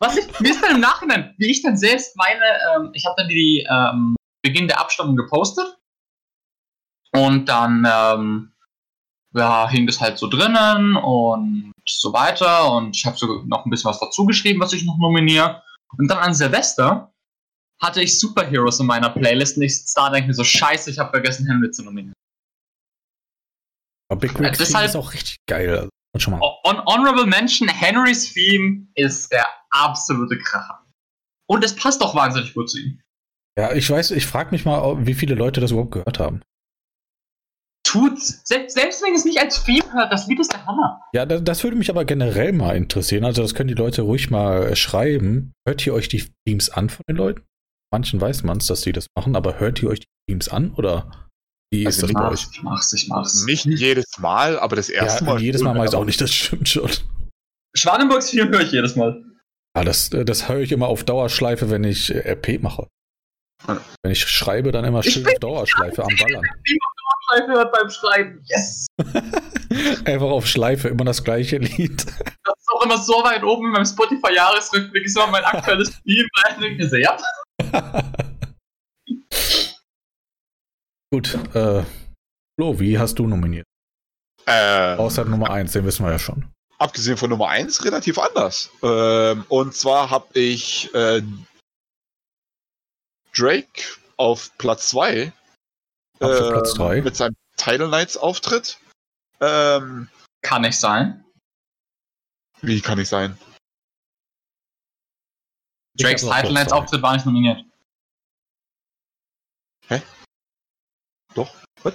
Was 0.00 0.16
ich, 0.16 0.26
wie 0.40 0.50
ist 0.50 0.62
denn 0.62 0.76
im 0.76 0.80
Nachhinein, 0.80 1.34
wie 1.38 1.50
ich 1.50 1.62
dann 1.62 1.76
selbst 1.76 2.16
meine, 2.16 2.44
ähm, 2.76 2.90
ich 2.94 3.04
habe 3.04 3.16
dann 3.18 3.28
die 3.28 3.66
ähm, 3.68 4.14
Beginn 4.42 4.68
der 4.68 4.80
Abstimmung 4.80 5.16
gepostet 5.16 5.76
und 7.12 7.48
dann 7.48 7.84
ähm, 7.90 8.52
ja, 9.34 9.68
hing 9.68 9.86
das 9.86 10.00
halt 10.00 10.18
so 10.18 10.28
drinnen 10.28 10.96
und 10.96 11.72
so 11.86 12.12
weiter. 12.12 12.72
Und 12.72 12.96
ich 12.96 13.04
habe 13.06 13.16
so 13.16 13.42
noch 13.46 13.64
ein 13.64 13.70
bisschen 13.70 13.90
was 13.90 14.00
dazu 14.00 14.24
geschrieben, 14.24 14.60
was 14.60 14.72
ich 14.72 14.84
noch 14.84 14.98
nominiere. 14.98 15.62
Und 15.96 16.08
dann 16.08 16.18
an 16.18 16.34
Silvester 16.34 17.12
hatte 17.80 18.02
ich 18.02 18.18
Superheroes 18.18 18.80
in 18.80 18.86
meiner 18.86 19.10
Playlist 19.10 19.56
und 19.56 19.62
ich 19.62 19.78
sitze 19.78 19.94
da 19.96 20.06
und 20.06 20.14
denke 20.14 20.28
mir 20.28 20.34
so, 20.34 20.44
scheiße, 20.44 20.90
ich 20.90 20.98
habe 20.98 21.10
vergessen, 21.10 21.46
Henry 21.46 21.70
zu 21.70 21.82
nominieren. 21.82 22.14
Aber 24.10 24.20
Big 24.20 24.38
Rick 24.38 24.54
äh, 24.54 24.56
deshalb, 24.58 24.86
ist 24.86 24.96
auch 24.96 25.12
richtig 25.12 25.36
geil. 25.46 25.70
Also, 25.70 25.90
schon 26.18 26.38
mal. 26.38 26.40
On 26.64 26.80
Honorable 26.86 27.26
Mention, 27.26 27.68
Henrys 27.68 28.32
Theme 28.32 28.86
ist 28.94 29.30
der 29.30 29.46
absolute 29.70 30.38
Kracher. 30.38 30.84
Und 31.46 31.64
es 31.64 31.76
passt 31.76 32.00
doch 32.00 32.14
wahnsinnig 32.14 32.54
gut 32.54 32.70
zu 32.70 32.78
ihm. 32.78 33.00
Ja, 33.58 33.72
ich 33.72 33.88
weiß, 33.88 34.12
ich 34.12 34.26
frage 34.26 34.50
mich 34.50 34.64
mal, 34.64 35.06
wie 35.06 35.14
viele 35.14 35.34
Leute 35.34 35.60
das 35.60 35.70
überhaupt 35.70 35.92
gehört 35.92 36.18
haben 36.18 36.42
tut's. 37.88 38.42
Selbst, 38.44 38.74
selbst 38.74 39.02
wenn 39.02 39.14
es 39.14 39.24
nicht 39.24 39.40
als 39.40 39.64
Theme 39.64 39.92
hört, 39.92 40.12
das 40.12 40.26
Lied 40.26 40.40
ist 40.40 40.52
der 40.52 40.64
Hammer. 40.66 41.00
Ja, 41.12 41.26
das, 41.26 41.42
das, 41.42 41.64
würde 41.64 41.76
mich 41.76 41.90
aber 41.90 42.04
generell 42.04 42.52
mal 42.52 42.76
interessieren. 42.76 43.24
Also, 43.24 43.42
das 43.42 43.54
können 43.54 43.68
die 43.68 43.74
Leute 43.74 44.02
ruhig 44.02 44.30
mal 44.30 44.76
schreiben. 44.76 45.52
Hört 45.66 45.86
ihr 45.86 45.94
euch 45.94 46.08
die 46.08 46.24
Themes 46.46 46.70
an 46.70 46.90
von 46.90 47.02
den 47.08 47.16
Leuten? 47.16 47.42
Manchen 47.92 48.20
weiß 48.20 48.42
man 48.42 48.58
es, 48.58 48.66
dass 48.66 48.82
sie 48.82 48.92
das 48.92 49.06
machen, 49.16 49.34
aber 49.36 49.58
hört 49.58 49.82
ihr 49.82 49.88
euch 49.88 50.00
die 50.00 50.06
Themes 50.28 50.48
an 50.48 50.72
oder 50.74 51.28
wie 51.72 51.86
also 51.86 52.06
ist 52.06 52.14
das 52.14 52.22
bei 52.22 52.30
euch? 52.30 52.46
Ich 52.52 52.62
mach's, 52.62 52.92
ich 52.92 53.08
mach's. 53.08 53.44
Nicht 53.44 53.66
jedes 53.66 54.18
Mal, 54.18 54.58
aber 54.58 54.76
das 54.76 54.88
erste 54.88 55.24
ja, 55.24 55.32
Mal. 55.32 55.40
Jedes 55.40 55.62
Mal 55.62 55.76
weiß 55.76 55.90
ich 55.90 55.96
auch 55.96 56.04
nicht, 56.04 56.20
das 56.20 56.32
stimmt 56.32 56.68
schon. 56.68 56.90
Schwanenburgs 57.74 58.30
Theme 58.30 58.50
höre 58.50 58.62
ich 58.62 58.72
jedes 58.72 58.96
Mal. 58.96 59.22
Ja, 59.76 59.84
das, 59.84 60.10
das 60.10 60.48
höre 60.48 60.60
ich 60.60 60.72
immer 60.72 60.88
auf 60.88 61.04
Dauerschleife, 61.04 61.70
wenn 61.70 61.84
ich 61.84 62.14
äh, 62.14 62.32
RP 62.32 62.62
mache. 62.62 62.88
Wenn 63.66 64.12
ich 64.12 64.20
schreibe, 64.20 64.72
dann 64.72 64.84
immer 64.84 65.02
schön 65.02 65.26
auf 65.26 65.34
Dauerschleife 65.40 66.02
am 66.02 66.16
Ballern. 66.16 66.44
Schleife 67.28 67.52
hört 67.52 67.72
beim 67.72 67.90
Schreiben. 67.90 68.42
Yes! 68.44 68.86
Einfach 70.04 70.28
auf 70.28 70.46
Schleife, 70.46 70.88
immer 70.88 71.04
das 71.04 71.22
gleiche 71.22 71.58
Lied. 71.58 72.06
Das 72.06 72.54
ist 72.58 72.70
auch 72.72 72.84
immer 72.84 72.98
so 72.98 73.12
weit 73.24 73.44
oben 73.44 73.66
in 73.66 73.72
meinem 73.72 73.84
Spotify-Jahresrückblick, 73.84 75.04
ist 75.04 75.16
immer 75.16 75.26
mein 75.26 75.44
aktuelles 75.44 75.90
Team. 76.02 76.26
Also, 76.44 76.96
ja. 76.96 77.16
Gut, 81.10 81.34
äh, 81.54 81.84
Flo, 82.58 82.78
wie 82.80 82.98
hast 82.98 83.18
du 83.18 83.26
nominiert? 83.26 83.64
Äh, 84.46 84.94
Außer 84.96 85.24
Nummer 85.24 85.50
1, 85.50 85.72
den 85.72 85.84
wissen 85.84 86.04
wir 86.04 86.12
ja 86.12 86.18
schon. 86.18 86.50
abgesehen 86.78 87.16
von 87.16 87.30
Nummer 87.30 87.48
1 87.48 87.84
relativ 87.84 88.18
anders. 88.18 88.70
Ähm, 88.82 89.44
und 89.48 89.74
zwar 89.74 90.10
habe 90.10 90.38
ich 90.38 90.92
äh, 90.94 91.22
Drake 93.34 93.82
auf 94.16 94.50
Platz 94.58 94.90
2 94.90 95.32
Ab 96.20 96.30
für 96.32 96.50
Platz 96.50 96.74
drei. 96.74 97.00
mit 97.00 97.14
seinem 97.16 97.36
Tidal 97.56 97.88
Knights 97.88 98.16
Auftritt. 98.16 98.78
Ähm, 99.40 100.08
Kann 100.42 100.62
nicht 100.62 100.78
sein. 100.78 101.24
wie 102.60 102.80
kann 102.80 102.98
ich 102.98 103.08
sein? 103.08 103.38
Drakes 105.98 106.22
Title 106.22 106.52
Nights. 106.52 106.72
Auftritt 106.72 107.02
war 107.02 107.14
nicht 107.14 107.26
nominiert. 107.26 107.64
Doch. 111.34 111.54
Was? 111.82 111.94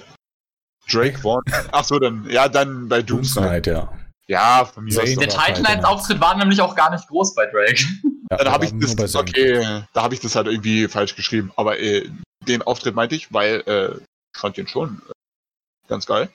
Drake 0.89 1.23
war. 1.23 1.41
Ach 1.71 1.83
so, 1.83 1.99
dann 1.99 2.29
ja, 2.29 2.47
dann 2.47 2.87
bei 2.87 3.01
Doomsnight. 3.01 3.67
Doomsnight, 3.67 3.67
ja. 3.67 3.99
Ja, 4.27 4.65
von 4.65 4.85
mir 4.85 5.01
aus. 5.01 5.05
Der 5.05 5.15
Title 5.15 5.27
Title 5.27 5.43
Nights 5.43 5.61
Nights. 5.61 5.85
Auftritt 5.85 6.21
war 6.21 6.35
nämlich 6.37 6.61
auch 6.61 6.75
gar 6.75 6.91
nicht 6.91 7.07
groß 7.07 7.35
bei 7.35 7.45
Drake. 7.47 7.83
ja 8.31 8.37
Dann 8.37 8.51
habe 8.51 8.65
ich 8.65 8.73
das, 8.95 9.15
okay, 9.15 9.83
da 9.93 10.01
habe 10.01 10.13
ich 10.13 10.21
das 10.21 10.35
halt 10.35 10.47
irgendwie 10.47 10.87
falsch 10.87 11.15
geschrieben. 11.15 11.51
Aber 11.55 11.79
äh, 11.79 12.09
den 12.47 12.61
Auftritt 12.61 12.95
meinte 12.95 13.15
ich, 13.15 13.33
weil 13.33 13.63
äh, 13.67 13.97
ich 13.97 14.39
fand 14.39 14.57
den 14.57 14.67
schon 14.67 15.01
äh, 15.09 15.87
ganz 15.87 16.05
geil. 16.05 16.29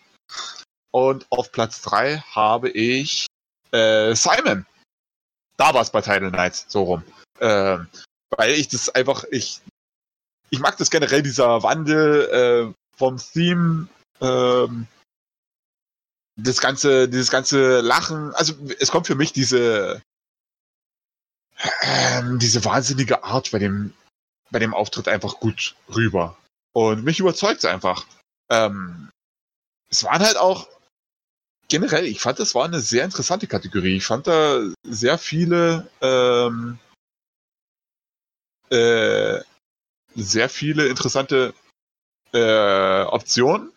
Und 0.90 1.26
auf 1.30 1.52
Platz 1.52 1.80
3 1.82 2.18
habe 2.18 2.68
ich 2.70 3.26
äh, 3.72 4.14
Simon. 4.14 4.66
Da 5.56 5.74
war 5.74 5.82
es 5.82 5.90
bei 5.90 6.00
Tidal 6.00 6.30
Nights, 6.30 6.66
so 6.68 6.82
rum. 6.82 7.04
Ähm, 7.40 7.88
weil 8.36 8.52
ich 8.52 8.68
das 8.68 8.88
einfach, 8.90 9.24
ich, 9.30 9.60
ich 10.50 10.58
mag 10.58 10.76
das 10.76 10.90
generell, 10.90 11.22
dieser 11.22 11.62
Wandel 11.62 12.72
äh, 12.72 12.96
vom 12.96 13.16
Theme, 13.18 13.88
ähm, 14.20 14.86
das 16.36 16.60
ganze, 16.60 17.08
dieses 17.08 17.30
ganze 17.30 17.80
Lachen, 17.80 18.32
also 18.34 18.54
es 18.78 18.90
kommt 18.90 19.06
für 19.06 19.14
mich 19.14 19.32
diese, 19.32 20.02
ähm, 21.82 22.38
diese 22.38 22.64
wahnsinnige 22.64 23.24
Art 23.24 23.50
bei 23.50 23.58
dem, 23.58 23.92
bei 24.50 24.58
dem 24.58 24.74
Auftritt 24.74 25.08
einfach 25.08 25.40
gut 25.40 25.74
rüber. 25.94 26.36
Und 26.72 27.04
mich 27.04 27.18
überzeugt 27.18 27.58
es 27.58 27.64
einfach. 27.64 28.06
Ähm, 28.50 29.10
es 29.90 30.04
waren 30.04 30.22
halt 30.22 30.36
auch 30.36 30.68
generell, 31.68 32.06
ich 32.06 32.20
fand, 32.20 32.38
das 32.38 32.54
war 32.54 32.64
eine 32.64 32.80
sehr 32.80 33.04
interessante 33.04 33.46
Kategorie. 33.46 33.96
Ich 33.96 34.06
fand 34.06 34.26
da 34.26 34.60
sehr 34.84 35.18
viele, 35.18 35.88
ähm, 36.00 36.78
äh, 38.70 39.40
sehr 40.14 40.48
viele 40.48 40.88
interessante 40.88 41.54
äh, 42.32 43.02
Optionen. 43.02 43.72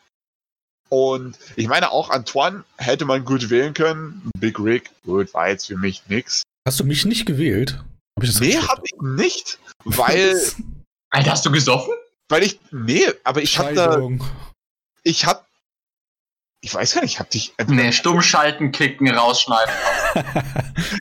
Und 0.89 1.37
ich 1.55 1.67
meine, 1.67 1.91
auch 1.91 2.09
Antoine 2.09 2.65
hätte 2.77 3.05
man 3.05 3.23
gut 3.23 3.49
wählen 3.49 3.73
können. 3.73 4.29
Big 4.37 4.59
Rig, 4.59 4.89
gut, 5.05 5.33
war 5.33 5.49
jetzt 5.49 5.67
für 5.67 5.77
mich 5.77 6.03
nix. 6.07 6.43
Hast 6.67 6.79
du 6.79 6.83
mich 6.83 7.05
nicht 7.05 7.25
gewählt? 7.25 7.81
Hab 8.17 8.23
ich 8.23 8.31
das 8.31 8.41
Nee, 8.41 8.57
hab 8.57 8.81
ich 8.83 9.01
nicht, 9.01 9.57
weil, 9.85 10.39
Alter, 11.11 11.31
hast 11.31 11.45
du 11.45 11.51
gesoffen? 11.51 11.93
weil 12.29 12.43
ich, 12.43 12.59
nee, 12.71 13.05
aber 13.23 13.41
ich 13.41 13.57
hab 13.59 13.73
da, 13.73 14.01
ich 15.03 15.25
hab, 15.25 15.47
ich 16.64 16.74
weiß 16.74 16.93
gar 16.93 17.01
nicht, 17.01 17.14
ich 17.14 17.20
hab 17.20 17.30
dich, 17.30 17.53
Nee, 17.68 17.91
stumm 17.91 18.22
schalten, 18.22 18.72
kicken, 18.72 19.09
rausschneiden. 19.09 19.74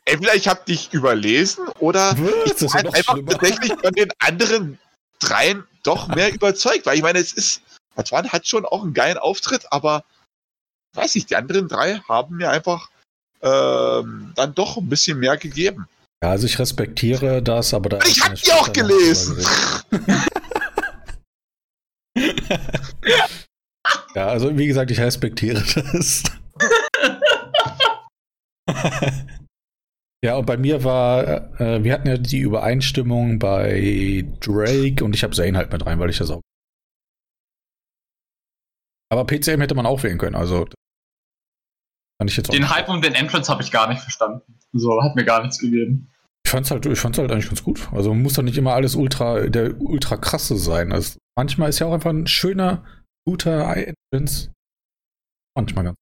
entweder 0.07 0.35
ich 0.35 0.49
hab 0.49 0.65
dich 0.67 0.93
überlesen 0.93 1.69
oder 1.79 2.17
Was? 2.19 2.31
ich 2.47 2.53
Das 2.53 2.63
ist 2.63 2.75
ja 2.75 2.85
war 2.85 2.95
einfach 2.95 3.13
schlimmer. 3.15 3.33
tatsächlich 3.33 3.73
von 3.79 3.93
den 3.93 4.11
anderen 4.19 4.79
dreien 5.19 5.65
doch 5.83 6.09
mehr 6.09 6.31
überzeugt, 6.35 6.87
weil 6.87 6.97
ich 6.97 7.03
meine, 7.03 7.19
es 7.19 7.33
ist, 7.35 7.61
Antoine 7.95 8.31
hat 8.33 8.49
schon 8.49 8.65
auch 8.65 8.83
einen 8.83 8.95
geilen 8.95 9.19
Auftritt, 9.19 9.67
aber 9.71 10.05
weiß 10.95 11.15
ich, 11.17 11.27
die 11.27 11.37
anderen 11.37 11.69
drei 11.69 12.01
haben 12.09 12.37
mir 12.37 12.51
einfach 12.51 12.89
ähm, 13.43 14.33
dann 14.37 14.55
doch 14.55 14.79
ein 14.79 14.89
bisschen 14.89 15.19
mehr 15.19 15.37
gegeben. 15.37 15.87
Ja, 16.23 16.31
also 16.31 16.47
ich 16.47 16.59
respektiere 16.59 17.43
das, 17.43 17.75
aber 17.75 17.91
da. 17.91 17.99
Ich 18.07 18.23
hab 18.23 18.35
die 18.35 18.53
auch 18.53 18.73
gelesen. 18.73 19.45
ja, 24.15 24.29
also 24.29 24.57
wie 24.57 24.67
gesagt, 24.67 24.91
ich 24.91 25.01
respektiere 25.01 25.63
das. 25.63 26.23
ja, 30.25 30.37
und 30.37 30.47
bei 30.47 30.57
mir 30.57 30.85
war, 30.85 31.61
äh, 31.61 31.83
wir 31.85 31.93
hatten 31.93 32.09
ja 32.09 32.17
die 32.17 32.41
Übereinstimmung 32.41 33.39
bei 33.39 34.27
Drake 34.41 35.05
und 35.05 35.15
ich 35.15 35.23
habe 35.23 35.35
Zane 35.35 35.57
halt 35.57 35.73
mit 35.73 35.85
rein, 35.87 35.99
weil 35.99 36.11
ich 36.11 36.19
das 36.19 36.31
auch. 36.31 36.41
Aber 39.13 39.27
PCM 39.27 39.61
hätte 39.61 39.75
man 39.75 39.87
auch 39.87 40.03
wählen 40.03 40.19
können, 40.19 40.37
also. 40.37 40.67
Kann 42.19 42.29
ich 42.29 42.37
jetzt 42.37 42.53
Den 42.53 42.69
Hype 42.69 42.89
um 42.89 43.01
den 43.03 43.15
Entrance 43.15 43.51
habe 43.51 43.63
ich 43.63 43.73
gar 43.73 43.89
nicht 43.89 44.01
verstanden. 44.01 44.59
So, 44.73 45.03
hat 45.03 45.17
mir 45.17 45.25
gar 45.25 45.41
nichts 45.41 45.59
gegeben. 45.59 46.11
Ich 46.45 46.51
fand's 46.51 46.71
halt, 46.71 46.85
ich 46.87 46.99
fand's 46.99 47.19
halt 47.19 47.31
eigentlich 47.31 47.49
ganz 47.49 47.63
gut. 47.63 47.89
Also 47.93 48.15
muss 48.15 48.35
doch 48.35 48.43
nicht 48.43 48.59
immer 48.59 48.75
alles 48.75 48.95
ultra, 48.95 49.47
der 49.47 49.81
ultra 49.81 50.17
krasse 50.17 50.57
sein. 50.57 50.93
Also 50.93 51.19
manchmal 51.37 51.71
ist 51.71 51.79
ja 51.79 51.87
auch 51.87 51.93
einfach 51.93 52.11
ein 52.11 52.27
schöner, 52.27 52.85
guter 53.27 53.77
Entrance. 53.77 54.51
Manchmal 55.57 55.85
ganz. 55.85 55.97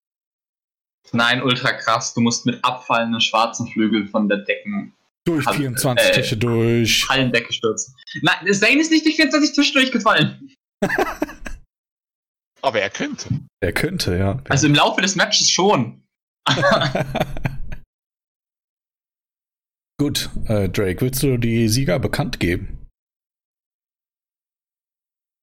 Nein, 1.13 1.43
ultra 1.43 1.73
krass. 1.73 2.15
Du 2.15 2.21
musst 2.21 2.47
mit 2.47 2.63
abfallenden 2.65 3.21
schwarzen 3.21 3.67
Flügeln 3.69 4.09
von 4.09 4.29
der 4.29 4.39
Decken 4.39 4.95
Durch 5.27 5.47
Hallo, 5.47 5.59
24 5.59 6.07
äh, 6.07 6.13
Tische 6.13 6.37
durch. 6.37 7.09
Hallendecke 7.09 7.53
stürzen. 7.53 7.95
Nein, 8.23 8.53
Zane 8.53 8.81
ist 8.81 8.91
nicht 8.91 9.05
durch 9.07 9.17
24 9.17 9.53
Tische 9.53 9.73
durchgefallen. 9.73 10.55
Aber 12.63 12.81
er 12.81 12.91
könnte. 12.91 13.29
Der 13.63 13.73
könnte, 13.73 14.19
ja. 14.19 14.43
Also 14.49 14.67
im 14.67 14.75
Laufe 14.75 15.01
des 15.01 15.15
Matches 15.17 15.49
schon. 15.51 16.03
Gut, 20.01 20.31
äh, 20.47 20.69
Drake, 20.69 21.01
willst 21.01 21.23
du 21.23 21.39
die 21.39 21.69
Sieger 21.69 21.99
bekannt 21.99 22.39
geben? 22.39 22.87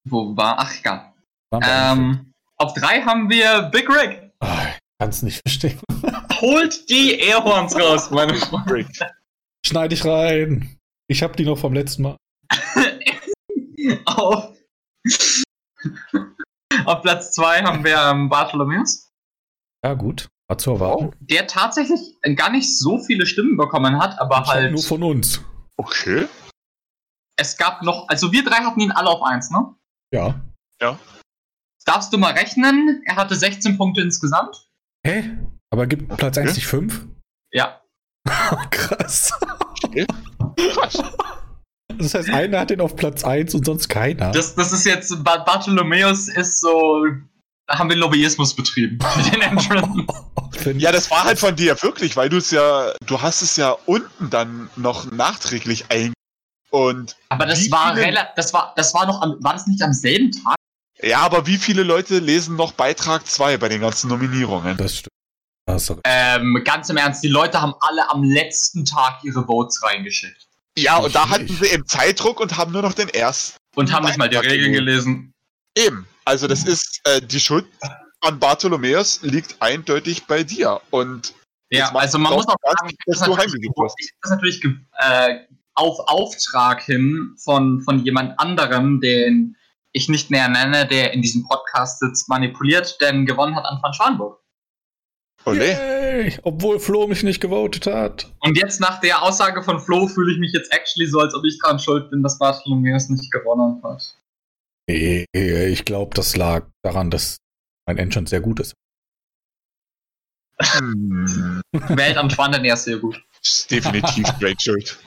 Wo 0.07 0.37
war? 0.37 0.59
Ach 0.59 0.73
ja. 0.83 1.14
Ähm, 1.63 2.33
auf 2.57 2.73
drei 2.73 3.01
haben 3.01 3.29
wir 3.29 3.63
Big 3.71 3.89
Rig. 3.89 4.31
Ah, 4.39 4.67
ich 4.67 4.79
kann's 4.99 5.21
nicht 5.21 5.41
verstehen. 5.45 5.79
Holt 6.41 6.89
die 6.89 7.19
Airhorns 7.19 7.75
raus, 7.75 8.11
meine 8.11 8.35
Freunde. 8.35 8.87
Schneid 9.65 9.93
ich 9.93 10.05
rein. 10.05 10.77
Ich 11.07 11.21
hab 11.23 11.35
die 11.37 11.45
noch 11.45 11.57
vom 11.57 11.73
letzten 11.73 12.03
Mal. 12.03 12.17
auf, 14.05 14.53
auf 16.85 17.01
Platz 17.01 17.31
zwei 17.33 17.61
haben 17.63 17.83
wir 17.83 17.97
ähm, 17.97 18.29
Bartholomeus, 18.29 19.11
Ja, 19.83 19.93
gut. 19.93 20.27
War 20.47 20.57
zu 20.59 20.71
erwarten. 20.73 21.11
der 21.19 21.47
tatsächlich 21.47 21.99
gar 22.35 22.51
nicht 22.51 22.77
so 22.77 22.99
viele 22.99 23.25
Stimmen 23.25 23.57
bekommen 23.57 23.97
hat, 23.99 24.19
aber 24.19 24.37
Anscheinend 24.37 24.63
halt 24.63 24.71
Nur 24.73 24.83
von 24.83 25.03
uns. 25.03 25.41
Okay. 25.77 26.27
es 27.37 27.57
gab 27.57 27.81
noch, 27.81 28.07
also 28.09 28.31
wir 28.31 28.43
drei 28.43 28.57
hatten 28.57 28.79
ihn 28.79 28.91
alle 28.91 29.09
auf 29.09 29.23
eins, 29.23 29.49
ne? 29.49 29.73
Ja. 30.13 30.39
Darfst 31.85 32.11
du 32.11 32.17
mal 32.17 32.33
rechnen? 32.33 33.01
Er 33.05 33.15
hatte 33.15 33.35
16 33.35 33.77
Punkte 33.77 34.01
insgesamt. 34.01 34.67
Hä? 35.05 35.37
Aber 35.71 35.85
gibt 35.87 36.15
Platz 36.17 36.37
1 36.37 36.55
nicht 36.55 36.67
5? 36.67 37.05
Ja. 37.51 37.79
Krass. 38.71 39.31
Das 41.97 42.13
heißt, 42.13 42.29
einer 42.29 42.59
hat 42.61 42.71
den 42.71 42.81
auf 42.81 42.95
Platz 42.95 43.23
1 43.23 43.53
und 43.55 43.65
sonst 43.65 43.87
keiner. 43.87 44.31
Das, 44.31 44.55
das 44.55 44.71
ist 44.73 44.85
jetzt, 44.85 45.23
Ba- 45.23 45.37
Bartholomeus 45.37 46.27
ist 46.27 46.59
so, 46.59 47.05
da 47.67 47.77
haben 47.79 47.89
wir 47.89 47.95
Lobbyismus 47.97 48.55
betrieben 48.55 48.97
für 49.01 49.21
den 49.31 49.41
Entrance. 49.41 50.05
Find- 50.51 50.81
Ja, 50.81 50.91
das 50.91 51.09
war 51.11 51.23
halt 51.23 51.37
von 51.39 51.55
dir 51.55 51.81
wirklich, 51.83 52.17
weil 52.17 52.29
du 52.29 52.37
es 52.37 52.51
ja, 52.51 52.91
du 53.05 53.21
hast 53.21 53.41
es 53.43 53.55
ja 53.57 53.71
unten 53.85 54.29
dann 54.31 54.69
noch 54.75 55.09
nachträglich 55.11 55.85
ein 55.89 56.13
und 56.71 57.15
Aber 57.29 57.45
das 57.45 57.69
war 57.71 57.95
das 58.35 58.53
war, 58.53 58.73
das 58.75 58.93
war 58.93 59.05
noch 59.05 59.21
am, 59.21 59.35
war 59.41 59.53
das 59.53 59.67
nicht 59.67 59.81
am 59.83 59.93
selben 59.93 60.31
Tag? 60.31 60.55
Ja, 61.01 61.19
aber 61.19 61.47
wie 61.47 61.57
viele 61.57 61.83
Leute 61.83 62.19
lesen 62.19 62.55
noch 62.55 62.71
Beitrag 62.73 63.25
2 63.27 63.57
bei 63.57 63.69
den 63.69 63.81
ganzen 63.81 64.09
Nominierungen? 64.09 64.77
Das 64.77 64.97
stimmt. 64.97 65.11
Da 65.65 65.75
recht. 65.75 66.01
Ähm, 66.03 66.61
ganz 66.63 66.89
im 66.89 66.97
Ernst, 66.97 67.23
die 67.23 67.27
Leute 67.27 67.59
haben 67.61 67.73
alle 67.79 68.09
am 68.09 68.23
letzten 68.23 68.85
Tag 68.85 69.23
ihre 69.23 69.45
Votes 69.45 69.81
reingeschickt. 69.81 70.47
Ja, 70.77 70.97
und 70.97 71.15
da 71.15 71.23
Ich 71.25 71.29
hatten 71.31 71.45
nicht. 71.45 71.63
sie 71.63 71.69
eben 71.69 71.87
Zeitdruck 71.87 72.39
und 72.39 72.57
haben 72.57 72.71
nur 72.71 72.81
noch 72.81 72.93
den 72.93 73.09
ersten. 73.09 73.57
Und 73.75 73.91
haben 73.91 74.05
nicht 74.05 74.17
mal 74.17 74.29
die 74.29 74.37
Regeln 74.37 74.73
gelesen. 74.73 75.33
Eben. 75.75 76.05
Also 76.23 76.47
das 76.47 76.63
ist 76.63 77.01
äh, 77.05 77.21
die 77.21 77.39
Schuld 77.39 77.65
an 78.21 78.39
Bartholomäus 78.39 79.21
liegt 79.21 79.61
eindeutig 79.61 80.25
bei 80.25 80.43
dir 80.43 80.81
und 80.89 81.33
Ja, 81.69 81.93
also 81.93 82.17
man 82.17 82.33
muss 82.33 82.47
auch 82.47 82.55
das, 82.61 82.73
sagen, 82.79 82.89
ich 82.89 82.97
dass 83.05 83.19
du 83.21 83.35
das 83.35 83.93
ich 83.99 84.11
das 84.21 84.31
natürlich 84.31 84.63
äh, 84.97 85.39
auf 85.75 85.99
Auftrag 86.07 86.83
hin 86.83 87.35
von, 87.43 87.81
von 87.81 87.99
jemand 87.99 88.39
anderem, 88.39 89.01
den 89.01 89.55
ich 89.95 90.09
nicht 90.09 90.29
näher 90.29 90.49
nenne, 90.49 90.85
der 90.85 91.13
in 91.13 91.21
diesem 91.21 91.47
Podcast 91.47 91.99
sitzt, 91.99 92.27
manipuliert, 92.27 92.97
denn 93.01 93.25
gewonnen 93.25 93.55
hat 93.55 93.65
Anfang 93.65 93.93
Schwanburg. 93.93 94.41
Olé. 95.45 95.73
Yay! 95.73 96.39
Obwohl 96.43 96.79
Flo 96.79 97.07
mich 97.07 97.23
nicht 97.23 97.39
gewotet 97.39 97.87
hat. 97.87 98.31
Und 98.39 98.57
jetzt 98.57 98.81
nach 98.81 98.99
der 98.99 99.21
Aussage 99.21 99.63
von 99.63 99.79
Flo 99.79 100.07
fühle 100.07 100.33
ich 100.33 100.39
mich 100.39 100.51
jetzt 100.53 100.71
actually 100.73 101.07
so, 101.07 101.19
als 101.19 101.33
ob 101.33 101.45
ich 101.45 101.57
dran 101.59 101.79
schuld 101.79 102.09
bin, 102.09 102.23
dass 102.23 102.37
Bartholomeus 102.39 103.09
nicht 103.09 103.31
gewonnen 103.31 103.81
hat. 103.83 104.17
Nee, 104.89 105.25
ich 105.33 105.85
glaube, 105.85 106.13
das 106.15 106.35
lag 106.35 106.67
daran, 106.83 107.09
dass 107.09 107.37
mein 107.87 107.97
Enchant 107.97 108.29
sehr 108.29 108.41
gut 108.41 108.59
ist. 108.59 108.73
Hm. 110.61 111.61
Welt 111.71 112.17
am 112.17 112.29
Schwanden 112.29 112.65
erst 112.65 112.85
sehr 112.85 112.97
gut. 112.97 113.23
Definitiv 113.69 114.27
Drake 114.39 114.59
schuld. 114.59 114.97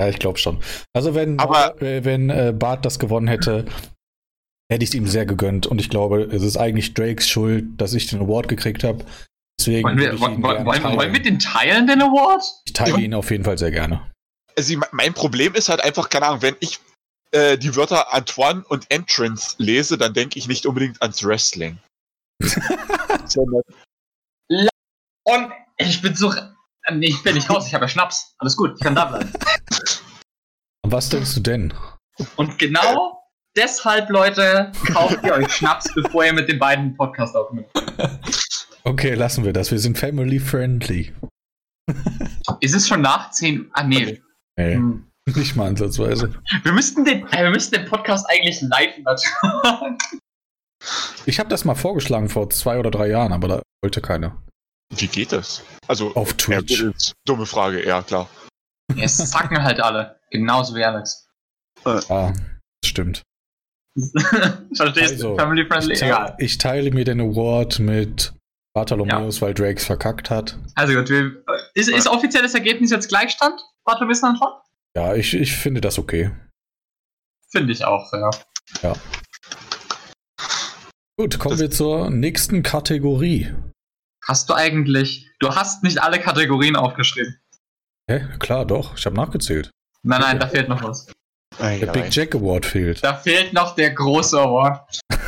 Ja, 0.00 0.08
ich 0.08 0.18
glaube 0.18 0.38
schon. 0.38 0.60
Also 0.92 1.14
wenn, 1.14 1.38
Aber, 1.38 1.80
äh, 1.80 2.04
wenn 2.04 2.30
äh, 2.30 2.52
Bart 2.56 2.84
das 2.84 2.98
gewonnen 2.98 3.28
hätte, 3.28 3.66
hätte 4.72 4.84
ich 4.84 4.90
es 4.90 4.94
ihm 4.94 5.06
sehr 5.06 5.26
gegönnt. 5.26 5.66
Und 5.66 5.80
ich 5.80 5.90
glaube, 5.90 6.22
es 6.22 6.42
ist 6.42 6.56
eigentlich 6.56 6.94
Drakes 6.94 7.28
Schuld, 7.28 7.80
dass 7.80 7.94
ich 7.94 8.06
den 8.08 8.20
Award 8.20 8.48
gekriegt 8.48 8.82
habe. 8.84 9.04
Deswegen 9.58 9.84
wollen 9.84 9.98
wir, 9.98 10.18
wollen, 10.18 10.42
wollen, 10.42 10.82
wollen 10.82 11.12
wir 11.12 11.22
den 11.22 11.38
teilen, 11.38 11.86
den 11.86 12.02
Award? 12.02 12.42
Ich 12.64 12.72
teile 12.72 13.00
ihn 13.00 13.14
auf 13.14 13.30
jeden 13.30 13.44
Fall 13.44 13.58
sehr 13.58 13.70
gerne. 13.70 14.10
Also 14.56 14.80
mein 14.90 15.14
Problem 15.14 15.54
ist 15.54 15.68
halt 15.68 15.82
einfach, 15.82 16.08
keine 16.08 16.26
Ahnung, 16.26 16.42
wenn 16.42 16.56
ich 16.60 16.80
äh, 17.32 17.56
die 17.56 17.74
Wörter 17.76 18.12
Antoine 18.12 18.64
und 18.68 18.90
Entrance 18.90 19.54
lese, 19.58 19.96
dann 19.96 20.14
denke 20.14 20.38
ich 20.38 20.48
nicht 20.48 20.66
unbedingt 20.66 21.00
ans 21.00 21.24
Wrestling. 21.24 21.78
Und 25.24 25.52
ich 25.78 26.02
bin 26.02 26.16
so. 26.16 26.34
Nee, 26.90 27.06
ich 27.06 27.22
bin 27.22 27.36
nicht 27.36 27.48
raus, 27.48 27.68
ich 27.68 27.74
habe 27.74 27.84
ja 27.84 27.88
Schnaps. 27.88 28.34
Alles 28.38 28.56
gut, 28.56 28.72
ich 28.74 28.80
kann 28.80 28.96
da 28.96 29.04
bleiben. 29.04 29.32
Was 30.82 31.08
denkst 31.08 31.34
du 31.34 31.40
denn? 31.40 31.72
Und 32.36 32.58
genau 32.58 33.21
deshalb, 33.56 34.10
Leute, 34.10 34.72
kauft 34.92 35.22
ihr 35.24 35.34
euch 35.34 35.52
Schnaps, 35.52 35.92
bevor 35.94 36.24
ihr 36.24 36.32
mit 36.32 36.48
den 36.48 36.58
beiden 36.58 36.96
Podcast 36.96 37.36
aufnimmt. 37.36 37.68
Okay, 38.84 39.14
lassen 39.14 39.44
wir 39.44 39.52
das. 39.52 39.70
Wir 39.70 39.78
sind 39.78 39.98
family 39.98 40.38
friendly. 40.38 41.12
Ist 42.60 42.74
es 42.74 42.88
schon 42.88 43.02
nach 43.02 43.30
10 43.30 43.70
Ah, 43.72 43.82
nee. 43.84 44.20
nee 44.56 44.74
hm. 44.74 45.08
Nicht 45.34 45.54
mal 45.54 45.68
ansatzweise. 45.68 46.34
Wir 46.64 46.72
müssten 46.72 47.04
den, 47.04 47.30
wir 47.30 47.50
müssten 47.50 47.76
den 47.76 47.86
Podcast 47.86 48.28
eigentlich 48.28 48.60
live 48.60 48.98
übertragen. 48.98 49.98
Ich 51.26 51.38
habe 51.38 51.48
das 51.48 51.64
mal 51.64 51.76
vorgeschlagen 51.76 52.28
vor 52.28 52.50
zwei 52.50 52.78
oder 52.78 52.90
drei 52.90 53.08
Jahren, 53.08 53.32
aber 53.32 53.48
da 53.48 53.62
wollte 53.84 54.00
keiner. 54.00 54.42
Wie 54.94 55.06
geht 55.06 55.30
das? 55.32 55.62
Also 55.86 56.12
auf 56.14 56.34
Twitch. 56.34 56.82
Ja, 56.82 56.90
dumme 57.24 57.46
Frage, 57.46 57.86
ja 57.86 58.02
klar. 58.02 58.28
Es 59.00 59.16
zacken 59.16 59.62
halt 59.62 59.80
alle, 59.80 60.20
genauso 60.30 60.74
wie 60.74 60.84
Alex. 60.84 61.28
Äh. 61.84 62.00
Ah, 62.08 62.32
stimmt. 62.84 63.22
Verstehst 64.76 65.12
also, 65.12 65.30
du? 65.30 65.36
Family 65.36 65.66
friendly, 65.66 65.94
ich 65.94 66.00
teile, 66.00 66.12
egal. 66.12 66.36
Ich 66.38 66.58
teile 66.58 66.90
mir 66.90 67.04
den 67.04 67.20
Award 67.20 67.78
mit 67.78 68.32
Bartholomeus, 68.74 69.40
ja. 69.40 69.46
weil 69.46 69.54
Drakes 69.54 69.84
verkackt 69.84 70.30
hat. 70.30 70.58
Also 70.74 70.94
gut, 70.94 71.10
wir, 71.10 71.44
ist, 71.74 71.90
ist 71.90 72.08
offizielles 72.08 72.54
Ergebnis 72.54 72.90
jetzt 72.90 73.08
Gleichstand? 73.08 73.60
Bartholomeus 73.84 74.22
und 74.22 74.30
Antoine? 74.30 74.54
Ja, 74.96 75.14
ich, 75.14 75.34
ich 75.34 75.56
finde 75.56 75.80
das 75.80 75.98
okay. 75.98 76.30
Finde 77.50 77.72
ich 77.72 77.84
auch, 77.84 78.12
ja. 78.12 78.30
Ja. 78.82 78.94
Gut, 81.18 81.38
kommen 81.38 81.52
das 81.52 81.60
wir 81.60 81.70
zur 81.70 82.10
nächsten 82.10 82.62
Kategorie. 82.62 83.52
Hast 84.24 84.48
du 84.48 84.54
eigentlich, 84.54 85.30
du 85.40 85.54
hast 85.54 85.82
nicht 85.82 86.02
alle 86.02 86.18
Kategorien 86.18 86.76
aufgeschrieben. 86.76 87.38
Hä? 88.08 88.26
Klar, 88.38 88.64
doch. 88.64 88.96
Ich 88.96 89.04
habe 89.04 89.16
nachgezählt. 89.16 89.70
Nein, 90.02 90.20
nein, 90.20 90.38
da 90.38 90.48
fehlt 90.48 90.68
noch 90.68 90.82
was. 90.82 91.06
Der 91.62 91.92
Big 91.92 92.14
Jack 92.14 92.34
Award 92.34 92.66
fehlt. 92.66 93.04
Da 93.04 93.14
fehlt 93.14 93.52
noch 93.52 93.76
der 93.76 93.90
große 93.90 94.40
Award. 94.40 95.00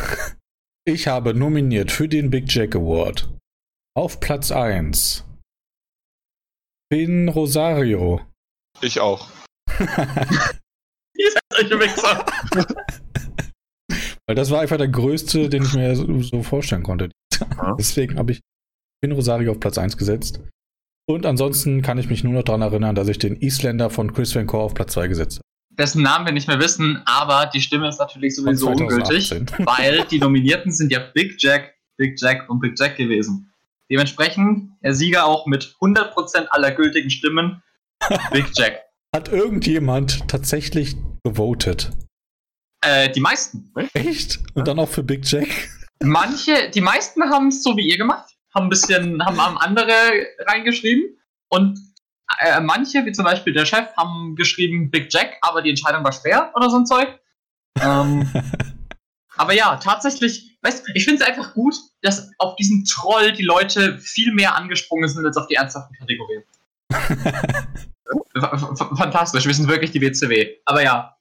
Ich 0.87 1.07
habe 1.07 1.33
nominiert 1.33 1.91
für 1.91 2.11
den 2.11 2.29
Big 2.29 2.45
Jack 2.55 2.77
Award 2.77 3.27
auf 3.97 4.21
Platz 4.21 4.53
1 4.53 5.25
Finn 6.93 7.31
Rosario. 7.31 8.21
Ich 8.83 9.01
auch. 9.01 9.31
Ihr 9.79 11.31
seid 11.31 11.43
solche 11.49 11.81
Wichser. 11.81 12.27
Weil 14.27 14.37
das 14.37 14.51
war 14.51 14.61
einfach 14.61 14.77
der 14.77 14.89
größte, 14.89 15.49
den 15.49 15.63
ich 15.63 15.73
mir 15.73 15.97
so 15.97 16.43
vorstellen 16.43 16.83
konnte. 16.83 17.11
Deswegen 17.79 18.19
habe 18.19 18.33
ich 18.33 18.41
Finn 19.03 19.13
Rosario 19.13 19.53
auf 19.53 19.61
Platz 19.61 19.79
1 19.79 19.97
gesetzt. 19.97 20.41
Und 21.09 21.25
ansonsten 21.25 21.81
kann 21.81 21.97
ich 21.97 22.11
mich 22.11 22.25
nur 22.25 22.35
noch 22.35 22.43
daran 22.43 22.61
erinnern, 22.61 22.95
dass 22.95 23.09
ich 23.09 23.19
den 23.19 23.37
Isländer 23.37 23.89
von 23.89 24.13
Chris 24.13 24.35
Van 24.35 24.47
Core 24.47 24.65
auf 24.65 24.75
Platz 24.75 24.93
2 24.93 25.09
gesetzt 25.09 25.39
habe 25.39 25.54
dessen 25.79 26.03
Namen 26.03 26.27
wir 26.27 26.33
nicht 26.33 26.49
mehr 26.49 26.61
wissen, 26.61 27.03
aber 27.05 27.47
die 27.47 27.61
Stimme 27.61 27.89
ist 27.89 27.99
natürlich 27.99 28.37
sowieso 28.37 28.69
ungültig, 28.69 29.31
weil 29.59 30.05
die 30.11 30.19
Nominierten 30.19 30.73
sind 30.73 30.93
ja 30.93 31.01
Big 31.15 31.37
Jack, 31.39 31.75
Big 31.97 32.21
Jack 32.21 32.49
und 32.49 32.61
Big 32.61 32.79
Jack 32.79 32.97
gewesen. 32.97 33.53
Dementsprechend 33.91 34.73
der 34.83 34.95
Sieger 34.95 35.27
auch 35.27 35.47
mit 35.47 35.77
100% 35.81 36.47
aller 36.49 36.71
gültigen 36.73 37.11
Stimmen, 37.11 37.63
Big 38.33 38.47
Jack. 38.55 38.81
Hat 39.15 39.29
irgendjemand 39.29 40.27
tatsächlich 40.29 40.97
gewotet? 41.23 41.93
Äh, 42.81 43.11
die 43.11 43.21
meisten. 43.21 43.73
Echt? 43.93 44.41
Und 44.55 44.67
dann 44.67 44.79
auch 44.79 44.89
für 44.89 45.03
Big 45.03 45.25
Jack? 45.25 45.49
Manche, 46.03 46.71
die 46.71 46.81
meisten 46.81 47.23
haben 47.31 47.49
es 47.49 47.63
so 47.63 47.77
wie 47.77 47.89
ihr 47.89 47.97
gemacht, 47.97 48.29
haben 48.55 48.67
ein 48.67 48.71
bisschen, 48.71 49.25
haben, 49.25 49.41
haben 49.41 49.57
andere 49.59 49.93
reingeschrieben 50.47 51.17
und 51.49 51.79
äh, 52.41 52.61
manche, 52.61 53.05
wie 53.07 53.13
zum 53.13 53.25
Beispiel 53.25 53.53
der 53.53 53.67
Chef, 53.67 53.89
haben 53.97 54.37
geschrieben 54.37 54.91
Big 54.91 55.13
Jack, 55.13 55.37
aber 55.41 55.63
die 55.63 55.71
Entscheidung 55.71 56.05
war 56.05 56.13
schwer 56.13 56.53
oder 56.55 56.71
so 56.71 56.77
ein 56.77 56.87
Zeug. 56.87 57.19
Ähm, 57.81 58.31
aber 59.37 59.53
ja, 59.53 59.77
tatsächlich, 59.77 60.59
weißt 60.63 60.89
ich 60.95 61.05
finde 61.05 61.23
es 61.23 61.29
einfach 61.29 61.55
gut, 61.55 61.75
dass 62.03 62.31
auf 62.39 62.57
diesen 62.57 62.85
Troll 62.85 63.33
die 63.33 63.43
Leute 63.43 63.99
viel 63.99 64.33
mehr 64.33 64.55
angesprungen 64.55 65.09
sind 65.09 65.27
als 65.27 65.37
auf 65.37 65.47
die 65.47 65.55
ernsthaften 65.55 65.97
Kategorien. 65.97 66.43
Fantastisch, 68.97 69.47
wir 69.47 69.55
sind 69.55 69.69
wirklich 69.69 69.91
die 69.91 70.01
WCW. 70.01 70.57
Aber 70.65 70.83
ja, 70.83 71.17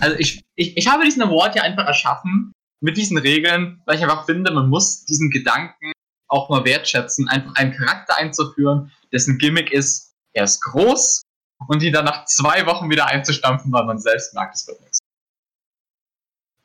also 0.00 0.16
ich, 0.18 0.42
ich, 0.56 0.76
ich 0.76 0.88
habe 0.88 1.04
diesen 1.04 1.22
Award 1.22 1.56
ja 1.56 1.62
einfach 1.62 1.86
erschaffen 1.86 2.52
mit 2.80 2.96
diesen 2.96 3.18
Regeln, 3.18 3.80
weil 3.86 3.96
ich 3.96 4.02
einfach 4.02 4.26
finde, 4.26 4.52
man 4.52 4.68
muss 4.68 5.04
diesen 5.04 5.30
Gedanken 5.30 5.92
auch 6.28 6.48
mal 6.48 6.64
wertschätzen, 6.64 7.28
einfach 7.28 7.54
einen 7.54 7.72
Charakter 7.72 8.16
einzuführen, 8.16 8.90
dessen 9.12 9.38
Gimmick 9.38 9.70
ist, 9.70 10.11
er 10.34 10.44
ist 10.44 10.60
groß 10.62 11.22
und 11.68 11.82
die 11.82 11.90
dann 11.90 12.04
nach 12.04 12.24
zwei 12.26 12.66
Wochen 12.66 12.90
wieder 12.90 13.06
einzustampfen, 13.06 13.72
weil 13.72 13.84
man 13.84 13.98
selbst 13.98 14.34
merkt, 14.34 14.56
es 14.56 14.66
wird 14.66 14.80
nichts. 14.80 14.98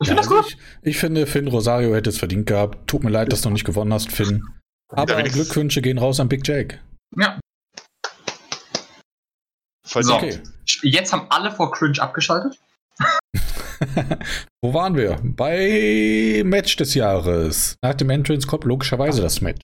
Ich, 0.02 0.10
ja, 0.10 0.16
finde 0.16 0.36
also 0.36 0.48
ich, 0.48 0.58
ich, 0.84 0.98
finde, 0.98 1.26
Finn 1.26 1.48
Rosario 1.48 1.96
hätte 1.96 2.10
es 2.10 2.20
verdient 2.20 2.46
gehabt. 2.46 2.88
Tut 2.88 3.04
mir 3.04 3.10
leid, 3.10 3.32
dass 3.32 3.42
du 3.42 3.50
noch 3.50 3.54
nicht 3.54 3.66
gewonnen 3.66 3.94
hast, 3.94 4.12
Finn. 4.12 4.44
Aber 4.90 5.22
Glückwünsche 5.24 5.82
gehen 5.82 5.98
raus 5.98 6.20
an 6.20 6.30
Big 6.30 6.48
Jack. 6.48 6.84
Ja. 7.16 7.40
So, 9.86 10.14
okay. 10.14 10.40
Jetzt 10.84 11.14
haben 11.14 11.28
alle 11.30 11.52
vor 11.52 11.72
Cringe 11.72 12.00
abgeschaltet. 12.00 12.60
Wo 14.62 14.74
waren 14.74 14.96
wir? 14.96 15.20
Bei 15.24 16.42
Match 16.46 16.76
des 16.76 16.94
Jahres. 16.94 17.76
Nach 17.82 17.96
dem 17.96 18.10
Entrance 18.10 18.48
kommt 18.48 18.66
logischerweise 18.66 19.22
das 19.22 19.42
Match. 19.42 19.62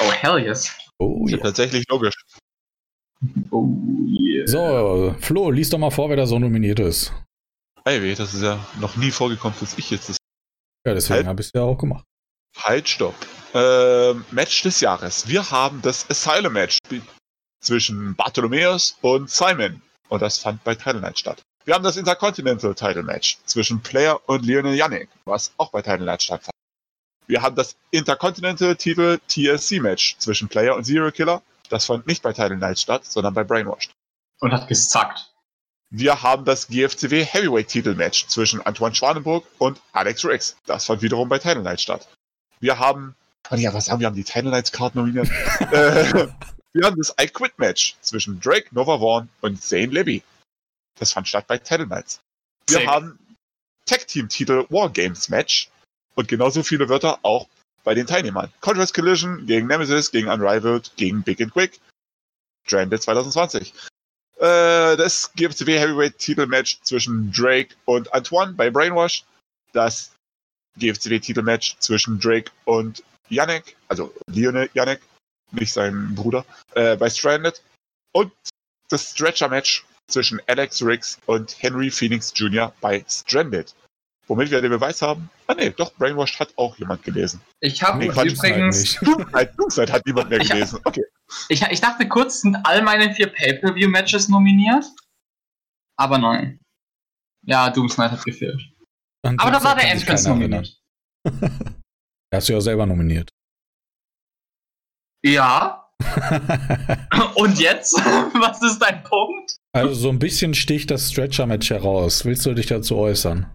Oh, 0.00 0.12
hell 0.12 0.38
yes. 0.38 0.76
Oh, 0.98 1.26
ja. 1.28 1.38
Tatsächlich 1.38 1.84
logisch. 1.88 2.14
Oh 3.50 3.68
yeah. 4.06 4.46
So, 4.46 5.14
Flo, 5.20 5.50
lies 5.50 5.70
doch 5.70 5.78
mal 5.78 5.90
vor, 5.90 6.08
wer 6.08 6.16
da 6.16 6.26
so 6.26 6.38
nominiert 6.38 6.80
ist. 6.80 7.12
Ey, 7.84 8.14
das 8.14 8.32
ist 8.34 8.42
ja 8.42 8.58
noch 8.80 8.96
nie 8.96 9.10
vorgekommen, 9.10 9.56
dass 9.60 9.76
ich 9.76 9.90
jetzt 9.90 10.08
das. 10.08 10.16
Ja, 10.86 10.94
deswegen 10.94 11.16
halt, 11.16 11.26
habe 11.26 11.40
ich 11.42 11.48
es 11.48 11.52
ja 11.54 11.62
auch 11.62 11.76
gemacht. 11.76 12.04
Halt, 12.56 12.88
stopp. 12.88 13.14
Äh, 13.52 14.14
Match 14.30 14.62
des 14.62 14.80
Jahres. 14.80 15.28
Wir 15.28 15.50
haben 15.50 15.82
das 15.82 16.08
Asylum-Match 16.08 16.78
zwischen 17.60 18.14
Bartholomeus 18.14 18.96
und 19.00 19.30
Simon. 19.30 19.82
Und 20.08 20.22
das 20.22 20.38
fand 20.38 20.62
bei 20.64 20.74
Title 20.74 21.00
Night 21.00 21.18
statt. 21.18 21.42
Wir 21.64 21.74
haben 21.74 21.84
das 21.84 21.96
Intercontinental 21.96 22.74
Title 22.74 23.02
Match 23.02 23.38
zwischen 23.46 23.80
Player 23.80 24.20
und 24.28 24.44
Lionel 24.44 24.74
Yannick, 24.74 25.08
was 25.24 25.52
auch 25.56 25.70
bei 25.70 25.80
Title 25.80 26.04
Night 26.04 26.22
stattfand. 26.22 26.52
Wir 27.26 27.40
haben 27.40 27.56
das 27.56 27.76
Intercontinental 27.90 28.76
Titel 28.76 29.18
TSC 29.28 29.80
Match 29.80 30.16
zwischen 30.18 30.48
Player 30.48 30.76
und 30.76 30.84
Zero 30.84 31.10
Killer 31.10 31.42
das 31.74 31.86
fand 31.86 32.06
nicht 32.06 32.22
bei 32.22 32.32
Title 32.32 32.56
Night 32.56 32.78
statt, 32.78 33.04
sondern 33.04 33.34
bei 33.34 33.44
Brainwashed. 33.44 33.90
Und 34.40 34.52
hat 34.52 34.68
gezackt. 34.68 35.34
Wir 35.90 36.22
haben 36.22 36.44
das 36.44 36.68
GFCW 36.68 37.24
Heavyweight 37.24 37.68
Titelmatch 37.68 38.26
zwischen 38.28 38.60
Antoine 38.64 38.94
Schwanenburg 38.94 39.46
und 39.58 39.80
Alex 39.92 40.24
Riggs. 40.24 40.56
Das 40.66 40.86
fand 40.86 41.02
wiederum 41.02 41.28
bei 41.28 41.38
Title 41.38 41.62
Night 41.62 41.80
statt. 41.80 42.08
Wir 42.60 42.78
haben, 42.78 43.14
oh 43.50 43.56
ja, 43.56 43.74
was 43.74 43.90
haben 43.90 44.00
wir? 44.00 44.06
haben 44.06 44.16
die 44.16 44.24
Title 44.24 44.50
Nights 44.50 44.72
Card 44.72 44.94
nominiert. 44.94 45.28
äh, 45.72 46.28
wir 46.72 46.86
haben 46.86 46.96
das 46.96 47.14
I 47.20 47.28
Quit 47.28 47.58
Match 47.58 47.96
zwischen 48.00 48.40
Drake, 48.40 48.68
Nova 48.72 48.98
Vaughn 48.98 49.28
und 49.40 49.62
Zane 49.62 49.86
Levy. 49.86 50.22
Das 50.98 51.12
fand 51.12 51.28
statt 51.28 51.46
bei 51.46 51.58
Title 51.58 51.86
Nights. 51.86 52.20
Wir 52.68 52.78
Zane. 52.78 52.90
haben 52.90 53.36
Tag 53.86 54.06
Team 54.08 54.28
Titel 54.28 54.66
War 54.70 54.90
Games 54.90 55.28
Match 55.28 55.68
und 56.14 56.28
genauso 56.28 56.62
viele 56.62 56.88
Wörter 56.88 57.18
auch 57.22 57.48
bei 57.84 57.94
den 57.94 58.06
Teilnehmern. 58.06 58.50
Contrast 58.60 58.94
Collision 58.94 59.46
gegen 59.46 59.66
Nemesis, 59.66 60.10
gegen 60.10 60.28
Unrivaled, 60.28 60.90
gegen 60.96 61.22
Big 61.22 61.40
and 61.40 61.52
Quick. 61.52 61.78
Stranded 62.66 63.02
2020. 63.02 63.74
Äh, 64.38 64.96
das 64.96 65.30
GFCW 65.34 65.78
Heavyweight 65.78 66.18
Titelmatch 66.18 66.80
zwischen 66.82 67.30
Drake 67.30 67.74
und 67.84 68.12
Antoine 68.12 68.54
bei 68.54 68.70
Brainwash. 68.70 69.24
Das 69.72 70.12
GFCW 70.76 71.20
Titelmatch 71.20 71.76
zwischen 71.78 72.18
Drake 72.18 72.50
und 72.64 73.04
Yannick, 73.28 73.76
also 73.88 74.12
Lionel 74.26 74.68
Yannick, 74.74 75.00
nicht 75.52 75.72
sein 75.72 76.14
Bruder, 76.14 76.44
äh, 76.74 76.96
bei 76.96 77.08
Stranded. 77.10 77.62
Und 78.12 78.32
das 78.88 79.10
Stretcher-Match 79.10 79.84
zwischen 80.08 80.40
Alex 80.46 80.82
Riggs 80.82 81.18
und 81.26 81.62
Henry 81.62 81.90
Phoenix 81.90 82.32
Jr. 82.34 82.72
bei 82.80 83.04
Stranded. 83.08 83.74
Womit 84.26 84.50
wir 84.50 84.62
den 84.62 84.70
Beweis 84.70 85.02
haben, 85.02 85.28
ah 85.48 85.54
nee, 85.54 85.70
doch, 85.70 85.92
Brainwashed 85.94 86.40
hat 86.40 86.48
auch 86.56 86.78
jemand 86.78 87.02
gelesen. 87.02 87.40
Ich 87.60 87.82
habe 87.82 87.98
nee, 87.98 88.06
übrigens... 88.06 88.98
Doomside 89.56 89.92
hat 89.92 90.06
niemand 90.06 90.30
mehr 90.30 90.38
gelesen. 90.38 90.80
Okay. 90.84 91.04
Ich, 91.48 91.62
ich 91.62 91.80
dachte 91.80 92.08
kurz, 92.08 92.40
sind 92.40 92.56
all 92.64 92.82
meine 92.82 93.12
vier 93.14 93.26
Pay-Per-View-Matches 93.26 94.28
nominiert? 94.28 94.86
Aber 95.98 96.18
nein. 96.18 96.58
Ja, 97.46 97.68
Doomsnight 97.68 98.12
hat 98.12 98.24
gefehlt. 98.24 98.62
Und 99.22 99.40
Aber 99.40 99.50
da 99.50 99.62
war 99.62 99.76
der 99.76 99.90
Entrance 99.90 100.28
nominiert. 100.28 100.80
hast 102.34 102.48
du 102.48 102.54
ja 102.54 102.60
selber 102.60 102.86
nominiert. 102.86 103.30
Ja. 105.24 105.90
Und 107.36 107.58
jetzt? 107.58 107.94
Was 107.94 108.62
ist 108.62 108.78
dein 108.78 109.02
Punkt? 109.04 109.56
Also 109.72 109.94
so 109.94 110.08
ein 110.10 110.18
bisschen 110.18 110.54
sticht 110.54 110.90
das 110.90 111.10
Stretcher-Match 111.10 111.70
heraus. 111.70 112.24
Willst 112.24 112.44
du 112.46 112.54
dich 112.54 112.66
dazu 112.66 112.96
äußern? 112.96 113.50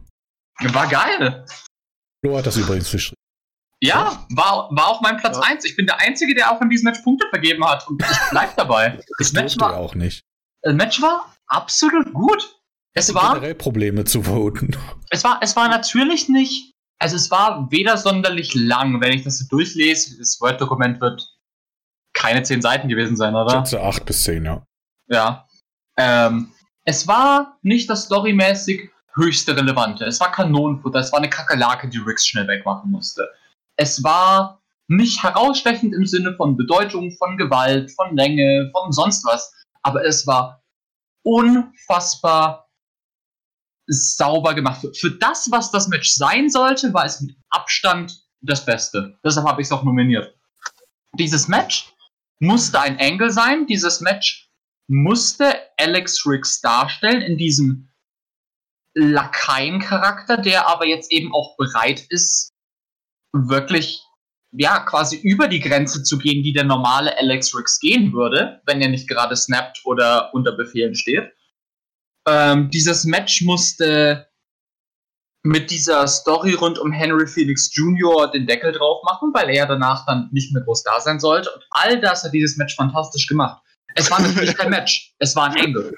War 0.61 0.87
geil. 0.87 1.45
Flo 2.23 2.37
hat 2.37 2.45
das 2.45 2.57
übrigens 2.57 2.91
geschrieben. 2.91 3.15
Ja, 3.81 4.25
war, 4.31 4.69
war 4.71 4.87
auch 4.87 5.01
mein 5.01 5.17
Platz 5.17 5.37
ja. 5.37 5.43
1. 5.43 5.63
Ich 5.63 5.75
bin 5.75 5.85
der 5.85 5.99
Einzige, 5.99 6.35
der 6.35 6.51
auch 6.51 6.61
in 6.61 6.69
diesem 6.69 6.85
Match 6.85 6.99
Punkte 6.99 7.27
vergeben 7.29 7.65
hat. 7.65 7.87
Und 7.87 8.01
ich 8.01 8.17
bleib 8.29 8.55
dabei. 8.57 8.99
Das 9.17 9.31
Match 9.31 9.57
war 9.57 9.77
auch 9.77 9.95
nicht. 9.95 10.21
Das 10.61 10.73
Match 10.73 11.01
war 11.01 11.33
absolut 11.47 12.13
gut. 12.13 12.55
Es 12.93 13.13
war 13.13 13.35
generell 13.35 13.55
Probleme 13.55 14.03
zu 14.03 14.23
voten. 14.23 14.75
Es 15.09 15.23
war, 15.23 15.39
es 15.41 15.55
war 15.55 15.69
natürlich 15.69 16.27
nicht. 16.27 16.73
Also 16.99 17.15
es 17.15 17.31
war 17.31 17.71
weder 17.71 17.95
sonderlich 17.97 18.53
lang, 18.55 18.99
wenn 18.99 19.13
ich 19.13 19.23
das 19.23 19.39
so 19.39 19.47
durchlese. 19.47 20.17
Das 20.17 20.41
Word-Dokument 20.41 20.99
wird 20.99 21.25
keine 22.13 22.43
zehn 22.43 22.61
Seiten 22.61 22.89
gewesen 22.89 23.15
sein, 23.15 23.33
oder? 23.33 23.47
Ich 23.47 23.53
schätze 23.53 23.81
acht 23.81 24.05
bis 24.05 24.23
zehn, 24.23 24.43
ja. 24.43 24.65
Ja. 25.07 25.47
Ähm, 25.97 26.51
es 26.83 27.07
war 27.07 27.57
nicht 27.61 27.89
das 27.89 28.05
storymäßig 28.05 28.89
höchste 29.19 29.55
Relevante. 29.55 30.05
Es 30.05 30.19
war 30.19 30.31
Kanonenfutter, 30.31 30.99
es 30.99 31.11
war 31.11 31.19
eine 31.19 31.29
Kakerlake, 31.29 31.89
die 31.89 31.99
Rix 31.99 32.25
schnell 32.25 32.47
wegmachen 32.47 32.89
musste. 32.89 33.29
Es 33.75 34.03
war 34.03 34.61
nicht 34.87 35.21
herausstechend 35.21 35.93
im 35.93 36.05
Sinne 36.05 36.33
von 36.35 36.57
Bedeutung, 36.57 37.11
von 37.11 37.37
Gewalt, 37.37 37.91
von 37.91 38.15
Länge, 38.15 38.69
von 38.71 38.91
sonst 38.91 39.23
was, 39.25 39.53
aber 39.83 40.03
es 40.03 40.25
war 40.25 40.63
unfassbar 41.23 42.67
sauber 43.87 44.53
gemacht. 44.53 44.85
Für 44.97 45.11
das, 45.11 45.51
was 45.51 45.71
das 45.71 45.87
Match 45.87 46.11
sein 46.11 46.49
sollte, 46.49 46.93
war 46.93 47.05
es 47.05 47.21
mit 47.21 47.35
Abstand 47.49 48.23
das 48.41 48.65
Beste. 48.65 49.17
Deshalb 49.23 49.47
habe 49.47 49.61
ich 49.61 49.67
es 49.67 49.71
auch 49.71 49.83
nominiert. 49.83 50.33
Dieses 51.13 51.47
Match 51.47 51.93
musste 52.39 52.79
ein 52.79 52.99
Angle 52.99 53.31
sein. 53.31 53.67
Dieses 53.67 53.99
Match 54.01 54.49
musste 54.87 55.53
Alex 55.77 56.25
Riggs 56.25 56.61
darstellen 56.61 57.21
in 57.21 57.37
diesem 57.37 57.88
Lakaien-Charakter, 58.99 60.37
der 60.37 60.67
aber 60.67 60.85
jetzt 60.85 61.11
eben 61.11 61.33
auch 61.33 61.55
bereit 61.57 62.05
ist, 62.09 62.51
wirklich 63.33 64.01
ja 64.51 64.79
quasi 64.79 65.17
über 65.17 65.47
die 65.47 65.59
Grenze 65.59 66.03
zu 66.03 66.17
gehen, 66.17 66.43
die 66.43 66.53
der 66.53 66.63
normale 66.63 67.15
Alex 67.17 67.55
Riggs 67.55 67.79
gehen 67.79 68.13
würde, 68.13 68.61
wenn 68.65 68.81
er 68.81 68.89
nicht 68.89 69.07
gerade 69.07 69.35
snappt 69.35 69.81
oder 69.85 70.33
unter 70.33 70.53
Befehlen 70.53 70.95
steht. 70.95 71.31
Ähm, 72.27 72.69
dieses 72.69 73.05
Match 73.05 73.41
musste 73.43 74.27
mit 75.43 75.71
dieser 75.71 76.07
Story 76.07 76.53
rund 76.53 76.79
um 76.79 76.91
Henry 76.91 77.25
Felix 77.25 77.73
Jr. 77.73 78.29
den 78.29 78.45
Deckel 78.45 78.71
drauf 78.71 79.01
machen, 79.03 79.31
weil 79.33 79.49
er 79.49 79.67
danach 79.67 80.05
dann 80.05 80.29
nicht 80.31 80.53
mehr 80.53 80.63
groß 80.63 80.83
da 80.83 80.99
sein 80.99 81.19
sollte. 81.19 81.49
Und 81.51 81.65
all 81.69 81.99
das 82.01 82.23
hat 82.23 82.33
dieses 82.33 82.57
Match 82.57 82.75
fantastisch 82.75 83.27
gemacht. 83.27 83.61
Es 83.95 84.11
war 84.11 84.21
natürlich 84.21 84.55
kein 84.57 84.69
Match, 84.69 85.13
es 85.19 85.35
war 85.35 85.51
ein 85.51 85.57
Angle. 85.59 85.93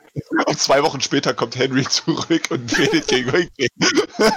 Und 0.45 0.59
zwei 0.59 0.81
Wochen 0.83 1.01
später 1.01 1.33
kommt 1.33 1.55
Henry 1.55 1.83
zurück 1.83 2.43
und 2.49 2.71
fädet 2.71 3.07
gegen 3.07 3.29
Ringway. 3.29 3.67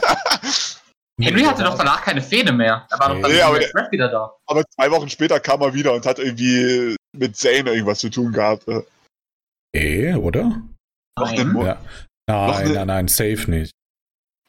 Henry 1.21 1.43
hatte 1.43 1.63
doch 1.63 1.79
danach 1.79 2.03
keine 2.03 2.21
Fehde 2.21 2.53
mehr. 2.53 2.87
Er 2.91 2.99
war 2.99 3.09
doch 3.11 3.21
dann 3.21 3.31
nee, 3.31 3.41
aber, 3.41 3.61
der, 3.61 3.89
wieder 3.91 4.09
da. 4.09 4.33
Aber 4.47 4.65
zwei 4.65 4.91
Wochen 4.91 5.09
später 5.09 5.39
kam 5.39 5.61
er 5.63 5.73
wieder 5.73 5.93
und 5.93 6.05
hat 6.07 6.19
irgendwie 6.19 6.97
mit 7.17 7.37
Zane 7.37 7.71
irgendwas 7.71 8.01
zu 8.01 8.11
tun 8.11 8.33
gehabt. 8.33 8.67
Eh, 9.73 10.15
oder? 10.15 10.61
Nein. 11.19 11.57
Ja. 11.57 11.79
Nein, 12.27 12.73
nein, 12.73 12.87
nein, 12.87 13.09
safe 13.09 13.49
nicht. 13.49 13.71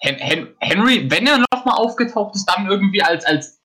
Hen 0.02 0.16
Hen 0.16 0.56
Henry, 0.60 1.10
wenn 1.10 1.28
er 1.28 1.44
nochmal 1.52 1.76
aufgetaucht 1.78 2.36
ist, 2.36 2.46
dann 2.46 2.68
irgendwie 2.68 3.02
als, 3.04 3.26
als 3.26 3.60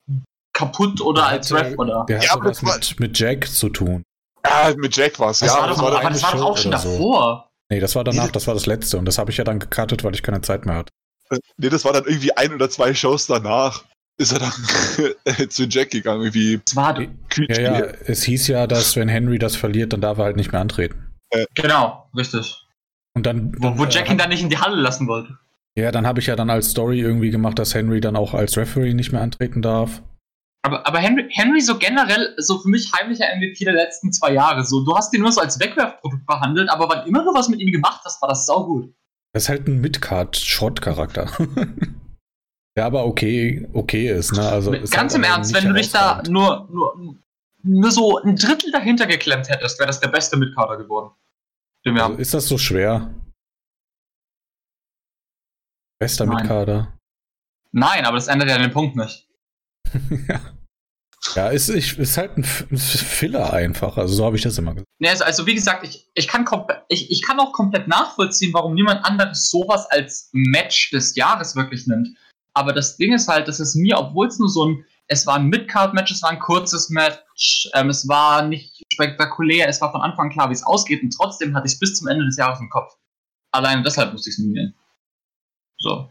kaputt 0.52 1.00
oder 1.00 1.26
als 1.26 1.52
Ref, 1.52 1.78
oder? 1.78 2.04
Der 2.08 2.18
hat 2.18 2.26
ja, 2.26 2.44
was 2.44 2.62
mit, 2.62 3.00
mit 3.00 3.18
Jack 3.18 3.46
zu 3.48 3.68
tun. 3.68 4.02
Ja, 4.44 4.72
mit 4.76 4.96
Jack 4.96 5.18
war's. 5.18 5.40
Das 5.40 5.52
ja. 5.52 5.60
War 5.60 5.68
das 5.68 5.78
war, 5.78 5.98
aber 5.98 6.10
das 6.10 6.22
war 6.22 6.32
doch 6.32 6.44
auch 6.44 6.58
schon 6.58 6.70
davor. 6.70 7.44
So. 7.44 7.50
Nee, 7.70 7.80
das 7.80 7.94
war 7.94 8.04
danach, 8.04 8.30
das 8.32 8.46
war 8.46 8.54
das 8.54 8.66
letzte 8.66 8.98
und 8.98 9.04
das 9.04 9.18
habe 9.18 9.30
ich 9.30 9.36
ja 9.36 9.44
dann 9.44 9.60
gecuttet, 9.60 10.02
weil 10.02 10.14
ich 10.14 10.22
keine 10.22 10.40
Zeit 10.40 10.66
mehr 10.66 10.76
hatte. 10.76 10.92
Nee, 11.56 11.68
das 11.68 11.84
war 11.84 11.92
dann 11.92 12.04
irgendwie 12.04 12.36
ein 12.36 12.52
oder 12.52 12.68
zwei 12.68 12.92
Shows 12.94 13.26
danach. 13.26 13.84
Ist 14.18 14.32
er 14.32 14.40
dann 14.40 15.48
zu 15.50 15.64
Jack 15.64 15.90
gegangen, 15.90 16.22
irgendwie. 16.22 16.60
War 16.74 17.00
ja, 17.00 17.60
ja, 17.60 17.78
es 18.04 18.24
hieß 18.24 18.48
ja, 18.48 18.66
dass 18.66 18.96
wenn 18.96 19.08
Henry 19.08 19.38
das 19.38 19.56
verliert, 19.56 19.92
dann 19.92 20.00
darf 20.00 20.18
er 20.18 20.24
halt 20.24 20.36
nicht 20.36 20.52
mehr 20.52 20.60
antreten. 20.60 21.10
Äh, 21.30 21.46
genau, 21.54 22.10
richtig. 22.14 22.66
Und 23.14 23.24
dann. 23.24 23.54
Wo, 23.58 23.78
wo 23.78 23.84
Jack 23.86 24.10
ihn 24.10 24.18
dann 24.18 24.28
nicht 24.28 24.42
in 24.42 24.50
die 24.50 24.58
Halle 24.58 24.76
lassen 24.76 25.08
wollte. 25.08 25.38
Ja, 25.76 25.92
dann 25.92 26.06
habe 26.06 26.20
ich 26.20 26.26
ja 26.26 26.36
dann 26.36 26.50
als 26.50 26.70
Story 26.70 27.00
irgendwie 27.00 27.30
gemacht, 27.30 27.58
dass 27.58 27.74
Henry 27.74 28.00
dann 28.00 28.16
auch 28.16 28.34
als 28.34 28.56
Referee 28.56 28.92
nicht 28.92 29.12
mehr 29.12 29.22
antreten 29.22 29.62
darf. 29.62 30.02
Aber, 30.62 30.86
aber 30.86 30.98
Henry, 30.98 31.26
Henry 31.30 31.60
so 31.60 31.78
generell, 31.78 32.34
so 32.36 32.58
für 32.58 32.68
mich 32.68 32.92
heimlicher 32.92 33.24
MVP 33.36 33.64
der 33.64 33.74
letzten 33.74 34.12
zwei 34.12 34.32
Jahre. 34.32 34.64
So, 34.64 34.84
du 34.84 34.94
hast 34.94 35.12
ihn 35.14 35.22
nur 35.22 35.32
so 35.32 35.40
als 35.40 35.58
Wegwerfprodukt 35.58 36.26
behandelt, 36.26 36.68
aber 36.68 36.88
wann 36.88 37.06
immer 37.06 37.24
du 37.24 37.32
was 37.32 37.48
mit 37.48 37.60
ihm 37.60 37.72
gemacht 37.72 38.02
hast, 38.04 38.20
war 38.20 38.28
das 38.28 38.44
saugut. 38.44 38.92
Das 39.32 39.44
ist 39.44 39.48
halt 39.48 39.68
ein 39.68 39.80
Midcard-Short-Charakter. 39.80 41.30
der 42.76 42.84
aber 42.84 43.06
okay, 43.06 43.66
okay 43.72 44.10
ist, 44.10 44.32
ne? 44.32 44.42
Also 44.42 44.72
Ganz 44.72 44.94
halt 44.94 45.14
im 45.14 45.24
Ernst, 45.24 45.54
wenn 45.54 45.66
du 45.66 45.72
dich 45.72 45.90
da 45.90 46.22
nur, 46.28 46.68
nur, 46.70 47.16
nur 47.62 47.90
so 47.90 48.18
ein 48.18 48.36
Drittel 48.36 48.70
dahinter 48.70 49.06
geklemmt 49.06 49.48
hättest, 49.48 49.78
wäre 49.78 49.86
das 49.86 50.00
der 50.00 50.08
beste 50.08 50.36
Midcarder 50.36 50.76
geworden. 50.76 51.14
Also 51.86 52.14
ist 52.14 52.34
das 52.34 52.46
so 52.46 52.58
schwer? 52.58 53.14
Bester 55.98 56.26
Nein. 56.26 56.36
Mitkader. 56.36 56.98
Nein, 57.72 58.04
aber 58.04 58.16
das 58.16 58.28
ändert 58.28 58.48
ja 58.48 58.58
den 58.58 58.72
Punkt 58.72 58.96
nicht. 58.96 59.29
ja. 60.28 60.40
Ja, 61.34 61.48
ist, 61.48 61.68
ist 61.68 62.16
halt 62.16 62.38
ein 62.38 62.44
Filler 62.44 63.52
einfach. 63.52 63.98
Also 63.98 64.14
so 64.14 64.24
habe 64.24 64.36
ich 64.36 64.42
das 64.42 64.56
immer 64.56 64.72
gesagt. 64.72 64.88
Nee, 64.98 65.10
also, 65.10 65.24
also 65.24 65.46
wie 65.46 65.54
gesagt, 65.54 65.84
ich, 65.86 66.08
ich, 66.14 66.26
kann 66.26 66.46
ich, 66.88 67.10
ich 67.10 67.22
kann 67.22 67.38
auch 67.38 67.52
komplett 67.52 67.88
nachvollziehen, 67.88 68.54
warum 68.54 68.74
niemand 68.74 69.04
anderes 69.04 69.50
sowas 69.50 69.86
als 69.90 70.30
Match 70.32 70.90
des 70.90 71.14
Jahres 71.16 71.54
wirklich 71.54 71.86
nimmt. 71.86 72.08
Aber 72.54 72.72
das 72.72 72.96
Ding 72.96 73.12
ist 73.12 73.28
halt, 73.28 73.48
dass 73.48 73.60
es 73.60 73.74
mir, 73.74 73.98
obwohl 73.98 74.28
es 74.28 74.38
nur 74.38 74.48
so 74.48 74.66
ein, 74.66 74.84
es 75.06 75.26
war 75.26 75.36
ein 75.36 75.46
Midcard-Match, 75.46 76.10
es 76.10 76.22
war 76.22 76.30
ein 76.30 76.38
kurzes 76.38 76.88
Match, 76.88 77.68
ähm, 77.74 77.90
es 77.90 78.08
war 78.08 78.42
nicht 78.42 78.82
spektakulär, 78.92 79.68
es 79.68 79.80
war 79.80 79.92
von 79.92 80.00
Anfang 80.00 80.30
klar, 80.30 80.48
wie 80.48 80.54
es 80.54 80.64
ausgeht 80.64 81.02
und 81.02 81.10
trotzdem 81.10 81.54
hatte 81.54 81.66
ich 81.66 81.74
es 81.74 81.78
bis 81.78 81.96
zum 81.96 82.08
Ende 82.08 82.24
des 82.24 82.36
Jahres 82.36 82.60
im 82.60 82.70
Kopf. 82.70 82.94
Allein 83.52 83.84
deshalb 83.84 84.12
musste 84.12 84.30
ich 84.30 84.34
es 84.36 84.38
nominieren. 84.40 84.74
So. 85.78 86.10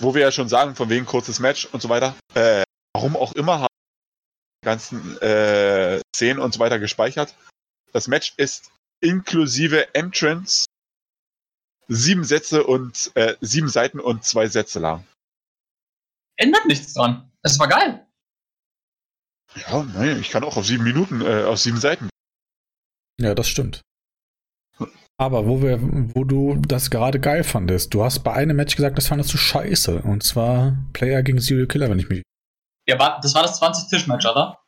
Wo 0.00 0.14
wir 0.14 0.22
ja 0.22 0.32
schon 0.32 0.48
sagen, 0.48 0.74
von 0.74 0.88
wegen 0.88 1.06
kurzes 1.06 1.40
Match 1.40 1.66
und 1.72 1.80
so 1.80 1.88
weiter, 1.88 2.14
äh, 2.34 2.62
warum 2.94 3.16
auch 3.16 3.32
immer 3.32 3.60
haben 3.60 3.74
die 4.62 4.66
ganzen 4.66 5.20
äh, 5.20 6.00
Szenen 6.16 6.40
und 6.40 6.54
so 6.54 6.60
weiter 6.60 6.78
gespeichert. 6.78 7.34
Das 7.92 8.08
Match 8.08 8.34
ist 8.38 8.70
inklusive 9.00 9.94
Entrance 9.94 10.64
sieben 11.88 12.24
Sätze 12.24 12.64
und 12.64 13.12
äh, 13.14 13.36
sieben 13.40 13.68
Seiten 13.68 14.00
und 14.00 14.24
zwei 14.24 14.48
Sätze 14.48 14.80
lang. 14.80 15.04
Ändert 16.36 16.66
nichts 16.66 16.94
dran. 16.94 17.30
Es 17.42 17.58
war 17.58 17.68
geil. 17.68 18.06
Ja, 19.54 19.82
nein, 19.82 20.18
ich 20.20 20.30
kann 20.30 20.42
auch 20.42 20.56
auf 20.56 20.66
sieben 20.66 20.84
Minuten, 20.84 21.20
äh, 21.20 21.44
auf 21.44 21.58
sieben 21.58 21.78
Seiten. 21.78 22.08
Ja, 23.20 23.34
das 23.34 23.48
stimmt. 23.48 23.82
Aber 25.16 25.46
wo 25.46 25.62
wir, 25.62 25.78
wo 26.14 26.24
du 26.24 26.56
das 26.56 26.90
gerade 26.90 27.20
geil 27.20 27.44
fandest, 27.44 27.94
du 27.94 28.02
hast 28.02 28.24
bei 28.24 28.32
einem 28.32 28.56
Match 28.56 28.74
gesagt, 28.74 28.98
das 28.98 29.06
fandest 29.06 29.32
du 29.32 29.38
scheiße. 29.38 30.02
Und 30.02 30.24
zwar 30.24 30.76
Player 30.92 31.22
gegen 31.22 31.40
Serial 31.40 31.68
Killer, 31.68 31.88
wenn 31.88 32.00
ich 32.00 32.08
mich. 32.08 32.22
Ja, 32.86 32.98
war, 32.98 33.20
das 33.20 33.34
war 33.34 33.42
das 33.42 33.60
20-Tisch-Match, 33.60 34.26
oder? 34.26 34.60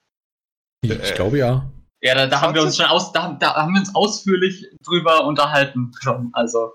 Ich 0.83 0.91
äh, 0.91 1.15
glaube 1.15 1.39
ja. 1.39 1.71
Ja, 2.03 2.15
da, 2.15 2.27
da 2.27 2.41
haben 2.41 2.55
wir 2.55 2.63
uns 2.63 2.77
schon 2.77 2.87
aus, 2.87 3.13
da, 3.13 3.33
da, 3.33 3.55
haben 3.55 3.75
wir 3.75 3.81
uns 3.81 3.95
ausführlich 3.95 4.67
drüber 4.83 5.25
unterhalten 5.27 5.93
schon. 6.01 6.31
Also. 6.33 6.73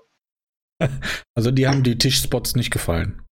also 1.34 1.50
die 1.50 1.66
haben 1.66 1.82
die 1.82 1.98
Tischspots 1.98 2.54
nicht 2.54 2.70
gefallen. 2.70 3.24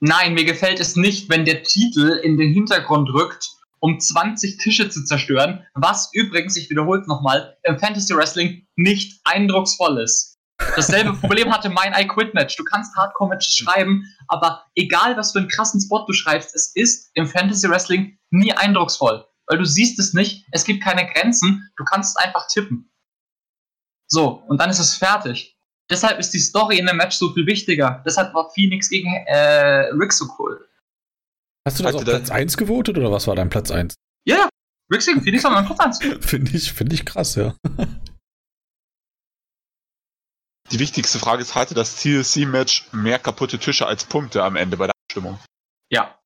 Nein, 0.00 0.34
mir 0.34 0.44
gefällt 0.44 0.78
es 0.78 0.94
nicht, 0.94 1.30
wenn 1.30 1.46
der 1.46 1.62
Titel 1.62 2.20
in 2.22 2.36
den 2.36 2.52
Hintergrund 2.52 3.08
rückt 3.10 3.56
um 3.80 4.00
20 4.00 4.58
Tische 4.58 4.88
zu 4.88 5.04
zerstören, 5.04 5.64
was 5.74 6.10
übrigens, 6.12 6.56
ich 6.56 6.70
wiederhole 6.70 7.00
es 7.00 7.06
nochmal, 7.06 7.56
im 7.62 7.78
Fantasy 7.78 8.14
Wrestling 8.14 8.66
nicht 8.74 9.20
eindrucksvoll 9.24 10.00
ist. 10.00 10.35
Dasselbe 10.74 11.12
Problem 11.14 11.52
hatte 11.52 11.68
mein 11.70 11.92
I 11.94 12.06
Quit 12.06 12.34
Match. 12.34 12.56
Du 12.56 12.64
kannst 12.64 12.96
Hardcore-Matches 12.96 13.54
schreiben, 13.54 14.04
aber 14.28 14.64
egal 14.74 15.16
was 15.16 15.32
für 15.32 15.38
einen 15.38 15.48
krassen 15.48 15.80
Spot 15.80 16.04
du 16.06 16.12
schreibst, 16.12 16.54
es 16.54 16.72
ist 16.74 17.10
im 17.14 17.26
Fantasy 17.26 17.68
Wrestling 17.68 18.18
nie 18.30 18.52
eindrucksvoll. 18.52 19.24
weil 19.48 19.58
du 19.58 19.64
siehst 19.64 19.98
es 20.00 20.12
nicht, 20.12 20.44
es 20.50 20.64
gibt 20.64 20.82
keine 20.82 21.06
Grenzen, 21.06 21.70
du 21.76 21.84
kannst 21.84 22.16
es 22.16 22.24
einfach 22.24 22.48
tippen. 22.48 22.90
So, 24.08 24.42
und 24.48 24.60
dann 24.60 24.70
ist 24.70 24.80
es 24.80 24.96
fertig. 24.96 25.56
Deshalb 25.88 26.18
ist 26.18 26.30
die 26.34 26.40
Story 26.40 26.78
in 26.78 26.86
dem 26.86 26.96
Match 26.96 27.16
so 27.16 27.32
viel 27.32 27.46
wichtiger. 27.46 28.02
Deshalb 28.04 28.34
war 28.34 28.50
Phoenix 28.50 28.88
gegen 28.88 29.12
äh, 29.26 29.88
Rick 29.92 30.12
so 30.12 30.26
cool. 30.38 30.68
Hast 31.64 31.78
du 31.78 31.84
das 31.84 31.94
Hatte 31.94 31.98
auf 31.98 32.04
Platz 32.04 32.30
1 32.30 32.56
gewotet 32.56 32.98
oder 32.98 33.12
was 33.12 33.26
war 33.26 33.36
dein 33.36 33.50
Platz 33.50 33.70
1? 33.70 33.94
Ja, 34.26 34.36
ja. 34.36 34.48
Rick 34.92 35.04
gegen 35.04 35.22
Phoenix 35.22 35.44
war 35.44 35.52
mein 35.52 35.66
Platz 35.66 35.80
1. 35.80 35.98
Finde 36.26 36.56
ich, 36.56 36.72
find 36.72 36.92
ich 36.92 37.04
krass, 37.04 37.36
ja. 37.36 37.54
Die 40.72 40.78
wichtigste 40.80 41.18
Frage 41.18 41.42
ist, 41.42 41.54
hatte 41.54 41.74
das 41.74 41.96
TLC-Match 42.02 42.88
mehr 42.92 43.18
kaputte 43.18 43.58
Tische 43.58 43.86
als 43.86 44.04
Punkte 44.04 44.42
am 44.42 44.56
Ende 44.56 44.76
bei 44.76 44.86
der 44.86 44.94
Abstimmung? 45.06 45.38
Ja. 45.90 46.18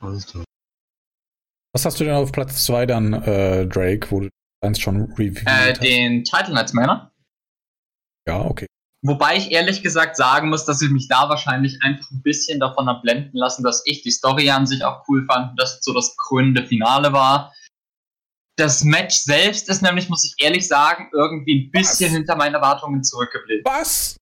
Was 0.00 1.84
hast 1.84 2.00
du 2.00 2.04
denn 2.04 2.14
auf 2.14 2.32
Platz 2.32 2.64
2 2.64 2.86
dann, 2.86 3.12
äh, 3.12 3.66
Drake, 3.66 4.10
wo 4.10 4.20
du 4.20 4.28
eins 4.62 4.80
schon 4.80 5.12
reviewed 5.12 5.46
Äh, 5.46 5.70
hast? 5.72 5.82
den 5.82 6.24
Title 6.24 6.52
Knights 6.52 6.72
Männer. 6.72 7.12
Ja, 8.26 8.40
okay. 8.40 8.66
Wobei 9.02 9.36
ich 9.36 9.50
ehrlich 9.50 9.82
gesagt 9.82 10.16
sagen 10.16 10.50
muss, 10.50 10.66
dass 10.66 10.82
ich 10.82 10.90
mich 10.90 11.08
da 11.08 11.28
wahrscheinlich 11.28 11.78
einfach 11.82 12.10
ein 12.10 12.22
bisschen 12.22 12.60
davon 12.60 12.86
habe 12.86 13.00
blenden 13.00 13.36
lassen, 13.36 13.62
dass 13.62 13.82
ich 13.86 14.02
die 14.02 14.10
Story 14.10 14.50
an 14.50 14.66
sich 14.66 14.84
auch 14.84 15.04
cool 15.08 15.24
fand 15.26 15.52
und 15.52 15.56
dass 15.60 15.78
es 15.78 15.84
so 15.84 15.94
das 15.94 16.16
krönende 16.18 16.66
Finale 16.66 17.12
war. 17.12 17.54
Das 18.56 18.84
Match 18.84 19.16
selbst 19.16 19.68
ist 19.68 19.80
nämlich, 19.82 20.08
muss 20.08 20.24
ich 20.24 20.34
ehrlich 20.44 20.66
sagen, 20.68 21.08
irgendwie 21.12 21.64
ein 21.66 21.70
bisschen 21.70 22.08
Was? 22.10 22.16
hinter 22.16 22.36
meinen 22.36 22.54
Erwartungen 22.54 23.02
zurückgeblieben. 23.02 23.62
Was? 23.64 24.16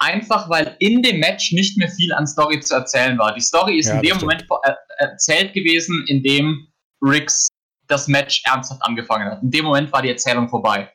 Einfach 0.00 0.48
weil 0.50 0.76
in 0.80 1.02
dem 1.02 1.20
Match 1.20 1.52
nicht 1.52 1.76
mehr 1.78 1.88
viel 1.88 2.12
an 2.12 2.26
Story 2.26 2.60
zu 2.60 2.74
erzählen 2.74 3.16
war. 3.18 3.34
Die 3.34 3.40
Story 3.40 3.78
ist 3.78 3.86
Ja, 3.86 3.94
in 3.96 4.02
dem. 4.02 4.18
Moment 4.18 4.44
vor- 4.46 4.60
äh, 4.64 4.74
erzählt 4.98 5.52
gewesen, 5.54 6.04
in 6.08 6.22
dem 6.22 6.68
Riggs 7.02 7.48
das 7.88 8.08
Match 8.08 8.42
ernsthaft 8.44 8.82
angefangen 8.84 9.30
hat. 9.30 9.42
In 9.42 9.50
dem 9.50 9.64
Moment 9.64 9.92
war 9.92 10.02
die 10.02 10.10
Erzählung 10.10 10.48
vorbei. 10.48 10.92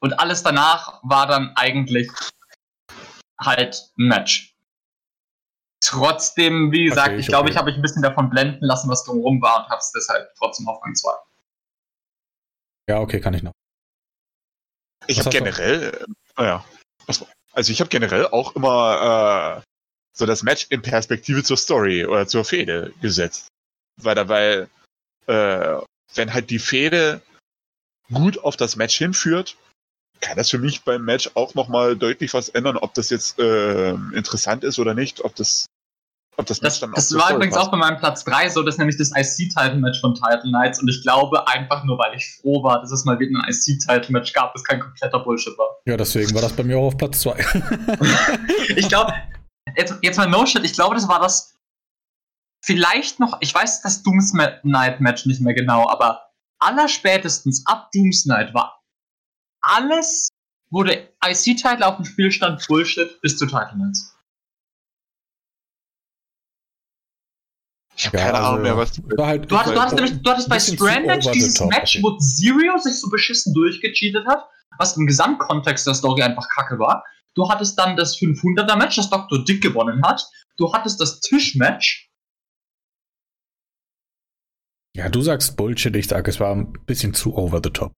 Und 0.00 0.12
alles 0.20 0.42
danach 0.42 1.00
war 1.02 1.26
dann 1.26 1.52
eigentlich 1.56 2.08
halt 3.40 3.90
ein 3.98 4.08
Match. 4.08 4.54
Trotzdem, 5.84 6.70
wie 6.72 6.84
gesagt, 6.84 7.08
Okay, 7.08 7.16
ich 7.16 7.20
ich- 7.22 7.28
glaube, 7.28 7.44
okay. 7.44 7.52
ich 7.52 7.56
habe 7.56 7.66
mich 7.70 7.76
ein 7.76 7.82
bisschen 7.82 8.02
davon 8.02 8.30
blenden 8.30 8.64
lassen, 8.64 8.88
was 8.90 9.04
drumherum 9.04 9.40
war 9.40 9.64
und 9.64 9.68
habe 9.70 9.78
es 9.78 9.92
deshalb 9.92 10.28
trotzdem 10.36 10.66
auf 10.68 10.82
Rang 10.84 10.94
2. 10.94 11.10
Ja, 12.88 13.00
okay, 13.00 13.20
kann 13.20 13.34
ich 13.34 13.42
noch. 13.42 13.52
Ich 15.06 15.18
habe 15.18 15.30
generell, 15.30 15.94
äh, 15.94 16.06
naja, 16.36 16.64
also 17.52 17.72
ich 17.72 17.80
habe 17.80 17.90
generell 17.90 18.26
auch 18.26 18.56
immer 18.56 19.62
äh, 19.62 19.62
so 20.16 20.26
das 20.26 20.42
Match 20.42 20.66
in 20.70 20.82
Perspektive 20.82 21.44
zur 21.44 21.56
Story 21.56 22.06
oder 22.06 22.26
zur 22.26 22.44
Fehde 22.44 22.92
gesetzt. 23.00 23.48
Weil 24.00 24.14
da, 24.14 24.28
weil, 24.28 24.68
äh, 25.26 25.76
wenn 26.14 26.32
halt 26.32 26.50
die 26.50 26.58
Fehde 26.58 27.20
gut 28.12 28.38
auf 28.38 28.56
das 28.56 28.76
Match 28.76 28.96
hinführt, 28.96 29.56
kann 30.20 30.36
das 30.36 30.50
für 30.50 30.58
mich 30.58 30.82
beim 30.82 31.04
Match 31.04 31.30
auch 31.34 31.54
nochmal 31.54 31.96
deutlich 31.96 32.32
was 32.32 32.48
ändern, 32.48 32.76
ob 32.76 32.94
das 32.94 33.10
jetzt 33.10 33.38
äh, 33.38 33.90
interessant 33.90 34.64
ist 34.64 34.78
oder 34.78 34.94
nicht, 34.94 35.20
ob 35.20 35.34
das, 35.36 35.66
ob 36.38 36.46
das 36.46 36.60
Das, 36.60 36.80
dann 36.80 36.92
das 36.92 37.12
war 37.14 37.34
übrigens 37.34 37.54
passt. 37.54 37.66
auch 37.66 37.70
bei 37.70 37.76
meinem 37.76 37.98
Platz 37.98 38.24
3 38.24 38.48
so, 38.48 38.62
das 38.62 38.76
ist 38.76 38.78
nämlich 38.78 38.96
das 38.96 39.10
IC-Title-Match 39.10 40.00
von 40.00 40.14
Title 40.14 40.42
Knights 40.48 40.80
und 40.80 40.88
ich 40.88 41.02
glaube 41.02 41.46
einfach 41.48 41.84
nur, 41.84 41.98
weil 41.98 42.16
ich 42.16 42.38
froh 42.40 42.62
war, 42.62 42.80
dass 42.80 42.92
es 42.92 43.04
mal 43.04 43.18
wieder 43.18 43.38
ein 43.38 43.50
IC-Title-Match 43.52 44.32
gab, 44.32 44.52
das 44.54 44.64
kein 44.64 44.80
kompletter 44.80 45.18
Bullshit 45.18 45.56
war. 45.58 45.76
Ja, 45.86 45.96
deswegen 45.96 46.32
war 46.34 46.42
das 46.42 46.52
bei 46.52 46.62
mir 46.62 46.78
auch 46.78 46.86
auf 46.86 46.96
Platz 46.96 47.20
2. 47.20 47.44
Ich 48.76 48.88
glaube, 48.88 49.12
jetzt, 49.76 49.94
jetzt 50.02 50.16
mal 50.16 50.28
No 50.28 50.46
Shit, 50.46 50.64
ich 50.64 50.72
glaube, 50.74 50.94
das 50.94 51.08
war 51.08 51.20
das 51.20 51.56
vielleicht 52.64 53.18
noch, 53.18 53.38
ich 53.40 53.54
weiß 53.54 53.82
das 53.82 54.02
Dooms 54.02 54.32
Night 54.62 55.00
Match 55.00 55.26
nicht 55.26 55.40
mehr 55.40 55.54
genau, 55.54 55.88
aber 55.88 56.22
allerspätestens 56.60 57.64
ab 57.66 57.90
Dooms 57.92 58.26
Night 58.26 58.54
war 58.54 58.80
alles, 59.62 60.28
wo 60.70 60.82
der 60.84 61.08
IC-Title 61.24 61.84
auf 61.86 61.96
dem 61.96 62.04
Spiel 62.04 62.30
stand, 62.30 62.64
Bullshit 62.68 63.20
bis 63.22 63.38
zu 63.38 63.46
Title 63.46 63.76
Nights. 63.76 64.14
Ich 67.98 68.06
habe 68.06 68.16
Ja, 68.16 68.24
keine 68.26 68.38
Ahnung 68.38 68.50
also- 68.50 68.62
mehr, 68.62 68.76
was 68.76 69.18
war 69.18 69.26
halt, 69.26 69.50
Du 69.50 69.58
hattest, 69.58 69.74
du 69.74 69.80
hattest, 69.80 69.96
nämlich, 69.96 70.22
du 70.22 70.30
hattest 70.30 70.48
bei 70.48 70.60
Stranded 70.60 71.34
dieses 71.34 71.54
top, 71.54 71.70
Match, 71.70 71.98
wo 72.00 72.16
Zero 72.18 72.78
sich 72.78 73.00
so 73.00 73.10
beschissen 73.10 73.52
durchgecheatet 73.54 74.24
hat, 74.26 74.44
was 74.78 74.96
im 74.96 75.06
Gesamtkontext 75.06 75.86
der 75.86 75.94
Story 75.94 76.22
einfach 76.22 76.48
kacke 76.48 76.78
war. 76.78 77.04
Du 77.34 77.48
hattest 77.50 77.76
dann 77.78 77.96
das 77.96 78.16
500er 78.16 78.76
Match, 78.76 78.96
das 78.96 79.10
Dr. 79.10 79.44
Dick 79.44 79.62
gewonnen 79.62 80.04
hat. 80.04 80.24
Du 80.56 80.72
hattest 80.72 81.00
das 81.00 81.20
Tischmatch. 81.20 82.08
Ja, 84.96 85.08
du 85.08 85.20
sagst 85.20 85.56
Bullshit, 85.56 85.94
ich 85.94 86.08
sag, 86.08 86.26
es 86.28 86.40
war 86.40 86.54
ein 86.54 86.72
bisschen 86.86 87.14
zu 87.14 87.36
over 87.36 87.60
the 87.62 87.70
top. 87.70 87.92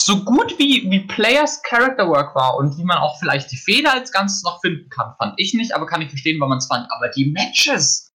So 0.00 0.24
gut 0.24 0.58
wie, 0.58 0.90
wie 0.90 1.06
Players 1.06 1.62
Character 1.62 2.08
Work 2.08 2.34
war 2.34 2.56
und 2.56 2.76
wie 2.76 2.84
man 2.84 2.98
auch 2.98 3.18
vielleicht 3.18 3.52
die 3.52 3.56
Feder 3.56 3.92
als 3.92 4.10
Ganzes 4.10 4.42
noch 4.42 4.60
finden 4.60 4.88
kann, 4.88 5.14
fand 5.18 5.34
ich 5.36 5.54
nicht, 5.54 5.74
aber 5.74 5.86
kann 5.86 6.02
ich 6.02 6.08
verstehen, 6.08 6.40
weil 6.40 6.48
man 6.48 6.58
es 6.58 6.66
fand. 6.66 6.90
Aber 6.90 7.08
die 7.08 7.30
Matches, 7.30 8.11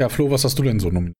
Ja, 0.00 0.08
Flo, 0.08 0.30
was 0.30 0.44
hast 0.44 0.58
du 0.58 0.62
denn 0.62 0.80
so 0.80 0.88
nominiert? 0.88 1.14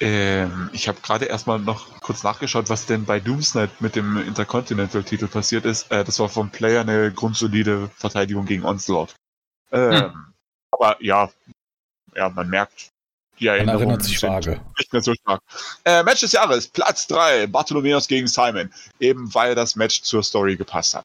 Ähm, 0.00 0.68
ich 0.72 0.88
habe 0.88 1.00
gerade 1.00 1.26
erstmal 1.26 1.60
noch 1.60 2.00
kurz 2.00 2.24
nachgeschaut, 2.24 2.68
was 2.68 2.86
denn 2.86 3.04
bei 3.04 3.20
Doomsnight 3.20 3.80
mit 3.80 3.94
dem 3.94 4.16
Intercontinental-Titel 4.16 5.28
passiert 5.28 5.64
ist. 5.64 5.92
Äh, 5.92 6.02
das 6.02 6.18
war 6.18 6.28
vom 6.28 6.50
Player 6.50 6.80
eine 6.80 7.12
grundsolide 7.12 7.88
Verteidigung 7.94 8.46
gegen 8.46 8.64
Onslaught. 8.64 9.14
Ähm, 9.70 10.32
Aber 10.72 10.96
ja, 11.00 11.30
ja, 12.16 12.30
man 12.30 12.48
merkt, 12.48 12.88
die 13.38 13.44
Man 13.44 13.58
Erinnerungen 13.58 13.90
erinnert 13.90 14.04
sich 14.04 14.20
vage. 14.20 14.60
nicht 14.78 14.92
mehr 14.92 15.02
so 15.02 15.14
stark. 15.14 15.40
Äh, 15.84 16.02
Match 16.02 16.22
des 16.22 16.32
Jahres, 16.32 16.66
Platz 16.66 17.06
3, 17.06 17.46
Bartholomeus 17.46 18.08
gegen 18.08 18.26
Simon. 18.26 18.72
Eben 18.98 19.32
weil 19.34 19.54
das 19.54 19.76
Match 19.76 20.02
zur 20.02 20.24
Story 20.24 20.56
gepasst 20.56 20.96
hat. 20.96 21.04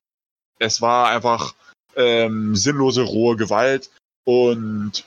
Es 0.58 0.82
war 0.82 1.10
einfach 1.10 1.54
ähm, 1.96 2.56
sinnlose, 2.56 3.04
rohe 3.04 3.36
Gewalt 3.36 3.92
und 4.24 5.06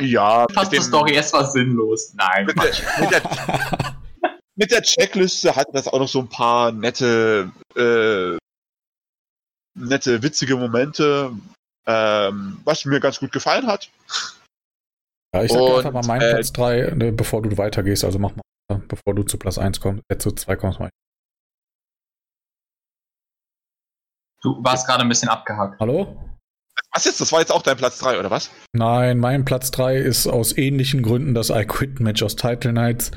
ja, 0.00 0.46
passt 0.46 0.72
dem- 0.72 0.82
Story, 0.82 1.16
es 1.16 1.32
war 1.32 1.50
sinnlos. 1.50 2.12
Nein, 2.14 2.46
mit 2.46 2.56
der, 2.56 2.72
mit 3.00 3.10
der 3.10 3.94
mit 4.56 4.70
der 4.70 4.82
Checkliste 4.82 5.54
hat 5.56 5.66
das 5.72 5.88
auch 5.88 5.98
noch 5.98 6.08
so 6.08 6.20
ein 6.20 6.28
paar 6.28 6.70
nette, 6.72 7.50
äh, 7.76 8.36
nette, 9.76 10.22
witzige 10.22 10.56
Momente, 10.56 11.32
ähm, 11.86 12.60
was 12.64 12.84
mir 12.84 13.00
ganz 13.00 13.18
gut 13.18 13.32
gefallen 13.32 13.66
hat. 13.66 13.90
Ja, 15.34 15.42
ich 15.42 15.50
sag 15.52 15.60
einfach 15.60 15.92
mal 15.92 16.06
meinen 16.06 16.22
äh, 16.22 16.34
Platz 16.34 16.52
3, 16.52 16.92
ne, 16.94 17.12
bevor 17.12 17.42
du 17.42 17.56
weitergehst, 17.58 18.04
also 18.04 18.18
mach 18.20 18.32
mal, 18.36 18.78
bevor 18.86 19.14
du 19.14 19.24
zu 19.24 19.38
Platz 19.38 19.58
1 19.58 19.80
kommst, 19.80 20.02
äh, 20.08 20.18
zu 20.18 20.30
2 20.30 20.56
kommst. 20.56 20.78
Ich. 20.80 20.88
Du 24.42 24.62
warst 24.62 24.86
gerade 24.86 25.02
ein 25.02 25.08
bisschen 25.08 25.28
abgehakt. 25.30 25.80
Hallo? 25.80 26.16
Was 26.94 27.04
jetzt? 27.04 27.20
Das 27.20 27.32
war 27.32 27.40
jetzt 27.40 27.50
auch 27.52 27.62
dein 27.62 27.76
Platz 27.76 27.98
3, 27.98 28.18
oder 28.20 28.30
was? 28.30 28.50
Nein, 28.72 29.18
mein 29.18 29.44
Platz 29.44 29.70
3 29.72 29.96
ist 29.96 30.26
aus 30.28 30.56
ähnlichen 30.56 31.02
Gründen 31.02 31.34
das 31.34 31.50
I 31.50 31.64
Quit 31.66 31.98
Match 32.00 32.22
aus 32.22 32.36
Title 32.36 32.72
Nights. 32.72 33.10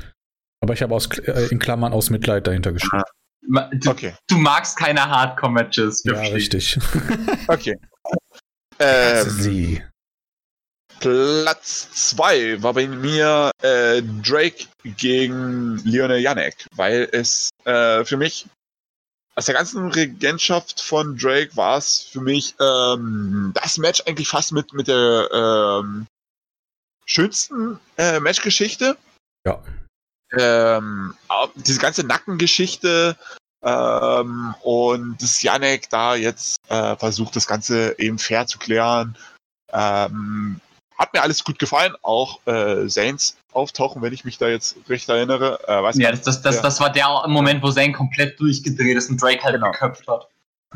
Aber 0.60 0.74
ich 0.74 0.82
habe 0.82 0.94
aus, 0.94 1.08
äh, 1.18 1.46
in 1.50 1.60
Klammern 1.60 1.92
aus 1.92 2.10
Mitleid 2.10 2.46
dahinter 2.46 2.72
geschrieben. 2.72 3.02
Ma- 3.46 3.70
Du, 3.72 3.90
Okay, 3.90 4.14
du 4.28 4.36
magst 4.36 4.76
keine 4.76 5.08
Hardcore-Matches. 5.08 6.02
Ja, 6.04 6.20
richtig. 6.20 6.76
okay. 7.48 7.76
Ähm, 8.80 9.30
Sie. 9.30 9.82
Platz 11.00 11.88
2 12.10 12.60
war 12.62 12.74
bei 12.74 12.88
mir 12.88 13.52
äh, 13.62 14.02
Drake 14.02 14.64
gegen 14.96 15.76
Lionel 15.84 16.18
Janek, 16.18 16.66
weil 16.74 17.08
es 17.12 17.50
äh, 17.64 18.04
für 18.04 18.16
mich 18.16 18.46
aus 19.38 19.44
der 19.44 19.54
ganzen 19.54 19.92
Regentschaft 19.92 20.80
von 20.80 21.16
Drake 21.16 21.56
war 21.56 21.78
es 21.78 22.00
für 22.00 22.20
mich 22.20 22.56
ähm, 22.60 23.52
das 23.54 23.78
Match 23.78 24.02
eigentlich 24.04 24.26
fast 24.26 24.50
mit, 24.50 24.72
mit 24.72 24.88
der 24.88 25.28
ähm, 25.32 26.08
schönsten 27.06 27.78
äh, 27.96 28.18
Matchgeschichte. 28.18 28.98
Ja. 29.46 29.62
Ähm, 30.32 31.14
diese 31.54 31.78
ganze 31.78 32.04
Nackengeschichte 32.04 33.16
ähm, 33.62 34.56
und 34.62 35.22
dass 35.22 35.40
Janek 35.40 35.88
da 35.88 36.16
jetzt 36.16 36.56
äh, 36.68 36.96
versucht, 36.96 37.36
das 37.36 37.46
Ganze 37.46 37.96
eben 38.00 38.18
fair 38.18 38.48
zu 38.48 38.58
klären. 38.58 39.16
Ähm, 39.72 40.60
hat 40.98 41.12
mir 41.14 41.22
alles 41.22 41.44
gut 41.44 41.58
gefallen, 41.58 41.94
auch 42.02 42.44
äh, 42.46 42.88
Saints 42.88 43.36
auftauchen, 43.52 44.02
wenn 44.02 44.12
ich 44.12 44.24
mich 44.24 44.36
da 44.38 44.48
jetzt 44.48 44.76
recht 44.88 45.08
erinnere. 45.08 45.60
Äh, 45.68 45.82
weiß 45.82 45.96
Ja, 45.98 46.10
das, 46.10 46.22
das, 46.22 46.42
das, 46.42 46.60
das 46.60 46.80
war 46.80 46.90
der 46.90 47.06
Moment, 47.28 47.62
wo 47.62 47.70
Zane 47.70 47.92
komplett 47.92 48.38
durchgedreht 48.40 48.96
ist 48.96 49.08
und 49.10 49.22
Drake 49.22 49.42
halt 49.42 49.54
Genau. 49.54 49.70
geköpft 49.70 50.06
hat. 50.08 50.28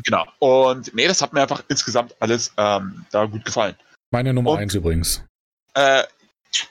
Genau. 0.03 0.25
Und 0.39 0.93
nee, 0.95 1.07
das 1.07 1.21
hat 1.21 1.33
mir 1.33 1.41
einfach 1.41 1.63
insgesamt 1.67 2.15
alles 2.19 2.51
ähm, 2.57 3.05
da 3.11 3.25
gut 3.25 3.45
gefallen. 3.45 3.75
Meine 4.11 4.33
Nummer 4.33 4.51
Und- 4.51 4.59
1 4.59 4.73
übrigens. 4.75 5.23
Äh, 5.75 6.03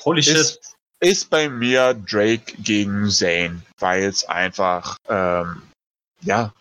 Holy 0.04 0.22
shit. 0.22 0.36
ist, 0.36 0.74
ist 1.00 1.28
bei 1.30 1.48
mir 1.48 1.94
Drake 1.94 2.54
gegen 2.58 3.10
Zane, 3.10 3.62
weil 3.78 4.04
es 4.04 4.24
einfach 4.24 4.96
ähm, 5.08 5.62
ja 6.22 6.52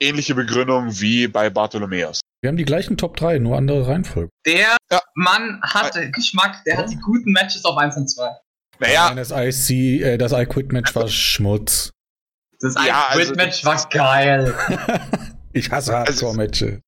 ähnliche 0.00 0.34
Begründung 0.34 1.00
wie 1.00 1.26
bei 1.28 1.48
Bartholomeus. 1.50 2.20
Wir 2.44 2.48
haben 2.48 2.58
die 2.58 2.66
gleichen 2.66 2.98
Top 2.98 3.16
3, 3.16 3.38
nur 3.38 3.56
andere 3.56 3.88
Reihenfolge. 3.88 4.28
Der 4.44 4.76
ja. 4.92 5.00
Mann 5.14 5.62
hat 5.62 5.94
ja. 5.94 6.10
Geschmack, 6.10 6.62
der 6.66 6.76
hat 6.76 6.90
die 6.90 6.98
guten 6.98 7.32
Matches 7.32 7.64
auf 7.64 7.78
1 7.78 7.96
und 7.96 8.06
2. 8.06 8.36
Naja. 8.80 9.14
Das 9.14 9.30
IC, 9.30 10.02
äh, 10.02 10.18
das 10.18 10.32
I 10.32 10.44
Quit 10.44 10.70
Match 10.70 10.94
war 10.94 11.08
Schmutz. 11.08 11.90
Das 12.60 12.76
I 12.76 12.88
ja, 12.88 13.08
Quit 13.12 13.20
also 13.20 13.34
Match 13.36 13.64
war 13.64 13.88
geil. 13.88 14.54
ich 15.54 15.70
hasse 15.70 15.94
Hardcore-Matches. 15.94 16.80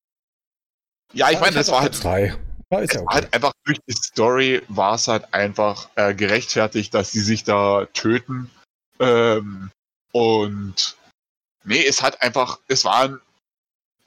Ja, 1.13 1.31
ich 1.31 1.39
meine, 1.39 1.55
das 1.55 1.71
war 1.71 1.81
halt. 1.81 2.03
Drei. 2.03 2.35
War, 2.69 2.83
ist 2.83 2.93
ja 2.93 3.01
okay. 3.01 3.15
halt 3.15 3.33
einfach 3.33 3.53
durch 3.65 3.79
die 3.89 3.93
Story 3.93 4.61
war 4.67 4.93
es 4.93 5.07
halt 5.07 5.33
einfach 5.33 5.89
äh, 5.95 6.13
gerechtfertigt, 6.13 6.93
dass 6.93 7.11
sie 7.11 7.21
sich 7.21 7.45
da 7.45 7.87
töten. 7.93 8.51
Ähm, 8.99 9.71
und 10.11 10.97
nee, 11.63 11.83
es 11.83 12.03
hat 12.03 12.21
einfach, 12.21 12.59
es 12.67 12.85
war 12.85 13.05
ein, 13.05 13.19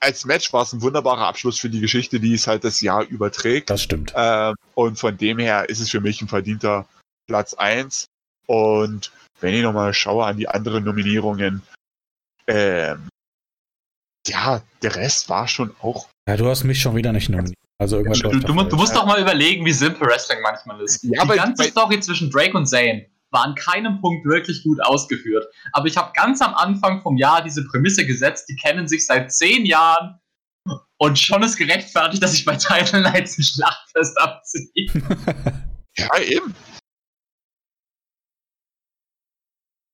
als 0.01 0.25
Match 0.25 0.53
war 0.53 0.63
es 0.63 0.73
ein 0.73 0.83
wunderbarer 0.83 1.27
Abschluss 1.27 1.59
für 1.59 1.69
die 1.69 1.81
Geschichte, 1.81 2.19
die 2.19 2.35
es 2.35 2.47
halt 2.47 2.65
das 2.65 2.81
Jahr 2.81 3.05
überträgt. 3.05 3.71
Das 3.71 3.83
stimmt. 3.83 4.13
Ähm, 4.17 4.55
und 4.75 4.99
von 4.99 5.17
dem 5.17 5.39
her 5.39 5.69
ist 5.69 5.81
es 5.81 5.91
für 5.91 6.01
mich 6.01 6.21
ein 6.23 6.29
verdienter 6.29 6.87
Platz 7.29 7.55
1. 7.55 8.07
Und 8.47 9.13
wenn 9.41 9.55
ich 9.55 9.63
nochmal 9.63 9.95
schaue 9.95 10.25
an 10.25 10.39
die 10.39 10.49
anderen 10.49 10.85
Nominierungen, 10.85 11.63
ähm, 12.47 13.09
ja, 14.27 14.63
der 14.83 14.97
Rest 14.97 15.29
war 15.29 15.47
schon 15.47 15.75
auch. 15.81 16.09
Ja, 16.29 16.37
du 16.37 16.49
hast 16.49 16.65
mich 16.65 16.81
schon 16.81 16.97
wieder 16.97 17.13
nicht 17.13 17.29
nominiert. 17.29 17.55
Also 17.79 17.97
irgendwas 17.97 18.19
du, 18.19 18.31
du, 18.31 18.63
du 18.63 18.77
musst 18.77 18.95
doch 18.95 19.07
mal 19.07 19.21
überlegen, 19.21 19.65
wie 19.65 19.73
simpel 19.73 20.07
Wrestling 20.07 20.43
manchmal 20.43 20.81
ist. 20.83 21.03
Ja, 21.05 21.25
die 21.25 21.37
ganze 21.37 21.65
Story 21.65 22.01
zwischen 22.01 22.31
Drake 22.31 22.57
und 22.57 22.67
Zane 22.67 23.07
war 23.31 23.45
an 23.45 23.55
keinem 23.55 24.01
Punkt 24.01 24.27
wirklich 24.27 24.63
gut 24.63 24.83
ausgeführt. 24.83 25.47
Aber 25.73 25.87
ich 25.87 25.97
habe 25.97 26.13
ganz 26.15 26.41
am 26.41 26.55
Anfang 26.55 27.01
vom 27.03 27.17
Jahr 27.17 27.43
diese 27.43 27.65
Prämisse 27.67 28.07
gesetzt, 28.07 28.49
die 28.49 28.57
kennen 28.57 28.89
sich 28.89 29.07
seit 29.07 29.33
zehn 29.33 29.65
Jahren 29.67 30.21
und 30.99 31.19
schon 31.19 31.43
ist 31.43 31.57
gerechtfertigt, 31.57 32.23
dass 32.23 32.35
ich 32.35 32.45
bei 32.45 32.57
Title 32.57 33.01
Nights 33.01 33.39
ein 33.39 33.43
Schlachtfest 33.43 34.21
abziehe. 34.21 34.87
ja, 35.97 36.19
eben. 36.21 36.55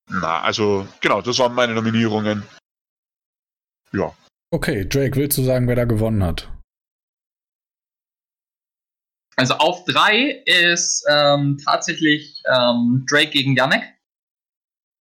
Na, 0.08 0.40
also, 0.42 0.86
genau, 1.00 1.20
das 1.20 1.38
waren 1.38 1.54
meine 1.54 1.74
Nominierungen. 1.74 2.42
Ja. 3.92 4.12
Okay, 4.50 4.84
Drake, 4.88 5.16
willst 5.16 5.38
du 5.38 5.42
sagen, 5.42 5.68
wer 5.68 5.76
da 5.76 5.84
gewonnen 5.84 6.22
hat? 6.22 6.48
Also 9.36 9.54
auf 9.54 9.84
drei 9.84 10.42
ist 10.46 11.04
ähm, 11.08 11.58
tatsächlich 11.62 12.42
ähm, 12.50 13.04
Drake 13.08 13.30
gegen 13.30 13.54
Yannick. 13.54 13.82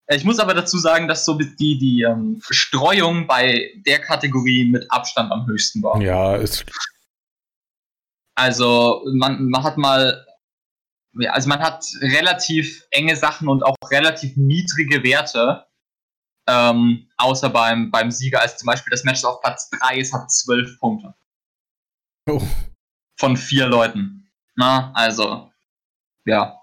Ich 0.08 0.24
muss 0.24 0.38
aber 0.38 0.54
dazu 0.54 0.78
sagen, 0.78 1.08
dass 1.08 1.24
so 1.24 1.34
die, 1.34 1.78
die 1.78 2.02
ähm, 2.02 2.40
Streuung 2.50 3.26
bei 3.26 3.72
der 3.86 3.98
Kategorie 3.98 4.70
mit 4.70 4.86
Abstand 4.90 5.32
am 5.32 5.46
höchsten 5.46 5.82
war. 5.82 6.00
Ja, 6.00 6.36
ist. 6.36 6.64
Also 8.36 9.02
man, 9.14 9.48
man 9.48 9.64
hat 9.64 9.78
mal, 9.78 10.26
also 11.28 11.48
man 11.48 11.60
hat 11.60 11.84
relativ 12.00 12.86
enge 12.90 13.16
Sachen 13.16 13.48
und 13.48 13.64
auch 13.64 13.76
relativ 13.90 14.36
niedrige 14.36 15.02
Werte. 15.02 15.66
Ähm, 16.48 17.10
außer 17.16 17.48
beim, 17.48 17.90
beim 17.90 18.12
Sieger, 18.12 18.40
als 18.40 18.58
zum 18.58 18.66
Beispiel 18.66 18.92
das 18.92 19.02
Match 19.02 19.24
auf 19.24 19.40
Platz 19.40 19.70
3 19.70 19.98
ist, 19.98 20.12
hat 20.12 20.30
zwölf 20.30 20.78
Punkte. 20.78 21.14
Oh. 22.28 22.42
Von 23.18 23.36
vier 23.36 23.66
Leuten. 23.66 24.25
Na, 24.56 24.92
also, 24.94 25.50
ja. 26.24 26.60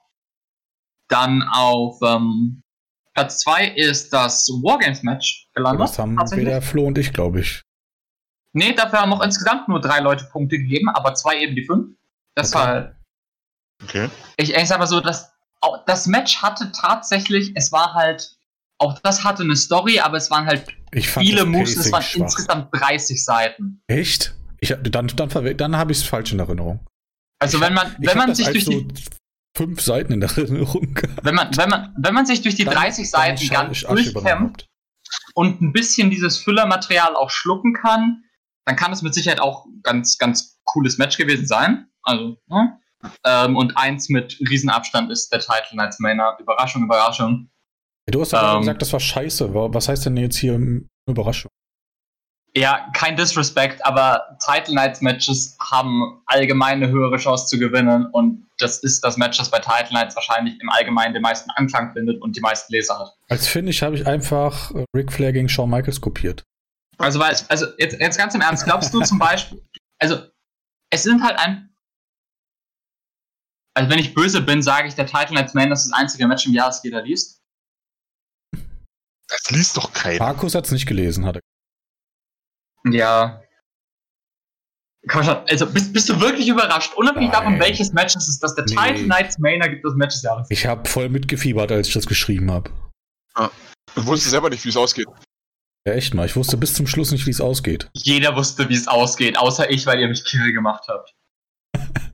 Dann 1.08 1.44
auf 1.44 2.00
ähm, 2.02 2.64
Platz 3.14 3.40
2 3.42 3.68
ist 3.68 4.12
das 4.12 4.50
Wargames-Match 4.50 5.50
gelandet. 5.54 5.90
Das 5.90 6.00
haben 6.00 6.18
weder 6.32 6.62
Flo 6.62 6.88
und 6.88 6.98
ich, 6.98 7.14
glaube 7.14 7.42
ich. 7.42 7.62
Nee, 8.54 8.74
dafür 8.74 9.02
haben 9.02 9.14
auch 9.14 9.22
insgesamt 9.22 9.68
nur 9.68 9.82
drei 9.82 10.00
Leute 10.00 10.26
Punkte 10.32 10.58
gegeben, 10.58 10.90
aber 10.90 11.14
zwei 11.14 11.40
eben 11.40 11.56
die 11.56 11.66
fünf. 11.66 11.96
Das 12.36 12.54
okay. 12.54 12.66
war. 12.66 12.96
Okay. 13.84 14.10
Ich, 14.38 14.54
ich 14.54 14.68
sag 14.68 14.80
mal 14.80 14.88
so, 14.88 15.00
das, 15.00 15.32
das 15.86 16.08
Match 16.08 16.42
hatte 16.42 16.72
tatsächlich, 16.72 17.52
es 17.56 17.72
war 17.72 17.94
halt, 17.94 18.38
auch 18.78 18.98
das 19.00 19.24
hatte 19.24 19.44
eine 19.44 19.56
Story, 19.56 20.00
aber 20.00 20.18
es 20.18 20.32
waren 20.32 20.46
halt 20.46 20.66
viele 20.94 21.46
Moves, 21.46 21.76
es 21.76 21.92
waren 21.92 22.02
schwach. 22.02 22.22
insgesamt 22.22 22.70
30 22.74 23.24
Seiten. 23.24 23.82
Echt? 23.88 24.36
Ich, 24.62 24.74
dann 24.82 25.08
dann, 25.08 25.58
dann 25.58 25.76
habe 25.76 25.92
ich 25.92 26.00
es 26.00 26.04
falsch 26.04 26.32
in 26.32 26.40
Erinnerung. 26.40 26.86
Also 27.44 27.62
wenn 27.62 27.74
man, 27.74 27.96
wenn 28.00 28.18
man 28.18 28.34
sich 28.36 28.48
durch 28.48 28.66
die 28.66 28.88
fünf 29.56 29.82
Seiten 29.82 30.14
in 30.14 30.20
der 30.20 30.30
Erinnerung. 30.30 31.00
Wenn 31.22 31.36
man, 31.36 31.56
wenn 31.56 31.70
man, 31.70 31.94
wenn 31.98 32.14
man 32.14 32.26
sich 32.26 32.42
durch 32.42 32.56
die 32.56 32.66
dann, 32.66 32.74
30 32.74 33.10
Seiten 33.10 33.48
ganz 33.50 33.82
durchkämpft 33.82 34.68
und 35.36 35.62
ein 35.62 35.74
bisschen 35.74 36.10
dieses 36.10 36.38
Füllermaterial 36.40 37.16
auch 37.16 37.30
schlucken 37.30 37.74
kann, 37.74 38.24
dann 38.66 38.76
kann 38.76 38.92
es 38.92 39.02
mit 39.02 39.14
Sicherheit 39.14 39.40
auch 39.40 39.66
ganz, 39.84 40.18
ganz 40.18 40.60
cooles 40.64 40.98
Match 40.98 41.18
gewesen 41.18 41.46
sein. 41.46 41.88
Also, 42.02 42.38
ne? 42.48 42.80
ähm, 43.26 43.56
und 43.56 43.78
eins 43.78 44.10
mit 44.10 44.40
Riesenabstand 44.40 45.12
ist 45.12 45.32
der 45.32 45.40
Title 45.40 45.76
Nights 45.76 46.00
Mainer. 46.00 46.38
Überraschung, 46.40 46.84
Überraschung. 46.84 47.50
Du 48.08 48.22
hast 48.22 48.32
ja 48.32 48.54
ähm, 48.54 48.62
gesagt, 48.62 48.82
das 48.82 48.92
war 48.94 49.00
scheiße. 49.00 49.54
Was 49.54 49.88
heißt 49.88 50.06
denn 50.06 50.18
jetzt 50.18 50.38
hier 50.38 50.60
Überraschung? 51.08 51.52
Ja, 52.56 52.88
kein 52.94 53.16
Disrespect, 53.16 53.84
aber 53.84 54.38
Title 54.40 54.76
Nights 54.76 55.02
Matches 55.02 55.58
haben 55.60 56.22
allgemein 56.28 56.84
eine 56.84 56.90
höhere 56.90 57.18
Chance 57.18 57.48
zu 57.48 57.58
gewinnen 57.58 58.06
und 58.12 58.46
das 58.60 58.78
ist 58.80 59.04
das 59.04 59.18
Match, 59.18 59.40
das 59.40 59.50
bei 59.50 59.58
Title 59.58 59.94
Nights 59.94 60.16
wahrscheinlich 60.16 60.60
im 60.62 60.70
Allgemeinen 60.70 61.16
den 61.16 61.24
meisten 61.24 61.50
Anklang 61.52 61.94
findet 61.94 62.22
und 62.22 62.36
die 62.36 62.42
meisten 62.42 62.72
Leser 62.72 63.00
hat. 63.00 63.18
Als 63.28 63.48
Finish 63.48 63.82
habe 63.82 63.96
ich 63.96 64.06
einfach 64.06 64.70
äh, 64.72 64.86
Ric 64.96 65.12
Flair 65.12 65.34
gegen 65.34 65.50
Shawn 65.50 65.72
Michaels 65.72 66.00
kopiert. 66.00 66.44
Also, 67.00 67.20
weil, 67.20 67.36
also 67.50 67.66
jetzt, 67.80 68.00
jetzt 68.00 68.18
ganz 68.20 68.36
im 68.36 68.42
Ernst, 68.42 68.66
glaubst 68.66 68.94
du 68.94 69.02
zum 69.02 69.18
Beispiel, 69.18 69.60
also 70.00 70.28
es 70.92 71.02
sind 71.02 71.24
halt 71.24 71.40
ein. 71.40 71.74
Also, 73.76 73.90
wenn 73.90 73.98
ich 73.98 74.14
böse 74.14 74.42
bin, 74.42 74.62
sage 74.62 74.88
ich, 74.88 74.94
der 74.94 75.08
Title 75.08 75.34
Nights 75.34 75.56
Man 75.56 75.72
ist 75.72 75.86
das 75.86 75.94
einzige 75.94 76.28
Match 76.28 76.46
im 76.46 76.54
Jahr, 76.54 76.68
das 76.68 76.84
jeder 76.84 77.02
liest. 77.02 77.42
Das 79.28 79.50
liest 79.50 79.76
doch 79.76 79.92
keiner. 79.92 80.20
Markus 80.20 80.54
hat 80.54 80.66
es 80.66 80.72
nicht 80.72 80.86
gelesen, 80.86 81.26
hat 81.26 81.38
er 81.38 81.42
ja. 82.90 83.42
Komm 85.10 85.24
schon, 85.24 85.36
also 85.50 85.66
bist, 85.70 85.92
bist 85.92 86.08
du 86.08 86.20
wirklich 86.22 86.48
überrascht? 86.48 86.94
Unabhängig 86.96 87.32
Nein. 87.32 87.40
davon, 87.40 87.60
welches 87.60 87.92
Match 87.92 88.16
es 88.16 88.30
ist, 88.30 88.42
dass 88.42 88.56
der 88.56 88.66
nee. 88.66 88.76
Title 88.76 89.04
Knights 89.04 89.38
Mainer 89.38 89.68
gibt 89.68 89.84
das 89.84 89.96
Match 89.96 90.16
des 90.16 90.24
Jahres. 90.24 90.48
Ich 90.50 90.66
habe 90.66 90.88
voll 90.88 91.10
mitgefiebert, 91.10 91.72
als 91.72 91.90
ich 91.90 91.94
das 91.94 92.06
geschrieben 92.06 92.50
habe. 92.52 92.72
Ja. 93.38 93.52
Du 93.96 94.06
wusstest 94.06 94.32
selber 94.32 94.50
nicht, 94.50 94.64
wie 94.64 94.70
es 94.70 94.78
ausgeht. 94.78 95.08
Ja, 95.86 95.94
echt 95.94 96.14
mal. 96.14 96.26
Ich 96.26 96.36
wusste 96.38 96.56
bis 96.56 96.74
zum 96.74 96.88
Schluss 96.88 97.12
nicht, 97.12 97.26
wie 97.26 97.32
es 97.32 97.42
ausgeht. 97.42 97.90
Jeder 97.94 98.36
wusste, 98.38 98.70
wie 98.70 98.76
es 98.76 98.88
ausgeht, 98.88 99.38
außer 99.38 99.70
ich, 99.70 99.86
weil 99.86 100.00
ihr 100.00 100.08
mich 100.08 100.24
kill 100.24 100.54
gemacht 100.54 100.88
habt. 100.88 101.14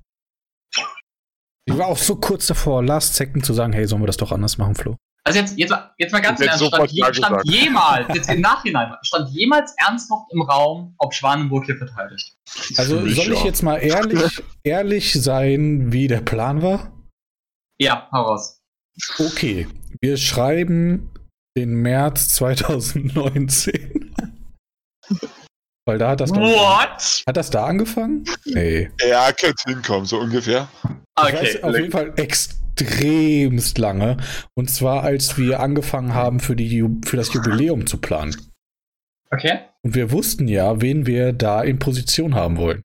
ich 1.66 1.78
war 1.78 1.88
auch 1.88 1.98
so 1.98 2.16
kurz 2.16 2.48
davor, 2.48 2.84
Last 2.84 3.16
Second 3.16 3.46
zu 3.46 3.54
sagen, 3.54 3.74
hey, 3.74 3.86
sollen 3.86 4.02
wir 4.02 4.08
das 4.08 4.18
doch 4.18 4.32
anders 4.32 4.58
machen, 4.58 4.74
Flo? 4.74 4.98
Also 5.24 5.40
jetzt, 5.40 5.58
jetzt, 5.58 5.74
jetzt 5.98 6.12
mal 6.12 6.22
ganz 6.22 6.40
ernst, 6.40 6.66
stand, 6.66 6.91
je, 6.91 7.04
stand 7.14 7.44
jemals, 7.46 8.08
jetzt 8.16 8.30
im 8.30 8.41
Nachhinein, 8.41 8.94
stand 9.02 9.30
jemals 9.30 9.74
ernsthaft 9.78 10.32
im 10.32 10.41
Raum, 10.41 10.96
ob 10.98 11.14
Schwanenburg 11.14 11.66
hier 11.66 11.78
verteidigt? 11.78 12.36
Also 12.78 13.08
soll 13.08 13.34
ich 13.34 13.44
jetzt 13.44 13.62
mal 13.62 13.78
ehrlich, 13.78 14.41
ehrlich 14.64 15.14
sein, 15.14 15.91
wie 15.91 16.08
der 16.08 16.22
Plan 16.22 16.62
war? 16.62 16.91
Ja, 17.80 18.08
hau 18.12 18.24
raus. 18.24 18.62
Okay, 19.18 19.68
wir 20.02 20.18
schreiben 20.18 21.12
den 21.58 21.74
März 21.74 22.30
2019. 22.36 24.16
Weil 25.86 25.98
da 25.98 26.10
hat 26.10 26.22
das 26.22 26.32
What? 26.32 27.24
Hat 27.26 27.38
das 27.38 27.50
da 27.50 27.66
angefangen? 27.66 28.26
Nee. 28.46 28.90
Ja, 29.08 29.32
könnte 29.32 29.64
hinkommen, 29.66 30.06
so 30.06 30.20
ungefähr. 30.20 30.68
Okay. 31.16 31.62
auf 31.64 31.76
jeden 31.76 31.91
Fall 31.91 32.14
extrem 32.18 32.69
extremst 32.81 33.77
lange. 33.77 34.18
Und 34.56 34.69
zwar, 34.69 35.03
als 35.03 35.38
wir 35.38 35.60
angefangen 35.60 36.14
haben, 36.14 36.39
für, 36.39 36.56
die, 36.56 36.85
für 37.06 37.18
das 37.18 37.34
Jubiläum 37.34 37.88
zu 37.88 37.97
planen. 37.97 38.35
Okay. 39.31 39.60
Und 39.84 39.95
wir 39.95 40.11
wussten 40.11 40.47
ja, 40.47 40.81
wen 40.81 41.06
wir 41.06 41.34
da 41.34 41.61
in 41.61 41.80
Position 41.80 42.35
haben 42.35 42.57
wollen. 42.57 42.81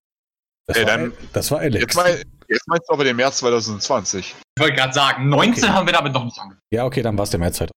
Das, 0.67 0.77
Ey, 0.77 0.87
war, 0.87 0.97
dann, 0.97 1.13
das 1.33 1.51
war 1.51 1.61
Alex. 1.61 1.81
Jetzt, 1.81 1.97
mein, 1.97 2.23
jetzt 2.49 2.69
meinst 2.69 2.89
du 2.89 2.95
aber 2.95 3.05
den 3.05 3.17
März 3.17 3.39
2020. 3.39 4.35
Ich 4.57 4.63
wollte 4.63 4.77
gerade 4.77 4.93
sagen, 4.93 5.29
19 5.29 5.65
okay. 5.65 5.73
haben 5.73 5.87
wir 5.87 5.93
damit 5.93 6.13
noch 6.13 6.25
nicht 6.25 6.39
angefangen. 6.39 6.63
Ja, 6.71 6.85
okay, 6.85 7.03
dann 7.03 7.17
war 7.19 7.25
es 7.25 7.31
der 7.31 7.41
März 7.41 7.57
2020. 7.57 7.75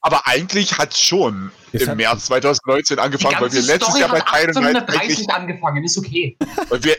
Aber 0.00 0.26
eigentlich 0.26 0.76
hat 0.76 0.92
es 0.92 1.00
schon 1.00 1.50
es 1.72 1.82
im 1.82 1.90
hat 1.90 1.96
März 1.96 2.26
2019 2.26 2.98
angefangen, 2.98 3.36
weil 3.40 3.52
wir 3.52 3.62
letztes 3.62 3.88
Story 3.88 4.00
Jahr 4.00 4.10
bei 4.10 4.20
Teil 4.20 4.48
1830 4.48 5.30
angefangen, 5.30 5.84
ist 5.84 5.96
okay. 5.96 6.36
Weil 6.68 6.84
wir 6.84 6.96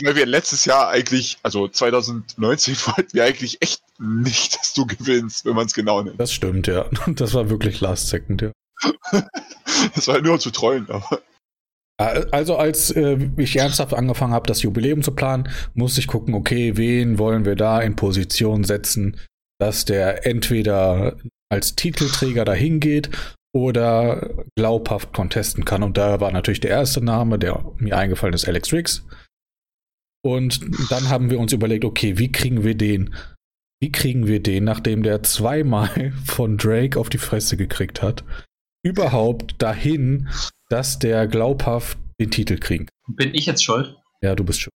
weil 0.00 0.16
wir 0.16 0.26
letztes 0.26 0.64
Jahr 0.64 0.88
eigentlich, 0.88 1.38
also 1.42 1.68
2019 1.68 2.74
wollten 2.86 3.14
wir 3.14 3.24
eigentlich 3.24 3.60
echt 3.60 3.82
nicht, 3.98 4.58
dass 4.58 4.74
du 4.74 4.86
gewinnst, 4.86 5.44
wenn 5.44 5.54
man 5.54 5.66
es 5.66 5.74
genau 5.74 6.02
nimmt. 6.02 6.18
Das 6.18 6.32
stimmt, 6.32 6.66
ja. 6.66 6.86
Das 7.06 7.34
war 7.34 7.50
wirklich 7.50 7.80
Last 7.80 8.08
Second, 8.08 8.42
ja. 8.42 8.52
das 9.94 10.08
war 10.08 10.20
nur 10.20 10.38
zu 10.38 10.50
treuen, 10.50 10.88
aber. 10.88 11.20
Also 11.98 12.56
als 12.56 12.90
äh, 12.90 13.30
ich 13.36 13.54
ernsthaft 13.54 13.94
angefangen 13.94 14.32
habe, 14.32 14.48
das 14.48 14.62
Jubiläum 14.62 15.02
zu 15.02 15.12
planen, 15.12 15.48
musste 15.74 16.00
ich 16.00 16.08
gucken, 16.08 16.34
okay, 16.34 16.76
wen 16.76 17.18
wollen 17.18 17.44
wir 17.44 17.54
da 17.54 17.80
in 17.80 17.94
Position 17.94 18.64
setzen, 18.64 19.20
dass 19.60 19.84
der 19.84 20.26
entweder 20.26 21.16
als 21.48 21.76
Titelträger 21.76 22.44
dahin 22.44 22.80
geht 22.80 23.10
oder 23.54 24.46
glaubhaft 24.56 25.12
contesten 25.12 25.64
kann. 25.64 25.82
Und 25.84 25.96
da 25.96 26.20
war 26.20 26.32
natürlich 26.32 26.60
der 26.60 26.70
erste 26.70 27.04
Name, 27.04 27.38
der 27.38 27.64
mir 27.76 27.96
eingefallen 27.96 28.34
ist, 28.34 28.48
Alex 28.48 28.72
Riggs. 28.72 29.06
Und 30.24 30.60
dann 30.90 31.08
haben 31.08 31.30
wir 31.30 31.40
uns 31.40 31.52
überlegt, 31.52 31.84
okay, 31.84 32.18
wie 32.18 32.30
kriegen 32.30 32.62
wir 32.62 32.76
den? 32.76 33.14
Wie 33.80 33.90
kriegen 33.90 34.28
wir 34.28 34.40
den, 34.40 34.64
nachdem 34.64 35.02
der 35.02 35.22
zweimal 35.24 36.12
von 36.24 36.56
Drake 36.56 36.98
auf 36.98 37.08
die 37.08 37.18
Fresse 37.18 37.56
gekriegt 37.56 38.00
hat, 38.02 38.24
überhaupt 38.84 39.60
dahin, 39.60 40.28
dass 40.68 40.98
der 41.00 41.26
glaubhaft 41.26 41.98
den 42.20 42.30
Titel 42.30 42.58
kriegt? 42.58 42.90
Bin 43.08 43.34
ich 43.34 43.46
jetzt 43.46 43.64
schuld? 43.64 43.96
Ja, 44.22 44.36
du 44.36 44.44
bist 44.44 44.60
schuld. 44.60 44.72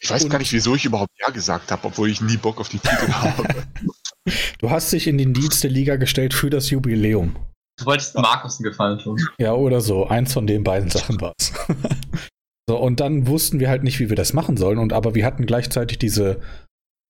Ich 0.00 0.08
weiß 0.08 0.22
Und 0.22 0.30
gar 0.30 0.38
nicht, 0.38 0.52
wieso 0.52 0.76
ich 0.76 0.84
überhaupt 0.84 1.10
Ja 1.18 1.30
gesagt 1.30 1.72
habe, 1.72 1.84
obwohl 1.88 2.08
ich 2.08 2.20
nie 2.20 2.36
Bock 2.36 2.60
auf 2.60 2.68
die 2.68 2.78
Titel 2.78 3.08
habe. 3.12 3.66
Du 4.60 4.70
hast 4.70 4.92
dich 4.92 5.08
in 5.08 5.18
den 5.18 5.34
Dienst 5.34 5.64
der 5.64 5.70
Liga 5.70 5.96
gestellt 5.96 6.34
für 6.34 6.50
das 6.50 6.70
Jubiläum. 6.70 7.34
Du 7.78 7.86
wolltest 7.86 8.14
Markus 8.14 8.58
einen 8.58 8.70
Gefallen 8.70 8.98
tun. 9.00 9.20
Ja, 9.38 9.54
oder 9.54 9.80
so. 9.80 10.06
Eins 10.06 10.32
von 10.32 10.46
den 10.46 10.62
beiden 10.62 10.90
Sachen 10.90 11.20
war 11.20 11.32
es. 11.38 11.52
so, 12.68 12.76
und 12.76 13.00
dann 13.00 13.26
wussten 13.26 13.60
wir 13.60 13.70
halt 13.70 13.82
nicht, 13.82 13.98
wie 13.98 14.10
wir 14.10 14.16
das 14.16 14.34
machen 14.34 14.58
sollen. 14.58 14.78
Und 14.78 14.92
aber 14.92 15.14
wir 15.14 15.24
hatten 15.24 15.46
gleichzeitig 15.46 15.98
diese 15.98 16.40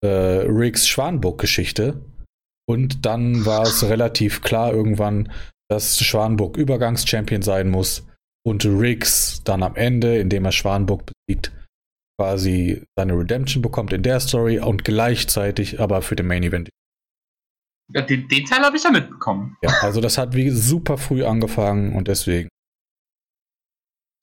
äh, 0.04 0.06
Riggs 0.06 0.86
Schwanburg-Geschichte. 0.86 2.00
Und 2.68 3.04
dann 3.04 3.44
war 3.44 3.62
es 3.62 3.88
relativ 3.88 4.42
klar 4.42 4.72
irgendwann, 4.72 5.32
dass 5.68 5.98
Schwanburg 5.98 6.56
Übergangs-Champion 6.56 7.42
sein 7.42 7.70
muss 7.70 8.06
und 8.46 8.64
Riggs 8.66 9.42
dann 9.42 9.64
am 9.64 9.74
Ende, 9.74 10.18
indem 10.18 10.44
er 10.44 10.52
Schwanburg 10.52 11.10
besiegt, 11.26 11.50
quasi 12.20 12.84
seine 12.96 13.14
Redemption 13.14 13.60
bekommt 13.60 13.92
in 13.92 14.04
der 14.04 14.20
Story 14.20 14.60
und 14.60 14.84
gleichzeitig 14.84 15.80
aber 15.80 16.02
für 16.02 16.14
den 16.14 16.28
Main 16.28 16.44
Event. 16.44 16.68
Ja, 17.92 18.02
den, 18.02 18.28
den 18.28 18.44
Teil 18.44 18.60
habe 18.60 18.76
ich 18.76 18.84
ja 18.84 18.90
mitbekommen. 18.90 19.56
Ja, 19.62 19.70
also 19.80 20.00
das 20.00 20.18
hat 20.18 20.34
wie 20.34 20.50
super 20.50 20.98
früh 20.98 21.24
angefangen 21.24 21.96
und 21.96 22.06
deswegen. 22.06 22.48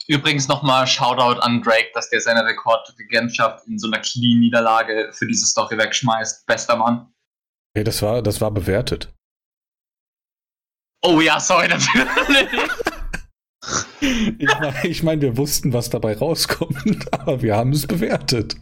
Übrigens 0.07 0.47
nochmal 0.47 0.85
Shoutout 0.85 1.39
an 1.41 1.61
Drake, 1.61 1.89
dass 1.93 2.09
der 2.09 2.21
seine 2.21 2.45
Rekordregentschaft 2.45 3.67
in 3.67 3.79
so 3.79 3.87
einer 3.87 3.99
Clean-Niederlage 3.99 5.09
für 5.13 5.25
diese 5.25 5.47
Story 5.47 5.77
wegschmeißt. 5.77 6.45
Bester 6.45 6.75
Mann. 6.75 7.11
Okay, 7.75 7.83
das 7.83 8.01
war, 8.01 8.21
das 8.21 8.39
war 8.39 8.51
bewertet. 8.51 9.13
Oh 11.03 11.19
ja, 11.21 11.39
sorry 11.39 11.67
natürlich. 11.67 12.07
ich 14.39 14.59
meine, 14.59 14.87
ich 14.87 15.03
mein, 15.03 15.21
wir 15.21 15.37
wussten, 15.37 15.73
was 15.73 15.89
dabei 15.89 16.17
rauskommt, 16.17 17.11
aber 17.13 17.41
wir 17.41 17.55
haben 17.55 17.71
es 17.71 17.87
bewertet. 17.87 18.55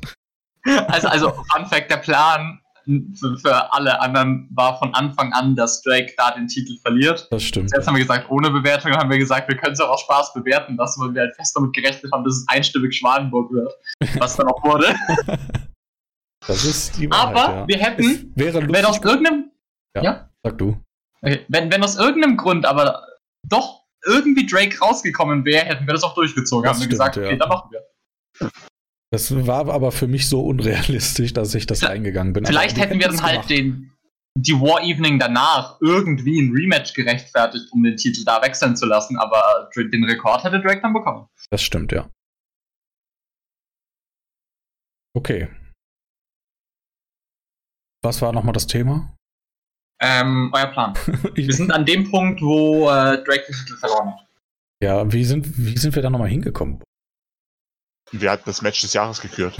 Also, 0.66 1.08
also 1.10 1.32
Fun 1.32 1.66
Fact, 1.68 1.92
der 1.92 1.98
Plan 1.98 2.63
für, 2.86 3.38
für, 3.38 3.74
alle 3.74 4.02
anderen 4.02 4.50
war 4.54 4.78
von 4.78 4.94
Anfang 4.94 5.34
an, 5.34 5.56
dass 5.56 5.82
Drake 5.82 6.14
da 6.18 6.32
den 6.32 6.48
Titel 6.48 6.78
verliert. 6.80 7.28
Das 7.32 7.44
stimmt. 7.44 7.72
Jetzt 7.74 7.88
haben 7.88 7.96
wir 7.96 8.02
gesagt, 8.02 8.30
ohne 8.30 8.52
Bewertung 8.52 8.92
haben 8.94 9.10
wir 9.10 9.18
gesagt, 9.18 9.48
wir 9.48 9.58
können 9.58 9.74
es 9.74 9.80
auch 9.80 9.90
aus 9.90 10.02
Spaß 10.02 10.34
bewerten 10.34 10.76
lassen, 10.76 11.02
weil 11.02 11.14
wir 11.14 11.22
halt 11.22 11.36
fest 11.36 11.56
damit 11.56 11.74
gerechnet 11.74 12.12
haben, 12.12 12.24
dass 12.24 12.36
es 12.36 12.46
einstimmig 12.48 12.96
Schwanenburg 12.96 13.52
wird. 13.52 13.74
Was 14.20 14.36
dann 14.36 14.48
auch 14.48 14.64
wurde. 14.64 14.96
Das 16.48 16.66
ist 16.66 16.98
die 16.98 17.10
Wahrheit, 17.10 17.38
Aber 17.38 17.56
ja. 17.56 17.68
wir 17.68 17.78
hätten, 17.78 18.34
wenn 18.36 18.86
aus 18.86 18.98
irgendeinem. 19.02 19.52
Ja, 19.96 20.04
ja, 20.04 20.30
sag 20.44 20.58
du. 20.58 20.78
Okay. 21.22 21.46
Wenn, 21.48 21.72
wenn 21.72 21.84
aus 21.84 21.96
irgendeinem 21.96 22.36
Grund 22.36 22.66
aber 22.66 23.02
doch 23.48 23.84
irgendwie 24.06 24.46
Drake 24.46 24.78
rausgekommen 24.80 25.46
wäre, 25.46 25.66
hätten 25.66 25.88
wir 25.88 25.94
das 25.94 26.04
auch 26.04 26.16
durchgezogen. 26.16 26.66
Das 26.66 26.76
haben 26.76 26.82
wir 26.82 26.90
gesagt, 26.90 27.18
okay, 27.18 27.32
ja. 27.32 27.36
dann 27.38 27.50
machen 27.50 27.72
wir. 27.72 28.50
Das 29.14 29.46
war 29.46 29.70
aber 29.70 29.92
für 29.92 30.08
mich 30.08 30.28
so 30.28 30.44
unrealistisch, 30.44 31.34
dass 31.34 31.54
ich 31.54 31.68
das 31.68 31.82
ja, 31.82 31.90
eingegangen 31.90 32.34
bin. 32.34 32.48
Vielleicht 32.48 32.80
hätten 32.80 33.00
wir 33.00 33.10
dann 33.10 33.22
halt 33.22 33.48
den, 33.48 33.92
die 34.36 34.54
War 34.54 34.82
Evening 34.82 35.20
danach 35.20 35.80
irgendwie 35.82 36.42
ein 36.42 36.52
Rematch 36.52 36.96
gerechtfertigt, 36.96 37.72
um 37.72 37.84
den 37.84 37.96
Titel 37.96 38.26
da 38.26 38.42
wechseln 38.42 38.76
zu 38.76 38.88
lassen, 38.88 39.16
aber 39.20 39.70
den 39.76 40.04
Rekord 40.06 40.44
hätte 40.44 40.60
Drake 40.60 40.82
dann 40.82 40.94
bekommen. 40.94 41.28
Das 41.52 41.62
stimmt, 41.62 41.92
ja. 41.92 42.10
Okay. 45.16 45.48
Was 48.04 48.20
war 48.24 48.34
nochmal 48.34 48.54
das 48.54 48.66
Thema? 48.66 49.16
Ähm, 50.02 50.50
euer 50.56 50.72
Plan. 50.72 50.96
wir 51.36 51.54
sind 51.54 51.72
an 51.72 51.86
dem 51.86 52.10
Punkt, 52.10 52.42
wo 52.42 52.90
äh, 52.90 53.24
Drake 53.24 53.44
den 53.48 53.56
Titel 53.58 53.78
verloren 53.78 54.16
hat. 54.16 54.28
Ja, 54.82 55.14
wie 55.14 55.24
sind, 55.24 55.56
wie 55.56 55.78
sind 55.78 55.94
wir 55.94 56.02
da 56.02 56.10
nochmal 56.10 56.30
hingekommen? 56.30 56.82
Wir 58.14 58.30
hatten 58.30 58.44
das 58.46 58.62
Match 58.62 58.82
des 58.82 58.94
Jahres 58.94 59.20
gekürt. 59.20 59.58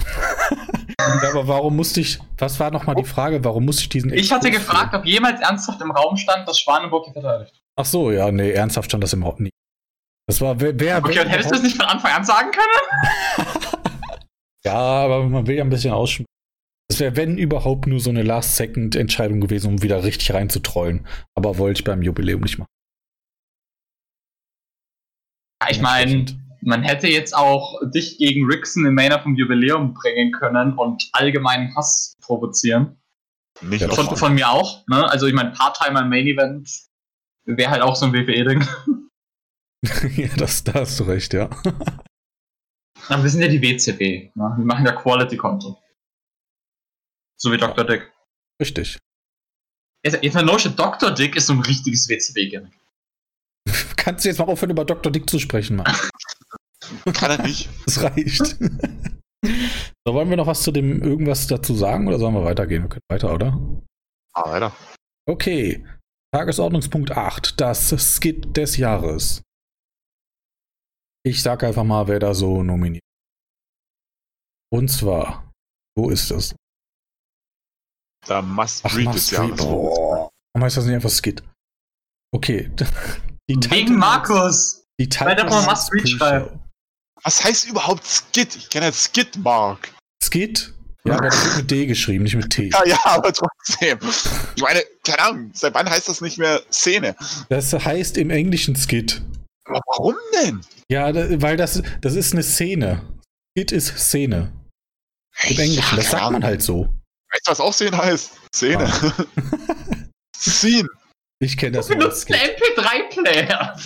aber 0.98 1.48
warum 1.48 1.74
musste 1.74 2.00
ich, 2.00 2.20
was 2.38 2.58
war 2.60 2.70
nochmal 2.70 2.94
die 2.94 3.04
Frage, 3.04 3.42
warum 3.44 3.64
musste 3.64 3.82
ich 3.82 3.88
diesen 3.88 4.12
Ich 4.12 4.32
hatte 4.32 4.50
gefragt, 4.50 4.90
führen? 4.90 5.00
ob 5.00 5.06
jemals 5.06 5.40
ernsthaft 5.40 5.80
im 5.80 5.90
Raum 5.90 6.16
stand, 6.16 6.48
dass 6.48 6.60
Schwanenburg 6.60 7.08
ihn 7.08 7.12
verteidigt. 7.12 7.60
Ach 7.76 7.84
so, 7.84 8.12
ja, 8.12 8.30
nee, 8.30 8.52
ernsthaft 8.52 8.90
stand 8.90 9.02
das 9.02 9.12
im 9.12 9.24
Raum 9.24 9.42
nie. 9.42 9.50
Das 10.28 10.40
war, 10.40 10.58
wer, 10.60 10.78
wer 10.78 10.98
Okay, 10.98 11.16
wer 11.16 11.22
und 11.24 11.28
hättest 11.28 11.50
du 11.50 11.56
es 11.56 11.62
nicht 11.62 11.76
von 11.76 11.86
Anfang 11.86 12.12
an 12.12 12.24
sagen 12.24 12.50
können? 12.52 13.48
ja, 14.64 14.72
aber 14.74 15.24
man 15.24 15.46
will 15.46 15.56
ja 15.56 15.64
ein 15.64 15.70
bisschen 15.70 15.92
ausschmücken. 15.92 16.32
Das 16.88 17.00
wäre, 17.00 17.16
wenn 17.16 17.36
überhaupt, 17.36 17.88
nur 17.88 17.98
so 17.98 18.10
eine 18.10 18.22
Last-Second-Entscheidung 18.22 19.40
gewesen, 19.40 19.66
um 19.68 19.82
wieder 19.82 20.04
richtig 20.04 20.32
reinzutrollen. 20.32 21.06
Aber 21.34 21.58
wollte 21.58 21.80
ich 21.80 21.84
beim 21.84 22.02
Jubiläum 22.02 22.42
nicht 22.42 22.58
machen. 22.58 22.68
Ja, 25.62 25.70
ich 25.70 25.80
meine, 25.80 26.26
man 26.64 26.82
hätte 26.82 27.08
jetzt 27.08 27.36
auch 27.36 27.80
dich 27.90 28.18
gegen 28.18 28.46
Rickson 28.46 28.86
im 28.86 28.94
Mainer 28.94 29.20
vom 29.20 29.34
Jubiläum 29.36 29.94
bringen 29.94 30.32
können 30.32 30.74
und 30.78 31.08
allgemeinen 31.12 31.74
Hass 31.76 32.16
provozieren. 32.20 33.00
Nicht 33.60 33.84
von, 33.84 34.16
von, 34.16 34.34
mir 34.34 34.48
auch. 34.48 34.86
Ne? 34.88 35.08
Also 35.08 35.26
ich 35.26 35.34
meine, 35.34 35.52
Part-Timer 35.52 36.00
im 36.00 36.08
Main 36.08 36.26
Event 36.26 36.68
wäre 37.44 37.70
halt 37.70 37.82
auch 37.82 37.94
so 37.94 38.06
ein 38.06 38.12
WWE-Ding. 38.12 38.66
ja, 40.16 40.28
das, 40.36 40.64
da 40.64 40.74
hast 40.74 40.98
du 40.98 41.04
recht, 41.04 41.34
ja. 41.34 41.50
Aber 43.08 43.22
wir 43.22 43.30
sind 43.30 43.42
ja 43.42 43.48
die 43.48 43.62
WCW. 43.62 44.30
Ne? 44.34 44.54
Wir 44.56 44.64
machen 44.64 44.86
ja 44.86 44.92
Quality-Content. 44.92 45.76
So 47.36 47.52
wie 47.52 47.58
Dr. 47.58 47.84
Dick. 47.84 48.10
Richtig. 48.60 48.98
Jetzt, 50.04 50.22
jetzt 50.22 50.34
mal 50.34 50.44
Dr. 50.44 51.10
Dick 51.10 51.36
ist 51.36 51.46
so 51.46 51.52
ein 51.52 51.60
richtiges 51.60 52.08
WCW-Gimmick. 52.08 52.72
Kannst 53.96 54.24
du 54.24 54.28
jetzt 54.28 54.38
mal 54.38 54.46
aufhören, 54.46 54.70
über 54.70 54.84
Dr. 54.84 55.10
Dick 55.10 55.28
zu 55.28 55.38
sprechen, 55.38 55.76
Mann? 55.76 55.86
Kann 57.12 57.30
er 57.30 57.42
nicht. 57.42 57.68
Das 57.86 58.02
reicht. 58.02 58.56
so, 60.06 60.14
wollen 60.14 60.30
wir 60.30 60.36
noch 60.36 60.46
was 60.46 60.62
zu 60.62 60.72
dem 60.72 61.02
irgendwas 61.02 61.46
dazu 61.46 61.74
sagen 61.74 62.08
oder 62.08 62.18
sollen 62.18 62.34
wir 62.34 62.44
weitergehen? 62.44 62.82
Wir 62.82 62.88
können 62.88 63.02
weiter, 63.10 63.34
oder? 63.34 63.58
Ah, 64.34 64.50
weiter. 64.50 64.76
Okay. 65.26 65.86
Tagesordnungspunkt 66.34 67.12
8. 67.12 67.60
Das 67.60 67.94
Skit 67.98 68.56
des 68.56 68.76
Jahres. 68.76 69.42
Ich 71.26 71.42
sag 71.42 71.62
einfach 71.62 71.84
mal, 71.84 72.08
wer 72.08 72.18
da 72.18 72.34
so 72.34 72.62
nominiert. 72.62 73.04
Und 74.70 74.88
zwar, 74.88 75.52
wo 75.96 76.10
ist 76.10 76.30
das? 76.30 76.54
Da 78.26 78.42
Must 78.42 78.84
Ach, 78.84 78.96
Read 78.96 79.04
Must 79.06 79.16
des 79.16 79.30
Jahres. 79.30 79.60
Warum 79.60 80.30
heißt 80.54 80.76
das 80.76 80.86
nicht 80.86 80.94
einfach 80.94 81.10
Skit? 81.10 81.42
Okay. 82.34 82.70
Die 83.48 83.70
Wegen 83.70 83.96
Markus! 83.96 84.86
Die 84.98 85.08
Weil 85.20 85.36
der 85.36 85.44
mal 85.44 85.64
Must 85.66 85.92
Read 85.92 86.08
schreibt. 86.08 86.58
Was 87.24 87.42
heißt 87.42 87.68
überhaupt 87.68 88.04
Skit? 88.06 88.56
Ich 88.56 88.70
kenne 88.70 88.86
jetzt 88.86 89.04
Skit 89.04 89.36
Mark. 89.38 89.92
Skit? 90.22 90.72
Ja, 91.06 91.14
aber 91.14 91.28
das 91.28 91.44
wird 91.44 91.56
mit 91.56 91.70
D 91.70 91.86
geschrieben, 91.86 92.24
nicht 92.24 92.36
mit 92.36 92.48
T. 92.50 92.70
Ja, 92.70 92.86
ja, 92.86 92.98
aber 93.04 93.32
trotzdem. 93.32 93.98
Ich 94.56 94.62
meine, 94.62 94.82
keine 95.04 95.18
Ahnung, 95.20 95.50
seit 95.52 95.74
wann 95.74 95.88
heißt 95.88 96.08
das 96.08 96.22
nicht 96.22 96.38
mehr 96.38 96.62
Szene? 96.72 97.14
Das 97.50 97.72
heißt 97.72 98.16
im 98.16 98.30
Englischen 98.30 98.74
Skit. 98.76 99.20
Aber 99.66 99.80
warum 99.86 100.14
denn? 100.34 100.60
Ja, 100.88 101.12
weil 101.42 101.58
das, 101.58 101.82
das 102.00 102.14
ist 102.14 102.32
eine 102.32 102.42
Szene. 102.42 103.02
Skit 103.52 103.72
ist 103.72 103.98
Szene. 103.98 104.52
Im 105.48 105.58
Englischen, 105.58 105.96
das 105.96 106.10
sagt 106.10 106.30
man 106.30 106.44
halt 106.44 106.62
so. 106.62 106.84
Weißt 107.30 107.46
du, 107.46 107.50
was 107.50 107.60
auch 107.60 107.74
Szene 107.74 107.98
heißt? 107.98 108.30
Szene. 108.54 108.86
Ah. 108.86 109.12
Scene. 110.38 110.88
Ich 111.44 111.58
kenne 111.58 111.72
das. 111.72 111.88
Du 111.88 111.94
benutzt 111.94 112.32
einen 112.32 112.40
MP3-Player. 112.40 113.76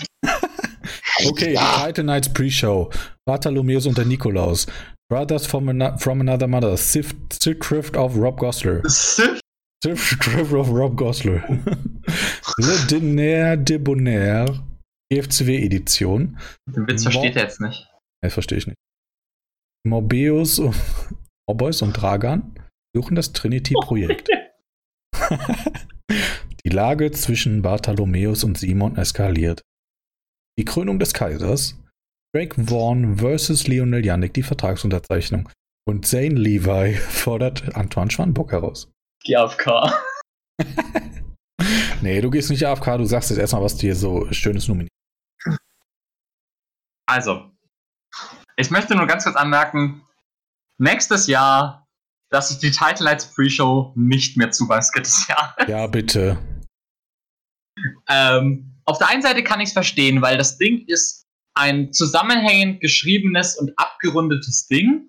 okay, 1.27 1.55
ja. 1.55 1.87
Title 1.87 2.05
Nights 2.05 2.33
Pre-Show. 2.33 2.91
Bartholomäus 3.27 3.87
und 3.87 3.99
der 3.99 4.05
Nikolaus. 4.05 4.67
Brothers 5.11 5.47
from, 5.47 5.69
an 5.69 5.99
from 5.99 6.21
Another 6.21 6.47
Mother. 6.47 6.77
Sith, 6.77 7.15
Thrift 7.41 7.97
of 7.97 8.17
Rob 8.17 8.39
Gosler. 8.39 8.83
Sith? 8.89 9.41
Thrift 9.83 10.29
of 10.55 10.71
Rob 10.71 10.97
Gosler. 10.97 11.43
Le 12.59 12.87
Diner 12.89 13.57
de 13.57 13.79
Bonheur. 13.79 14.65
GFCW-Edition. 15.13 16.39
Den 16.67 16.87
Witz 16.87 17.03
versteht 17.03 17.35
er 17.35 17.43
jetzt 17.43 17.61
nicht. 17.61 17.89
Das 18.23 18.35
verstehe 18.35 18.59
ich 18.59 18.67
nicht. 18.67 18.77
Morbeus, 19.87 20.61
Morbeus 21.49 21.83
und 21.83 21.95
Dragan 21.95 22.55
suchen 22.95 23.17
das 23.17 23.33
Trinity-Projekt. 23.33 24.29
Die 26.65 26.71
Lage 26.71 27.11
zwischen 27.13 27.63
Bartholomäus 27.63 28.45
und 28.45 28.59
Simon 28.59 28.97
eskaliert. 28.97 29.63
Die 30.59 30.65
Krönung 30.65 30.99
des 30.99 31.15
Kaisers. 31.15 31.77
Drake 32.35 32.63
Vaughn 32.63 33.19
versus 33.19 33.67
Lionel 33.67 34.05
Yannick 34.05 34.35
die 34.35 34.43
Vertragsunterzeichnung. 34.43 35.49
Und 35.87 36.07
Zane 36.07 36.35
Levi 36.35 36.95
fordert 37.09 37.75
Antoine 37.75 38.11
Schwanbock 38.11 38.53
heraus. 38.53 38.91
Die 39.27 39.37
AFK. 39.37 39.93
Nee, 42.01 42.21
du 42.21 42.31
gehst 42.31 42.51
nicht 42.51 42.65
AFK, 42.65 42.99
du 42.99 43.05
sagst 43.05 43.31
jetzt 43.31 43.39
erstmal, 43.39 43.63
was 43.63 43.77
dir 43.77 43.95
so 43.97 44.31
Schönes 44.33 44.69
nominiert. 44.69 44.93
Also, 47.07 47.51
ich 48.57 48.71
möchte 48.71 48.95
nur 48.95 49.07
ganz 49.07 49.25
kurz 49.25 49.37
anmerken, 49.37 50.03
nächstes 50.79 51.27
Jahr 51.27 51.88
lasse 52.31 52.55
ich 52.55 52.61
die 52.61 52.71
Title 52.71 53.05
Lights 53.05 53.33
Pre-Show 53.35 53.93
nicht 53.97 54.37
mehr 54.37 54.51
zu 54.51 54.67
bei 54.67 54.81
Skit 54.81 55.07
des 55.07 55.27
Jahres. 55.29 55.69
Ja, 55.69 55.87
bitte. 55.87 56.39
Ähm, 58.09 58.75
auf 58.85 58.99
der 58.99 59.09
einen 59.09 59.23
Seite 59.23 59.43
kann 59.43 59.61
ich 59.61 59.69
es 59.69 59.73
verstehen, 59.73 60.23
weil 60.23 60.37
das 60.37 60.59
Ding 60.59 60.85
ist 60.87 61.27
ein 61.55 61.93
zusammenhängend 61.93 62.81
geschriebenes 62.81 63.57
und 63.57 63.73
abgerundetes 63.77 64.67
Ding. 64.67 65.09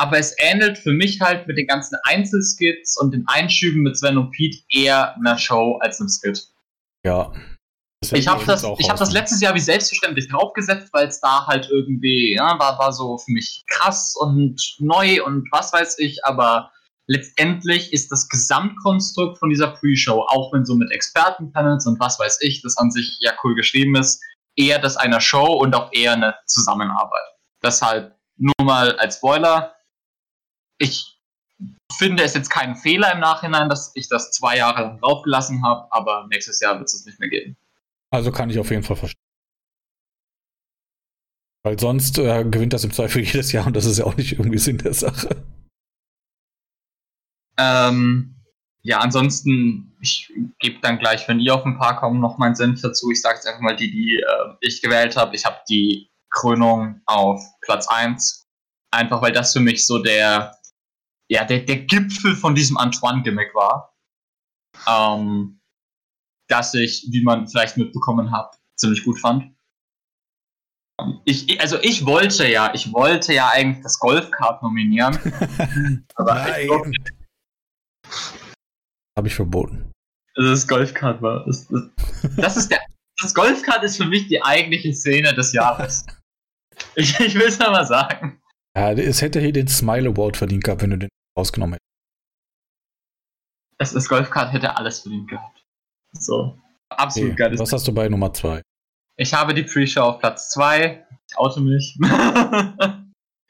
Aber 0.00 0.18
es 0.18 0.34
ähnelt 0.38 0.78
für 0.78 0.92
mich 0.92 1.20
halt 1.20 1.48
mit 1.48 1.58
den 1.58 1.66
ganzen 1.66 1.96
Einzelskits 2.04 2.96
und 3.00 3.12
den 3.12 3.24
Einschüben 3.26 3.82
mit 3.82 3.96
Sven 3.96 4.16
und 4.16 4.30
Pete 4.30 4.58
eher 4.68 5.16
einer 5.16 5.38
Show 5.38 5.78
als 5.80 6.00
einem 6.00 6.08
Skit. 6.08 6.46
Ja. 7.04 7.32
Ich 8.12 8.28
habe 8.28 8.44
das, 8.44 8.64
ich 8.78 8.88
hab 8.88 8.96
das 8.96 9.12
letztes 9.12 9.40
Jahr 9.40 9.54
wie 9.54 9.60
selbstverständlich 9.60 10.28
draufgesetzt, 10.28 10.88
weil 10.92 11.08
es 11.08 11.20
da 11.20 11.46
halt 11.46 11.68
irgendwie, 11.70 12.34
ja, 12.34 12.58
war, 12.58 12.78
war 12.78 12.92
so 12.92 13.18
für 13.18 13.32
mich 13.32 13.64
krass 13.68 14.14
und 14.16 14.76
neu 14.78 15.22
und 15.24 15.48
was 15.50 15.72
weiß 15.72 15.98
ich, 15.98 16.24
aber 16.24 16.70
letztendlich 17.08 17.92
ist 17.92 18.12
das 18.12 18.28
Gesamtkonstrukt 18.28 19.38
von 19.38 19.50
dieser 19.50 19.68
Pre-Show, 19.68 20.26
auch 20.28 20.52
wenn 20.52 20.64
so 20.64 20.74
mit 20.74 20.92
Expertenpanels 20.92 21.86
und 21.86 21.98
was 21.98 22.18
weiß 22.18 22.38
ich, 22.42 22.62
das 22.62 22.76
an 22.76 22.90
sich 22.90 23.18
ja 23.20 23.32
cool 23.42 23.54
geschrieben 23.54 23.96
ist, 23.96 24.22
eher 24.56 24.78
das 24.78 24.96
einer 24.96 25.20
Show 25.20 25.46
und 25.46 25.74
auch 25.74 25.92
eher 25.92 26.12
eine 26.12 26.36
Zusammenarbeit. 26.46 27.24
Deshalb 27.62 28.16
nur 28.36 28.54
mal 28.62 28.96
als 28.98 29.16
Spoiler. 29.16 29.74
Ich 30.78 31.18
finde 31.96 32.22
es 32.22 32.34
jetzt 32.34 32.50
keinen 32.50 32.76
Fehler 32.76 33.12
im 33.12 33.20
Nachhinein, 33.20 33.68
dass 33.68 33.90
ich 33.94 34.08
das 34.08 34.30
zwei 34.30 34.56
Jahre 34.56 34.82
lang 34.82 35.00
draufgelassen 35.00 35.64
habe, 35.64 35.88
aber 35.90 36.26
nächstes 36.30 36.60
Jahr 36.60 36.78
wird 36.78 36.86
es 36.88 37.04
nicht 37.04 37.18
mehr 37.18 37.28
geben. 37.28 37.56
Also 38.10 38.32
kann 38.32 38.50
ich 38.50 38.58
auf 38.58 38.70
jeden 38.70 38.82
Fall 38.82 38.96
verstehen. 38.96 39.22
Weil 41.64 41.78
sonst 41.78 42.18
äh, 42.18 42.44
gewinnt 42.44 42.72
das 42.72 42.84
im 42.84 42.92
Zweifel 42.92 43.22
jedes 43.24 43.52
Jahr 43.52 43.66
und 43.66 43.76
das 43.76 43.84
ist 43.84 43.98
ja 43.98 44.04
auch 44.04 44.16
nicht 44.16 44.32
irgendwie 44.32 44.58
Sinn 44.58 44.78
der 44.78 44.94
Sache. 44.94 45.44
Ähm, 47.58 48.36
ja, 48.82 49.00
ansonsten, 49.00 49.96
ich 50.00 50.32
gebe 50.60 50.80
dann 50.80 50.98
gleich, 50.98 51.26
wenn 51.28 51.40
ihr 51.40 51.54
auf 51.54 51.66
ein 51.66 51.76
paar 51.76 51.98
kommen, 51.98 52.20
noch 52.20 52.38
meinen 52.38 52.54
Senf 52.54 52.80
dazu. 52.80 53.10
Ich 53.10 53.20
sage 53.20 53.36
jetzt 53.36 53.46
einfach 53.46 53.60
mal 53.60 53.76
die, 53.76 53.90
die 53.90 54.16
äh, 54.16 54.54
ich 54.60 54.80
gewählt 54.80 55.16
habe. 55.16 55.34
Ich 55.34 55.44
habe 55.44 55.58
die 55.68 56.08
Krönung 56.30 57.02
auf 57.06 57.42
Platz 57.62 57.88
1. 57.88 58.46
Einfach 58.90 59.20
weil 59.20 59.32
das 59.32 59.52
für 59.52 59.60
mich 59.60 59.86
so 59.86 59.98
der, 60.02 60.56
ja, 61.28 61.44
der, 61.44 61.60
der 61.60 61.80
Gipfel 61.80 62.34
von 62.36 62.54
diesem 62.54 62.78
Antoine-Gimmick 62.78 63.54
war. 63.54 63.94
Ähm, 64.86 65.60
dass 66.48 66.74
ich, 66.74 67.06
wie 67.10 67.22
man 67.22 67.46
vielleicht 67.48 67.76
mitbekommen 67.76 68.30
hat, 68.30 68.58
ziemlich 68.76 69.04
gut 69.04 69.18
fand. 69.20 69.52
Ich, 71.24 71.60
also 71.60 71.78
ich 71.80 72.04
wollte 72.06 72.48
ja, 72.48 72.72
ich 72.74 72.92
wollte 72.92 73.32
ja 73.32 73.50
eigentlich 73.50 73.82
das 73.82 73.98
Golfkart 73.98 74.62
nominieren. 74.62 75.14
aber 76.16 76.34
Nein. 76.34 76.68
Habe 79.16 79.28
ich 79.28 79.34
verboten. 79.34 79.92
Also 80.34 80.50
das 80.50 80.66
Golfkart 80.66 81.22
war. 81.22 81.44
Das, 81.46 81.68
das, 81.68 81.82
das 82.36 82.56
ist 82.56 82.70
der. 82.70 82.80
Das 83.20 83.34
Golfkart 83.34 83.82
ist 83.82 83.96
für 83.96 84.06
mich 84.06 84.28
die 84.28 84.42
eigentliche 84.42 84.92
Szene 84.92 85.34
des 85.34 85.52
Jahres. 85.52 86.06
ich, 86.94 87.18
ich 87.18 87.34
will 87.34 87.48
es 87.48 87.58
mal 87.58 87.84
sagen. 87.84 88.40
Ja, 88.76 88.92
es 88.92 89.22
hätte 89.22 89.40
hier 89.40 89.52
den 89.52 89.66
Smile 89.66 90.10
Award 90.10 90.36
verdient 90.36 90.62
gehabt, 90.62 90.82
wenn 90.82 90.90
du 90.90 90.98
den 90.98 91.08
rausgenommen 91.36 91.74
hättest. 91.74 91.88
Das, 93.78 93.92
das 93.92 94.08
Golfkart 94.08 94.52
hätte 94.52 94.76
alles 94.76 95.00
verdient 95.00 95.28
gehabt. 95.28 95.57
So. 96.18 96.58
Absolut 96.90 97.32
okay, 97.32 97.48
geil. 97.50 97.58
Was 97.58 97.72
hast 97.72 97.86
du 97.86 97.92
bei 97.92 98.08
Nummer 98.08 98.32
2? 98.32 98.62
Ich 99.16 99.34
habe 99.34 99.54
die 99.54 99.64
Pre-Show 99.64 100.00
auf 100.00 100.18
Platz 100.20 100.50
2. 100.50 101.06
Ich 101.28 101.38
oute 101.38 101.60
mich. 101.60 101.98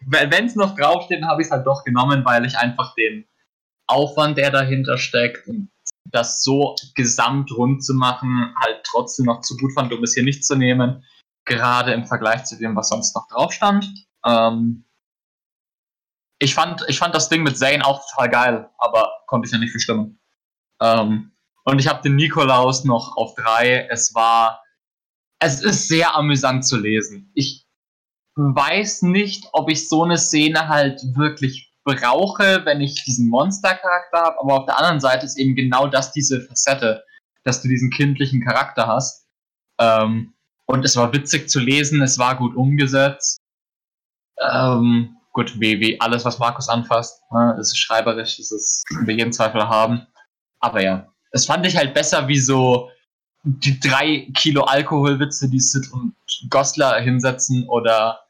wenn 0.07 0.47
es 0.47 0.57
noch 0.57 0.74
draufsteht, 0.74 1.23
habe 1.24 1.43
ich 1.43 1.47
es 1.47 1.53
halt 1.53 1.66
doch 1.66 1.85
genommen, 1.85 2.24
weil 2.24 2.45
ich 2.45 2.57
einfach 2.57 2.95
den 2.95 3.27
Aufwand, 3.86 4.39
der 4.39 4.51
dahinter 4.51 4.99
steckt 4.99 5.47
und 5.47 5.70
das 6.05 6.43
so 6.43 6.74
gesamt 6.95 7.53
rund 7.53 7.85
zu 7.85 7.95
machen, 7.95 8.55
halt 8.61 8.82
trotzdem 8.85 9.27
noch 9.27 9.40
zu 9.43 9.57
gut 9.57 9.73
fand, 9.74 9.93
um 9.93 10.03
es 10.03 10.15
hier 10.15 10.23
nicht 10.23 10.45
zu 10.45 10.57
nehmen. 10.57 11.05
Gerade 11.45 11.93
im 11.93 12.07
Vergleich 12.07 12.45
zu 12.45 12.59
dem, 12.59 12.77
was 12.77 12.89
sonst 12.89 13.15
noch 13.15 13.28
drauf 13.28 13.53
stand. 13.53 13.89
Ähm 14.27 14.85
ich, 16.39 16.55
fand, 16.55 16.85
ich 16.89 16.99
fand 16.99 17.15
das 17.15 17.28
Ding 17.28 17.43
mit 17.43 17.59
Zane 17.59 17.85
auch 17.85 18.03
total 18.11 18.28
geil, 18.31 18.70
aber 18.78 19.11
konnte 19.27 19.47
ich 19.47 19.53
ja 19.53 19.59
nicht 19.59 19.73
bestimmen. 19.73 20.20
Ähm 20.81 21.32
und 21.69 21.78
ich 21.78 21.86
habe 21.86 22.01
den 22.03 22.16
Nikolaus 22.16 22.85
noch 22.85 23.16
auf 23.19 23.35
drei. 23.35 23.86
Es 23.90 24.15
war, 24.15 24.65
es 25.39 25.61
ist 25.61 25.86
sehr 25.86 26.16
amüsant 26.16 26.65
zu 26.65 26.78
lesen. 26.78 27.31
Ich 27.35 27.66
weiß 28.36 29.03
nicht, 29.03 29.47
ob 29.53 29.70
ich 29.70 29.86
so 29.86 30.03
eine 30.03 30.16
Szene 30.16 30.69
halt 30.69 31.03
wirklich 31.15 31.74
brauche, 31.85 32.65
wenn 32.65 32.81
ich 32.81 33.05
diesen 33.05 33.28
Monster-Charakter 33.28 34.19
habe, 34.19 34.40
aber 34.40 34.55
auf 34.55 34.65
der 34.65 34.78
anderen 34.78 35.01
Seite 35.01 35.27
ist 35.27 35.39
eben 35.39 35.55
genau 35.55 35.86
das 35.89 36.12
diese 36.12 36.40
Facette, 36.40 37.05
dass 37.45 37.61
du 37.61 37.69
diesen 37.69 37.90
kindlichen 37.90 38.43
Charakter 38.43 38.86
hast. 38.86 39.27
Ähm, 39.78 40.32
und 40.65 40.86
es 40.86 40.97
war 40.97 41.12
witzig 41.12 41.51
zu 41.51 41.61
lesen, 41.61 42.01
es 42.01 42.19
war 42.19 42.36
gut 42.36 42.57
umgesetzt. 42.57 43.40
Ähm, 44.40 45.19
gut, 45.32 45.61
wie, 45.61 45.81
wie 45.81 46.01
alles, 46.01 46.24
was 46.24 46.39
Markus 46.39 46.70
anfasst, 46.70 47.23
ne, 47.31 47.59
ist 47.61 47.77
schreiberisch, 47.77 48.39
ist 48.39 48.53
es 48.53 48.82
wir 49.05 49.15
jeden 49.15 49.32
Zweifel 49.35 49.69
haben. 49.69 50.07
Aber 50.61 50.82
ja, 50.82 51.12
es 51.30 51.46
fand 51.46 51.66
ich 51.66 51.76
halt 51.76 51.94
besser 51.94 52.28
wie 52.28 52.38
so 52.38 52.90
die 53.44 53.78
drei 53.78 54.28
Kilo 54.34 54.64
Alkoholwitze, 54.64 55.48
die 55.48 55.60
Sid 55.60 55.92
und 55.92 56.14
Gosler 56.50 57.00
hinsetzen 57.00 57.68
oder 57.68 58.20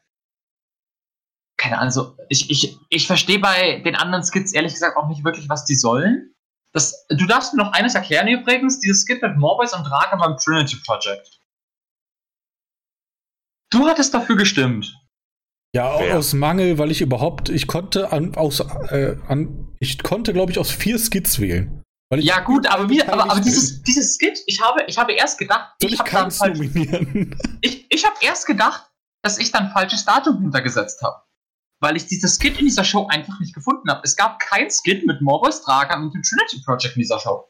keine 1.57 1.77
Ahnung, 1.77 1.91
so, 1.91 2.15
ich, 2.29 2.49
ich, 2.49 2.77
ich 2.89 3.05
verstehe 3.05 3.39
bei 3.39 3.79
den 3.79 3.95
anderen 3.95 4.23
Skits 4.23 4.53
ehrlich 4.53 4.73
gesagt 4.73 4.95
auch 4.95 5.09
nicht 5.09 5.25
wirklich, 5.25 5.49
was 5.49 5.65
die 5.65 5.75
sollen. 5.75 6.33
Das, 6.71 7.05
du 7.09 7.25
darfst 7.25 7.53
mir 7.53 7.63
noch 7.63 7.73
eines 7.73 7.95
erklären 7.95 8.27
übrigens, 8.27 8.79
dieses 8.79 9.03
Skit 9.03 9.21
mit 9.21 9.35
Morbius 9.35 9.73
und 9.73 9.83
Draga 9.83 10.15
beim 10.15 10.37
Trinity 10.37 10.77
Project. 10.85 11.39
Du 13.71 13.85
hattest 13.85 14.13
dafür 14.13 14.37
gestimmt. 14.37 14.95
Ja, 15.75 15.99
Wer? 15.99 16.17
aus 16.17 16.33
Mangel, 16.33 16.77
weil 16.77 16.91
ich 16.91 17.01
überhaupt, 17.01 17.49
ich 17.49 17.67
konnte 17.67 18.11
an, 18.11 18.35
aus, 18.35 18.61
äh, 18.61 19.17
an, 19.27 19.75
ich 19.79 20.01
konnte, 20.01 20.33
glaube 20.33 20.51
ich, 20.51 20.57
aus 20.57 20.71
vier 20.71 20.97
Skits 20.97 21.39
wählen. 21.39 21.78
Ja, 22.17 22.39
gut, 22.39 22.67
aber, 22.67 22.89
wie, 22.89 23.03
aber, 23.03 23.29
aber 23.29 23.39
dieses, 23.39 23.83
dieses 23.83 24.15
Skit, 24.15 24.41
ich 24.47 24.61
habe, 24.61 24.83
ich 24.87 24.97
habe 24.97 25.13
erst 25.13 25.37
gedacht, 25.37 25.73
ich, 25.79 25.93
ich 25.93 25.99
habe 25.99 26.31
falsch, 26.31 26.59
ich, 27.61 27.85
ich 27.89 28.05
habe 28.05 28.15
erst 28.21 28.47
gedacht, 28.47 28.89
dass 29.23 29.37
ich 29.37 29.51
dann 29.51 29.71
falsches 29.71 30.05
Datum 30.05 30.41
hintergesetzt 30.41 31.01
habe 31.01 31.21
weil 31.79 31.95
ich 31.95 32.05
dieses 32.07 32.37
Skit 32.37 32.59
in 32.59 32.65
dieser 32.65 32.83
Show 32.83 33.07
einfach 33.07 33.39
nicht 33.39 33.53
gefunden 33.55 33.89
habe. 33.89 34.01
Es 34.03 34.15
gab 34.15 34.39
kein 34.39 34.69
Skit 34.69 35.05
mit 35.05 35.21
Morbius 35.21 35.61
Dragan 35.63 36.03
und 36.03 36.13
dem 36.13 36.21
Trinity 36.21 36.61
Project 36.65 36.95
in 36.95 37.01
dieser 37.01 37.19
Show. 37.19 37.45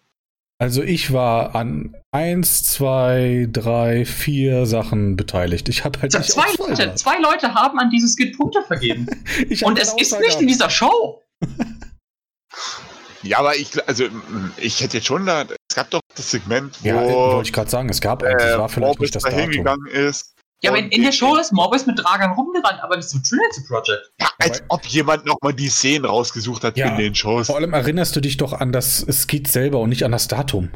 Also 0.61 0.83
ich 0.83 1.13
war 1.13 1.55
an 1.55 1.95
eins, 2.11 2.63
zwei, 2.63 3.47
drei, 3.51 4.03
vier 4.03 4.65
Sachen 4.65 5.15
beteiligt. 5.15 5.69
Ich 5.69 5.85
habe 5.85 6.01
halt 6.01 6.11
zwei 6.11 6.51
Leute, 6.57 6.95
zwei 6.95 7.17
Leute 7.19 7.53
haben 7.53 7.79
an 7.79 7.89
dieses 7.89 8.13
Skit 8.13 8.37
Punkte 8.37 8.61
vergeben. 8.63 9.07
und 9.63 9.79
es 9.79 9.93
ist 9.93 10.19
nicht 10.19 10.41
in 10.41 10.47
dieser 10.47 10.69
Show. 10.69 11.21
Ja, 13.23 13.39
aber 13.39 13.55
ich, 13.55 13.69
also 13.87 14.05
ich 14.57 14.79
hätte 14.81 14.97
jetzt 14.97 15.07
schon 15.07 15.25
da, 15.25 15.43
es 15.43 15.75
gab 15.75 15.89
doch 15.89 16.01
das 16.15 16.31
Segment, 16.31 16.77
wo 16.81 16.87
ja, 16.87 16.95
wollte 16.95 17.47
ich 17.47 17.53
gerade 17.53 17.69
sagen, 17.69 17.89
es 17.89 17.99
gab, 18.01 18.23
äh, 18.23 18.33
es 18.33 18.57
war 18.57 18.69
vielleicht 18.69 18.99
nicht 18.99 19.15
das 19.15 19.23
da 19.23 19.29
hingegangen 19.29 19.87
ist 19.87 20.35
ja, 20.61 20.71
aber 20.71 20.79
in, 20.79 20.89
in 20.89 21.03
der 21.03 21.13
Show 21.13 21.37
ist 21.37 21.53
Morbius 21.53 21.85
mit 21.85 21.99
Dragan 21.99 22.33
rumgerannt, 22.33 22.83
aber 22.83 22.97
nicht 22.97 23.07
zum 23.07 23.23
Trinity 23.23 23.61
Project. 23.65 24.11
Ja, 24.19 24.29
als 24.39 24.61
ob 24.67 24.85
jemand 24.85 25.25
nochmal 25.25 25.53
die 25.53 25.69
Szenen 25.69 26.03
rausgesucht 26.03 26.63
hat 26.63 26.75
ja, 26.75 26.89
in 26.89 26.97
den 26.97 27.15
Shows. 27.15 27.47
Vor 27.47 27.55
allem 27.55 27.73
erinnerst 27.73 28.15
du 28.15 28.19
dich 28.19 28.35
doch 28.35 28.51
an 28.51 28.73
das 28.73 29.05
Skit 29.09 29.47
selber 29.47 29.79
und 29.79 29.89
nicht 29.89 30.03
an 30.03 30.11
das 30.11 30.27
Datum. 30.27 30.69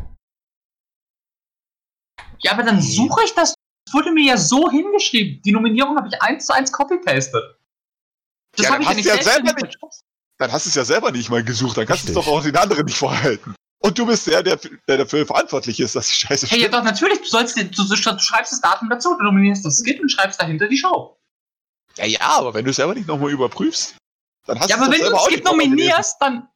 Ja, 2.39 2.53
aber 2.53 2.63
dann 2.63 2.81
suche 2.81 3.23
ich 3.25 3.33
das. 3.33 3.55
Das 3.85 3.93
wurde 3.93 4.13
mir 4.13 4.25
ja 4.25 4.37
so 4.37 4.71
hingeschrieben. 4.71 5.41
Die 5.41 5.51
Nominierung 5.51 5.97
habe 5.97 6.07
ich 6.07 6.21
eins 6.21 6.45
zu 6.45 6.53
eins 6.53 6.71
copy-pasted. 6.71 7.43
Das 8.55 8.67
ja, 8.67 8.73
habe 8.73 8.83
ich 8.83 8.89
ja 8.89 8.95
nicht 8.95 9.05
ja 9.05 9.21
selber 9.21 9.53
nicht. 9.53 9.77
Dann 10.37 10.51
hast 10.51 10.65
du 10.65 10.69
es 10.69 10.75
ja 10.75 10.85
selber 10.85 11.11
nicht 11.11 11.29
mal 11.29 11.43
gesucht. 11.43 11.77
Dann 11.77 11.85
kannst 11.85 12.05
du 12.05 12.09
es 12.09 12.15
doch 12.15 12.27
auch 12.27 12.43
den 12.43 12.55
anderen 12.55 12.85
nicht 12.85 12.97
vorhalten. 12.97 13.55
Und 13.79 13.97
du 13.99 14.05
bist 14.05 14.27
der, 14.27 14.41
der, 14.41 14.57
der 14.87 14.97
dafür 14.97 15.25
verantwortlich 15.25 15.79
ist, 15.79 15.95
dass 15.95 16.07
die 16.07 16.13
Scheiße 16.13 16.47
Hey, 16.47 16.61
ja 16.61 16.69
doch, 16.69 16.83
natürlich, 16.83 17.19
du 17.19 17.27
sollst, 17.27 17.57
du, 17.57 17.63
du 17.65 17.95
schreibst 17.95 18.53
das 18.53 18.61
Datum 18.61 18.89
dazu, 18.89 19.13
du 19.17 19.25
nominierst 19.25 19.65
das 19.65 19.77
Skit 19.77 20.01
und 20.01 20.09
schreibst 20.09 20.41
dahinter 20.41 20.69
die 20.69 20.77
Show. 20.77 21.17
Ja, 21.97 22.05
ja, 22.05 22.21
aber 22.21 22.53
wenn 22.53 22.63
du 22.63 22.71
es 22.71 22.77
selber 22.77 22.93
nicht 22.95 23.07
nochmal 23.07 23.31
überprüfst, 23.31 23.95
dann 24.45 24.59
hast 24.59 24.69
ja, 24.69 24.77
du 24.77 24.83
Ja, 24.83 24.87
aber 24.87 24.93
wenn 24.93 25.03
du 25.03 25.09
das 25.11 25.25
Skit 25.25 25.43
nominierst, 25.43 26.15
dann 26.21 26.47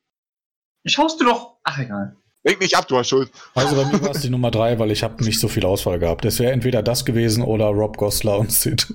schaust 0.85 1.19
du 1.19 1.25
doch. 1.25 1.57
Ach, 1.63 1.77
egal. 1.77 2.15
Leg 2.43 2.61
nicht 2.61 2.77
ab, 2.77 2.87
du 2.87 2.97
hast 2.97 3.09
Schuld. 3.09 3.29
Also 3.55 3.75
bei 3.75 3.85
mir 3.85 4.01
war 4.01 4.11
es 4.11 4.21
die 4.21 4.29
Nummer 4.29 4.49
drei, 4.49 4.79
weil 4.79 4.91
ich 4.91 5.03
habe 5.03 5.21
nicht 5.23 5.39
so 5.39 5.49
viel 5.49 5.65
Auswahl 5.65 5.99
gehabt. 5.99 6.23
Es 6.23 6.39
wäre 6.39 6.53
entweder 6.53 6.81
das 6.81 7.03
gewesen 7.03 7.43
oder 7.43 7.65
Rob 7.65 7.97
Goslar 7.97 8.39
und 8.39 8.51
Sid. 8.51 8.93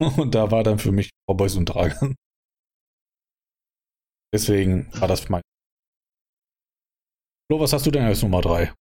Und 0.00 0.36
da 0.36 0.52
war 0.52 0.62
dann 0.62 0.78
für 0.78 0.92
mich 0.92 1.10
Cowboys 1.26 1.56
und 1.56 1.64
Dragon. 1.64 2.14
Deswegen 4.32 4.88
war 5.00 5.08
das 5.08 5.28
mein 5.28 5.42
Flo, 7.50 7.60
was 7.60 7.72
hast 7.72 7.86
du 7.86 7.90
denn 7.90 8.04
als 8.04 8.22
Nummer 8.22 8.42
3? 8.42 8.72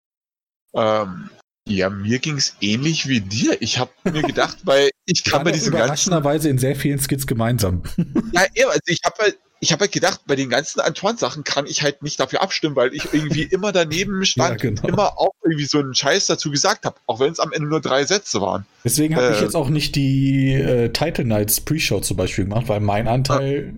Ähm, 0.73 1.29
ja, 1.67 1.89
mir 1.89 2.19
ging 2.19 2.35
es 2.35 2.55
ähnlich 2.59 3.07
wie 3.07 3.21
dir. 3.21 3.61
Ich 3.61 3.79
habe 3.79 3.91
mir 4.03 4.21
gedacht, 4.23 4.57
weil 4.63 4.89
ich 5.05 5.23
kann 5.23 5.43
bei 5.43 5.51
diesen 5.51 5.73
überraschenderweise 5.73 6.49
in 6.49 6.57
sehr 6.57 6.75
vielen 6.75 6.99
Skits 6.99 7.27
gemeinsam. 7.27 7.83
ja, 8.33 8.43
also 8.67 8.79
ich 8.87 8.99
habe 9.05 9.15
halt, 9.19 9.39
ich 9.61 9.71
habe 9.71 9.81
halt 9.81 9.93
gedacht, 9.93 10.21
bei 10.27 10.35
den 10.35 10.49
ganzen 10.49 10.81
Antoine-Sachen 10.81 11.45
kann 11.45 11.65
ich 11.65 11.81
halt 11.81 12.03
nicht 12.03 12.19
dafür 12.19 12.41
abstimmen, 12.41 12.75
weil 12.75 12.93
ich 12.93 13.13
irgendwie 13.13 13.43
immer 13.43 13.71
daneben 13.71 14.23
stand 14.25 14.61
ja, 14.61 14.69
genau. 14.69 14.81
und 14.83 14.89
immer 14.89 15.17
auch 15.17 15.31
irgendwie 15.43 15.65
so 15.65 15.79
einen 15.79 15.95
Scheiß 15.95 16.25
dazu 16.27 16.51
gesagt 16.51 16.85
habe, 16.85 16.97
auch 17.05 17.21
wenn 17.21 17.31
es 17.31 17.39
am 17.39 17.53
Ende 17.53 17.69
nur 17.69 17.79
drei 17.79 18.05
Sätze 18.05 18.41
waren. 18.41 18.65
Deswegen 18.83 19.15
habe 19.15 19.27
äh, 19.27 19.33
ich 19.33 19.41
jetzt 19.41 19.55
auch 19.55 19.69
nicht 19.69 19.95
die 19.95 20.53
äh, 20.53 20.89
Title 20.89 21.25
Nights 21.25 21.61
Pre-Show 21.61 22.01
zum 22.01 22.17
Beispiel 22.17 22.43
gemacht, 22.43 22.67
weil 22.67 22.81
mein 22.81 23.07
Anteil 23.07 23.75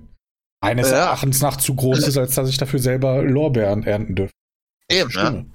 eines 0.62 0.92
Erachtens 0.92 1.42
nach 1.42 1.58
zu 1.58 1.76
groß 1.76 2.08
ist, 2.08 2.18
als 2.18 2.36
dass 2.36 2.50
ich 2.50 2.58
dafür 2.58 2.80
selber 2.80 3.22
Lorbeeren 3.24 3.84
ernten 3.84 4.16
dürfte. 4.16 4.36
Eben, 4.90 5.12
ne? 5.14 5.46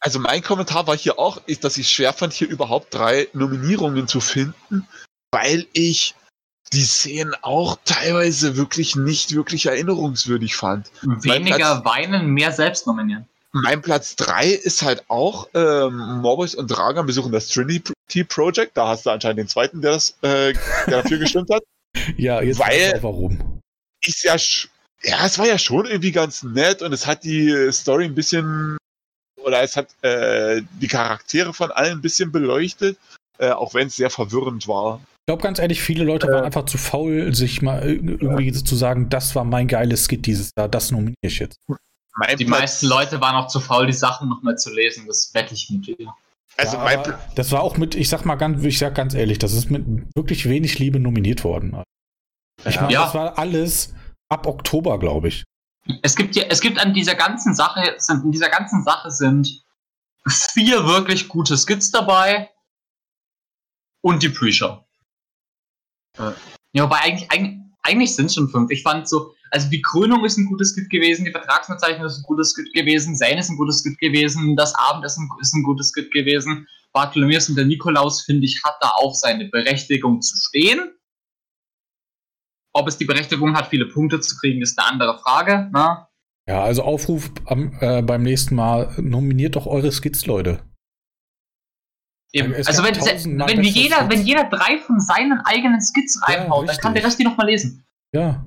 Also 0.00 0.18
mein 0.18 0.42
Kommentar 0.42 0.86
war 0.86 0.96
hier 0.96 1.18
auch, 1.18 1.42
ist, 1.46 1.64
dass 1.64 1.76
ich 1.76 1.90
schwer 1.90 2.12
fand, 2.14 2.32
hier 2.32 2.48
überhaupt 2.48 2.94
drei 2.94 3.28
Nominierungen 3.34 4.08
zu 4.08 4.20
finden, 4.20 4.88
weil 5.30 5.66
ich 5.74 6.14
die 6.72 6.84
Szenen 6.84 7.34
auch 7.42 7.76
teilweise 7.84 8.56
wirklich 8.56 8.96
nicht 8.96 9.34
wirklich 9.34 9.66
erinnerungswürdig 9.66 10.56
fand. 10.56 10.90
Weniger 11.02 11.80
Platz, 11.80 11.84
weinen, 11.84 12.28
mehr 12.30 12.52
selbst 12.52 12.86
nominieren. 12.86 13.26
Mein 13.52 13.82
Platz 13.82 14.14
3 14.16 14.48
ist 14.48 14.82
halt 14.82 15.04
auch 15.08 15.48
ähm, 15.54 16.20
Morbius 16.22 16.54
und 16.54 16.68
Dragan 16.68 17.06
besuchen 17.06 17.32
das 17.32 17.48
Trinity 17.48 18.24
Project. 18.28 18.76
Da 18.76 18.88
hast 18.88 19.04
du 19.04 19.10
anscheinend 19.10 19.40
den 19.40 19.48
zweiten, 19.48 19.82
der, 19.82 19.92
das, 19.92 20.16
äh, 20.22 20.54
der 20.86 21.02
dafür 21.02 21.18
gestimmt 21.18 21.50
hat. 21.50 21.62
Ja, 22.16 22.40
jetzt 22.40 22.60
weil 22.60 22.94
auch 22.94 23.02
warum. 23.02 23.59
Ist 24.04 24.24
ja, 24.24 24.36
ja, 25.02 25.26
es 25.26 25.38
war 25.38 25.46
ja 25.46 25.58
schon 25.58 25.86
irgendwie 25.86 26.12
ganz 26.12 26.42
nett 26.42 26.82
und 26.82 26.92
es 26.92 27.06
hat 27.06 27.24
die 27.24 27.70
Story 27.72 28.06
ein 28.06 28.14
bisschen 28.14 28.76
oder 29.42 29.62
es 29.62 29.76
hat 29.76 29.88
äh, 30.02 30.62
die 30.80 30.88
Charaktere 30.88 31.52
von 31.52 31.70
allen 31.70 31.98
ein 31.98 32.02
bisschen 32.02 32.32
beleuchtet, 32.32 32.98
äh, 33.38 33.50
auch 33.50 33.74
wenn 33.74 33.88
es 33.88 33.96
sehr 33.96 34.10
verwirrend 34.10 34.68
war. 34.68 35.00
Ich 35.22 35.32
glaube 35.32 35.42
ganz 35.42 35.58
ehrlich, 35.58 35.80
viele 35.80 36.04
Leute 36.04 36.28
waren 36.28 36.42
äh. 36.42 36.46
einfach 36.46 36.66
zu 36.66 36.78
faul, 36.78 37.34
sich 37.34 37.62
mal 37.62 37.82
irgendwie 37.82 38.52
zu 38.52 38.76
sagen, 38.76 39.08
das 39.08 39.34
war 39.34 39.44
mein 39.44 39.68
geiles 39.68 40.06
Skit 40.06 40.26
dieses 40.26 40.50
Jahr, 40.56 40.68
das 40.68 40.90
nominiere 40.90 41.16
ich 41.22 41.38
jetzt. 41.38 41.58
Mein 42.16 42.36
die 42.36 42.44
Platz 42.44 42.60
meisten 42.60 42.86
Leute 42.86 43.20
waren 43.20 43.36
auch 43.36 43.46
zu 43.46 43.60
faul, 43.60 43.86
die 43.86 43.92
Sachen 43.92 44.28
nochmal 44.28 44.58
zu 44.58 44.72
lesen, 44.74 45.06
das 45.06 45.30
wette 45.32 45.54
ich 45.54 45.70
mit 45.70 45.86
dir. 45.86 46.12
Also 46.56 46.76
ja, 46.76 47.18
das 47.34 47.52
war 47.52 47.62
auch 47.62 47.78
mit, 47.78 47.94
ich 47.94 48.08
sag 48.08 48.24
mal 48.24 48.34
ganz, 48.34 48.62
ich 48.64 48.78
sag 48.78 48.94
ganz 48.94 49.14
ehrlich, 49.14 49.38
das 49.38 49.52
ist 49.52 49.70
mit 49.70 49.86
wirklich 50.14 50.48
wenig 50.48 50.78
Liebe 50.78 50.98
nominiert 50.98 51.44
worden. 51.44 51.82
Ich 52.64 52.80
meine, 52.80 52.92
ja. 52.92 53.04
das 53.04 53.14
war 53.14 53.38
alles 53.38 53.94
ab 54.28 54.46
Oktober, 54.46 54.98
glaube 54.98 55.28
ich. 55.28 55.44
Es 56.02 56.14
gibt 56.14 56.36
ja, 56.36 56.44
es 56.48 56.60
gibt 56.60 56.78
an 56.78 56.94
dieser 56.94 57.14
ganzen 57.14 57.54
Sache, 57.54 57.94
sind, 57.98 58.24
in 58.24 58.32
dieser 58.32 58.50
ganzen 58.50 58.84
Sache 58.84 59.10
sind 59.10 59.64
vier 60.28 60.84
wirklich 60.86 61.28
gute 61.28 61.56
Skits 61.56 61.90
dabei 61.90 62.50
und 64.02 64.22
die 64.22 64.28
Pre-Show. 64.28 64.84
Ja, 66.72 66.84
wobei 66.84 66.98
eigentlich, 66.98 67.30
eigentlich, 67.30 67.58
eigentlich 67.82 68.14
sind 68.14 68.26
es 68.26 68.34
schon 68.34 68.48
fünf. 68.48 68.70
Ich 68.70 68.82
fand 68.82 69.08
so, 69.08 69.34
also 69.50 69.68
die 69.68 69.82
Krönung 69.82 70.24
ist 70.24 70.36
ein 70.36 70.46
gutes 70.46 70.72
Skit 70.72 70.90
gewesen, 70.90 71.24
die 71.24 71.32
Vertragsbezeichnung 71.32 72.06
ist 72.06 72.18
ein 72.18 72.22
gutes 72.24 72.50
Skit 72.52 72.72
gewesen, 72.74 73.16
Zane 73.16 73.40
ist 73.40 73.48
ein 73.48 73.56
gutes 73.56 73.80
Skit 73.80 73.98
gewesen, 73.98 74.54
das 74.56 74.74
Abendessen 74.74 75.28
ist 75.40 75.54
ein 75.54 75.62
gutes 75.62 75.88
Skit 75.88 76.12
gewesen. 76.12 76.66
Bartholomäus 76.92 77.48
und 77.48 77.56
der 77.56 77.66
Nikolaus, 77.66 78.22
finde 78.22 78.46
ich, 78.46 78.60
hat 78.64 78.76
da 78.80 78.90
auch 78.96 79.14
seine 79.14 79.46
Berechtigung 79.46 80.20
zu 80.22 80.36
stehen. 80.36 80.92
Ob 82.72 82.86
es 82.88 82.98
die 82.98 83.04
Berechtigung 83.04 83.56
hat, 83.56 83.68
viele 83.68 83.86
Punkte 83.86 84.20
zu 84.20 84.36
kriegen, 84.36 84.62
ist 84.62 84.78
eine 84.78 84.88
andere 84.88 85.18
Frage. 85.18 85.68
Na? 85.72 85.94
Ne? 85.94 86.06
Ja, 86.48 86.62
also 86.62 86.82
Aufruf 86.82 87.30
am, 87.46 87.76
äh, 87.80 88.02
beim 88.02 88.22
nächsten 88.22 88.54
Mal, 88.54 88.94
nominiert 88.98 89.56
doch 89.56 89.66
eure 89.66 89.92
Skits, 89.92 90.26
Leute. 90.26 90.62
Eben. 92.32 92.54
Also 92.54 92.84
wenn, 92.84 92.94
wenn, 92.94 93.62
jeder, 93.62 94.08
wenn 94.08 94.24
jeder 94.24 94.44
drei 94.44 94.78
von 94.78 95.00
seinen 95.00 95.40
eigenen 95.44 95.80
Skits 95.80 96.20
reinhaut, 96.22 96.66
ja, 96.66 96.72
dann 96.72 96.80
kann 96.80 96.94
der 96.94 97.04
Rest 97.04 97.18
die 97.18 97.24
nochmal 97.24 97.46
lesen. 97.46 97.84
Ja. 98.14 98.44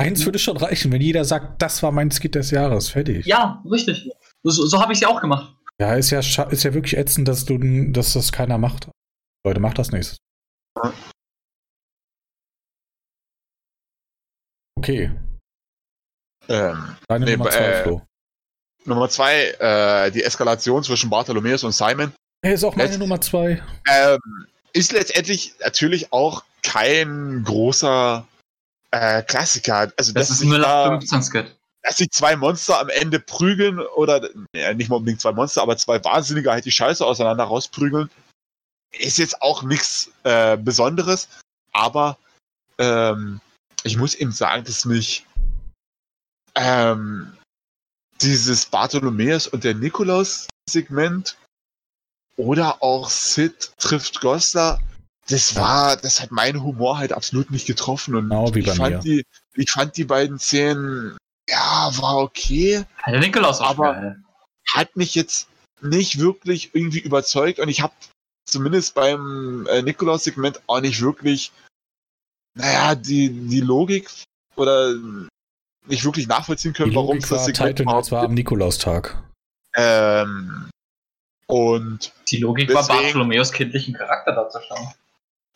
Eins 0.00 0.24
würde 0.24 0.38
schon 0.38 0.56
reichen, 0.56 0.90
wenn 0.92 1.00
jeder 1.00 1.24
sagt, 1.24 1.62
das 1.62 1.82
war 1.82 1.92
mein 1.92 2.10
Skit 2.10 2.34
des 2.34 2.50
Jahres. 2.50 2.88
Fertig. 2.88 3.26
Ja, 3.26 3.62
richtig. 3.70 4.08
So, 4.42 4.66
so 4.66 4.80
habe 4.80 4.92
ich 4.92 4.98
es 4.98 5.02
ja 5.02 5.08
auch 5.08 5.20
gemacht. 5.20 5.56
Ja, 5.80 5.94
ist 5.94 6.10
ja, 6.10 6.20
ist 6.20 6.62
ja 6.62 6.74
wirklich 6.74 6.96
ätzend, 6.96 7.28
dass 7.28 7.44
du 7.44 7.58
dass 7.90 8.12
das 8.12 8.32
keiner 8.32 8.58
macht. 8.58 8.88
Leute, 9.44 9.60
macht 9.60 9.78
das 9.78 9.90
nächstes. 9.90 10.18
Okay. 14.82 15.12
Ähm, 16.48 16.96
Deine 17.06 17.24
nee, 17.24 17.36
Nummer 17.36 17.50
zwei, 17.50 17.60
äh, 17.60 17.82
Flo. 17.84 18.02
Nummer 18.84 19.08
zwei, 19.08 19.44
äh, 19.60 20.10
die 20.10 20.24
Eskalation 20.24 20.82
zwischen 20.82 21.08
Bartholomäus 21.08 21.62
und 21.62 21.70
Simon. 21.70 22.12
Er 22.42 22.54
ist 22.54 22.64
auch 22.64 22.74
meine 22.74 22.88
Letzt 22.88 22.98
Nummer 22.98 23.20
zwei. 23.20 23.62
Ähm, 23.88 24.18
ist 24.72 24.90
letztendlich 24.90 25.54
natürlich 25.60 26.12
auch 26.12 26.42
kein 26.64 27.44
großer 27.44 28.26
äh, 28.90 29.22
Klassiker. 29.22 29.92
Also, 29.96 30.12
das 30.12 30.30
ist 30.30 30.42
nur 30.42 30.58
nach 30.58 30.88
15 30.98 31.22
Skit. 31.22 31.56
Dass 31.84 31.98
sich 31.98 32.10
zwei 32.10 32.34
Monster 32.34 32.80
am 32.80 32.88
Ende 32.88 33.20
prügeln 33.20 33.78
oder 33.78 34.28
ja, 34.52 34.74
nicht 34.74 34.90
mal 34.90 34.96
unbedingt 34.96 35.20
zwei 35.20 35.30
Monster, 35.30 35.62
aber 35.62 35.76
zwei 35.76 36.02
Wahnsinnige 36.02 36.50
halt 36.50 36.64
die 36.64 36.72
Scheiße 36.72 37.06
auseinander 37.06 37.44
rausprügeln, 37.44 38.10
ist 38.90 39.18
jetzt 39.18 39.40
auch 39.42 39.62
nichts 39.62 40.10
äh, 40.24 40.56
Besonderes. 40.56 41.28
Aber 41.72 42.18
ähm, 42.78 43.40
ich 43.84 43.96
muss 43.96 44.14
eben 44.14 44.32
sagen, 44.32 44.64
dass 44.64 44.84
mich 44.84 45.26
ähm, 46.54 47.36
dieses 48.20 48.66
Bartholomäus 48.66 49.46
und 49.46 49.64
der 49.64 49.74
Nikolaus-Segment 49.74 51.36
oder 52.36 52.82
auch 52.82 53.10
Sid 53.10 53.72
trifft 53.78 54.20
Goslar, 54.20 54.80
das 55.28 55.56
war, 55.56 55.96
das 55.96 56.20
hat 56.20 56.30
meinen 56.30 56.62
Humor 56.62 56.98
halt 56.98 57.12
absolut 57.12 57.50
nicht 57.50 57.66
getroffen 57.66 58.14
und 58.14 58.28
genau 58.28 58.54
wie 58.54 58.62
bei 58.62 58.72
ich 58.72 58.76
fand 58.76 58.94
mir. 58.96 59.00
die, 59.00 59.26
ich 59.54 59.70
fand 59.70 59.96
die 59.96 60.04
beiden 60.04 60.38
Szenen, 60.38 61.16
ja, 61.48 61.90
war 61.96 62.18
okay, 62.18 62.84
der 63.06 63.20
Nikolaus 63.20 63.60
aber 63.60 63.94
geil. 63.94 64.24
hat 64.68 64.96
mich 64.96 65.14
jetzt 65.14 65.48
nicht 65.80 66.18
wirklich 66.18 66.74
irgendwie 66.74 67.00
überzeugt 67.00 67.58
und 67.58 67.68
ich 67.68 67.80
habe 67.80 67.92
zumindest 68.46 68.94
beim 68.94 69.66
äh, 69.68 69.82
Nikolaus-Segment 69.82 70.60
auch 70.66 70.80
nicht 70.80 71.00
wirklich 71.00 71.52
naja, 72.54 72.94
die, 72.94 73.30
die 73.30 73.60
Logik 73.60 74.10
oder 74.56 74.94
nicht 75.86 76.04
wirklich 76.04 76.28
nachvollziehen 76.28 76.72
können, 76.72 76.94
warum 76.94 77.18
es 77.18 77.28
das 77.28 77.46
Segment 77.46 77.78
Titan, 77.78 77.94
das 77.94 78.12
war 78.12 78.24
am 78.24 78.34
Nikolaustag. 78.34 79.22
Ähm, 79.74 80.70
und 81.46 82.12
die 82.30 82.38
Logik 82.38 82.68
deswegen, 82.68 82.88
war 82.88 82.96
Bartholomäus 83.02 83.52
kindlichen 83.52 83.94
Charakter 83.94 84.32
darzustellen. 84.32 84.88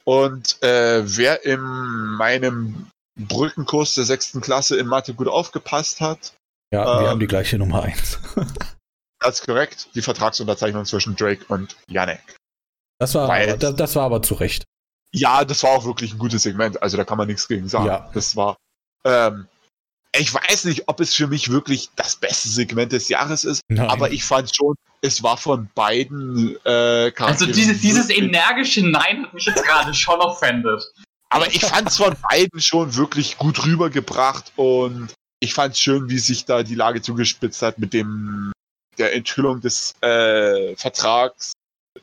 Und 0.04 0.62
äh, 0.62 1.02
wer 1.04 1.44
in 1.44 1.60
meinem 1.60 2.88
Brückenkurs 3.16 3.94
der 3.94 4.04
sechsten 4.04 4.40
Klasse 4.40 4.78
in 4.78 4.86
Mathe 4.86 5.14
gut 5.14 5.28
aufgepasst 5.28 6.00
hat. 6.00 6.34
Ja, 6.72 6.84
wir 6.84 7.00
ähm, 7.02 7.08
haben 7.08 7.20
die 7.20 7.26
gleiche 7.26 7.58
Nummer 7.58 7.82
1. 7.82 8.18
das 9.20 9.40
ist 9.40 9.46
korrekt, 9.46 9.88
die 9.94 10.02
Vertragsunterzeichnung 10.02 10.84
zwischen 10.84 11.16
Drake 11.16 11.44
und 11.48 11.76
Janek. 11.88 12.36
Das 12.98 13.14
war, 13.14 13.30
aber, 13.30 13.56
das, 13.56 13.74
das 13.74 13.96
war 13.96 14.04
aber 14.04 14.22
zu 14.22 14.34
Recht. 14.34 14.64
Ja, 15.16 15.44
das 15.44 15.62
war 15.62 15.70
auch 15.70 15.86
wirklich 15.86 16.12
ein 16.12 16.18
gutes 16.18 16.42
Segment. 16.42 16.82
Also 16.82 16.96
da 16.96 17.04
kann 17.04 17.18
man 17.18 17.26
nichts 17.26 17.48
gegen 17.48 17.68
sagen. 17.68 17.86
Ja. 17.86 18.10
Das 18.12 18.36
war. 18.36 18.56
Ähm, 19.04 19.46
ich 20.18 20.32
weiß 20.32 20.64
nicht, 20.64 20.88
ob 20.88 21.00
es 21.00 21.14
für 21.14 21.26
mich 21.26 21.50
wirklich 21.50 21.90
das 21.96 22.16
beste 22.16 22.48
Segment 22.48 22.92
des 22.92 23.08
Jahres 23.08 23.44
ist, 23.44 23.60
Nein. 23.68 23.88
aber 23.88 24.10
ich 24.12 24.24
fand 24.24 24.54
schon, 24.54 24.74
es 25.02 25.22
war 25.22 25.36
von 25.36 25.68
beiden 25.74 26.56
äh, 26.64 27.10
Charakteren. 27.10 27.28
Also 27.28 27.46
dieses, 27.46 27.80
dieses 27.80 28.10
energische 28.10 28.86
Nein 28.86 29.24
hat 29.24 29.34
mich 29.34 29.46
jetzt 29.46 29.64
gerade 29.64 29.92
schon 29.94 30.18
offended. 30.20 30.82
Aber 31.30 31.48
ich 31.48 31.60
fand 31.60 31.88
es 31.88 31.96
von 31.96 32.14
beiden 32.30 32.60
schon 32.60 32.94
wirklich 32.96 33.36
gut 33.36 33.64
rübergebracht 33.64 34.52
und 34.56 35.12
ich 35.40 35.54
fand 35.54 35.74
es 35.74 35.80
schön, 35.80 36.08
wie 36.08 36.18
sich 36.18 36.44
da 36.44 36.62
die 36.62 36.74
Lage 36.74 37.02
zugespitzt 37.02 37.62
hat 37.62 37.78
mit 37.78 37.92
dem 37.92 38.52
der 38.98 39.14
Enthüllung 39.14 39.60
des 39.60 39.94
äh, 40.02 40.74
Vertrags, 40.76 41.52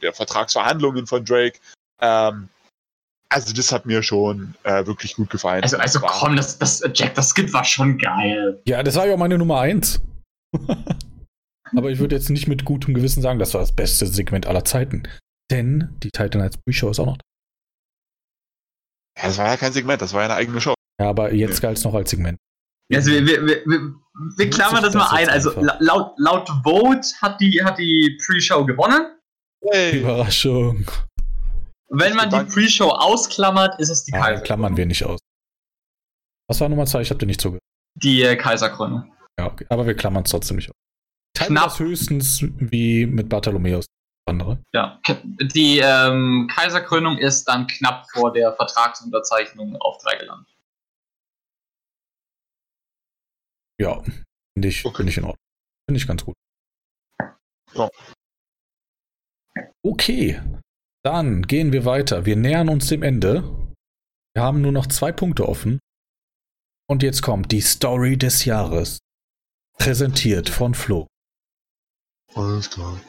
der 0.01 0.13
Vertragsverhandlungen 0.13 1.07
von 1.07 1.25
Drake. 1.25 1.59
Ähm, 1.99 2.49
also 3.33 3.53
das 3.53 3.71
hat 3.71 3.85
mir 3.85 4.03
schon 4.03 4.53
äh, 4.63 4.85
wirklich 4.85 5.15
gut 5.15 5.29
gefallen. 5.29 5.63
Also, 5.63 5.77
also 5.77 5.99
komm, 5.99 6.35
das, 6.35 6.59
das, 6.59 6.83
Jack, 6.93 7.15
das 7.15 7.31
Skit 7.31 7.51
war 7.51 7.63
schon 7.63 7.97
geil. 7.97 8.61
Ja, 8.67 8.83
das 8.83 8.95
war 8.95 9.07
ja 9.07 9.15
auch 9.15 9.17
meine 9.17 9.37
Nummer 9.37 9.59
1. 9.59 10.01
Aber 11.75 11.89
ich 11.89 11.97
würde 11.97 12.15
jetzt 12.15 12.29
nicht 12.29 12.47
mit 12.47 12.65
gutem 12.65 12.93
Gewissen 12.93 13.21
sagen, 13.21 13.39
das 13.39 13.53
war 13.55 13.61
das 13.61 13.71
beste 13.71 14.05
Segment 14.05 14.45
aller 14.45 14.63
Zeiten. 14.63 15.03
Denn 15.49 15.89
die 16.03 16.11
Titan 16.11 16.41
als 16.41 16.57
Pre-Show 16.57 16.91
ist 16.91 16.99
auch 16.99 17.07
noch 17.07 17.17
da. 17.17 17.23
Ja, 19.19 19.27
das 19.27 19.37
war 19.39 19.47
ja 19.47 19.57
kein 19.57 19.73
Segment, 19.73 20.01
das 20.01 20.13
war 20.13 20.21
ja 20.21 20.25
eine 20.25 20.35
eigene 20.35 20.61
Show. 20.61 20.75
Ja, 21.01 21.09
aber 21.09 21.33
jetzt 21.33 21.61
galt 21.61 21.77
es 21.77 21.83
noch 21.83 21.95
als 21.95 22.11
Segment. 22.11 22.37
Also 22.93 23.09
wir, 23.09 23.25
wir, 23.25 23.47
wir, 23.47 23.95
wir 24.37 24.49
klammern 24.49 24.83
das 24.83 24.93
mal 24.93 25.09
ein. 25.09 25.29
Also 25.29 25.59
laut, 25.79 26.13
laut 26.17 26.49
Vote 26.63 27.07
hat 27.21 27.41
die, 27.41 27.63
hat 27.63 27.79
die 27.79 28.19
Pre-Show 28.23 28.65
gewonnen. 28.65 29.17
Hey. 29.71 30.01
Überraschung. 30.01 30.85
Wenn 31.95 32.15
man 32.15 32.29
die 32.29 32.51
Pre-Show 32.51 32.89
ausklammert, 32.89 33.79
ist 33.79 33.89
es 33.89 34.03
die 34.03 34.13
ah, 34.13 34.21
Kaiser. 34.21 34.41
klammern 34.41 34.75
wir 34.75 34.87
nicht 34.87 35.03
aus. 35.05 35.19
Was 36.49 36.59
war 36.59 36.67
Nummer 36.67 36.87
zwei? 36.87 37.01
Ich 37.01 37.11
habe 37.11 37.19
dir 37.19 37.27
nicht 37.27 37.39
zugehört. 37.39 37.61
Die 37.95 38.23
äh, 38.23 38.35
Kaiserkrone. 38.35 39.11
Ja, 39.39 39.45
okay. 39.45 39.67
aber 39.69 39.85
wir 39.85 39.95
klammern 39.95 40.23
es 40.23 40.31
trotzdem 40.31 40.57
nicht 40.57 40.69
aus. 40.69 40.75
knapp 41.37 41.77
höchstens 41.77 42.41
wie 42.57 43.05
mit 43.05 43.29
Bartholomäus 43.29 43.85
andere. 44.27 44.63
Ja, 44.73 44.99
die 45.39 45.79
ähm, 45.79 46.49
Kaiserkrönung 46.51 47.19
ist 47.19 47.45
dann 47.45 47.67
knapp 47.67 48.09
vor 48.11 48.33
der 48.33 48.53
Vertragsunterzeichnung 48.53 49.75
auf 49.75 50.01
drei 50.01 50.17
gelandet. 50.17 50.49
Ja, 53.79 54.01
finde 54.01 54.67
ich, 54.67 54.83
okay. 54.83 54.97
Find 54.97 55.09
ich 55.09 55.17
in 55.17 55.25
Ordnung. 55.25 55.45
Finde 55.87 55.99
ich 55.99 56.07
ganz 56.07 56.23
gut. 56.23 56.35
Ja. 57.73 57.89
Okay, 59.83 60.41
dann 61.03 61.43
gehen 61.43 61.71
wir 61.71 61.85
weiter. 61.85 62.25
Wir 62.25 62.35
nähern 62.35 62.69
uns 62.69 62.87
dem 62.87 63.03
Ende. 63.03 63.43
Wir 64.33 64.43
haben 64.43 64.61
nur 64.61 64.71
noch 64.71 64.87
zwei 64.87 65.11
Punkte 65.11 65.47
offen. 65.47 65.79
Und 66.87 67.03
jetzt 67.03 67.21
kommt 67.21 67.51
die 67.51 67.61
Story 67.61 68.17
des 68.17 68.45
Jahres. 68.45 68.99
Präsentiert 69.77 70.49
von 70.49 70.73
Flo. 70.73 71.07
Alles 72.35 72.69
klar. 72.69 72.99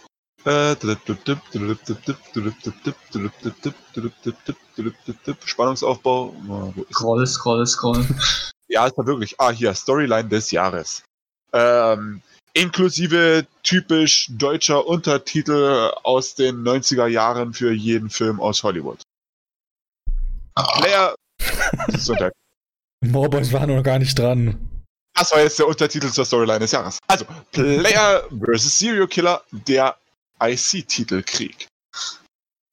Spannungsaufbau. 5.45 6.35
Scroll, 6.93 7.27
scroll, 7.27 7.67
scroll. 7.67 8.07
Ja, 8.69 8.87
ist 8.87 8.99
ja 8.99 9.07
wirklich. 9.07 9.41
Ah, 9.41 9.51
hier, 9.51 9.73
Storyline 9.73 10.29
des 10.29 10.51
Jahres. 10.51 11.03
Ähm, 11.53 12.23
inklusive 12.55 13.47
typisch 13.63 14.29
deutscher 14.31 14.87
Untertitel 14.87 15.93
aus 16.03 16.35
den 16.35 16.63
90er 16.63 17.07
Jahren 17.07 17.53
für 17.53 17.73
jeden 17.73 18.11
Film 18.11 18.41
aus 18.41 18.63
Hollywood. 18.63 19.03
Player. 20.79 21.15
Morboys 23.01 23.53
waren 23.53 23.75
noch 23.75 23.83
gar 23.83 23.99
nicht 23.99 24.19
dran. 24.19 24.85
Das 25.15 25.31
war 25.33 25.41
jetzt 25.41 25.59
der 25.59 25.69
Untertitel 25.69 26.11
zur 26.11 26.25
Storyline 26.25 26.61
des 26.61 26.73
Jahres. 26.73 26.99
Also, 27.07 27.25
Player 27.53 28.25
vs. 28.31 28.79
Serial 28.79 29.07
Killer, 29.07 29.43
der 29.51 29.97
IC-Titelkrieg. 30.41 31.69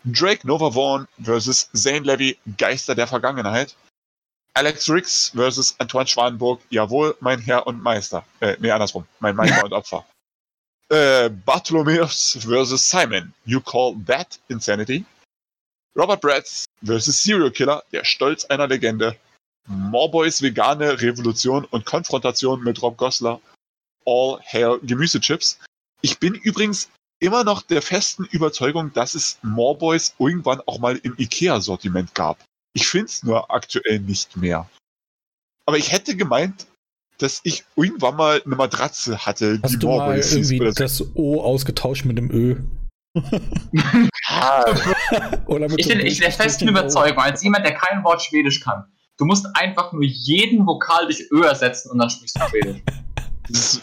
Drake 0.04 0.48
Nova 0.48 0.72
Vaughn 0.72 1.08
vs. 1.20 1.70
Zane 1.74 2.00
Levy, 2.00 2.38
Geister 2.58 2.96
der 2.96 3.08
Vergangenheit. 3.08 3.76
Alex 4.54 4.90
Riggs 4.90 5.32
vs. 5.34 5.76
Antoine 5.80 6.08
Schwanenburg, 6.08 6.62
jawohl, 6.70 7.16
mein 7.22 7.40
Herr 7.40 7.68
und 7.68 7.82
Meister. 7.82 8.26
Äh, 8.42 8.58
nee, 8.60 8.72
andersrum, 8.72 9.06
mein 9.20 9.36
Meister 9.36 9.64
und 9.64 9.74
Opfer. 9.74 10.06
Äh, 10.92 11.30
Bartholomeus 11.30 12.38
vs. 12.42 12.90
Simon, 12.90 13.34
you 13.46 13.62
call 13.62 13.96
that 14.06 14.38
insanity? 14.50 15.06
Robert 15.98 16.20
Bratz 16.20 16.66
vs. 16.84 17.24
Serial 17.24 17.50
Killer, 17.50 17.82
der 17.94 18.04
Stolz 18.04 18.44
einer 18.44 18.68
Legende. 18.68 19.16
Morboys 19.68 20.42
vegane 20.42 21.02
Revolution 21.02 21.64
und 21.64 21.86
Konfrontation 21.86 22.62
mit 22.62 22.82
Rob 22.82 22.98
Gosler. 22.98 23.40
All 24.06 24.42
Hail 24.44 24.80
Gemüsechips. 24.84 25.60
Ich 26.02 26.20
bin 26.20 26.34
übrigens 26.34 26.90
immer 27.20 27.46
noch 27.46 27.62
der 27.62 27.82
festen 27.82 28.26
Überzeugung, 28.26 28.92
dass 28.92 29.16
es 29.16 29.38
Morboys 29.44 30.16
irgendwann 30.20 30.60
auch 30.66 30.80
mal 30.80 30.98
im 30.98 31.16
IKEA-Sortiment 31.18 32.14
gab. 32.16 32.44
Ich 32.74 32.88
finde 32.88 33.08
es 33.08 33.24
nur 33.24 33.52
aktuell 33.52 34.00
nicht 34.00 34.38
mehr. 34.38 34.70
Aber 35.66 35.78
ich 35.78 35.92
hätte 35.92 36.16
gemeint, 36.16 36.68
dass 37.18 37.42
ich 37.44 37.64
irgendwann 37.76 38.16
mal 38.16 38.42
eine 38.44 38.56
Matratze 38.56 39.26
hatte, 39.26 39.60
Hast 39.62 39.74
die 39.74 39.80
du 39.80 39.88
mal 39.90 40.18
irgendwie 40.18 40.60
hieß, 40.60 40.76
das 40.76 41.04
O 41.16 41.42
ausgetauscht 41.42 42.06
mit 42.06 42.18
dem 42.18 42.32
Ö? 42.32 42.62
ich 45.78 45.88
bin 45.88 46.00
ich 46.00 46.20
der 46.20 46.32
festen 46.32 46.70
Überzeugung, 46.70 47.20
als 47.20 47.44
jemand, 47.44 47.66
der 47.66 47.74
kein 47.76 48.04
Wort 48.04 48.24
Schwedisch 48.24 48.62
kann, 48.62 48.86
du 49.18 49.26
musst 49.26 49.46
einfach 49.54 49.92
nur 49.92 50.04
jeden 50.04 50.66
Vokal 50.66 51.06
durch 51.06 51.30
Ö 51.32 51.44
ersetzen 51.44 51.92
und 51.92 52.00
dann 52.00 52.10
sprichst 52.10 52.38
du 52.38 52.48
Schwedisch. 52.48 52.82
Das 53.50 53.82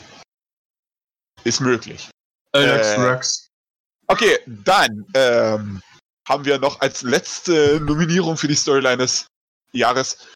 ist 1.44 1.60
möglich. 1.60 2.08
Äh, 2.52 2.60
Rex. 2.60 3.50
Okay, 4.06 4.38
dann 4.46 5.04
ähm, 5.14 5.82
haben 6.28 6.44
wir 6.44 6.58
noch 6.58 6.80
als 6.80 7.02
letzte 7.02 7.80
Nominierung 7.80 8.36
für 8.36 8.48
die 8.48 8.54
Storyline 8.54 8.98
des 8.98 9.26
Jahres 9.72 10.28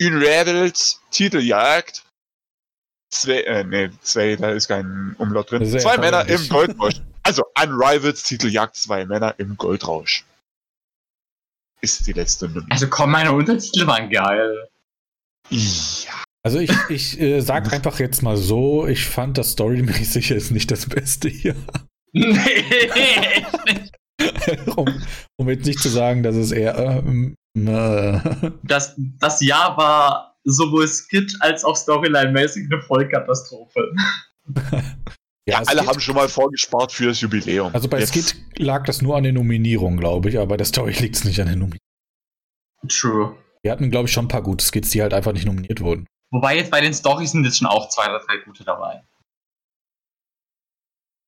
Unraveled 0.00 0.98
Titeljagd. 1.10 2.04
Zwei, 3.10 3.42
äh, 3.42 3.64
nee, 3.64 3.90
zwei, 4.02 4.36
da 4.36 4.50
ist 4.50 4.68
kein 4.68 5.14
Umlaut 5.18 5.50
drin. 5.50 5.64
Sehr 5.64 5.80
zwei 5.80 5.98
Männer 5.98 6.28
im 6.28 6.48
Goldrausch. 6.48 7.00
Also 7.22 7.42
Unrivaled 7.60 8.22
Titeljagd, 8.22 8.76
zwei 8.76 9.04
Männer 9.04 9.34
im 9.38 9.56
Goldrausch. 9.56 10.24
Ist 11.80 12.06
die 12.06 12.12
letzte 12.12 12.46
Nominierung. 12.46 12.70
Also 12.70 12.88
komm, 12.88 13.10
meine 13.10 13.32
Untertitel 13.32 13.86
waren 13.86 14.10
geil. 14.10 14.68
Ja. 15.48 16.22
Also 16.42 16.58
ich, 16.58 16.72
ich 16.88 17.20
äh, 17.20 17.40
sag 17.40 17.72
einfach 17.72 17.98
jetzt 17.98 18.22
mal 18.22 18.36
so, 18.36 18.86
ich 18.86 19.04
fand 19.06 19.36
das 19.36 19.52
storymäßig 19.52 20.30
ist 20.30 20.50
nicht 20.50 20.70
das 20.70 20.86
Beste 20.86 21.28
hier. 21.28 21.56
Nee, 22.12 22.32
echt 22.34 23.64
nicht. 23.66 23.89
um, 24.76 25.02
um 25.36 25.48
jetzt 25.48 25.66
nicht 25.66 25.80
zu 25.80 25.88
sagen, 25.88 26.22
dass 26.22 26.36
es 26.36 26.52
eher. 26.52 26.76
Ähm, 26.78 27.34
äh, 27.56 28.50
das, 28.62 28.94
das 29.18 29.40
Jahr 29.40 29.76
war 29.76 30.36
sowohl 30.44 30.86
Skit 30.88 31.36
als 31.40 31.64
auch 31.64 31.76
Storyline-mäßig 31.76 32.66
eine 32.70 32.80
Vollkatastrophe. 32.82 33.92
ja, 35.46 35.62
alle 35.66 35.86
haben 35.86 36.00
schon 36.00 36.14
mal 36.14 36.28
vorgespart 36.28 36.92
für 36.92 37.06
das 37.06 37.20
Jubiläum. 37.20 37.74
Also 37.74 37.88
bei 37.88 37.98
jetzt. 37.98 38.14
Skit 38.14 38.36
lag 38.58 38.84
das 38.84 39.02
nur 39.02 39.16
an 39.16 39.24
den 39.24 39.34
Nominierungen, 39.34 39.98
glaube 39.98 40.28
ich, 40.28 40.38
aber 40.38 40.46
bei 40.48 40.56
der 40.56 40.66
Story 40.66 40.92
liegt 40.92 41.16
es 41.16 41.24
nicht 41.24 41.40
an 41.40 41.48
den 41.48 41.58
Nominierungen. 41.58 41.80
True. 42.88 43.36
Wir 43.62 43.72
hatten, 43.72 43.90
glaube 43.90 44.06
ich, 44.08 44.12
schon 44.12 44.24
ein 44.24 44.28
paar 44.28 44.42
gute 44.42 44.64
Skits, 44.64 44.90
die 44.90 45.02
halt 45.02 45.12
einfach 45.12 45.32
nicht 45.32 45.44
nominiert 45.44 45.80
wurden. 45.80 46.06
Wobei 46.32 46.56
jetzt 46.56 46.70
bei 46.70 46.80
den 46.80 46.94
Storys 46.94 47.32
sind 47.32 47.44
jetzt 47.44 47.58
schon 47.58 47.66
auch 47.66 47.88
zwei 47.88 48.04
oder 48.08 48.20
drei 48.20 48.38
gute 48.38 48.64
dabei. 48.64 49.02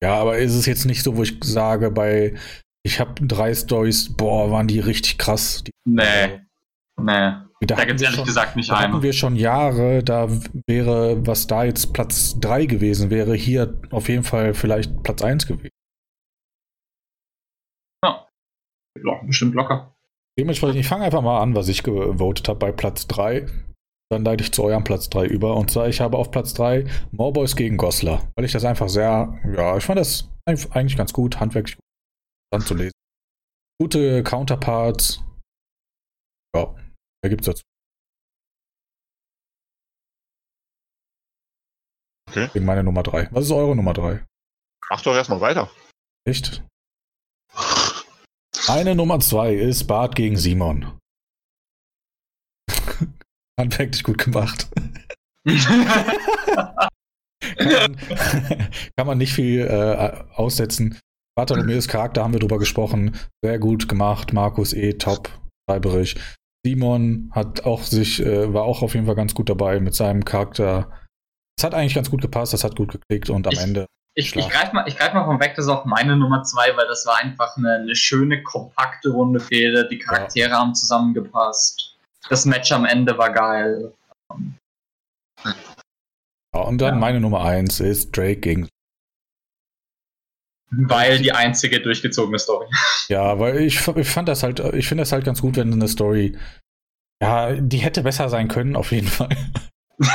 Ja, 0.02 0.14
aber 0.14 0.38
ist 0.38 0.54
es 0.54 0.66
jetzt 0.66 0.84
nicht 0.84 1.02
so, 1.02 1.16
wo 1.16 1.22
ich 1.22 1.38
sage, 1.44 1.90
bei 1.90 2.36
ich 2.84 3.00
habe 3.00 3.26
drei 3.26 3.54
Stories, 3.54 4.14
boah, 4.14 4.50
waren 4.50 4.66
die 4.66 4.80
richtig 4.80 5.18
krass. 5.18 5.62
Die, 5.64 5.72
nee. 5.84 6.40
Nee. 7.00 7.32
Da, 7.60 7.76
da 7.76 7.84
gibt 7.84 7.96
es 7.96 8.02
ehrlich 8.02 8.16
schon, 8.16 8.26
gesagt 8.26 8.56
nicht 8.56 8.70
da 8.70 8.76
einen. 8.76 8.92
hatten 8.92 9.02
wir 9.02 9.12
schon 9.12 9.36
Jahre, 9.36 10.02
da 10.02 10.28
wäre, 10.66 11.24
was 11.24 11.46
da 11.46 11.64
jetzt 11.64 11.92
Platz 11.92 12.38
3 12.40 12.66
gewesen 12.66 13.10
wäre, 13.10 13.34
hier 13.34 13.80
auf 13.90 14.08
jeden 14.08 14.24
Fall 14.24 14.52
vielleicht 14.54 15.02
Platz 15.04 15.22
1 15.22 15.46
gewesen. 15.46 15.70
Ja. 18.04 18.26
Bestimmt 19.24 19.54
locker. 19.54 19.94
Dementsprechend, 20.38 20.80
ich 20.80 20.88
fange 20.88 21.04
einfach 21.04 21.22
mal 21.22 21.40
an, 21.40 21.54
was 21.54 21.68
ich 21.68 21.84
gewotet 21.84 22.48
habe 22.48 22.58
bei 22.58 22.72
Platz 22.72 23.06
3. 23.06 23.46
Dann 24.10 24.24
leite 24.24 24.42
ich 24.42 24.52
zu 24.52 24.64
eurem 24.64 24.82
Platz 24.82 25.08
3 25.08 25.26
über. 25.26 25.56
Und 25.56 25.70
zwar, 25.70 25.88
ich 25.88 26.00
habe 26.00 26.18
auf 26.18 26.30
Platz 26.30 26.54
3 26.54 26.84
Morboys 27.12 27.54
gegen 27.54 27.76
Goslar. 27.76 28.28
Weil 28.34 28.44
ich 28.44 28.52
das 28.52 28.64
einfach 28.64 28.88
sehr, 28.88 29.38
ja, 29.56 29.76
ich 29.76 29.84
fand 29.84 30.00
das 30.00 30.28
eigentlich 30.46 30.96
ganz 30.96 31.12
gut, 31.12 31.38
handwerklich 31.38 31.76
gut 31.76 31.91
anzulesen. 32.52 32.92
Gute 33.80 34.22
Counterparts. 34.22 35.22
Ja, 36.54 36.74
mehr 37.22 37.30
gibt's 37.30 37.46
dazu. 37.46 37.62
Okay. 42.28 42.48
Gegen 42.52 42.64
meine 42.64 42.82
Nummer 42.82 43.02
3. 43.02 43.28
Was 43.32 43.44
ist 43.44 43.50
eure 43.50 43.76
Nummer 43.76 43.92
3? 43.92 44.24
Mach 44.90 45.02
doch 45.02 45.14
erstmal 45.14 45.40
weiter. 45.40 45.70
Echt? 46.26 46.64
Meine 48.68 48.94
Nummer 48.94 49.20
2 49.20 49.54
ist 49.54 49.86
Bart 49.86 50.14
gegen 50.14 50.36
Simon. 50.36 50.98
Handwerklich 53.60 54.02
gut 54.02 54.18
gemacht. 54.18 54.70
kann, 55.44 55.66
man, 57.58 57.96
kann, 58.96 59.06
man, 59.06 59.18
nicht 59.18 59.34
viel 59.34 59.60
äh, 59.66 60.24
aussetzen. 60.34 60.98
Bartholomeus 61.34 61.88
Charakter 61.88 62.22
haben 62.22 62.32
wir 62.32 62.40
drüber 62.40 62.58
gesprochen. 62.58 63.16
Sehr 63.42 63.58
gut 63.58 63.88
gemacht. 63.88 64.32
Markus 64.32 64.72
E. 64.72 64.94
top. 64.94 65.30
Schreiberich. 65.68 66.16
Simon 66.64 67.30
hat 67.32 67.64
auch 67.64 67.82
sich, 67.82 68.24
äh, 68.24 68.52
war 68.52 68.64
auch 68.64 68.82
auf 68.82 68.94
jeden 68.94 69.06
Fall 69.06 69.16
ganz 69.16 69.34
gut 69.34 69.48
dabei 69.48 69.80
mit 69.80 69.94
seinem 69.94 70.24
Charakter. 70.24 70.90
Es 71.58 71.64
hat 71.64 71.74
eigentlich 71.74 71.94
ganz 71.94 72.10
gut 72.10 72.22
gepasst, 72.22 72.52
das 72.52 72.64
hat 72.64 72.76
gut 72.76 72.92
geklickt 72.92 73.30
und 73.30 73.46
am 73.46 73.52
ich, 73.52 73.60
Ende. 73.60 73.86
Ich, 74.14 74.36
ich 74.36 74.48
greife 74.48 74.74
mal, 74.74 74.84
greif 74.84 75.12
mal 75.12 75.24
von 75.24 75.40
weg, 75.40 75.54
das 75.56 75.64
ist 75.64 75.70
auch 75.70 75.84
meine 75.86 76.16
Nummer 76.16 76.42
zwei, 76.42 76.76
weil 76.76 76.86
das 76.86 77.04
war 77.06 77.16
einfach 77.18 77.56
eine, 77.56 77.74
eine 77.76 77.96
schöne, 77.96 78.42
kompakte 78.42 79.10
Runde 79.10 79.40
Fehde. 79.40 79.88
Die 79.88 79.98
Charaktere 79.98 80.50
ja. 80.50 80.58
haben 80.58 80.74
zusammengepasst. 80.74 81.96
Das 82.28 82.44
Match 82.44 82.70
am 82.70 82.84
Ende 82.84 83.16
war 83.18 83.32
geil. 83.32 83.92
Ja, 86.54 86.60
und 86.60 86.78
dann 86.78 86.94
ja. 86.94 87.00
meine 87.00 87.20
Nummer 87.20 87.42
1 87.42 87.80
ist 87.80 88.16
Drake 88.16 88.36
gegen. 88.36 88.68
Weil 90.72 91.18
die 91.18 91.32
einzige 91.32 91.80
durchgezogene 91.80 92.38
Story. 92.38 92.66
Ja, 93.08 93.38
weil 93.38 93.60
ich, 93.60 93.86
ich 93.86 94.08
fand 94.08 94.28
das 94.28 94.42
halt, 94.42 94.60
ich 94.74 94.88
finde 94.88 95.02
das 95.02 95.12
halt 95.12 95.24
ganz 95.24 95.40
gut, 95.42 95.56
wenn 95.56 95.72
eine 95.72 95.88
Story, 95.88 96.36
ja, 97.22 97.52
die 97.52 97.78
hätte 97.78 98.02
besser 98.02 98.28
sein 98.28 98.48
können, 98.48 98.76
auf 98.76 98.92
jeden 98.92 99.08
Fall. 99.08 99.36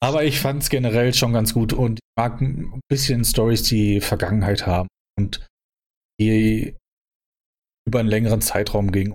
Aber 0.00 0.24
ich 0.24 0.38
fand 0.40 0.62
es 0.62 0.68
generell 0.68 1.14
schon 1.14 1.32
ganz 1.32 1.54
gut 1.54 1.72
und 1.72 1.98
ich 1.98 2.04
mag 2.16 2.40
ein 2.40 2.80
bisschen 2.90 3.24
Stories, 3.24 3.62
die 3.62 4.00
Vergangenheit 4.02 4.66
haben 4.66 4.88
und 5.18 5.46
die 6.20 6.76
über 7.86 8.00
einen 8.00 8.08
längeren 8.10 8.42
Zeitraum 8.42 8.92
ging. 8.92 9.14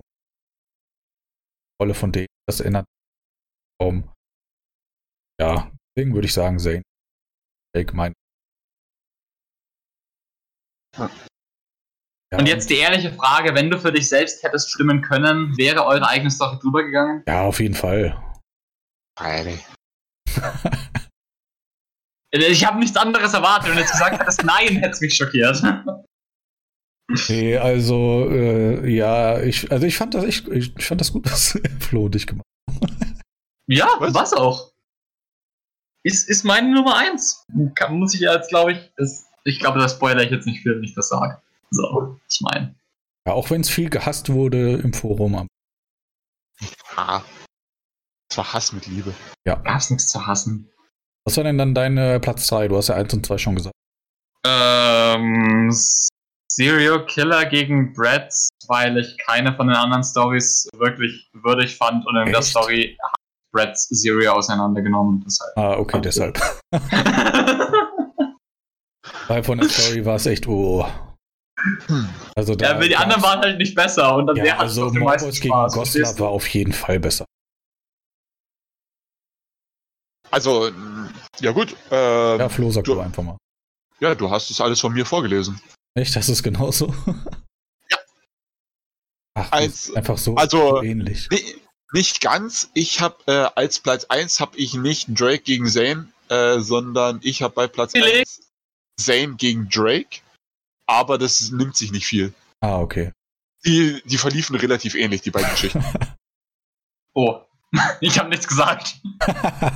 Rolle 1.81 1.93
von 1.93 2.11
denen, 2.11 2.27
das 2.47 2.59
erinnert 2.59 2.85
um, 3.81 4.11
ja, 5.39 5.71
Deswegen 5.99 6.13
würde 6.13 6.27
ich 6.27 6.33
sagen, 6.33 6.59
Zane. 6.59 6.81
Jake 7.75 7.95
mein. 7.95 8.13
Ja. 10.97 11.09
Und 12.37 12.47
jetzt 12.47 12.69
die 12.69 12.75
ehrliche 12.75 13.11
Frage, 13.13 13.55
wenn 13.55 13.71
du 13.71 13.79
für 13.79 13.91
dich 13.91 14.07
selbst 14.07 14.43
hättest 14.43 14.69
stimmen 14.69 15.01
können, 15.01 15.57
wäre 15.57 15.85
eure 15.85 16.07
eigene 16.07 16.29
Story 16.29 16.59
drüber 16.59 16.83
gegangen? 16.83 17.23
Ja, 17.27 17.41
auf 17.41 17.59
jeden 17.59 17.73
Fall. 17.73 18.21
Freilich. 19.17 19.65
ich 22.31 22.65
habe 22.65 22.79
nichts 22.79 22.95
anderes 22.97 23.33
erwartet 23.33 23.71
und 23.71 23.77
jetzt 23.77 23.91
gesagt 23.91 24.19
hättest 24.19 24.43
nein, 24.43 24.77
hätte 24.77 24.91
es 24.91 25.01
mich 25.01 25.15
schockiert. 25.15 25.61
Nee, 27.27 27.57
also 27.57 28.29
äh, 28.29 28.87
ja, 28.87 29.41
ich, 29.41 29.71
also 29.71 29.87
ich 29.87 29.97
fand 29.97 30.13
das 30.13 30.25
ich, 30.25 30.47
ich 30.47 30.85
fand 30.85 31.01
das 31.01 31.11
gut, 31.11 31.25
was 31.25 31.59
Flo 31.79 32.05
und 32.05 32.15
ich 32.15 32.27
gemacht 32.27 32.45
haben. 32.69 33.19
Ja, 33.67 33.87
was, 33.97 34.13
was 34.13 34.33
auch. 34.33 34.68
Ist, 36.03 36.29
ist 36.29 36.43
meine 36.43 36.73
Nummer 36.73 36.97
eins. 36.97 37.45
Kann, 37.75 37.99
muss 37.99 38.13
ich 38.13 38.21
jetzt, 38.21 38.49
glaube 38.49 38.73
ich, 38.73 38.91
ist, 38.97 39.25
ich 39.43 39.59
glaube, 39.59 39.79
das 39.79 39.93
spoiler 39.93 40.23
ich 40.23 40.31
jetzt 40.31 40.45
nicht 40.45 40.61
viel, 40.61 40.75
wenn 40.75 40.83
ich 40.83 40.95
das 40.95 41.09
sage. 41.09 41.41
So, 41.71 42.19
ich 42.29 42.41
meine. 42.41 42.75
Ja, 43.27 43.33
auch 43.33 43.49
wenn 43.49 43.61
es 43.61 43.69
viel 43.69 43.89
gehasst 43.89 44.31
wurde 44.31 44.75
im 44.75 44.93
Forum. 44.93 45.47
Ja. 46.95 47.23
Es 48.31 48.37
war 48.37 48.53
Hass 48.53 48.73
mit 48.73 48.85
Liebe. 48.87 49.13
Ja. 49.45 49.55
Gab's 49.55 49.89
nichts 49.89 50.09
zu 50.09 50.25
hassen. 50.25 50.69
Was 51.25 51.37
war 51.37 51.43
denn 51.43 51.57
dann 51.57 51.75
deine 51.75 52.19
Platz 52.19 52.47
3? 52.47 52.67
Du 52.67 52.77
hast 52.77 52.89
ja 52.89 52.95
1 52.95 53.13
und 53.13 53.25
2 53.25 53.37
schon 53.37 53.55
gesagt. 53.55 53.75
Ähm, 54.45 55.71
Serial 56.51 57.05
Killer 57.05 57.45
gegen 57.45 57.93
Bratz, 57.93 58.49
weil 58.67 58.97
ich 58.97 59.17
keine 59.17 59.55
von 59.55 59.67
den 59.67 59.75
anderen 59.75 60.03
Stories 60.03 60.67
wirklich 60.73 61.29
würdig 61.33 61.75
fand 61.77 62.05
und 62.05 62.15
in 62.15 62.23
Echt? 62.23 62.35
der 62.35 62.41
Story 62.41 62.97
hat 63.49 63.67
Bratz 63.67 63.87
Serial 63.89 64.35
auseinandergenommen. 64.37 65.23
Deshalb. 65.25 65.57
Ah, 65.57 65.77
okay, 65.77 66.01
deshalb. 66.01 66.39
Weil 69.27 69.43
von 69.43 69.57
der 69.59 69.69
Story 69.69 70.05
war 70.05 70.15
es 70.15 70.25
echt, 70.25 70.47
oh. 70.47 70.85
Also 72.35 72.55
da 72.55 72.79
ja, 72.79 72.79
die 72.79 72.95
anderen 72.95 73.21
waren 73.21 73.41
halt 73.41 73.57
nicht 73.57 73.75
besser 73.75 74.15
und 74.15 74.27
dann 74.27 74.37
ja, 74.37 74.43
der 74.43 74.59
also 74.59 74.89
Morbus 74.91 75.41
gegen 75.41 75.53
Goslar 75.53 76.17
war 76.19 76.29
auf 76.29 76.47
jeden 76.47 76.71
Fall 76.73 76.99
besser. 76.99 77.25
Also, 80.31 80.71
ja 81.39 81.51
gut. 81.51 81.75
Äh, 81.91 82.37
ja, 82.37 82.49
Flo, 82.49 82.71
sag 82.71 82.85
du 82.85 82.99
einfach 82.99 83.23
mal. 83.23 83.37
Ja, 83.99 84.15
du 84.15 84.29
hast 84.29 84.49
es 84.49 84.61
alles 84.61 84.79
von 84.79 84.93
mir 84.93 85.05
vorgelesen. 85.05 85.59
Echt, 85.95 86.15
das 86.15 86.29
ist 86.29 86.43
genauso? 86.43 86.93
Ja. 87.89 87.97
Ach, 89.33 89.51
als, 89.51 89.93
einfach 89.95 90.17
so 90.17 90.35
also, 90.35 90.81
ähnlich. 90.81 91.27
Nee, 91.31 91.55
nicht 91.91 92.21
ganz. 92.21 92.69
Ich 92.73 93.01
habe 93.01 93.17
äh, 93.27 93.49
als 93.55 93.79
Platz 93.79 94.05
1 94.05 94.39
habe 94.39 94.57
ich 94.57 94.73
nicht 94.73 95.07
Drake 95.09 95.39
gegen 95.39 95.67
Zane, 95.67 96.11
äh, 96.29 96.59
sondern 96.59 97.19
ich 97.23 97.41
habe 97.41 97.53
bei 97.53 97.67
Platz 97.67 97.93
1 97.95 98.51
Zane 98.99 99.35
gegen 99.35 99.69
Drake. 99.69 100.21
Aber 100.87 101.17
das 101.17 101.51
nimmt 101.51 101.75
sich 101.77 101.91
nicht 101.91 102.05
viel. 102.05 102.33
Ah, 102.61 102.79
okay. 102.79 103.11
Die, 103.65 104.01
die 104.05 104.17
verliefen 104.17 104.55
relativ 104.55 104.95
ähnlich, 104.95 105.21
die 105.21 105.31
beiden 105.31 105.49
Geschichten. 105.51 105.83
oh, 107.13 107.41
ich 108.01 108.17
habe 108.17 108.29
nichts 108.29 108.47
gesagt. 108.47 108.99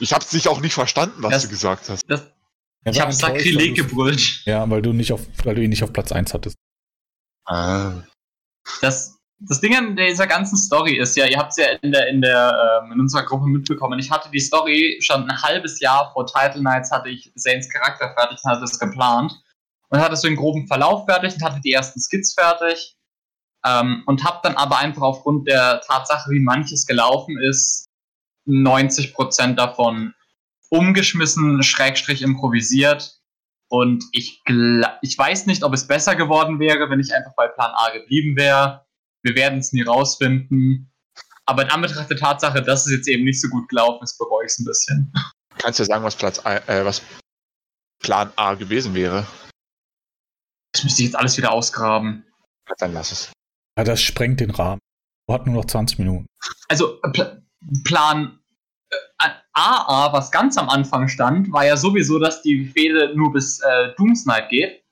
ich 0.00 0.12
habe 0.12 0.24
es 0.24 0.32
nicht 0.32 0.48
auch 0.48 0.60
nicht 0.60 0.74
verstanden, 0.74 1.22
was 1.22 1.30
das, 1.30 1.42
du 1.44 1.48
gesagt 1.48 1.88
hast. 1.88 2.02
Das, 2.08 2.22
ja, 2.84 2.92
ich 2.92 3.00
habe 3.00 3.12
Sakrileg 3.12 3.76
gebrüllt. 3.76 4.42
Ja, 4.44 4.68
weil 4.68 4.82
du 4.82 4.92
nicht 4.92 5.12
auf, 5.12 5.26
weil 5.44 5.54
du 5.54 5.62
ihn 5.62 5.70
nicht 5.70 5.84
auf 5.84 5.92
Platz 5.92 6.12
1 6.12 6.34
hattest. 6.34 6.56
Ah. 7.44 8.02
Das, 8.80 9.15
das 9.38 9.60
Ding 9.60 9.76
an 9.76 9.96
dieser 9.96 10.26
ganzen 10.26 10.56
Story 10.56 10.96
ist 10.96 11.16
ja, 11.16 11.26
ihr 11.26 11.38
habt 11.38 11.50
es 11.50 11.58
ja 11.58 11.66
in 11.82 11.92
der, 11.92 12.08
in 12.08 12.22
der, 12.22 12.82
ähm, 12.82 12.92
in 12.92 13.00
unserer 13.00 13.24
Gruppe 13.24 13.46
mitbekommen. 13.46 13.98
Ich 13.98 14.10
hatte 14.10 14.30
die 14.30 14.40
Story 14.40 14.98
schon 15.02 15.28
ein 15.28 15.42
halbes 15.42 15.78
Jahr 15.80 16.10
vor 16.12 16.26
Title 16.26 16.62
Nights 16.62 16.90
hatte 16.90 17.10
ich 17.10 17.30
Zanes 17.36 17.68
Charakter 17.70 18.14
fertig 18.14 18.38
und 18.42 18.50
hatte 18.50 18.64
es 18.64 18.78
geplant. 18.78 19.32
Und 19.88 20.00
hatte 20.00 20.16
so 20.16 20.26
einen 20.26 20.36
groben 20.36 20.66
Verlauf 20.66 21.04
fertig 21.04 21.34
und 21.34 21.42
hatte 21.42 21.60
die 21.60 21.72
ersten 21.72 22.00
Skits 22.00 22.34
fertig. 22.34 22.96
Ähm, 23.64 24.02
und 24.06 24.24
habe 24.24 24.40
dann 24.42 24.56
aber 24.56 24.78
einfach 24.78 25.02
aufgrund 25.02 25.46
der 25.46 25.80
Tatsache, 25.82 26.30
wie 26.30 26.40
manches 26.40 26.86
gelaufen 26.86 27.38
ist, 27.38 27.86
90% 28.48 29.54
davon 29.54 30.14
umgeschmissen, 30.70 31.62
Schrägstrich 31.62 32.22
improvisiert. 32.22 33.20
Und 33.68 34.04
ich, 34.12 34.42
ich 35.02 35.18
weiß 35.18 35.46
nicht, 35.46 35.62
ob 35.62 35.74
es 35.74 35.86
besser 35.86 36.16
geworden 36.16 36.58
wäre, 36.58 36.88
wenn 36.88 37.00
ich 37.00 37.14
einfach 37.14 37.34
bei 37.36 37.48
Plan 37.48 37.72
A 37.74 37.90
geblieben 37.90 38.36
wäre. 38.36 38.85
Wir 39.26 39.34
werden 39.34 39.58
es 39.58 39.72
nie 39.72 39.82
rausfinden. 39.82 40.92
Aber 41.46 41.62
in 41.62 41.70
Anbetracht 41.70 42.08
der 42.08 42.16
Tatsache, 42.16 42.62
dass 42.62 42.86
es 42.86 42.92
jetzt 42.92 43.08
eben 43.08 43.24
nicht 43.24 43.40
so 43.40 43.48
gut 43.48 43.68
gelaufen 43.68 44.04
ist, 44.04 44.18
bereue 44.18 44.46
ich 44.46 44.52
es 44.52 44.58
ein 44.60 44.64
bisschen. 44.64 45.12
Kannst 45.58 45.80
du 45.80 45.84
sagen, 45.84 46.04
was 46.04 46.14
Platz 46.14 46.38
A, 46.44 46.58
äh, 46.68 46.84
was 46.84 47.02
Plan 48.00 48.32
A 48.36 48.54
gewesen 48.54 48.94
wäre? 48.94 49.26
Das 50.72 50.84
müsste 50.84 51.02
ich 51.02 51.08
jetzt 51.08 51.16
alles 51.16 51.36
wieder 51.36 51.50
ausgraben. 51.50 52.24
Dann 52.78 52.92
lass 52.92 53.10
es. 53.10 53.32
Ja, 53.76 53.82
das 53.82 54.00
sprengt 54.00 54.38
den 54.38 54.50
Rahmen. 54.50 54.80
Du 55.26 55.34
hatten 55.34 55.50
nur 55.50 55.62
noch 55.62 55.68
20 55.68 55.98
Minuten. 55.98 56.26
Also, 56.68 57.00
Pl 57.12 57.42
Plan 57.82 58.38
AA, 59.52 60.12
was 60.12 60.30
ganz 60.30 60.56
am 60.56 60.68
Anfang 60.68 61.08
stand, 61.08 61.50
war 61.50 61.64
ja 61.64 61.76
sowieso, 61.76 62.20
dass 62.20 62.42
die 62.42 62.66
Fehde 62.66 63.12
nur 63.16 63.32
bis 63.32 63.58
äh, 63.60 63.92
Doomsnight 63.96 64.50
geht. 64.50 64.84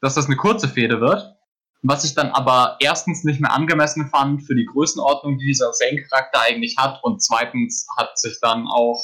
Dass 0.00 0.14
das 0.14 0.26
eine 0.26 0.36
kurze 0.36 0.68
Fehde 0.68 1.00
wird. 1.00 1.39
Was 1.82 2.04
ich 2.04 2.14
dann 2.14 2.28
aber 2.30 2.76
erstens 2.80 3.24
nicht 3.24 3.40
mehr 3.40 3.52
angemessen 3.52 4.08
fand 4.08 4.42
für 4.42 4.54
die 4.54 4.66
Größenordnung, 4.66 5.38
die 5.38 5.46
dieser 5.46 5.72
Zane-Charakter 5.72 6.42
eigentlich 6.42 6.76
hat. 6.76 7.02
Und 7.02 7.22
zweitens 7.22 7.86
hat 7.96 8.18
sich 8.18 8.38
dann 8.40 8.66
auch 8.66 9.02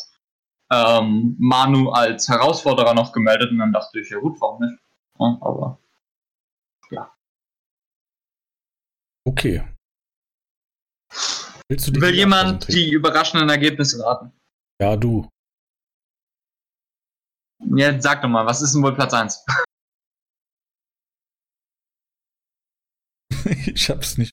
ähm, 0.71 1.37
Manu 1.39 1.91
als 1.91 2.29
Herausforderer 2.29 2.93
noch 2.93 3.13
gemeldet. 3.13 3.51
Und 3.51 3.59
dann 3.59 3.73
dachte 3.73 3.99
ich, 4.01 4.11
ja 4.11 4.19
gut, 4.19 4.39
warum 4.41 4.61
nicht? 4.61 4.79
Ja, 5.19 5.39
aber 5.41 5.79
ja. 6.91 7.11
Okay. 9.25 9.65
Will 11.69 12.15
jemand 12.15 12.69
die 12.69 12.91
überraschenden 12.93 13.49
Ergebnisse 13.49 14.05
raten? 14.05 14.33
Ja, 14.81 14.97
du. 14.97 15.29
Ja, 17.75 18.01
sag 18.01 18.23
doch 18.23 18.29
mal, 18.29 18.47
was 18.47 18.61
ist 18.63 18.75
denn 18.75 18.83
wohl 18.83 18.95
Platz 18.95 19.15
1? 19.15 19.45
ich 23.67 23.89
hab's 23.91 24.19
nicht. 24.19 24.33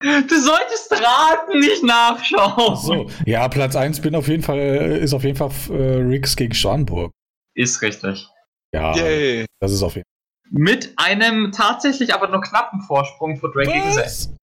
Du 0.00 0.40
solltest 0.40 0.92
raten, 0.92 1.58
nicht 1.58 1.82
nachschauen. 1.82 2.76
so, 2.76 3.10
ja, 3.26 3.48
Platz 3.48 3.74
1 3.74 4.00
bin 4.00 4.14
auf 4.14 4.28
jeden 4.28 4.42
Fall, 4.42 4.58
äh, 4.58 4.98
ist 5.00 5.12
auf 5.12 5.24
jeden 5.24 5.36
Fall 5.36 5.50
äh, 5.70 5.96
Riggs 5.96 6.36
gegen 6.36 6.54
Schwanburg. 6.54 7.12
Ist 7.54 7.82
richtig. 7.82 8.28
Ja, 8.72 8.94
Yay. 8.96 9.46
das 9.60 9.72
ist 9.72 9.82
auf 9.82 9.96
jeden 9.96 10.04
Fall. 10.04 10.18
Mit 10.50 10.94
einem 10.96 11.52
tatsächlich 11.52 12.14
aber 12.14 12.28
nur 12.28 12.40
knappen 12.40 12.80
Vorsprung 12.82 13.36
für 13.36 13.50
Drake 13.50 13.72
gegen 13.72 13.92
Zane. 13.92 14.36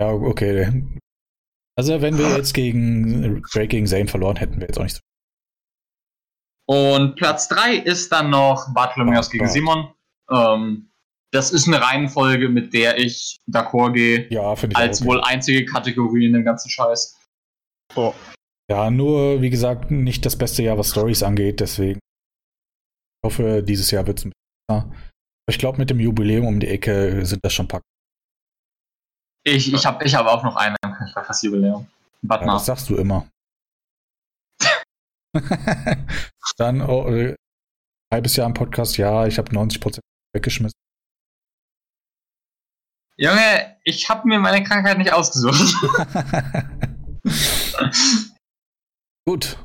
Ja, 0.00 0.08
okay. 0.08 0.84
Also, 1.76 2.02
wenn 2.02 2.18
wir 2.18 2.36
jetzt 2.36 2.52
gegen 2.52 3.42
Drake 3.52 3.68
gegen 3.68 3.86
Zane 3.86 4.08
verloren 4.08 4.36
hätten, 4.36 4.60
wir 4.60 4.66
jetzt 4.66 4.78
auch 4.78 4.82
nicht 4.82 4.96
so. 4.96 5.00
Und 6.66 7.16
Platz 7.16 7.48
3 7.48 7.76
ist 7.76 8.12
dann 8.12 8.30
noch 8.30 8.72
Bartholomeus 8.74 9.28
oh, 9.28 9.30
gegen. 9.30 9.48
Simon. 9.48 9.94
Ähm, 10.30 10.89
das 11.32 11.52
ist 11.52 11.68
eine 11.68 11.80
Reihenfolge, 11.80 12.48
mit 12.48 12.72
der 12.74 12.98
ich 12.98 13.40
d'accord 13.48 13.92
gehe. 13.92 14.28
Ja, 14.30 14.56
finde 14.56 14.74
ich 14.74 14.78
Als 14.78 15.00
okay. 15.00 15.10
wohl 15.10 15.20
einzige 15.22 15.64
Kategorie 15.64 16.26
in 16.26 16.32
dem 16.32 16.44
ganzen 16.44 16.70
Scheiß. 16.70 17.18
Oh. 17.94 18.14
Ja, 18.70 18.90
nur, 18.90 19.40
wie 19.40 19.50
gesagt, 19.50 19.90
nicht 19.90 20.24
das 20.26 20.36
beste 20.36 20.62
Jahr, 20.62 20.78
was 20.78 20.90
Stories 20.90 21.22
angeht, 21.22 21.60
deswegen. 21.60 21.98
Ich 21.98 23.26
hoffe, 23.26 23.62
dieses 23.62 23.90
Jahr 23.90 24.06
wird 24.06 24.18
es 24.18 24.24
ein 24.24 24.30
bisschen 24.30 24.90
besser. 24.90 25.10
Ich 25.48 25.58
glaube, 25.58 25.78
mit 25.78 25.90
dem 25.90 26.00
Jubiläum 26.00 26.46
um 26.46 26.60
die 26.60 26.68
Ecke 26.68 27.24
sind 27.26 27.44
das 27.44 27.52
schon 27.52 27.68
Pack. 27.68 27.82
Ich, 29.44 29.72
ich 29.72 29.86
habe 29.86 30.04
ich 30.04 30.14
hab 30.14 30.26
auch 30.26 30.44
noch 30.44 30.56
einen 30.56 30.76
das 31.14 31.42
Jubiläum. 31.42 31.88
Warte 32.22 32.44
ja, 32.44 32.52
Das 32.52 32.66
sagst 32.66 32.88
du 32.90 32.96
immer. 32.96 33.28
Dann 36.58 36.82
oh, 36.82 37.08
äh, 37.08 37.34
halbes 38.12 38.36
Jahr 38.36 38.46
im 38.46 38.54
Podcast, 38.54 38.98
ja, 38.98 39.26
ich 39.26 39.38
habe 39.38 39.50
90% 39.52 40.00
weggeschmissen. 40.34 40.78
Junge, 43.20 43.76
ich 43.84 44.08
habe 44.08 44.26
mir 44.26 44.38
meine 44.38 44.64
Krankheit 44.64 44.96
nicht 44.96 45.12
ausgesucht. 45.12 45.60
Gut, 49.28 49.58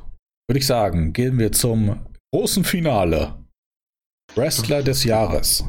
würde 0.46 0.58
ich 0.58 0.66
sagen, 0.66 1.14
gehen 1.14 1.38
wir 1.38 1.52
zum 1.52 2.04
großen 2.34 2.64
Finale. 2.64 3.42
Wrestler 4.34 4.82
des 4.82 5.04
Jahres. 5.04 5.64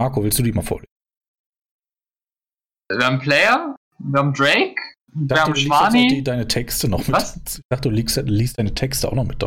Marco, 0.00 0.24
willst 0.24 0.40
du 0.40 0.42
die 0.42 0.50
mal 0.50 0.62
vorlesen? 0.62 0.88
Wir 2.90 3.06
haben 3.06 3.20
Player, 3.20 3.76
wir 3.98 4.18
haben 4.18 4.34
Drake, 4.34 4.74
wir 5.06 5.28
dachte, 5.28 5.42
haben 5.42 5.54
Schwani. 5.54 6.08
Die, 6.08 6.24
deine 6.24 6.48
Texte 6.48 6.88
noch 6.88 7.06
mit. 7.06 7.12
Was? 7.12 7.36
Ich 7.36 7.60
dachte, 7.70 7.90
du 7.90 7.94
liest, 7.94 8.16
liest 8.24 8.58
deine 8.58 8.74
Texte 8.74 9.08
auch 9.08 9.14
noch 9.14 9.24
mit. 9.24 9.40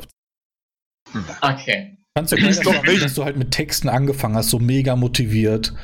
Okay. 1.41 1.96
Kannst 2.17 2.31
du 2.31 2.37
dass, 2.37 2.59
du, 2.59 2.71
dass 2.99 3.13
du 3.13 3.25
halt 3.25 3.37
mit 3.37 3.51
Texten 3.51 3.89
angefangen 3.89 4.35
hast, 4.35 4.49
so 4.49 4.57
mega 4.57 4.95
motiviert 4.95 5.75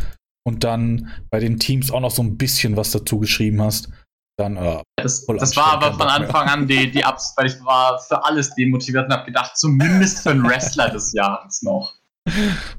und 0.44 0.64
dann 0.64 1.12
bei 1.30 1.40
den 1.40 1.60
Teams 1.60 1.92
auch 1.92 2.00
noch 2.00 2.10
so 2.10 2.24
ein 2.24 2.40
bisschen 2.40 2.76
was 2.76 2.90
dazu 2.90 3.20
geschrieben 3.20 3.62
hast. 3.62 3.92
Dann, 4.40 4.58
äh, 4.58 4.82
das, 4.96 5.28
das 5.28 5.56
war 5.56 5.74
aber 5.74 5.94
von 5.94 6.08
Anfang 6.08 6.48
an 6.48 6.68
die, 6.68 6.90
die 6.90 7.06
Abs, 7.06 7.36
weil 7.38 7.46
ich 7.46 7.64
war 7.64 8.00
für 8.00 8.26
alles 8.26 8.56
demotiviert 8.56 9.06
und 9.06 9.14
habe 9.14 9.26
gedacht, 9.26 9.56
zumindest 9.56 10.24
für 10.24 10.32
einen 10.32 10.44
Wrestler 10.44 10.90
des 10.90 11.14
Jahres 11.14 11.62
noch. 11.62 11.94
Warte 12.26 12.72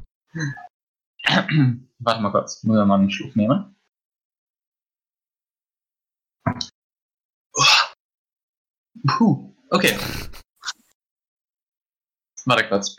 mal 2.22 2.32
kurz, 2.32 2.60
muss 2.64 2.76
ich 2.76 2.84
mal 2.84 2.98
einen 2.98 3.08
Schluck 3.08 3.36
nehmen. 3.36 3.76
Puh, 9.06 9.54
okay. 9.70 9.96
Warte 12.46 12.68
kurz. 12.68 12.94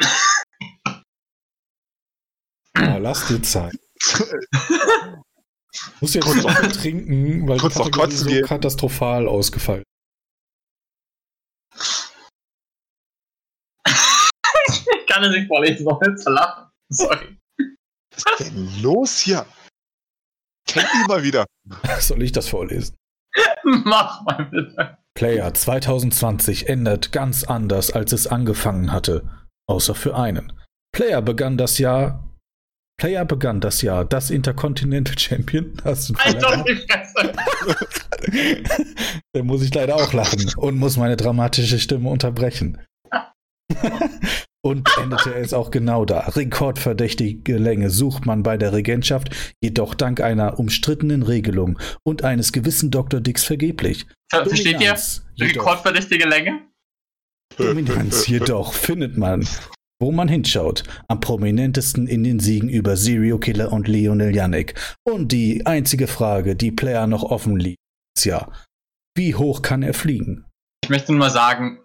Oh, 2.96 3.00
lass 3.00 3.28
dir 3.28 3.42
Zeit. 3.42 3.78
muss 6.00 6.14
jetzt 6.14 6.26
kurz 6.26 6.44
noch 6.44 6.72
trinken, 6.72 7.48
weil 7.48 7.58
kurz 7.60 7.74
die 7.74 7.80
Kategorie 7.80 8.12
so 8.12 8.28
gehen. 8.28 8.46
katastrophal 8.46 9.28
ausgefallen. 9.28 9.84
ich 13.86 15.08
kann 15.08 15.24
es 15.24 15.32
nicht 15.32 15.48
vorlesen, 15.48 15.86
noch 15.86 16.00
nicht 16.02 16.20
zu 16.20 16.30
lachen. 16.30 16.70
Sorry. 16.90 17.38
Was 18.12 18.40
ist 18.40 18.52
denn 18.52 18.82
los 18.82 19.20
hier? 19.20 19.46
Kennt 20.68 20.88
ihr 20.94 21.08
mal 21.08 21.24
wieder. 21.24 21.46
Soll 22.00 22.24
ich 22.24 22.32
das 22.32 22.48
vorlesen? 22.48 22.96
Mach 23.64 24.24
mal 24.24 24.46
bitte. 24.46 24.98
Player 25.16 25.54
2020 25.54 26.70
endet 26.70 27.12
ganz 27.12 27.44
anders, 27.44 27.92
als 27.92 28.14
es 28.14 28.28
angefangen 28.28 28.92
hatte. 28.92 29.30
Außer 29.68 29.96
für 29.96 30.16
einen. 30.16 30.54
Player 30.94 31.22
begann 31.22 31.58
das 31.58 31.78
Jahr. 31.78 32.25
Player 32.98 33.26
begann 33.26 33.60
das 33.60 33.82
Jahr, 33.82 34.06
das 34.06 34.30
Intercontinental 34.30 35.18
Champion. 35.20 35.74
Hast 35.84 36.10
du 36.10 36.14
Alter, 36.18 36.64
da 39.34 39.44
muss 39.44 39.62
ich 39.62 39.74
leider 39.74 39.96
auch 39.96 40.14
lachen 40.14 40.52
und 40.58 40.78
muss 40.78 40.98
meine 40.98 41.18
dramatische 41.18 41.80
Stimme 41.80 42.10
unterbrechen. 42.10 42.82
Und 44.64 44.90
endete 45.00 45.36
es 45.36 45.54
auch 45.54 45.70
genau 45.70 46.06
da. 46.06 46.22
Rekordverdächtige 46.22 47.60
Länge 47.60 47.92
sucht 47.92 48.26
man 48.26 48.42
bei 48.42 48.58
der 48.58 48.74
Regentschaft, 48.74 49.30
jedoch 49.62 49.94
dank 49.94 50.22
einer 50.22 50.58
umstrittenen 50.58 51.22
Regelung 51.22 51.78
und 52.02 52.24
eines 52.24 52.52
gewissen 52.52 52.90
Dr. 52.90 53.22
Dix 53.22 53.44
vergeblich. 53.44 54.08
Versteht 54.32 54.82
ihr? 54.82 54.96
Rekordverdächtige 55.40 56.28
Länge? 56.28 56.62
Dominanz 57.58 58.26
jedoch 58.26 58.74
findet 58.74 59.18
man, 59.18 59.48
wo 60.06 60.12
man 60.12 60.28
hinschaut, 60.28 60.84
am 61.08 61.20
prominentesten 61.20 62.06
in 62.06 62.24
den 62.24 62.40
Siegen 62.40 62.70
über 62.70 62.96
Serial 62.96 63.40
Killer 63.40 63.74
und 63.74 63.88
Lionel 63.88 64.36
Yannick. 64.36 64.76
Und 65.04 65.32
die 65.32 65.66
einzige 65.66 66.06
Frage, 66.06 66.56
die 66.56 66.72
Player 66.72 67.08
noch 67.08 67.24
offen 67.24 67.58
liegt, 67.58 67.80
ist 68.16 68.26
ja, 68.26 68.52
wie 69.18 69.34
hoch 69.34 69.64
kann 69.64 69.82
er 69.82 69.96
fliegen? 69.96 70.46
Ich 70.84 70.92
möchte 70.92 71.12
nur 71.12 71.22
mal 71.22 71.32
sagen, 71.32 71.80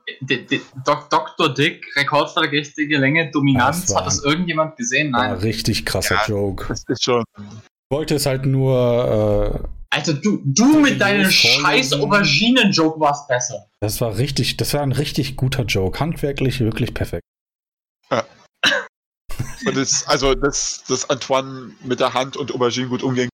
Dr. 0.84 1.54
Dick, 1.54 1.82
rekordverdächtige 1.96 2.98
Länge, 2.98 3.30
Dominanz, 3.30 3.86
das 3.86 3.96
hat 3.96 4.04
das 4.04 4.22
irgendjemand 4.22 4.76
gesehen? 4.76 5.12
Nein. 5.12 5.30
War 5.30 5.42
richtig 5.42 5.86
krasser 5.86 6.16
ja, 6.16 6.26
Joke. 6.26 6.66
Das 6.68 6.84
ist 6.86 7.02
schon. 7.02 7.24
Ich 7.38 7.90
wollte 7.90 8.16
es 8.16 8.26
halt 8.26 8.44
nur. 8.44 9.64
Äh, 9.64 9.96
Alter, 9.96 10.12
du, 10.12 10.42
du 10.44 10.78
mit 10.78 11.00
deinem 11.00 11.30
scheiß 11.30 11.94
Auberginen-Joke 11.94 13.00
warst 13.00 13.26
besser. 13.28 13.70
Das 13.80 14.02
war 14.02 14.18
richtig, 14.18 14.58
das 14.58 14.74
war 14.74 14.82
ein 14.82 14.92
richtig 14.92 15.36
guter 15.36 15.64
Joke. 15.64 15.98
Handwerklich 15.98 16.60
wirklich 16.60 16.92
perfekt. 16.92 17.24
Ja. 18.12 18.24
Und 19.66 19.76
das, 19.76 20.06
also, 20.08 20.34
dass, 20.34 20.84
dass 20.88 21.08
Antoine 21.10 21.74
mit 21.84 22.00
der 22.00 22.14
Hand 22.14 22.36
und 22.36 22.52
Aubergine 22.54 22.88
gut 22.88 23.02
umgehen. 23.02 23.28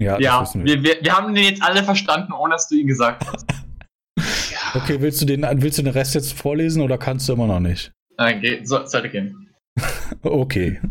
Ja, 0.00 0.18
ja 0.18 0.48
wir. 0.54 0.64
Wir, 0.64 0.82
wir, 0.82 1.02
wir 1.02 1.16
haben 1.16 1.34
den 1.34 1.44
jetzt 1.44 1.62
alle 1.62 1.82
verstanden, 1.82 2.32
ohne 2.32 2.54
dass 2.54 2.68
du 2.68 2.76
ihn 2.76 2.86
gesagt 2.86 3.26
hast. 3.26 3.46
Okay, 4.74 5.00
willst 5.00 5.22
du, 5.22 5.24
den, 5.24 5.42
willst 5.62 5.78
du 5.78 5.82
den 5.82 5.92
Rest 5.92 6.14
jetzt 6.14 6.34
vorlesen 6.34 6.82
oder 6.82 6.98
kannst 6.98 7.26
du 7.28 7.32
immer 7.32 7.46
noch 7.46 7.60
nicht? 7.60 7.92
Nein, 8.18 8.42
geht, 8.42 8.68
so, 8.68 8.84
sollte 8.84 9.08
gehen. 9.08 9.54
okay. 10.22 10.82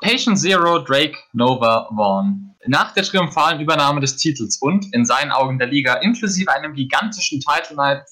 Patient 0.00 0.36
Zero, 0.36 0.80
Drake, 0.80 1.16
Nova, 1.32 1.88
Vaughn. 1.94 2.56
Nach 2.66 2.92
der 2.94 3.04
triumphalen 3.04 3.60
Übernahme 3.60 4.00
des 4.00 4.16
Titels 4.16 4.58
und 4.60 4.92
in 4.94 5.04
seinen 5.04 5.30
Augen 5.30 5.58
der 5.58 5.68
Liga 5.68 5.94
inklusive 5.94 6.50
einem 6.52 6.74
gigantischen 6.74 7.40
Title 7.40 7.76
Night 7.76 8.02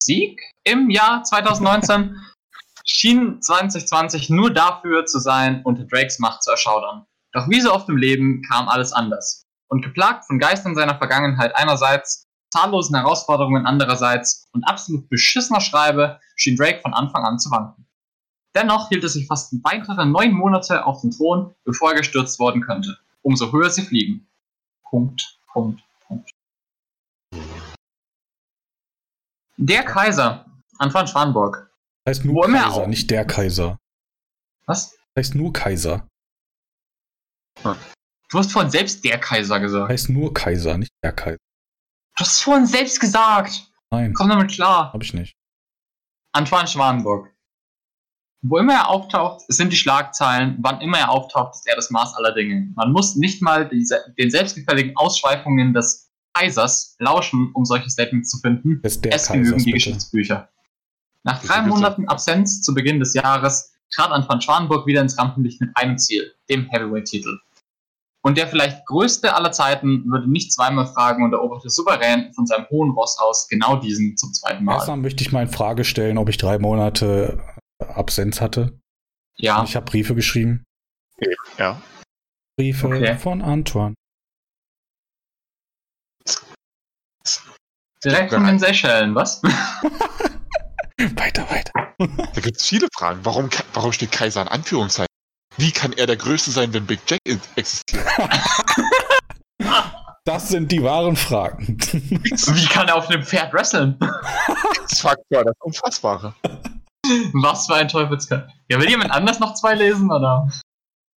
Sieg 0.00 0.40
im 0.64 0.88
Jahr 0.90 1.24
2019 1.24 2.16
schien 2.84 3.40
2020 3.40 4.30
nur 4.30 4.52
dafür 4.52 5.06
zu 5.06 5.18
sein, 5.18 5.62
unter 5.64 5.84
Drakes 5.84 6.18
Macht 6.18 6.42
zu 6.42 6.50
erschaudern. 6.50 7.06
Doch 7.32 7.48
wie 7.48 7.60
so 7.60 7.72
oft 7.72 7.88
im 7.88 7.96
Leben 7.96 8.42
kam 8.42 8.68
alles 8.68 8.92
anders. 8.92 9.46
Und 9.68 9.82
geplagt 9.82 10.26
von 10.26 10.38
Geistern 10.38 10.74
seiner 10.74 10.98
Vergangenheit 10.98 11.54
einerseits 11.54 12.26
zahllosen 12.50 12.96
Herausforderungen 12.96 13.66
andererseits 13.66 14.48
und 14.52 14.64
absolut 14.64 15.08
beschissener 15.08 15.60
Schreibe 15.60 16.18
schien 16.34 16.56
Drake 16.56 16.80
von 16.80 16.94
Anfang 16.94 17.24
an 17.24 17.38
zu 17.38 17.50
wanken. 17.50 17.86
Dennoch 18.54 18.88
hielt 18.88 19.04
er 19.04 19.08
sich 19.08 19.28
fast 19.28 19.54
weitere 19.62 20.04
neun 20.04 20.32
Monate 20.32 20.84
auf 20.84 21.02
dem 21.02 21.12
Thron, 21.12 21.54
bevor 21.64 21.92
er 21.92 21.98
gestürzt 21.98 22.40
worden 22.40 22.62
könnte. 22.62 22.98
Umso 23.22 23.52
höher 23.52 23.70
sie 23.70 23.82
fliegen. 23.82 24.26
Punkt, 24.88 25.38
Punkt, 25.52 25.80
Punkt. 26.08 26.30
Der 29.56 29.84
Kaiser, 29.84 30.46
Anfang 30.78 31.06
Schwanburg. 31.06 31.69
Heißt 32.10 32.24
nur 32.24 32.44
Kaiser, 32.44 32.88
nicht 32.88 33.08
der 33.08 33.24
Kaiser. 33.24 33.78
Was? 34.66 34.98
Heißt 35.16 35.36
nur 35.36 35.52
Kaiser. 35.52 36.08
Hm. 37.62 37.76
Du 38.30 38.38
hast 38.38 38.50
vorhin 38.50 38.72
selbst 38.72 39.04
der 39.04 39.20
Kaiser 39.20 39.60
gesagt. 39.60 39.88
Heißt 39.92 40.08
nur 40.08 40.34
Kaiser, 40.34 40.76
nicht 40.76 40.90
der 41.04 41.12
Kaiser. 41.12 41.38
Du 42.16 42.24
hast 42.24 42.42
vorhin 42.42 42.66
selbst 42.66 42.98
gesagt. 42.98 43.70
Nein. 43.92 44.12
Komm 44.12 44.28
damit 44.28 44.50
klar. 44.50 44.92
Hab 44.92 45.00
ich 45.04 45.14
nicht. 45.14 45.36
Antoine 46.32 46.66
Schwanenburg. 46.66 47.32
Wo 48.42 48.58
immer 48.58 48.74
er 48.74 48.88
auftaucht, 48.88 49.42
sind 49.46 49.72
die 49.72 49.76
Schlagzeilen. 49.76 50.58
Wann 50.62 50.80
immer 50.80 50.98
er 50.98 51.10
auftaucht, 51.10 51.54
ist 51.54 51.68
er 51.68 51.76
das 51.76 51.90
Maß 51.90 52.14
aller 52.16 52.34
Dinge. 52.34 52.72
Man 52.74 52.90
muss 52.90 53.14
nicht 53.14 53.40
mal 53.40 53.68
diese, 53.68 54.12
den 54.18 54.32
selbstgefälligen 54.32 54.96
Ausschweifungen 54.96 55.74
des 55.74 56.10
Kaisers 56.34 56.96
lauschen, 56.98 57.52
um 57.54 57.64
solche 57.64 57.88
Statements 57.88 58.30
zu 58.30 58.38
finden. 58.38 58.80
es 58.82 59.00
genügen 59.00 59.58
die 59.58 59.64
bitte. 59.66 59.72
Geschichtsbücher. 59.74 60.48
Nach 61.22 61.42
drei 61.42 61.62
Monaten 61.62 62.08
Absenz 62.08 62.62
zu 62.62 62.74
Beginn 62.74 62.98
des 62.98 63.14
Jahres 63.14 63.74
trat 63.92 64.10
Antoine 64.10 64.40
Schwanenburg 64.40 64.86
wieder 64.86 65.00
ins 65.00 65.18
Rampenlicht 65.18 65.60
mit 65.60 65.70
einem 65.74 65.98
Ziel, 65.98 66.32
dem 66.48 66.68
Heavyweight-Titel. 66.70 67.38
Und 68.22 68.36
der 68.36 68.46
vielleicht 68.46 68.86
größte 68.86 69.34
aller 69.34 69.50
Zeiten 69.50 70.04
würde 70.10 70.30
nicht 70.30 70.52
zweimal 70.52 70.86
fragen 70.86 71.24
und 71.24 71.32
eroberte 71.32 71.70
souverän 71.70 72.32
von 72.34 72.46
seinem 72.46 72.68
hohen 72.68 72.90
Ross 72.90 73.18
aus 73.18 73.48
genau 73.48 73.76
diesen 73.76 74.16
zum 74.16 74.32
zweiten 74.34 74.64
Mal. 74.64 74.74
Erstmal 74.74 74.98
möchte 74.98 75.22
ich 75.22 75.32
mal 75.32 75.42
in 75.42 75.48
Frage 75.48 75.84
stellen, 75.84 76.18
ob 76.18 76.28
ich 76.28 76.36
drei 76.36 76.58
Monate 76.58 77.42
Absenz 77.78 78.40
hatte. 78.40 78.78
Ja. 79.36 79.64
Ich 79.64 79.74
habe 79.74 79.86
Briefe 79.86 80.14
geschrieben. 80.14 80.64
Ja. 81.58 81.80
Briefe 82.58 82.88
okay. 82.88 83.16
von 83.16 83.40
Antoine. 83.40 83.94
Direkt 88.04 88.32
von 88.32 88.44
den 88.44 88.58
Seychellen, 88.58 89.14
was? 89.14 89.42
weiter, 91.16 91.48
weiter. 91.50 91.72
Da 91.98 92.40
gibt 92.40 92.56
es 92.56 92.66
viele 92.66 92.88
Fragen. 92.94 93.20
Warum, 93.24 93.48
warum 93.74 93.92
steht 93.92 94.12
Kaiser 94.12 94.42
in 94.42 94.48
Anführungszeichen? 94.48 95.06
Wie 95.56 95.72
kann 95.72 95.92
er 95.92 96.06
der 96.06 96.16
Größte 96.16 96.50
sein, 96.50 96.72
wenn 96.72 96.86
Big 96.86 97.00
Jack 97.06 97.20
existiert? 97.56 98.06
Das 100.26 100.50
sind 100.50 100.70
die 100.70 100.82
wahren 100.82 101.16
Fragen. 101.16 101.78
Wie 101.78 102.66
kann 102.66 102.86
er 102.88 102.96
auf 102.96 103.08
einem 103.08 103.24
Pferd 103.24 103.52
wresteln? 103.54 103.98
X-Faktor, 104.82 105.44
das 105.44 105.56
Unfassbare. 105.60 106.34
Was 107.32 107.66
für 107.66 107.74
ein 107.74 107.88
Teufelskreis. 107.88 108.42
Ja, 108.68 108.78
will 108.78 108.88
jemand 108.88 109.10
anders 109.12 109.40
noch 109.40 109.54
zwei 109.54 109.74
lesen, 109.74 110.12
oder? 110.12 110.48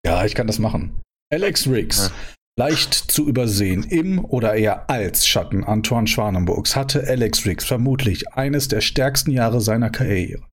Ja, 0.05 0.23
ich 0.23 0.33
kann 0.33 0.47
das 0.47 0.57
machen. 0.57 1.01
Alex 1.31 1.67
Riggs. 1.67 2.11
Leicht 2.55 2.93
zu 2.93 3.27
übersehen 3.27 3.83
im 3.83 4.23
oder 4.23 4.53
eher 4.53 4.87
als 4.87 5.27
Schatten 5.27 5.63
Antoine 5.63 6.05
Schwanenburgs 6.05 6.75
hatte 6.75 7.07
Alex 7.07 7.47
Riggs 7.47 7.65
vermutlich 7.65 8.31
eines 8.33 8.67
der 8.67 8.81
stärksten 8.81 9.31
Jahre 9.31 9.59
seiner 9.59 9.89
Karriere. 9.89 10.43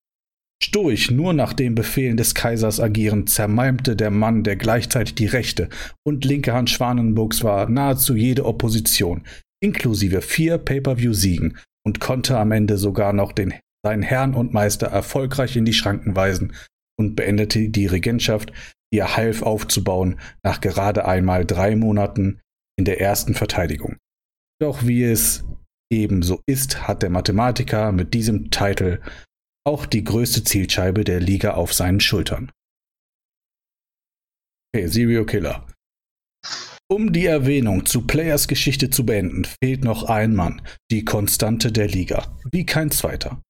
Stoisch 0.62 1.10
nur 1.10 1.34
nach 1.34 1.52
den 1.52 1.74
Befehlen 1.74 2.16
des 2.16 2.34
Kaisers 2.34 2.80
agierend, 2.80 3.28
zermalmte 3.28 3.96
der 3.96 4.10
Mann, 4.10 4.44
der 4.44 4.56
gleichzeitig 4.56 5.14
die 5.14 5.26
rechte 5.26 5.68
und 6.02 6.24
linke 6.24 6.54
Hand 6.54 6.70
Schwanenburgs 6.70 7.44
war, 7.44 7.68
nahezu 7.68 8.16
jede 8.16 8.46
Opposition, 8.46 9.26
inklusive 9.62 10.22
vier 10.22 10.56
Pay-per-view-Siegen 10.56 11.58
und 11.84 12.00
konnte 12.00 12.38
am 12.38 12.52
Ende 12.52 12.78
sogar 12.78 13.12
noch 13.12 13.32
den, 13.32 13.52
seinen 13.84 14.02
Herrn 14.02 14.34
und 14.34 14.54
Meister 14.54 14.86
erfolgreich 14.86 15.54
in 15.54 15.66
die 15.66 15.74
Schranken 15.74 16.16
weisen 16.16 16.54
und 16.98 17.14
beendete 17.14 17.68
die 17.68 17.86
Regentschaft, 17.86 18.52
die 18.92 18.98
er 18.98 19.16
half 19.16 19.42
aufzubauen, 19.42 20.18
nach 20.42 20.60
gerade 20.60 21.06
einmal 21.06 21.44
drei 21.44 21.76
Monaten 21.76 22.40
in 22.78 22.84
der 22.84 23.00
ersten 23.00 23.34
Verteidigung. 23.34 23.96
Doch 24.60 24.86
wie 24.86 25.04
es 25.04 25.44
ebenso 25.92 26.40
ist, 26.46 26.86
hat 26.86 27.02
der 27.02 27.10
Mathematiker 27.10 27.92
mit 27.92 28.14
diesem 28.14 28.50
Titel 28.50 29.00
auch 29.66 29.86
die 29.86 30.04
größte 30.04 30.44
Zielscheibe 30.44 31.04
der 31.04 31.20
Liga 31.20 31.54
auf 31.54 31.74
seinen 31.74 32.00
Schultern. 32.00 32.50
Okay, 34.74 34.86
Serial 34.86 35.26
Killer. 35.26 35.66
Um 36.90 37.12
die 37.12 37.26
Erwähnung 37.26 37.86
zu 37.86 38.06
Players 38.06 38.48
Geschichte 38.48 38.90
zu 38.90 39.06
beenden, 39.06 39.44
fehlt 39.44 39.84
noch 39.84 40.04
ein 40.04 40.34
Mann, 40.34 40.62
die 40.90 41.04
Konstante 41.04 41.70
der 41.70 41.88
Liga, 41.88 42.36
wie 42.50 42.66
kein 42.66 42.90
zweiter. 42.90 43.42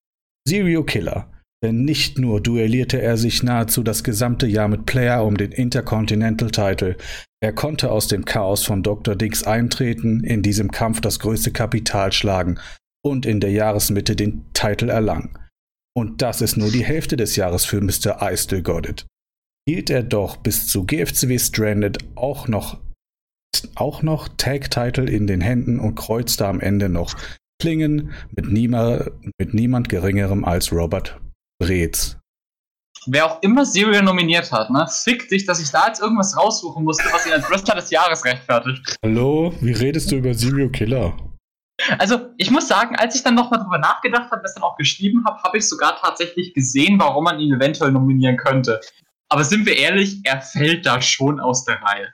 Serial 0.46 0.84
Killer. 0.84 1.39
Denn 1.62 1.84
nicht 1.84 2.18
nur 2.18 2.40
duellierte 2.40 3.02
er 3.02 3.18
sich 3.18 3.42
nahezu 3.42 3.82
das 3.82 4.02
gesamte 4.02 4.46
Jahr 4.46 4.68
mit 4.68 4.86
Player 4.86 5.24
um 5.24 5.36
den 5.36 5.52
Intercontinental 5.52 6.50
Title, 6.50 6.96
er 7.42 7.52
konnte 7.52 7.90
aus 7.90 8.08
dem 8.08 8.24
Chaos 8.24 8.64
von 8.64 8.82
Dr. 8.82 9.14
Dix 9.14 9.42
eintreten, 9.44 10.24
in 10.24 10.42
diesem 10.42 10.70
Kampf 10.70 11.00
das 11.00 11.18
größte 11.18 11.52
Kapital 11.52 12.12
schlagen 12.12 12.58
und 13.04 13.26
in 13.26 13.40
der 13.40 13.50
Jahresmitte 13.50 14.16
den 14.16 14.44
Titel 14.54 14.88
erlangen. 14.88 15.38
Und 15.94 16.22
das 16.22 16.40
ist 16.40 16.56
nur 16.56 16.70
die 16.70 16.84
Hälfte 16.84 17.16
des 17.16 17.36
Jahres 17.36 17.64
für 17.64 17.80
Mr. 17.80 18.18
I 18.22 18.36
Still 18.36 18.62
Got 18.62 18.88
It. 18.88 19.06
Hielt 19.68 19.90
er 19.90 20.02
doch 20.02 20.36
bis 20.36 20.66
zu 20.66 20.84
GFCW 20.84 21.38
Stranded 21.38 21.98
auch 22.14 22.48
noch, 22.48 22.80
auch 23.74 24.02
noch 24.02 24.28
Tag-Title 24.28 25.10
in 25.10 25.26
den 25.26 25.40
Händen 25.40 25.78
und 25.78 25.94
kreuzte 25.94 26.46
am 26.46 26.60
Ende 26.60 26.88
noch 26.88 27.14
Klingen 27.60 28.12
mit, 28.34 28.50
niema, 28.50 29.06
mit 29.38 29.52
niemand 29.52 29.90
geringerem 29.90 30.46
als 30.46 30.72
Robert 30.72 31.20
Brez. 31.60 32.16
Wer 33.06 33.26
auch 33.26 33.42
immer 33.42 33.64
Serial 33.64 34.02
nominiert 34.02 34.50
hat, 34.50 34.70
ne? 34.70 34.86
Fick 34.90 35.28
dich, 35.28 35.44
dass 35.46 35.60
ich 35.60 35.70
da 35.70 35.88
jetzt 35.88 36.00
irgendwas 36.00 36.36
raussuchen 36.36 36.84
musste, 36.84 37.04
was 37.12 37.26
ihn 37.26 37.32
als 37.32 37.48
Wrestler 37.50 37.76
des 37.76 37.90
Jahres 37.90 38.24
rechtfertigt. 38.24 38.96
Hallo, 39.04 39.54
wie 39.60 39.72
redest 39.72 40.10
du 40.10 40.16
über 40.16 40.34
Serial 40.34 40.70
Killer? 40.70 41.16
Also, 41.98 42.30
ich 42.36 42.50
muss 42.50 42.68
sagen, 42.68 42.96
als 42.96 43.14
ich 43.14 43.22
dann 43.22 43.34
nochmal 43.34 43.60
drüber 43.60 43.78
nachgedacht 43.78 44.30
habe, 44.30 44.42
das 44.42 44.54
dann 44.54 44.64
auch 44.64 44.76
geschrieben 44.76 45.24
habe, 45.26 45.42
habe 45.42 45.58
ich 45.58 45.68
sogar 45.68 45.96
tatsächlich 45.98 46.52
gesehen, 46.54 46.98
warum 46.98 47.24
man 47.24 47.40
ihn 47.40 47.54
eventuell 47.54 47.92
nominieren 47.92 48.36
könnte. 48.36 48.80
Aber 49.30 49.44
sind 49.44 49.64
wir 49.64 49.76
ehrlich, 49.76 50.20
er 50.24 50.40
fällt 50.42 50.84
da 50.84 51.00
schon 51.00 51.40
aus 51.40 51.64
der 51.64 51.80
Reihe. 51.82 52.12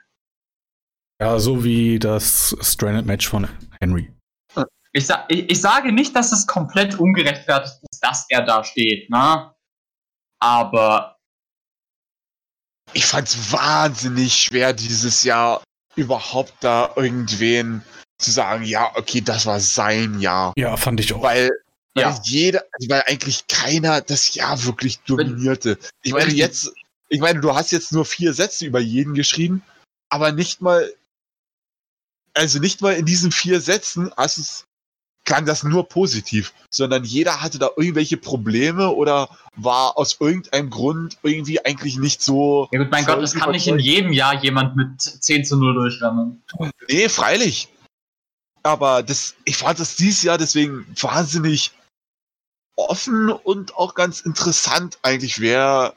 Ja, 1.21 1.39
so 1.39 1.63
wie 1.63 1.99
das 1.99 2.55
Stranded 2.61 3.05
Match 3.05 3.27
von 3.27 3.47
Henry. 3.81 4.11
Ich, 4.97 5.05
sa 5.05 5.25
ich, 5.29 5.51
ich 5.51 5.61
sage 5.61 5.91
nicht, 5.91 6.15
dass 6.15 6.31
es 6.31 6.47
komplett 6.47 6.99
ungerechtfertigt 6.99 7.75
ist, 7.91 8.03
dass 8.03 8.25
er 8.29 8.41
da 8.41 8.63
steht, 8.63 9.11
ne? 9.11 9.53
Aber 10.39 11.19
ich 12.93 13.05
fand 13.05 13.27
es 13.27 13.51
wahnsinnig 13.51 14.33
schwer 14.33 14.73
dieses 14.73 15.23
Jahr 15.23 15.61
überhaupt 15.95 16.55
da 16.61 16.93
irgendwen 16.95 17.83
zu 18.17 18.31
sagen, 18.31 18.63
ja, 18.63 18.91
okay, 18.95 19.21
das 19.21 19.45
war 19.45 19.59
sein 19.59 20.19
Jahr. 20.19 20.53
Ja, 20.57 20.75
fand 20.77 20.99
ich 20.99 21.13
auch. 21.13 21.21
Weil, 21.21 21.51
weil 21.93 22.03
ja. 22.03 22.19
jeder, 22.23 22.63
weil 22.87 23.03
eigentlich 23.05 23.45
keiner 23.45 24.01
das 24.01 24.33
Jahr 24.33 24.63
wirklich 24.63 24.97
dominierte. 25.01 25.77
Ich 26.01 26.13
meine, 26.13 26.33
jetzt, 26.33 26.71
ich 27.09 27.19
meine, 27.19 27.39
du 27.39 27.53
hast 27.53 27.71
jetzt 27.71 27.91
nur 27.91 28.05
vier 28.05 28.33
Sätze 28.33 28.65
über 28.65 28.79
jeden 28.79 29.13
geschrieben, 29.13 29.61
aber 30.09 30.31
nicht 30.31 30.59
mal, 30.61 30.91
also 32.33 32.57
nicht 32.57 32.81
mal 32.81 32.93
in 32.95 33.05
diesen 33.05 33.31
vier 33.31 33.61
Sätzen 33.61 34.11
hast 34.17 34.39
es 34.39 34.66
klang 35.27 35.45
das 35.45 35.63
nur 35.63 35.87
positiv, 35.89 36.53
sondern 36.71 37.03
jeder 37.03 37.41
hatte 37.41 37.59
da 37.59 37.69
irgendwelche 37.75 38.15
Probleme 38.15 38.89
oder 38.89 39.29
war 39.57 39.97
aus 39.97 40.17
irgendeinem 40.21 40.69
Grund 40.69 41.17
irgendwie 41.21 41.63
eigentlich 41.63 41.97
nicht 41.97 42.23
so. 42.23 42.69
Ja 42.71 42.79
gut, 42.79 42.91
mein 42.91 43.05
Gott, 43.05 43.21
es 43.21 43.35
kann 43.35 43.51
nicht 43.51 43.67
in 43.67 43.77
jedem 43.77 44.13
Jahr 44.13 44.41
jemand 44.41 44.77
mit 44.77 45.01
10 45.01 45.43
zu 45.43 45.57
0 45.57 45.73
durchrennen. 45.73 46.41
Nee, 46.89 47.09
freilich. 47.09 47.67
Aber 48.63 49.03
das, 49.03 49.35
ich 49.43 49.57
fand 49.57 49.79
das 49.79 49.97
dieses 49.97 50.23
Jahr 50.23 50.37
deswegen 50.37 50.87
wahnsinnig 50.99 51.71
offen 52.77 53.29
und 53.29 53.75
auch 53.75 53.95
ganz 53.95 54.21
interessant 54.21 54.97
eigentlich, 55.01 55.41
wer 55.41 55.93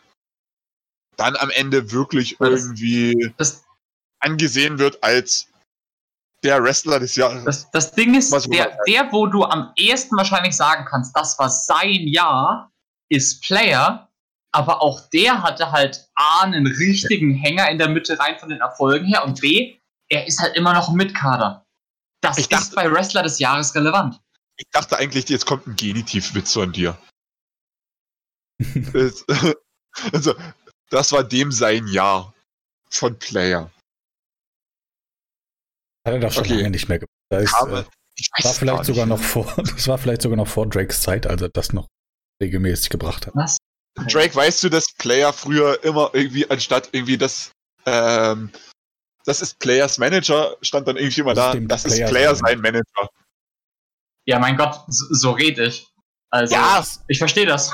dann 1.16 1.36
am 1.36 1.50
Ende 1.50 1.92
wirklich 1.92 2.36
das, 2.38 2.48
irgendwie 2.48 3.32
das, 3.36 3.62
angesehen 4.18 4.80
wird 4.80 5.04
als 5.04 5.49
der 6.42 6.62
Wrestler 6.62 6.98
des 6.98 7.16
Jahres. 7.16 7.44
Das, 7.44 7.70
das 7.70 7.92
Ding 7.92 8.14
ist, 8.14 8.32
der, 8.52 8.76
der, 8.86 9.12
wo 9.12 9.26
du 9.26 9.44
am 9.44 9.72
ehesten 9.76 10.16
wahrscheinlich 10.16 10.56
sagen 10.56 10.84
kannst, 10.84 11.16
das 11.16 11.38
war 11.38 11.50
sein 11.50 12.06
Jahr, 12.08 12.72
ist 13.10 13.42
Player, 13.42 14.08
aber 14.52 14.82
auch 14.82 15.08
der 15.10 15.42
hatte 15.42 15.70
halt 15.70 16.08
A, 16.14 16.42
einen 16.42 16.66
richtigen 16.66 17.34
Hänger 17.34 17.68
in 17.70 17.78
der 17.78 17.88
Mitte 17.88 18.18
rein 18.18 18.38
von 18.38 18.48
den 18.48 18.60
Erfolgen 18.60 19.06
her 19.06 19.24
und 19.24 19.40
B, 19.40 19.76
er 20.08 20.26
ist 20.26 20.40
halt 20.40 20.56
immer 20.56 20.72
noch 20.72 20.88
ein 20.88 20.96
Mitkader. 20.96 21.66
Das 22.20 22.38
ich 22.38 22.50
ist 22.50 22.74
bei 22.74 22.90
Wrestler 22.90 23.22
des 23.22 23.38
Jahres 23.38 23.74
relevant. 23.74 24.20
Ich 24.56 24.66
dachte 24.72 24.98
eigentlich, 24.98 25.28
jetzt 25.28 25.46
kommt 25.46 25.66
ein 25.66 25.76
Genitivwitz 25.76 26.52
von 26.52 26.72
dir. 26.72 26.98
also, 30.12 30.34
das 30.90 31.12
war 31.12 31.24
dem 31.24 31.50
sein 31.50 31.86
Jahr 31.86 32.34
von 32.90 33.18
Player. 33.18 33.70
Hat 36.06 36.14
er 36.14 36.20
doch 36.20 36.32
schon 36.32 36.44
okay. 36.44 36.54
lange 36.54 36.70
nicht 36.70 36.88
mehr 36.88 36.98
gemacht. 36.98 37.10
Das 37.30 37.44
ist, 37.44 37.54
Aber, 37.54 37.80
äh, 37.80 38.44
war 38.44 38.54
vielleicht 38.54 38.84
sogar 38.84 39.06
noch 39.06 39.20
vor, 39.20 39.52
das 39.56 39.86
war 39.88 39.98
vielleicht 39.98 40.22
sogar 40.22 40.36
noch 40.36 40.48
vor 40.48 40.68
Drakes 40.68 41.02
Zeit, 41.02 41.26
als 41.26 41.42
er 41.42 41.50
das 41.50 41.72
noch 41.72 41.88
regelmäßig 42.42 42.90
gebracht 42.90 43.26
hat. 43.26 43.34
Was? 43.36 43.56
Drake, 44.08 44.34
weißt 44.34 44.64
du, 44.64 44.68
dass 44.68 44.86
Player 44.98 45.32
früher 45.32 45.82
immer 45.84 46.10
irgendwie 46.14 46.48
anstatt 46.48 46.88
irgendwie 46.92 47.18
das, 47.18 47.50
ähm, 47.86 48.50
das 49.24 49.42
ist 49.42 49.58
Players 49.58 49.98
Manager, 49.98 50.56
stand 50.62 50.88
dann 50.88 50.96
irgendwie 50.96 51.20
immer 51.20 51.34
das 51.34 51.52
da, 51.52 51.60
das 51.60 51.82
Player 51.82 52.04
ist 52.04 52.10
Player 52.10 52.34
sein 52.36 52.60
Manager. 52.60 53.08
Ja, 54.26 54.38
mein 54.38 54.56
Gott, 54.56 54.84
so, 54.88 55.06
so 55.10 55.30
red 55.32 55.58
ich. 55.58 55.86
Also, 56.30 56.54
ja. 56.54 56.84
ich 57.08 57.18
verstehe 57.18 57.46
das. 57.46 57.72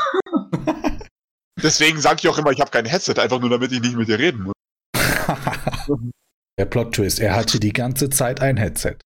Deswegen 1.62 2.01
sage 2.01 2.20
ich 2.20 2.28
auch 2.28 2.39
immer, 2.39 2.51
ich 2.51 2.61
habe 2.61 2.70
kein 2.70 2.86
Headset, 2.86 3.15
einfach 3.19 3.39
nur 3.39 3.51
damit 3.51 3.70
ich 3.73 3.81
nicht 3.81 3.97
mit 3.97 4.09
dir 4.09 4.19
reden 4.19 4.43
muss. 4.43 4.55
Der 6.59 6.65
Plot-Twist, 6.65 7.20
er 7.20 7.35
hatte 7.35 7.61
die 7.61 7.73
ganze 7.73 8.09
Zeit 8.09 8.41
ein 8.41 8.57
Headset. 8.57 8.97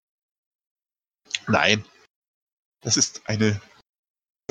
Nein. 1.47 1.83
Das 2.81 2.97
ist 2.97 3.21
eine, 3.25 3.61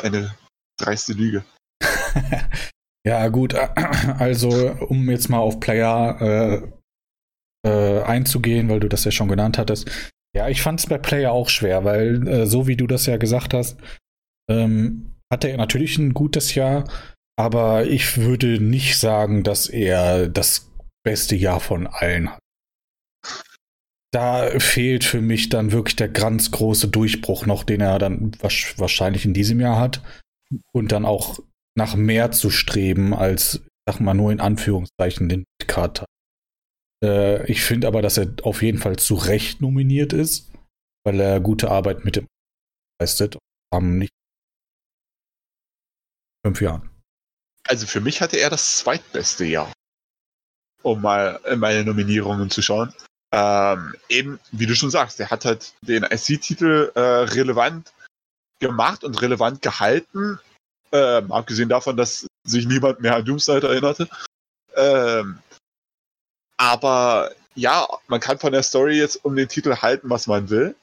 eine 0.02 0.34
dreiste 0.78 1.14
Lüge. 1.14 1.44
ja, 3.06 3.28
gut, 3.28 3.54
also 3.54 4.72
um 4.88 5.08
jetzt 5.10 5.28
mal 5.28 5.38
auf 5.38 5.60
Player 5.60 6.72
äh, 7.64 7.68
äh, 7.68 8.02
einzugehen, 8.02 8.68
weil 8.68 8.80
du 8.80 8.88
das 8.88 9.04
ja 9.04 9.10
schon 9.10 9.28
genannt 9.28 9.58
hattest. 9.58 9.90
Ja, 10.36 10.48
ich 10.48 10.62
fand 10.62 10.78
es 10.80 10.86
bei 10.86 10.98
Player 10.98 11.32
auch 11.32 11.48
schwer, 11.48 11.84
weil 11.84 12.28
äh, 12.28 12.46
so 12.46 12.66
wie 12.66 12.76
du 12.76 12.86
das 12.86 13.06
ja 13.06 13.16
gesagt 13.16 13.54
hast, 13.54 13.78
ähm, 14.48 15.16
hatte 15.32 15.48
er 15.48 15.56
natürlich 15.56 15.98
ein 15.98 16.14
gutes 16.14 16.54
Jahr, 16.54 16.84
aber 17.36 17.86
ich 17.86 18.18
würde 18.18 18.60
nicht 18.60 18.98
sagen, 18.98 19.42
dass 19.42 19.68
er 19.68 20.28
das 20.28 20.70
beste 21.02 21.34
Jahr 21.34 21.60
von 21.60 21.86
allen 21.86 22.30
hat 22.30 22.40
da 24.12 24.58
fehlt 24.58 25.04
für 25.04 25.20
mich 25.20 25.48
dann 25.48 25.72
wirklich 25.72 25.96
der 25.96 26.08
ganz 26.08 26.50
große 26.50 26.88
Durchbruch 26.88 27.46
noch, 27.46 27.64
den 27.64 27.80
er 27.80 27.98
dann 27.98 28.32
wahrscheinlich 28.42 29.24
in 29.24 29.34
diesem 29.34 29.60
Jahr 29.60 29.78
hat. 29.78 30.02
Und 30.72 30.90
dann 30.90 31.04
auch 31.04 31.38
nach 31.76 31.94
mehr 31.94 32.32
zu 32.32 32.50
streben, 32.50 33.14
als, 33.14 33.62
sag 33.86 34.00
mal, 34.00 34.14
nur 34.14 34.32
in 34.32 34.40
Anführungszeichen 34.40 35.28
den 35.28 35.44
hat. 35.70 36.04
Äh, 37.04 37.46
ich 37.50 37.62
finde 37.62 37.86
aber, 37.86 38.02
dass 38.02 38.18
er 38.18 38.34
auf 38.42 38.62
jeden 38.62 38.78
Fall 38.78 38.96
zu 38.96 39.14
Recht 39.14 39.60
nominiert 39.60 40.12
ist, 40.12 40.50
weil 41.04 41.20
er 41.20 41.38
gute 41.38 41.70
Arbeit 41.70 42.04
mit 42.04 42.16
dem 42.16 42.26
leistet. 43.00 43.38
Haben 43.72 43.98
nicht 43.98 44.12
fünf 46.44 46.60
Jahren. 46.60 46.90
Also 47.68 47.86
für 47.86 48.00
mich 48.00 48.20
hatte 48.20 48.38
er 48.38 48.50
das 48.50 48.78
zweitbeste 48.78 49.44
Jahr, 49.44 49.72
um 50.82 51.00
mal 51.00 51.40
in 51.48 51.60
meine 51.60 51.84
Nominierungen 51.84 52.50
zu 52.50 52.62
schauen 52.62 52.92
ähm, 53.32 53.94
eben, 54.08 54.40
wie 54.52 54.66
du 54.66 54.74
schon 54.74 54.90
sagst, 54.90 55.18
der 55.18 55.30
hat 55.30 55.44
halt 55.44 55.74
den 55.82 56.02
IC-Titel 56.04 56.92
äh, 56.94 57.00
relevant 57.00 57.92
gemacht 58.58 59.04
und 59.04 59.20
relevant 59.22 59.62
gehalten, 59.62 60.38
ähm, 60.92 61.30
abgesehen 61.30 61.68
davon, 61.68 61.96
dass 61.96 62.26
sich 62.44 62.66
niemand 62.66 63.00
mehr 63.00 63.16
an 63.16 63.24
Doomside 63.24 63.68
erinnerte. 63.68 64.08
Ähm, 64.74 65.38
aber 66.56 67.32
ja, 67.54 67.86
man 68.08 68.20
kann 68.20 68.38
von 68.38 68.52
der 68.52 68.62
Story 68.62 68.98
jetzt 68.98 69.24
um 69.24 69.36
den 69.36 69.48
Titel 69.48 69.76
halten, 69.76 70.10
was 70.10 70.26
man 70.26 70.50
will. 70.50 70.74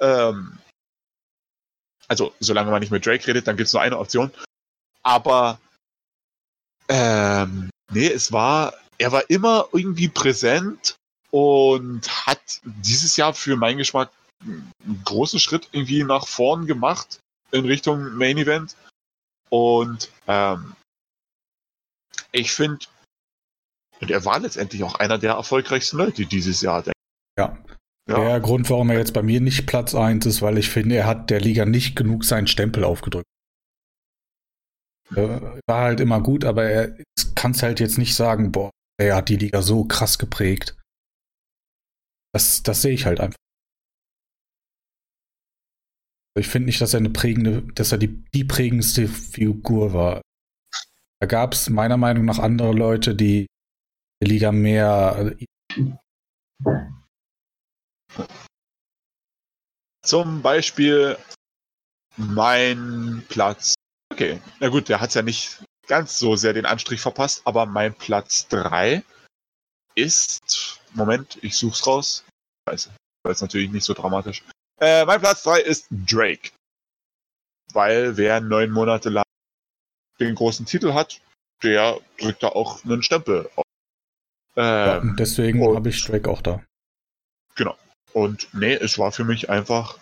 Ähm, 0.00 0.58
also, 2.08 2.34
solange 2.40 2.70
man 2.70 2.80
nicht 2.80 2.90
mit 2.90 3.04
Drake 3.04 3.26
redet, 3.26 3.46
dann 3.46 3.56
gibt 3.56 3.68
es 3.68 3.72
nur 3.72 3.82
eine 3.82 3.98
Option. 3.98 4.32
Aber 5.02 5.60
ähm, 6.88 7.70
nee, 7.92 8.08
es 8.08 8.32
war, 8.32 8.74
er 8.98 9.12
war 9.12 9.28
immer 9.30 9.68
irgendwie 9.72 10.08
präsent 10.08 10.96
und 11.30 12.26
hat 12.26 12.60
dieses 12.64 13.16
Jahr 13.16 13.34
für 13.34 13.56
meinen 13.56 13.78
Geschmack 13.78 14.10
einen 14.42 15.02
großen 15.04 15.38
Schritt 15.38 15.68
irgendwie 15.72 16.02
nach 16.04 16.26
vorn 16.26 16.66
gemacht 16.66 17.20
in 17.50 17.64
Richtung 17.64 18.16
Main 18.16 18.38
Event. 18.38 18.76
Und 19.48 20.10
ähm, 20.26 20.74
ich 22.32 22.52
finde, 22.52 22.86
und 24.00 24.10
er 24.10 24.24
war 24.24 24.38
letztendlich 24.40 24.82
auch 24.82 24.94
einer 24.94 25.18
der 25.18 25.34
erfolgreichsten 25.34 25.98
Leute 25.98 26.24
dieses 26.26 26.62
Jahr. 26.62 26.84
Ja. 27.38 27.58
ja. 28.08 28.18
Der 28.24 28.40
Grund, 28.40 28.70
warum 28.70 28.90
er 28.90 28.98
jetzt 28.98 29.12
bei 29.12 29.22
mir 29.22 29.40
nicht 29.40 29.66
Platz 29.66 29.94
1 29.94 30.24
ist, 30.26 30.42
weil 30.42 30.58
ich 30.58 30.70
finde, 30.70 30.96
er 30.96 31.06
hat 31.06 31.30
der 31.30 31.40
Liga 31.40 31.66
nicht 31.66 31.96
genug 31.96 32.24
seinen 32.24 32.46
Stempel 32.46 32.84
aufgedrückt. 32.84 33.26
Er 35.14 35.58
war 35.66 35.82
halt 35.82 36.00
immer 36.00 36.22
gut, 36.22 36.44
aber 36.44 36.64
er 36.64 36.96
kann 37.34 37.50
es 37.50 37.62
halt 37.62 37.80
jetzt 37.80 37.98
nicht 37.98 38.14
sagen, 38.14 38.52
boah, 38.52 38.70
er 38.98 39.16
hat 39.16 39.28
die 39.28 39.36
Liga 39.36 39.60
so 39.60 39.84
krass 39.84 40.18
geprägt. 40.18 40.76
Das, 42.32 42.62
das 42.62 42.82
sehe 42.82 42.92
ich 42.92 43.06
halt 43.06 43.20
einfach. 43.20 43.38
Ich 46.38 46.46
finde 46.46 46.66
nicht, 46.66 46.80
dass 46.80 46.94
er 46.94 47.00
eine 47.00 47.10
prägende, 47.10 47.62
dass 47.74 47.92
er 47.92 47.98
die, 47.98 48.24
die 48.32 48.44
prägendste 48.44 49.08
Figur 49.08 49.92
war. 49.92 50.22
Da 51.20 51.26
gab 51.26 51.52
es 51.52 51.68
meiner 51.68 51.96
Meinung 51.96 52.24
nach 52.24 52.38
andere 52.38 52.72
Leute, 52.72 53.14
die 53.14 53.46
die 54.22 54.28
Liga 54.28 54.52
mehr. 54.52 55.36
Zum 60.02 60.42
Beispiel 60.42 61.18
mein 62.16 63.24
Platz. 63.28 63.74
Okay, 64.12 64.40
na 64.60 64.68
gut, 64.68 64.88
der 64.88 65.00
hat 65.00 65.14
ja 65.14 65.22
nicht 65.22 65.62
ganz 65.86 66.18
so 66.18 66.36
sehr 66.36 66.52
den 66.52 66.66
Anstrich 66.66 67.00
verpasst, 67.00 67.42
aber 67.44 67.66
mein 67.66 67.94
Platz 67.94 68.48
3 68.48 69.02
ist. 69.94 70.80
Moment, 70.94 71.38
ich 71.42 71.56
such's 71.56 71.86
raus. 71.86 72.24
Scheiße, 72.68 72.90
das 73.24 73.38
ist 73.38 73.42
natürlich 73.42 73.70
nicht 73.70 73.84
so 73.84 73.94
dramatisch. 73.94 74.42
Äh, 74.80 75.04
mein 75.04 75.20
Platz 75.20 75.42
3 75.42 75.60
ist 75.60 75.86
Drake. 75.90 76.50
Weil 77.72 78.16
wer 78.16 78.40
neun 78.40 78.70
Monate 78.70 79.10
lang 79.10 79.24
den 80.18 80.34
großen 80.34 80.66
Titel 80.66 80.92
hat, 80.92 81.20
der 81.62 81.98
drückt 82.18 82.42
da 82.42 82.48
auch 82.48 82.84
einen 82.84 83.02
Stempel 83.02 83.48
auf. 83.56 83.64
Ähm, 84.56 85.08
ja, 85.08 85.14
deswegen 85.18 85.74
habe 85.74 85.88
ich 85.88 86.04
Drake 86.04 86.28
auch 86.28 86.42
da. 86.42 86.62
Genau. 87.54 87.76
Und 88.12 88.48
nee, 88.52 88.74
es 88.74 88.98
war 88.98 89.12
für 89.12 89.24
mich 89.24 89.50
einfach. 89.50 89.98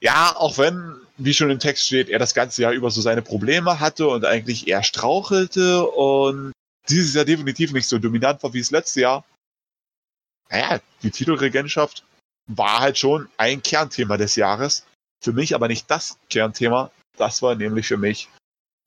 Ja, 0.00 0.36
auch 0.36 0.58
wenn, 0.58 0.96
wie 1.16 1.32
schon 1.32 1.50
im 1.50 1.58
Text 1.58 1.86
steht, 1.86 2.10
er 2.10 2.18
das 2.18 2.34
ganze 2.34 2.62
Jahr 2.62 2.72
über 2.72 2.90
so 2.90 3.00
seine 3.00 3.22
Probleme 3.22 3.80
hatte 3.80 4.08
und 4.08 4.24
eigentlich 4.24 4.68
eher 4.68 4.82
strauchelte 4.82 5.86
und 5.86 6.52
dieses 6.88 7.14
Jahr 7.14 7.24
definitiv 7.24 7.72
nicht 7.72 7.88
so 7.88 7.98
dominant 7.98 8.42
war 8.42 8.52
wie 8.52 8.60
das 8.60 8.70
letzte 8.70 9.02
Jahr. 9.02 9.24
Naja, 10.50 10.80
die 11.02 11.10
Titelregentschaft 11.10 12.04
war 12.46 12.80
halt 12.80 12.98
schon 12.98 13.28
ein 13.36 13.62
Kernthema 13.62 14.16
des 14.16 14.36
Jahres. 14.36 14.86
Für 15.22 15.32
mich 15.32 15.54
aber 15.54 15.68
nicht 15.68 15.90
das 15.90 16.18
Kernthema. 16.30 16.90
Das 17.16 17.42
war 17.42 17.54
nämlich 17.54 17.88
für 17.88 17.96
mich 17.96 18.28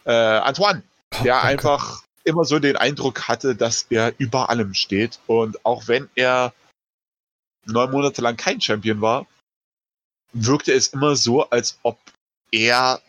äh, 0.06 0.12
Antoine, 0.12 0.84
der 1.24 1.36
oh, 1.36 1.40
einfach 1.40 2.04
immer 2.24 2.46
so 2.46 2.60
den 2.60 2.78
Eindruck 2.78 3.28
hatte, 3.28 3.56
dass 3.56 3.88
er 3.90 4.14
über 4.20 4.50
allem 4.50 4.74
steht. 4.74 5.20
Und 5.28 5.66
auch 5.66 5.88
wenn 5.88 6.10
er 6.16 6.54
neun 7.66 7.92
Monate 7.92 8.22
lang 8.22 8.38
kein 8.38 8.62
Champion 8.62 9.02
war, 9.02 9.28
wirkte 10.32 10.72
es 10.74 10.88
immer 10.88 11.16
so, 11.16 11.50
als 11.50 11.80
ob 11.84 12.00
er 12.52 13.02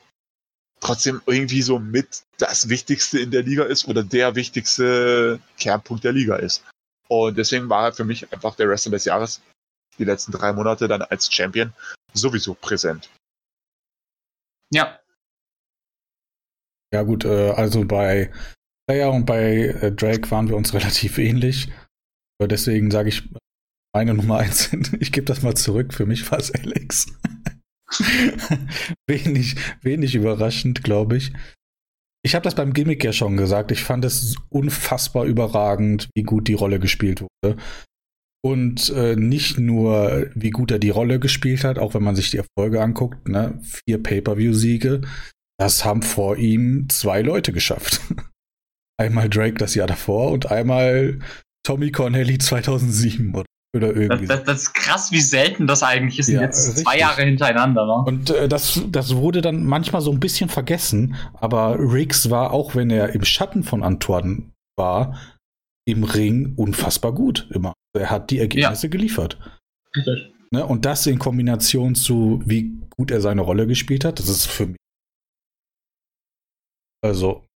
trotzdem 0.81 1.21
irgendwie 1.27 1.63
so 1.63 1.79
mit 1.79 2.25
das 2.39 2.69
Wichtigste 2.69 3.21
in 3.21 3.31
der 3.31 3.43
Liga 3.43 3.65
ist 3.65 3.87
oder 3.87 4.03
der 4.03 4.35
wichtigste 4.35 5.41
Kernpunkt 5.59 6.05
der 6.05 6.13
Liga 6.13 6.37
ist. 6.37 6.65
Und 7.09 7.37
deswegen 7.37 7.69
war 7.69 7.87
er 7.87 7.93
für 7.93 8.05
mich 8.05 8.33
einfach 8.33 8.55
der 8.57 8.69
Wrestler 8.69 8.93
des 8.93 9.05
Jahres 9.05 9.43
die 9.99 10.05
letzten 10.05 10.33
drei 10.33 10.53
Monate 10.53 10.89
dann 10.89 11.03
als 11.03 11.33
Champion 11.33 11.73
sowieso 12.15 12.55
präsent. 12.55 13.11
Ja. 14.73 14.99
Ja 16.93 17.03
gut, 17.03 17.25
äh, 17.25 17.51
also 17.51 17.85
bei 17.85 18.33
Player 18.89 19.11
und 19.13 19.27
bei 19.27 19.67
äh, 19.67 19.93
Drake 19.93 20.31
waren 20.31 20.49
wir 20.49 20.57
uns 20.57 20.73
relativ 20.75 21.19
ähnlich. 21.19 21.71
Deswegen 22.41 22.91
sage 22.91 23.11
ich 23.11 23.29
meine 23.95 24.15
Nummer 24.15 24.39
eins. 24.39 24.71
Ich 25.01 25.13
gebe 25.13 25.27
das 25.27 25.43
mal 25.43 25.55
zurück. 25.55 25.93
Für 25.93 26.07
mich 26.07 26.29
war 26.31 26.39
es 26.39 26.53
Alex. 26.53 27.07
wenig, 29.07 29.57
wenig 29.83 30.15
überraschend, 30.15 30.85
glaube 30.85 31.17
ich. 31.17 31.33
Ich 32.23 32.35
habe 32.35 32.45
das 32.45 32.55
beim 32.55 32.73
Gimmick 32.73 33.03
ja 33.03 33.13
schon 33.13 33.37
gesagt. 33.37 33.73
Ich 33.73 33.83
fand 33.83 34.05
es 34.05 34.37
unfassbar 34.51 35.25
überragend, 35.25 36.11
wie 36.15 36.23
gut 36.23 36.49
die 36.49 36.55
Rolle 36.55 36.79
gespielt 36.79 37.23
wurde. 37.23 37.57
Und 38.43 38.91
äh, 38.91 39.17
nicht 39.17 39.59
nur, 39.59 40.31
wie 40.35 40.51
gut 40.51 40.71
er 40.71 40.79
die 40.79 40.91
Rolle 40.91 41.19
gespielt 41.21 41.65
hat, 41.65 41.79
auch 41.79 41.95
wenn 41.95 42.03
man 42.03 42.17
sich 42.17 42.31
die 42.31 42.39
Erfolge 42.39 42.83
anguckt, 42.83 43.29
ne? 43.29 43.61
vier 43.63 44.03
Pay-per-view-Siege, 44.03 45.03
das 45.59 45.85
haben 45.85 46.03
vor 46.03 46.37
ihm 46.39 46.89
zwei 46.89 47.21
Leute 47.21 47.53
geschafft. 47.53 48.01
einmal 49.01 49.29
Drake 49.29 49.57
das 49.57 49.75
Jahr 49.75 49.87
davor 49.87 50.31
und 50.31 50.51
einmal 50.51 51.19
Tommy 51.67 51.91
Cornelly 51.91 52.39
2007 52.39 53.35
oder, 53.35 53.47
oder 53.75 53.95
irgendwie. 53.95 54.27
Das, 54.27 54.39
das, 54.39 54.45
das, 54.45 54.63
ist 54.63 54.75
krass, 54.75 55.13
wie 55.13 55.21
selten 55.21 55.67
das 55.67 55.83
eigentlich 55.83 56.19
ist. 56.19 56.29
Ja, 56.29 56.41
jetzt 56.41 56.69
richtig. 56.69 56.85
zwei 56.85 56.99
Jahre 56.99 57.23
hintereinander. 57.23 57.87
Ne? 57.87 58.05
Und 58.05 58.31
äh, 58.31 58.49
das, 58.49 58.83
das 58.89 59.15
wurde 59.15 59.43
dann 59.43 59.65
manchmal 59.65 60.03
so 60.03 60.11
ein 60.11 60.21
bisschen 60.21 60.49
vergessen, 60.49 61.15
aber 61.35 61.79
Riggs 61.79 62.31
war, 62.31 62.53
auch 62.53 62.75
wenn 62.75 62.91
er 62.91 63.15
im 63.15 63.25
Schatten 63.25 63.63
von 63.63 63.83
Antoine 63.83 64.51
war, 64.77 65.19
im 65.87 66.05
Ring 66.05 66.55
unfassbar 66.57 67.13
gut 67.13 67.49
immer. 67.51 67.75
Er 67.97 68.11
hat 68.11 68.31
die 68.31 68.39
Ergebnisse 68.39 68.87
ja. 68.87 68.91
geliefert. 68.91 69.39
Richtig. 69.97 70.33
Ne? 70.53 70.67
Und 70.67 70.85
das 70.85 71.07
in 71.07 71.19
Kombination 71.19 71.95
zu, 71.95 72.43
wie 72.45 72.73
gut 72.91 73.11
er 73.11 73.21
seine 73.21 73.43
Rolle 73.43 73.67
gespielt 73.67 74.05
hat, 74.05 74.19
das 74.19 74.29
ist 74.29 74.47
für 74.47 74.67
mich. 74.67 74.77
Also, 77.03 77.47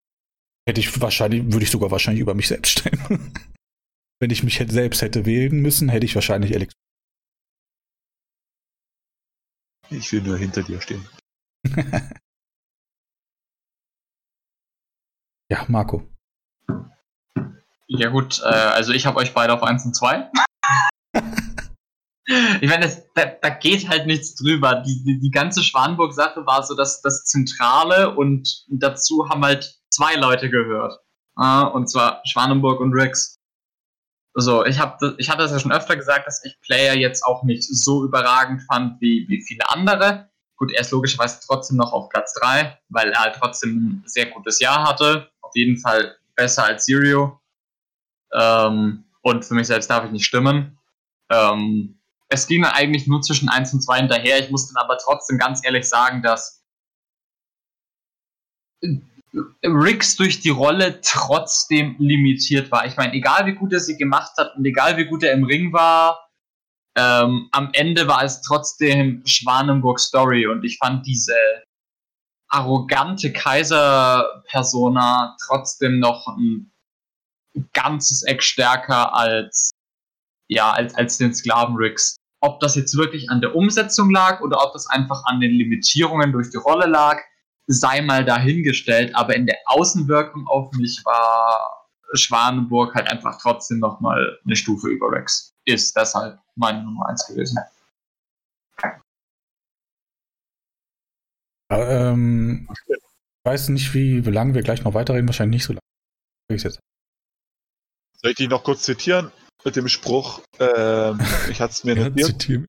hätte 0.67 0.81
ich 0.81 1.01
wahrscheinlich, 1.01 1.43
würde 1.45 1.63
ich 1.63 1.71
sogar 1.71 1.91
wahrscheinlich 1.91 2.21
über 2.21 2.33
mich 2.33 2.47
selbst 2.47 2.79
stellen. 2.79 3.33
Wenn 4.19 4.29
ich 4.29 4.43
mich 4.43 4.57
selbst 4.67 5.01
hätte 5.01 5.25
wählen 5.25 5.61
müssen, 5.61 5.89
hätte 5.89 6.05
ich 6.05 6.15
wahrscheinlich 6.15 6.53
Alex. 6.55 6.73
Ich 9.89 10.11
will 10.11 10.21
nur 10.21 10.37
hinter 10.37 10.63
dir 10.63 10.81
stehen. 10.81 11.07
ja, 15.49 15.65
Marco. 15.67 16.07
Ja 17.87 18.09
gut, 18.09 18.41
äh, 18.41 18.45
also 18.47 18.93
ich 18.93 19.05
habe 19.05 19.19
euch 19.19 19.33
beide 19.33 19.53
auf 19.53 19.61
1 19.61 19.85
und 19.85 19.95
2. 19.95 20.31
ich 22.61 22.69
meine, 22.69 22.89
da, 23.13 23.25
da, 23.25 23.49
geht 23.49 23.87
halt 23.87 24.07
nichts 24.07 24.33
drüber. 24.35 24.81
Die, 24.85 25.03
die, 25.03 25.19
die 25.19 25.29
ganze 25.29 25.61
Schwanburg-Sache 25.63 26.45
war 26.47 26.63
so 26.63 26.75
das, 26.75 27.01
das 27.01 27.25
Zentrale 27.25 28.15
und 28.15 28.65
dazu 28.69 29.29
haben 29.29 29.45
halt 29.45 29.79
zwei 29.89 30.15
Leute 30.15 30.49
gehört. 30.49 30.99
Äh, 31.37 31.63
und 31.65 31.87
zwar 31.89 32.21
Schwanenburg 32.25 32.79
und 32.79 32.93
Rex. 32.93 33.34
Also 34.35 34.65
ich, 34.65 34.79
hab, 34.79 34.99
ich 35.17 35.29
hatte 35.29 35.43
das 35.43 35.51
ja 35.51 35.59
schon 35.59 35.71
öfter 35.71 35.95
gesagt, 35.95 36.27
dass 36.27 36.43
ich 36.43 36.59
Player 36.61 36.93
jetzt 36.93 37.23
auch 37.23 37.43
nicht 37.43 37.63
so 37.63 38.03
überragend 38.03 38.61
fand 38.63 38.99
wie, 38.99 39.25
wie 39.29 39.41
viele 39.41 39.67
andere. 39.69 40.29
Gut, 40.57 40.73
er 40.73 40.81
ist 40.81 40.91
logischerweise 40.91 41.39
trotzdem 41.45 41.77
noch 41.77 41.93
auf 41.93 42.09
Platz 42.09 42.33
3, 42.33 42.77
weil 42.89 43.11
er 43.11 43.19
halt 43.21 43.35
trotzdem 43.39 43.77
ein 43.77 44.03
sehr 44.05 44.25
gutes 44.27 44.59
Jahr 44.59 44.87
hatte. 44.87 45.29
Auf 45.41 45.51
jeden 45.55 45.77
Fall 45.77 46.17
besser 46.35 46.65
als 46.65 46.85
Sirio. 46.85 47.39
Ähm, 48.33 49.05
und 49.21 49.45
für 49.45 49.53
mich 49.53 49.67
selbst 49.67 49.89
darf 49.89 50.03
ich 50.03 50.11
nicht 50.11 50.25
stimmen. 50.25 50.77
Ähm, 51.31 51.99
es 52.27 52.47
ging 52.47 52.61
dann 52.61 52.73
eigentlich 52.73 53.07
nur 53.07 53.21
zwischen 53.21 53.47
1 53.47 53.73
und 53.73 53.81
2 53.81 53.99
hinterher. 53.99 54.39
Ich 54.39 54.51
muss 54.51 54.67
dann 54.67 54.83
aber 54.83 54.97
trotzdem 54.97 55.37
ganz 55.37 55.61
ehrlich 55.63 55.87
sagen, 55.87 56.21
dass 56.21 56.65
Riggs 59.63 60.15
durch 60.15 60.39
die 60.39 60.49
Rolle 60.49 61.01
trotzdem 61.01 61.95
limitiert 61.99 62.71
war. 62.71 62.85
Ich 62.85 62.95
meine, 62.95 63.13
egal 63.13 63.45
wie 63.45 63.55
gut 63.55 63.73
er 63.73 63.79
sie 63.79 63.97
gemacht 63.97 64.33
hat 64.37 64.55
und 64.55 64.65
egal 64.65 64.97
wie 64.97 65.05
gut 65.05 65.23
er 65.23 65.33
im 65.33 65.43
Ring 65.43 65.73
war, 65.73 66.29
ähm, 66.97 67.49
am 67.51 67.69
Ende 67.73 68.07
war 68.07 68.23
es 68.23 68.41
trotzdem 68.41 69.21
Schwanenburg 69.25 69.99
Story 69.99 70.47
und 70.47 70.63
ich 70.63 70.77
fand 70.77 71.05
diese 71.05 71.35
arrogante 72.49 73.33
Kaiser-Persona 73.33 75.35
trotzdem 75.45 75.99
noch 75.99 76.27
ein 76.27 76.71
ganzes 77.73 78.23
Eck 78.23 78.41
stärker 78.41 79.13
als, 79.13 79.71
ja, 80.47 80.71
als, 80.71 80.95
als 80.95 81.17
den 81.17 81.33
Sklaven-Rigs. 81.33 82.15
Ob 82.41 82.59
das 82.59 82.75
jetzt 82.75 82.95
wirklich 82.95 83.29
an 83.29 83.41
der 83.41 83.55
Umsetzung 83.55 84.11
lag 84.11 84.41
oder 84.41 84.63
ob 84.63 84.73
das 84.73 84.87
einfach 84.87 85.23
an 85.25 85.41
den 85.41 85.51
Limitierungen 85.51 86.31
durch 86.31 86.51
die 86.51 86.57
Rolle 86.57 86.85
lag, 86.85 87.19
sei 87.67 88.01
mal 88.01 88.25
dahingestellt. 88.25 89.15
Aber 89.15 89.35
in 89.35 89.45
der 89.45 89.57
Außenwirkung 89.65 90.47
auf 90.47 90.71
mich 90.73 91.01
war 91.05 91.87
Schwanenburg 92.13 92.95
halt 92.95 93.09
einfach 93.11 93.39
trotzdem 93.41 93.79
nochmal 93.79 94.39
eine 94.45 94.55
Stufe 94.55 94.89
über 94.89 95.11
Rex. 95.11 95.53
Ist 95.65 95.95
deshalb 95.95 96.39
meine 96.55 96.83
Nummer 96.83 97.09
1 97.09 97.27
gewesen. 97.27 97.57
Ähm, 101.71 102.67
ich 102.71 102.97
weiß 103.43 103.69
nicht, 103.69 103.93
wie, 103.93 104.25
wie 104.25 104.31
lange 104.31 104.53
wir 104.53 104.61
gleich 104.61 104.83
noch 104.83 104.93
weiterreden. 104.93 105.27
Wahrscheinlich 105.27 105.61
nicht 105.61 105.65
so 105.65 105.73
lange. 105.73 105.79
Soll 108.21 108.31
ich 108.31 108.35
dich 108.35 108.49
noch 108.49 108.63
kurz 108.63 108.83
zitieren 108.83 109.31
mit 109.63 109.75
dem 109.75 109.87
Spruch? 109.87 110.41
Ähm, 110.59 111.19
ich 111.49 111.59
hatte 111.59 111.73
es 111.73 111.83
mir 111.83 111.95
notiert. 111.95 112.47
Ja, 112.47 112.59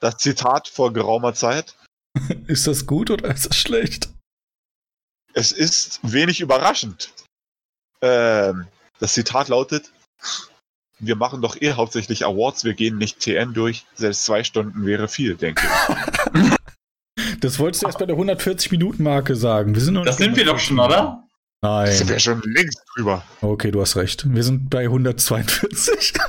das 0.00 0.16
Zitat 0.18 0.68
vor 0.68 0.92
geraumer 0.92 1.34
Zeit. 1.34 1.76
Ist 2.46 2.66
das 2.66 2.86
gut 2.86 3.10
oder 3.10 3.30
ist 3.30 3.46
das 3.46 3.56
schlecht? 3.56 4.11
Es 5.34 5.52
ist 5.52 6.00
wenig 6.02 6.40
überraschend. 6.40 7.12
Ähm, 8.02 8.66
das 8.98 9.14
Zitat 9.14 9.48
lautet: 9.48 9.92
Wir 10.98 11.16
machen 11.16 11.40
doch 11.40 11.60
eh 11.60 11.72
hauptsächlich 11.72 12.24
Awards, 12.24 12.64
wir 12.64 12.74
gehen 12.74 12.98
nicht 12.98 13.20
TN 13.20 13.54
durch. 13.54 13.86
Selbst 13.94 14.24
zwei 14.24 14.44
Stunden 14.44 14.84
wäre 14.84 15.08
viel, 15.08 15.36
denke 15.36 15.62
ich. 16.34 17.36
das 17.40 17.58
wolltest 17.58 17.82
du 17.82 17.86
erst 17.86 17.98
bei 17.98 18.06
der 18.06 18.16
140-Minuten-Marke 18.16 19.36
sagen. 19.36 19.74
Wir 19.74 19.82
sind 19.82 19.94
das 20.04 20.16
sind 20.16 20.36
wir 20.36 20.44
doch 20.44 20.58
schon, 20.58 20.78
oder? 20.78 21.24
Nein. 21.62 21.92
Sind 21.92 22.10
wir 22.10 22.18
schon 22.18 22.42
längst 22.42 22.82
drüber. 22.94 23.24
Okay, 23.40 23.70
du 23.70 23.80
hast 23.80 23.96
recht. 23.96 24.24
Wir 24.28 24.42
sind 24.42 24.68
bei 24.68 24.82
142. 24.84 26.12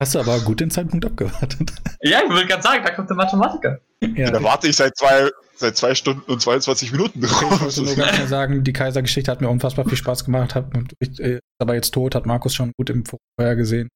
Hast 0.00 0.14
du 0.14 0.20
aber 0.20 0.38
gut 0.40 0.60
den 0.60 0.70
Zeitpunkt 0.70 1.04
abgewartet. 1.04 1.72
Ja, 2.02 2.20
ich 2.24 2.30
würde 2.30 2.46
gerade 2.46 2.62
sagen, 2.62 2.84
da 2.84 2.92
kommt 2.92 3.10
der 3.10 3.16
Mathematiker. 3.16 3.80
Ja, 4.00 4.30
da 4.30 4.40
warte 4.44 4.68
ich 4.68 4.76
seit 4.76 4.96
zwei, 4.96 5.28
seit 5.58 5.76
zwei 5.76 5.94
Stunden 5.94 6.30
und 6.30 6.40
22 6.40 6.92
Minuten 6.92 7.20
drauf. 7.20 7.42
Okay, 7.42 7.54
ich 7.54 7.60
wollte 7.60 7.82
nur 7.84 7.96
ganz 7.96 8.18
mal 8.18 8.28
sagen, 8.28 8.64
die 8.64 8.72
Kaisergeschichte 8.72 9.30
hat 9.30 9.40
mir 9.40 9.48
unfassbar 9.48 9.88
viel 9.88 9.98
Spaß 9.98 10.24
gemacht. 10.24 10.54
Hat, 10.54 10.72
ist 11.00 11.20
äh, 11.20 11.40
aber 11.60 11.74
jetzt 11.74 11.92
tot, 11.92 12.14
hat 12.14 12.26
Markus 12.26 12.54
schon 12.54 12.72
gut 12.76 12.90
im 12.90 13.04
Vorher 13.04 13.56
gesehen. 13.56 13.88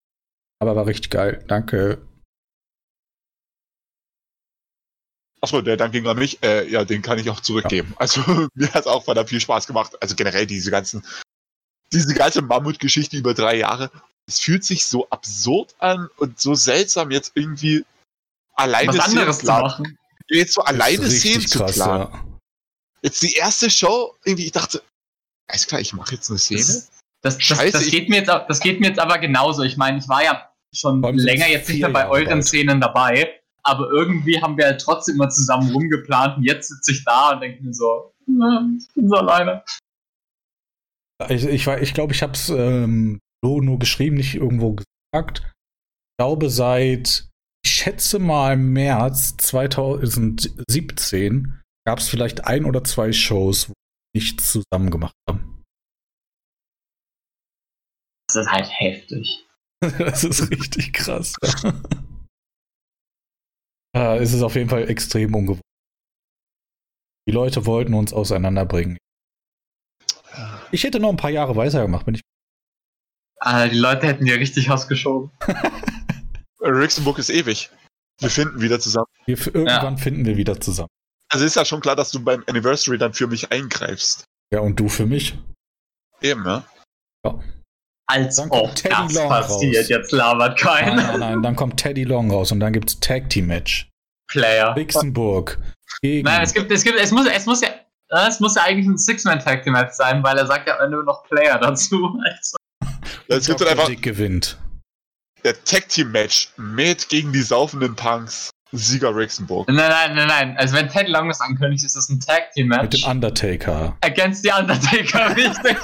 Aber 0.61 0.77
war 0.77 0.87
richtig 0.87 1.11
geil. 1.11 1.45
Danke. 1.49 1.99
Achso, 5.41 5.61
der 5.61 5.77
Dank 5.77 5.93
ging 5.93 6.07
an 6.07 6.19
mich. 6.19 6.43
Äh, 6.43 6.69
ja, 6.69 6.85
den 6.85 7.03
kann 7.03 7.19
ich 7.19 7.29
auch 7.29 7.41
zurückgeben. 7.41 7.89
Ja. 7.91 7.97
Also 7.99 8.21
mir 8.55 8.73
hat 8.73 8.83
es 8.83 8.87
auch 8.87 9.05
verdammt 9.05 9.29
viel 9.29 9.41
Spaß 9.41 9.67
gemacht. 9.67 10.01
Also 10.01 10.15
generell 10.15 10.47
diese 10.47 10.71
ganzen, 10.71 11.05
diese 11.93 12.15
ganze 12.15 12.43
Mammutgeschichte 12.43 13.17
über 13.17 13.35
drei 13.35 13.57
Jahre. 13.57 13.91
Es 14.27 14.39
fühlt 14.39 14.63
sich 14.63 14.87
so 14.87 15.09
absurd 15.11 15.75
an 15.79 16.09
und 16.19 16.41
so 16.41 16.55
seltsam 16.55 17.11
jetzt 17.11 17.33
irgendwie 17.35 17.85
alleine 18.55 18.97
Was 18.97 19.01
anderes 19.01 19.39
zu 19.41 19.47
machen. 19.47 19.99
Jetzt 20.29 20.55
so 20.55 20.63
alleine 20.63 21.11
Szenen 21.11 21.47
zu 21.47 21.65
planen. 21.65 22.13
Ja. 22.13 22.25
Jetzt 23.03 23.23
die 23.23 23.35
erste 23.35 23.69
Show, 23.69 24.15
irgendwie, 24.25 24.47
ich 24.47 24.53
dachte, 24.53 24.83
alles 25.49 25.67
klar, 25.67 25.81
ich 25.81 25.93
mache 25.93 26.15
jetzt 26.15 26.31
eine 26.31 26.39
Szene. 26.39 26.61
Das, 26.61 26.91
das, 27.23 27.43
Scheiße, 27.43 27.73
das, 27.73 27.83
das 27.83 27.91
geht 27.91 28.09
mir 28.09 28.19
jetzt, 28.19 28.29
das 28.29 28.61
geht 28.61 28.81
mir 28.81 28.89
jetzt 28.89 28.99
aber 28.99 29.19
genauso. 29.19 29.63
Ich 29.63 29.77
meine, 29.77 29.99
ich 29.99 30.09
war 30.09 30.23
ja 30.23 30.51
schon 30.75 31.03
länger 31.03 31.49
jetzt 31.49 31.69
nicht 31.69 31.81
mehr 31.81 31.91
bei 31.91 32.09
euren 32.09 32.27
bald. 32.27 32.45
Szenen 32.45 32.81
dabei, 32.81 33.41
aber 33.63 33.91
irgendwie 33.91 34.41
haben 34.41 34.57
wir 34.57 34.67
halt 34.67 34.81
trotzdem 34.81 35.17
immer 35.17 35.29
zusammen 35.29 35.71
rumgeplant 35.71 36.39
und 36.39 36.45
jetzt 36.45 36.69
sitze 36.69 36.93
ich 36.93 37.05
da 37.05 37.33
und 37.33 37.41
denke 37.41 37.63
mir 37.63 37.75
so, 37.75 38.13
ich 38.27 38.95
bin 38.95 39.09
so 39.09 39.17
alleine. 39.17 39.65
Ich, 41.29 41.45
ich, 41.45 41.67
ich 41.67 41.95
glaube, 41.95 42.13
ich 42.13 42.23
habe 42.23 42.33
es 42.33 42.49
ähm, 42.49 43.21
so 43.45 43.61
nur 43.61 43.79
geschrieben, 43.79 44.17
nicht 44.17 44.35
irgendwo 44.35 44.77
gesagt. 45.13 45.43
Ich 45.43 46.17
glaube, 46.19 46.51
seit, 46.51 47.29
schätze 47.83 48.19
mal 48.21 48.57
März 48.57 49.37
2017 49.39 51.61
gab 51.85 51.99
es 51.99 52.09
vielleicht 52.09 52.47
ein 52.47 52.65
oder 52.65 52.85
zwei 52.85 53.13
Shows, 53.13 53.69
wo 53.69 53.73
wir 53.73 54.21
nichts 54.21 54.53
zusammen 54.53 54.93
gemacht 54.93 55.17
haben. 55.29 55.65
Das 58.29 58.37
ist 58.37 58.53
halt 58.53 58.71
heftig. 58.71 59.45
das 59.81 60.23
ist 60.23 60.49
richtig 60.51 60.93
krass. 60.93 61.35
ja, 63.97 64.15
es 64.23 64.33
ist 64.33 64.43
auf 64.43 64.55
jeden 64.55 64.71
Fall 64.71 64.89
extrem 64.89 65.35
ungewohnt. 65.35 65.61
Die 67.29 67.33
Leute 67.33 67.67
wollten 67.67 67.95
uns 67.95 68.13
auseinanderbringen. 68.13 68.97
Ich 70.71 70.85
hätte 70.85 71.01
noch 71.01 71.11
ein 71.11 71.17
paar 71.17 71.31
Jahre 71.31 71.57
weitergemacht, 71.57 72.07
bin 72.07 72.15
ich. 72.15 72.21
Ah, 73.41 73.67
die 73.67 73.77
Leute 73.77 74.07
hätten 74.07 74.25
ja 74.25 74.37
richtig 74.37 74.71
ausgeschoben. 74.71 75.33
Rixenburg 76.63 77.19
ist 77.19 77.31
ewig. 77.31 77.71
Wir 78.21 78.31
finden 78.31 78.61
wieder 78.61 78.79
zusammen. 78.79 79.07
Wir, 79.27 79.37
irgendwann 79.47 79.97
ja. 79.97 79.97
finden 79.97 80.25
wir 80.25 80.37
wieder 80.37 80.61
zusammen. 80.61 80.91
Also 81.29 81.45
ist 81.45 81.57
ja 81.57 81.65
schon 81.65 81.81
klar, 81.81 81.97
dass 81.97 82.11
du 82.11 82.21
beim 82.21 82.45
Anniversary 82.47 82.99
dann 82.99 83.15
für 83.15 83.27
mich 83.27 83.51
eingreifst. 83.51 84.25
Ja, 84.53 84.61
und 84.61 84.79
du 84.79 84.89
für 84.89 85.07
mich. 85.07 85.37
Eben, 86.21 86.43
ne? 86.43 86.63
Ja. 87.25 87.41
Als 88.07 88.37
dann 88.37 88.51
ob 88.51 88.75
Teddy 88.75 88.95
das 88.95 89.15
Long 89.15 89.29
passiert, 89.29 89.77
raus. 89.77 89.89
jetzt 89.89 90.13
labert 90.13 90.59
keiner. 90.59 90.95
Nein, 90.95 91.07
nein, 91.07 91.21
nein, 91.21 91.43
dann 91.43 91.57
kommt 91.57 91.79
Teddy 91.79 92.05
Long 92.05 92.31
raus 92.31 92.53
und 92.53 92.61
dann 92.61 92.73
gibt's 92.73 93.01
Tag 93.01 93.31
Team 93.31 93.47
Match. 93.47 93.89
Player. 94.29 94.77
Wixenburg. 94.77 95.59
Gegen 96.03 96.25
Nein, 96.27 96.43
es 96.43 96.53
gibt, 96.53 96.71
es 96.71 96.85
gibt, 96.85 96.99
es 96.99 97.11
muss, 97.11 97.27
es 97.27 97.47
muss 97.47 97.61
ja, 97.61 97.69
es 98.29 98.41
muss 98.41 98.55
ja 98.57 98.63
eigentlich 98.63 98.87
ein 98.87 98.99
Six-Man-Tag 98.99 99.63
Team 99.63 99.73
Match 99.73 99.95
sein, 99.95 100.23
weil 100.23 100.37
er 100.37 100.47
sagt 100.47 100.69
ja 100.69 100.79
am 100.79 100.85
Ende 100.85 101.03
noch 101.05 101.25
Player 101.25 101.59
dazu. 101.59 102.19
Also. 102.25 102.57
Es 103.29 103.47
gibt 103.47 103.61
dann 103.61 103.69
einfach. 103.69 103.89
gewinnt. 104.01 104.59
Der 105.45 105.65
Tag 105.65 105.89
Team 105.89 106.13
Match 106.13 106.53
mit 106.57 107.09
gegen 107.09 107.33
die 107.33 107.43
saufenden 107.43 107.97
Punks. 107.97 108.51
Sieger 108.75 109.15
Rixenburg. 109.15 109.69
Nein, 109.69 109.77
nein, 109.77 110.15
nein, 110.15 110.29
nein. 110.29 110.57
Also 110.57 110.75
wenn 110.75 110.89
Ted 110.89 111.09
Long 111.09 111.29
das 111.29 111.41
ankündigt, 111.41 111.85
ist 111.85 111.95
das 111.95 112.09
ein 112.09 112.21
Tag 112.21 112.53
Team 112.53 112.69
Match. 112.69 112.83
Mit 112.83 112.95
dem 112.95 113.11
Undertaker. 113.11 113.99
Against 114.01 114.43
the 114.43 114.51
Undertaker, 114.51 115.37
richtig. 115.37 115.77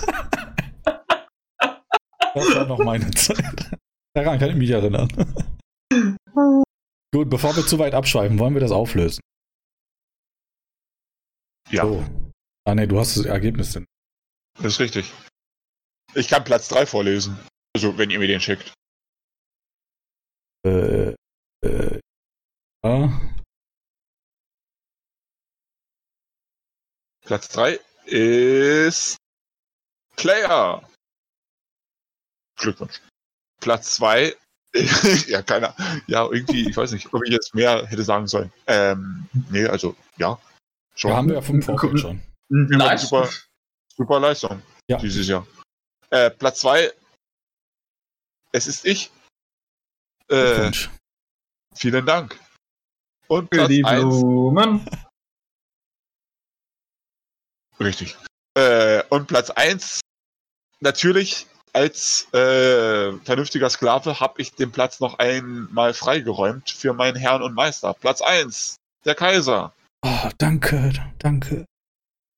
das 2.35 2.55
war 2.55 2.67
noch 2.67 2.79
meine 2.79 3.11
Zeit. 3.11 3.71
Daran 4.15 4.39
kann 4.39 4.51
ich 4.51 4.57
mich 4.57 4.71
erinnern. 4.71 5.09
Gut, 7.13 7.29
bevor 7.29 7.55
wir 7.57 7.67
zu 7.67 7.79
weit 7.79 7.95
abschweifen, 7.95 8.39
wollen 8.39 8.55
wir 8.55 8.61
das 8.61 8.71
auflösen. 8.71 9.21
Ja. 11.71 11.83
So. 11.83 12.05
Ah 12.65 12.75
ne, 12.75 12.89
du 12.89 12.99
hast 12.99 13.17
das 13.17 13.27
Ergebnis 13.27 13.73
denn. 13.73 13.85
Das 14.57 14.75
ist 14.75 14.81
richtig. 14.81 15.13
Ich 16.15 16.29
kann 16.29 16.45
Platz 16.45 16.69
3 16.69 16.87
vorlesen. 16.87 17.39
Also, 17.75 17.99
wenn 17.99 18.11
ihr 18.11 18.19
mir 18.19 18.29
den 18.29 18.41
schickt. 18.41 18.73
Äh, 20.65 21.15
äh, 21.65 22.01
ja. 22.85 23.21
Platz 27.25 27.49
3 27.51 27.79
ist 28.07 29.17
Player. 30.17 30.83
Glückwunsch. 32.57 33.01
Platz 33.61 33.97
2, 33.97 34.35
ja, 35.27 35.43
keiner. 35.43 35.75
Ja, 36.07 36.25
irgendwie, 36.31 36.69
ich 36.69 36.77
weiß 36.77 36.93
nicht, 36.93 37.13
ob 37.13 37.25
ich 37.25 37.33
jetzt 37.33 37.55
mehr 37.55 37.87
hätte 37.87 38.03
sagen 38.03 38.27
sollen. 38.27 38.53
Ähm, 38.67 39.29
nee, 39.51 39.67
also, 39.67 39.95
ja. 40.17 40.41
Schon. 40.95 41.11
Da 41.11 41.17
haben 41.17 41.29
wir 41.29 41.35
ja 41.37 41.43
fünf 41.43 41.67
Vorfeld 41.67 42.01
schon. 42.01 42.23
Nice. 42.49 43.09
Super, 43.09 43.29
super 43.95 44.21
Leistung 44.21 44.63
ja. 44.89 44.99
dieses 44.99 45.29
Jahr. 45.29 45.47
Äh, 46.11 46.31
Platz 46.31 46.61
2, 46.61 46.93
es 48.53 48.67
ist 48.67 48.87
ich. 48.87 49.11
Äh, 50.31 50.71
vielen 51.75 52.07
Dank. 52.07 52.39
Und 53.29 53.51
Platz 53.51 53.69
die 53.69 53.83
Blumen. 53.83 54.87
Richtig. 57.81 58.17
Äh, 58.55 59.03
und 59.11 59.29
Platz 59.29 59.51
1, 59.51 60.01
natürlich 60.81 61.47
als 61.73 62.27
äh, 62.33 63.13
vernünftiger 63.25 63.71
Sklave 63.71 64.19
habe 64.21 64.41
ich 64.41 64.55
den 64.55 64.73
Platz 64.73 65.01
noch 65.01 65.19
einmal 65.19 65.95
freigeräumt 65.95 66.71
für 66.71 66.93
meinen 66.93 67.17
Herrn 67.17 67.43
und 67.43 67.55
Meister. 67.55 67.95
Platz 67.95 68.21
1, 68.21 68.77
der 69.05 69.15
Kaiser. 69.15 69.73
Oh, 70.05 70.29
danke, 70.39 70.93
danke. 71.19 71.65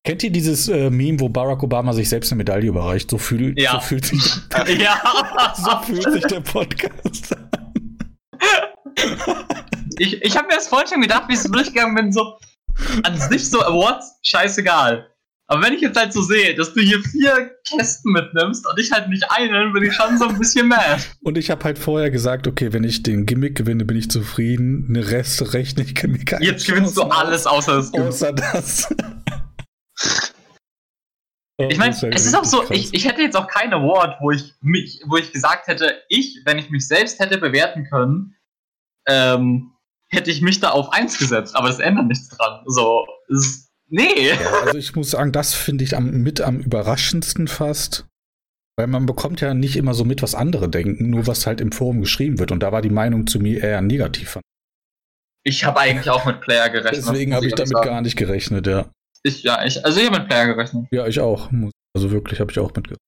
Kennt 0.05 0.23
ihr 0.23 0.31
dieses 0.31 0.69
äh, 0.69 0.91
Meme, 0.91 1.21
wo 1.21 1.29
Barack 1.29 1.63
Obama 1.63 1.93
sich 1.93 2.09
selbst 2.09 2.33
eine 2.33 2.39
Medaille 2.39 2.69
überreicht? 2.69 3.11
So, 3.11 3.19
fühl, 3.19 3.59
ja. 3.59 3.73
so 3.73 3.81
fühlt 3.81 4.07
sich 4.07 4.23
ja. 4.79 5.55
so 5.57 5.79
fühlt 5.83 6.13
sich 6.13 6.25
der 6.25 6.41
Podcast. 6.41 7.37
Ich, 9.99 10.23
ich 10.23 10.35
habe 10.35 10.47
mir 10.47 10.55
das 10.55 10.69
vorhin 10.69 10.89
schon 10.89 11.03
gedacht, 11.03 11.25
wie 11.29 11.35
ich 11.35 11.41
so 11.41 11.51
durchgegangen 11.51 11.95
bin, 11.95 12.11
so 12.11 12.39
an 13.03 13.19
sich 13.19 13.51
so 13.51 13.61
Awards, 13.61 14.19
scheißegal. 14.23 15.11
Aber 15.51 15.63
wenn 15.63 15.75
ich 15.75 15.81
jetzt 15.81 15.99
halt 15.99 16.13
so 16.13 16.23
sehe, 16.23 16.55
dass 16.55 16.73
du 16.73 16.81
hier 16.81 17.03
vier 17.03 17.51
Kästen 17.69 18.13
mitnimmst 18.13 18.65
und 18.67 18.79
ich 18.79 18.93
halt 18.93 19.09
nicht 19.09 19.25
einen, 19.31 19.73
bin 19.73 19.83
ich 19.83 19.93
schon 19.93 20.17
so 20.17 20.29
ein 20.29 20.39
bisschen 20.39 20.69
mad. 20.69 21.03
Und 21.23 21.37
ich 21.37 21.51
habe 21.51 21.65
halt 21.65 21.77
vorher 21.79 22.11
gesagt, 22.11 22.47
okay, 22.47 22.73
wenn 22.73 22.85
ich 22.85 23.03
den 23.03 23.27
Gimmick 23.27 23.57
gewinne, 23.57 23.85
bin 23.85 23.97
ich 23.97 24.09
zufrieden. 24.11 24.95
Den 24.95 25.03
Rest 25.03 25.53
rechne 25.53 25.83
ich 25.83 26.01
mir 26.05 26.25
keine 26.25 26.45
Jetzt 26.45 26.67
gewinnst 26.67 26.97
du 26.97 27.03
alles 27.03 27.49
außer 27.49 27.77
das 27.77 27.91
Gimmick. 27.91 28.09
Außer 28.09 28.33
das. 28.33 28.95
ich 31.69 31.79
meine, 31.79 31.97
es 32.13 32.27
ist 32.27 32.35
auch 32.35 32.45
so, 32.45 32.71
ich, 32.71 32.95
ich 32.95 33.09
hätte 33.09 33.23
jetzt 33.23 33.37
auch 33.37 33.49
kein 33.49 33.73
Award, 33.73 34.19
wo 34.21 34.31
ich 34.31 34.55
mich, 34.61 35.03
wo 35.09 35.17
ich 35.17 35.33
gesagt 35.33 35.67
hätte, 35.67 35.97
ich, 36.09 36.43
wenn 36.45 36.59
ich 36.59 36.71
mich 36.71 36.87
selbst 36.87 37.19
hätte 37.19 37.39
bewerten 37.39 37.89
können, 37.91 38.37
ähm, 39.11 39.73
hätte 40.09 40.31
ich 40.31 40.41
mich 40.41 40.61
da 40.61 40.71
auf 40.71 40.93
eins 40.93 41.19
gesetzt, 41.19 41.57
aber 41.57 41.69
es 41.69 41.79
ändert 41.79 42.07
nichts 42.07 42.29
dran. 42.29 42.63
So, 42.67 43.07
Nee. 43.91 44.31
Ja, 44.31 44.63
also 44.65 44.79
ich 44.79 44.95
muss 44.95 45.11
sagen, 45.11 45.33
das 45.33 45.53
finde 45.53 45.85
ich 45.85 45.97
am, 45.97 46.23
mit 46.23 46.41
am 46.41 46.61
überraschendsten 46.61 47.49
fast. 47.49 48.07
Weil 48.77 48.87
man 48.87 49.05
bekommt 49.05 49.41
ja 49.41 49.53
nicht 49.53 49.77
immer 49.77 49.95
so 49.95 50.05
mit, 50.05 50.23
was 50.23 50.35
andere 50.35 50.69
denken, 50.69 51.11
nur 51.11 51.27
was 51.27 51.47
halt 51.47 51.61
im 51.61 51.73
Forum 51.73 52.01
geschrieben 52.01 52.39
wird. 52.39 52.53
Und 52.53 52.63
da 52.63 52.73
war 52.73 52.83
die 52.83 52.89
Meinung 52.89 53.27
zu 53.27 53.41
mir 53.41 53.63
eher 53.63 53.83
negativ. 53.83 54.39
Ich 55.45 55.65
habe 55.65 55.81
eigentlich 55.81 56.09
auch 56.09 56.25
mit 56.25 56.41
Player 56.41 56.71
gerechnet. 56.71 57.05
Deswegen 57.05 57.35
habe 57.35 57.47
ich 57.47 57.55
damit 57.55 57.73
sagen. 57.73 57.89
gar 57.89 58.01
nicht 58.01 58.17
gerechnet, 58.17 58.67
ja. 58.67 58.91
Ich, 59.23 59.43
ja, 59.43 59.65
ich, 59.65 59.85
also 59.85 60.01
ich 60.01 60.07
habe 60.07 60.21
mit 60.21 60.29
Player 60.29 60.47
gerechnet. 60.47 60.87
Ja, 60.93 61.07
ich 61.07 61.21
auch. 61.21 61.51
Also 61.95 62.11
wirklich 62.11 62.41
habe 62.41 62.53
ich 62.53 62.59
auch 62.59 62.73
mit 62.75 62.85
gerechnet. 62.85 62.99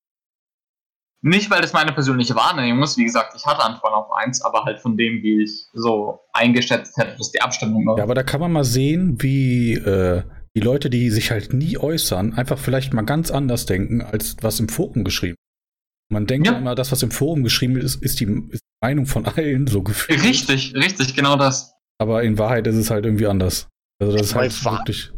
Nicht, 1.25 1.51
weil 1.51 1.63
das 1.63 1.73
meine 1.73 1.93
persönliche 1.93 2.35
Wahrnehmung 2.35 2.83
ist. 2.83 2.99
Wie 2.99 3.05
gesagt, 3.05 3.35
ich 3.37 3.47
hatte 3.47 3.63
Antwort 3.63 3.95
auf 3.95 4.13
eins, 4.13 4.43
aber 4.43 4.65
halt 4.65 4.81
von 4.81 4.97
dem, 4.97 5.23
wie 5.23 5.45
ich 5.45 5.67
so 5.73 6.19
eingeschätzt 6.33 6.97
hätte, 6.97 7.17
dass 7.17 7.31
die 7.31 7.41
Abstimmung 7.41 7.87
war. 7.87 7.97
Ja, 7.97 8.03
aber 8.03 8.17
da 8.17 8.25
kann 8.25 8.41
man 8.41 8.51
mal 8.51 8.65
sehen, 8.65 9.23
wie 9.23 9.75
äh, 9.75 10.25
die 10.57 10.61
Leute, 10.61 10.91
die 10.91 11.11
sich 11.11 11.31
halt 11.31 11.53
nie 11.53 11.79
äußern, 11.79 12.35
einfach 12.35 12.59
vielleicht 12.59 12.93
mal 12.93 13.03
ganz 13.03 13.31
anders 13.31 13.67
denken, 13.67 14.03
als 14.03 14.37
was 14.41 14.59
im 14.59 14.69
Forum 14.69 15.05
geschrieben 15.05 15.37
Man 16.11 16.27
denkt 16.27 16.49
ja. 16.49 16.59
immer, 16.59 16.75
das, 16.75 16.91
was 16.91 17.05
im 17.05 17.13
Forum 17.13 17.45
geschrieben 17.45 17.77
ist, 17.77 18.03
ist 18.03 18.19
die, 18.19 18.25
ist 18.51 18.63
die 18.63 18.85
Meinung 18.85 19.07
von 19.07 19.25
allen 19.25 19.69
so 19.69 19.83
gefühlt. 19.83 20.25
Richtig, 20.25 20.75
richtig, 20.75 21.15
genau 21.15 21.37
das. 21.37 21.73
Aber 21.99 22.25
in 22.25 22.37
Wahrheit 22.37 22.67
ist 22.67 22.75
es 22.75 22.91
halt 22.91 23.05
irgendwie 23.05 23.29
anders. 23.29 23.69
Also 24.01 24.17
das 24.17 24.27
ist 24.27 24.35
halt 24.35 24.65
war, 24.65 24.79
wirklich. 24.79 25.13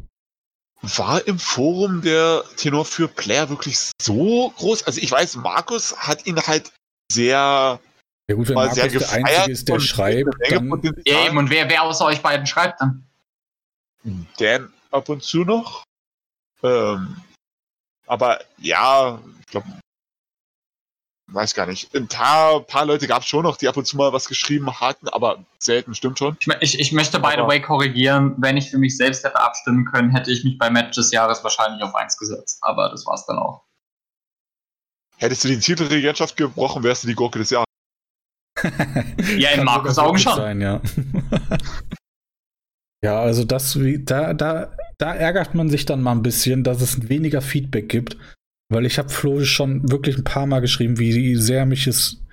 War 0.97 1.27
im 1.27 1.39
Forum 1.39 2.03
der 2.03 2.45
Tenor 2.57 2.85
für 2.85 3.09
Player 3.09 3.49
wirklich 3.49 3.79
so 4.01 4.51
groß? 4.57 4.85
Also 4.85 5.01
ich 5.01 5.11
weiß, 5.11 5.37
Markus 5.37 5.97
hat 5.97 6.27
ihn 6.27 6.41
halt 6.41 6.73
sehr 7.11 7.81
Ja 8.29 8.35
gut, 8.35 8.49
wenn 8.49 8.55
Markus 8.55 8.75
der 8.75 8.85
Einzige 8.85 9.53
ist, 9.53 9.69
der 9.69 9.81
schreibt, 9.81 10.35
dann... 10.51 10.83
Ja, 11.05 11.27
eben, 11.27 11.37
und 11.37 11.51
wer, 11.51 11.69
wer 11.69 11.83
außer 11.83 12.07
euch 12.07 12.21
beiden 12.23 12.47
schreibt 12.47 12.81
dann? 12.81 13.07
Dan 14.39 14.73
ab 14.91 15.09
und 15.09 15.23
zu 15.23 15.45
noch. 15.45 15.85
Ähm, 16.63 17.17
aber 18.07 18.41
ja, 18.59 19.21
ich 19.41 19.47
glaube, 19.47 19.67
weiß 21.35 21.55
gar 21.55 21.67
nicht. 21.67 21.95
Ein 21.95 22.09
paar, 22.09 22.61
paar 22.61 22.87
Leute 22.87 23.07
gab 23.07 23.23
es 23.23 23.29
schon 23.29 23.43
noch, 23.43 23.57
die 23.57 23.69
ab 23.69 23.77
und 23.77 23.87
zu 23.87 23.97
mal 23.97 24.13
was 24.13 24.29
geschrieben 24.29 24.81
hatten, 24.81 25.09
aber 25.09 25.45
selten, 25.59 25.95
stimmt 25.95 26.19
schon. 26.19 26.37
Ich, 26.41 26.49
ich, 26.61 26.81
ich 26.81 26.93
möchte, 26.93 27.19
by 27.19 27.33
the 27.37 27.43
way, 27.43 27.61
korrigieren. 27.61 28.35
Wenn 28.39 28.57
ich 28.57 28.71
für 28.71 28.79
mich 28.79 28.97
selbst 28.97 29.25
hätte 29.25 29.41
abstimmen 29.41 29.85
können, 29.87 30.11
hätte 30.11 30.31
ich 30.31 30.45
mich 30.45 30.59
bei 30.59 30.71
Match 30.71 30.97
des 30.97 31.11
Jahres 31.11 31.43
wahrscheinlich 31.43 31.83
auf 31.83 31.95
1 31.95 32.17
gesetzt. 32.19 32.59
Aber 32.63 32.89
das 32.91 33.05
war's 33.07 33.27
dann 33.27 33.39
auch. 33.39 33.65
Hättest 35.17 35.45
du 35.45 35.49
die 35.49 35.59
Titelregentschaft 35.59 36.37
gebrochen, 36.37 36.83
wärst 36.83 37.05
du 37.05 37.09
die 37.09 37.15
Gurke 37.15 37.39
des 37.39 37.51
Jahres. 37.51 37.67
ja, 39.37 39.51
in 39.51 39.65
Markus 39.65 39.99
Augen 39.99 40.19
schon. 40.19 40.37
Sein, 40.37 40.61
ja. 40.61 40.81
ja, 43.03 43.21
also 43.21 43.45
das, 43.45 43.79
da, 44.01 44.35
da, 44.35 44.73
da 44.99 45.15
ärgert 45.15 45.55
man 45.55 45.71
sich 45.71 45.87
dann 45.87 46.03
mal 46.03 46.13
ein 46.13 46.23
bisschen, 46.23 46.65
dass 46.65 46.81
es 46.81 47.09
weniger 47.09 47.43
Feedback 47.43 47.89
gibt. 47.89 48.17
Weil 48.73 48.87
ich 48.87 48.99
habe 48.99 49.09
Flo 49.09 49.45
schon 49.45 49.91
wirklich 49.91 50.17
ein 50.17 50.25
paar 50.25 50.47
Mal 50.47 50.61
geschrieben, 50.61 50.99
wie 50.99 51.37
sehr 51.37 51.67
mich 51.67 51.87
es 51.87 52.25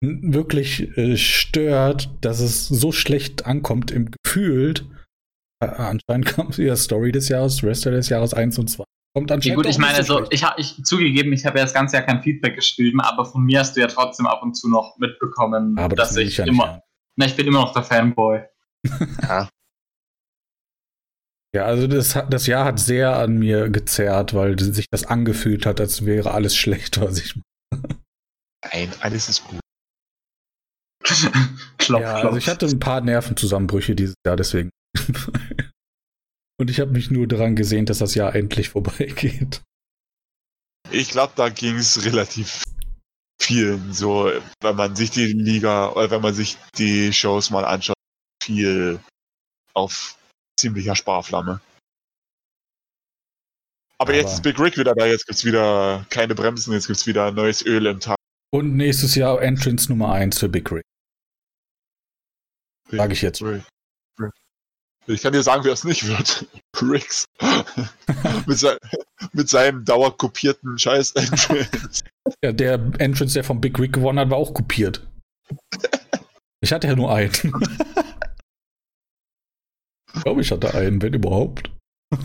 wirklich 0.00 0.96
äh, 0.96 1.16
stört, 1.16 2.10
dass 2.20 2.40
es 2.40 2.68
so 2.68 2.92
schlecht 2.92 3.46
ankommt 3.46 3.90
im 3.90 4.10
Gefühl. 4.10 4.74
Äh, 5.60 5.66
anscheinend 5.66 6.26
kam 6.26 6.50
ja 6.56 6.76
Story 6.76 7.12
des 7.12 7.28
Jahres, 7.28 7.62
Wrestler 7.62 7.92
des 7.92 8.08
Jahres 8.08 8.34
1 8.34 8.58
und 8.58 8.68
2. 8.68 8.84
Kommt 9.14 9.32
anscheinend. 9.32 9.46
Ja, 9.46 9.54
gut, 9.56 9.66
ich 9.66 9.78
meine, 9.78 10.02
so, 10.04 10.30
ich 10.30 10.44
habe 10.44 10.60
ich 10.60 10.84
zugegeben, 10.84 11.32
ich 11.32 11.44
habe 11.46 11.58
ja 11.58 11.64
das 11.64 11.74
ganze 11.74 11.96
Jahr 11.96 12.06
kein 12.06 12.22
Feedback 12.22 12.54
geschrieben, 12.54 13.00
aber 13.00 13.24
von 13.24 13.42
mir 13.42 13.60
hast 13.60 13.76
du 13.76 13.80
ja 13.80 13.88
trotzdem 13.88 14.26
ab 14.26 14.42
und 14.42 14.54
zu 14.54 14.68
noch 14.68 14.96
mitbekommen, 14.98 15.76
aber 15.78 15.96
dass 15.96 16.10
das 16.10 16.18
ich, 16.18 16.28
ich 16.28 16.36
ja 16.36 16.44
immer. 16.44 16.82
Na, 17.16 17.26
ich 17.26 17.34
bin 17.34 17.46
immer 17.46 17.62
noch 17.62 17.72
der 17.72 17.82
Fanboy. 17.82 18.42
ja. 19.22 19.48
Ja, 21.54 21.64
also 21.64 21.86
das, 21.86 22.18
das 22.28 22.46
Jahr 22.46 22.64
hat 22.66 22.78
sehr 22.78 23.16
an 23.16 23.38
mir 23.38 23.70
gezerrt, 23.70 24.34
weil 24.34 24.58
sich 24.58 24.86
das 24.90 25.04
angefühlt 25.04 25.64
hat, 25.64 25.80
als 25.80 26.04
wäre 26.04 26.32
alles 26.32 26.54
schlecht, 26.54 27.00
was 27.00 27.18
ich 27.18 27.36
mache. 27.36 27.98
Nein, 28.72 28.92
alles 29.00 29.28
ist 29.28 29.44
gut. 29.44 29.60
klopf, 31.78 32.02
ja, 32.02 32.16
also 32.16 32.36
ich 32.36 32.48
hatte 32.48 32.66
ein 32.66 32.80
paar 32.80 33.00
Nervenzusammenbrüche 33.00 33.94
dieses 33.94 34.16
Jahr, 34.26 34.36
deswegen. 34.36 34.70
Und 36.60 36.70
ich 36.70 36.80
habe 36.80 36.90
mich 36.90 37.10
nur 37.10 37.26
daran 37.26 37.56
gesehen, 37.56 37.86
dass 37.86 37.98
das 37.98 38.14
Jahr 38.14 38.34
endlich 38.34 38.70
vorbeigeht. 38.70 39.62
Ich 40.90 41.10
glaube, 41.10 41.32
da 41.36 41.48
ging 41.48 41.76
es 41.76 42.04
relativ 42.04 42.64
vielen 43.40 43.92
so, 43.92 44.30
wenn 44.60 44.76
man 44.76 44.96
sich 44.96 45.10
die 45.10 45.26
Liga 45.26 45.90
oder 45.92 46.10
wenn 46.10 46.20
man 46.20 46.34
sich 46.34 46.58
die 46.76 47.12
Shows 47.12 47.50
mal 47.50 47.64
anschaut, 47.64 47.96
viel 48.42 48.98
auf 49.74 50.17
ziemlicher 50.58 50.96
Sparflamme. 50.96 51.60
Aber, 54.00 54.10
Aber 54.10 54.14
jetzt 54.14 54.34
ist 54.34 54.42
Big 54.42 54.58
Rick 54.60 54.78
wieder 54.78 54.94
da, 54.94 55.06
jetzt 55.06 55.26
gibt 55.26 55.38
es 55.38 55.44
wieder 55.44 56.06
keine 56.10 56.34
Bremsen, 56.34 56.72
jetzt 56.72 56.86
gibt 56.86 56.98
es 56.98 57.06
wieder 57.06 57.32
neues 57.32 57.64
Öl 57.64 57.86
im 57.86 57.98
Tag. 57.98 58.16
Und 58.50 58.76
nächstes 58.76 59.14
Jahr 59.14 59.42
Entrance 59.42 59.88
Nummer 59.88 60.12
1 60.12 60.38
für 60.38 60.48
Big 60.48 60.70
Rick. 60.70 60.84
Sag 62.90 63.12
ich 63.12 63.22
jetzt. 63.22 63.42
Rick. 63.42 63.64
Rick. 64.20 64.32
Ich 65.06 65.22
kann 65.22 65.32
dir 65.32 65.42
sagen, 65.42 65.64
wer 65.64 65.72
es 65.72 65.84
nicht 65.84 66.06
wird. 66.06 66.46
Ricks. 66.82 67.24
mit, 68.46 68.58
sein, 68.58 68.78
mit, 69.32 69.48
seinem 69.48 69.84
dauerkopierten 69.84 70.78
Scheiß 70.78 71.12
Entrance. 71.12 72.04
Ja, 72.42 72.52
der 72.52 72.74
Entrance, 72.98 73.34
der 73.34 73.44
von 73.44 73.60
Big 73.60 73.78
Rick 73.78 73.94
gewonnen 73.94 74.18
hat, 74.18 74.30
war 74.30 74.38
auch 74.38 74.54
kopiert. 74.54 75.06
Ich 76.60 76.72
hatte 76.72 76.86
ja 76.86 76.96
nur 76.96 77.12
einen. 77.12 77.32
Ich 80.18 80.24
glaube, 80.24 80.40
ich 80.40 80.50
hatte 80.50 80.74
einen, 80.74 81.00
wenn 81.02 81.14
überhaupt. 81.14 81.70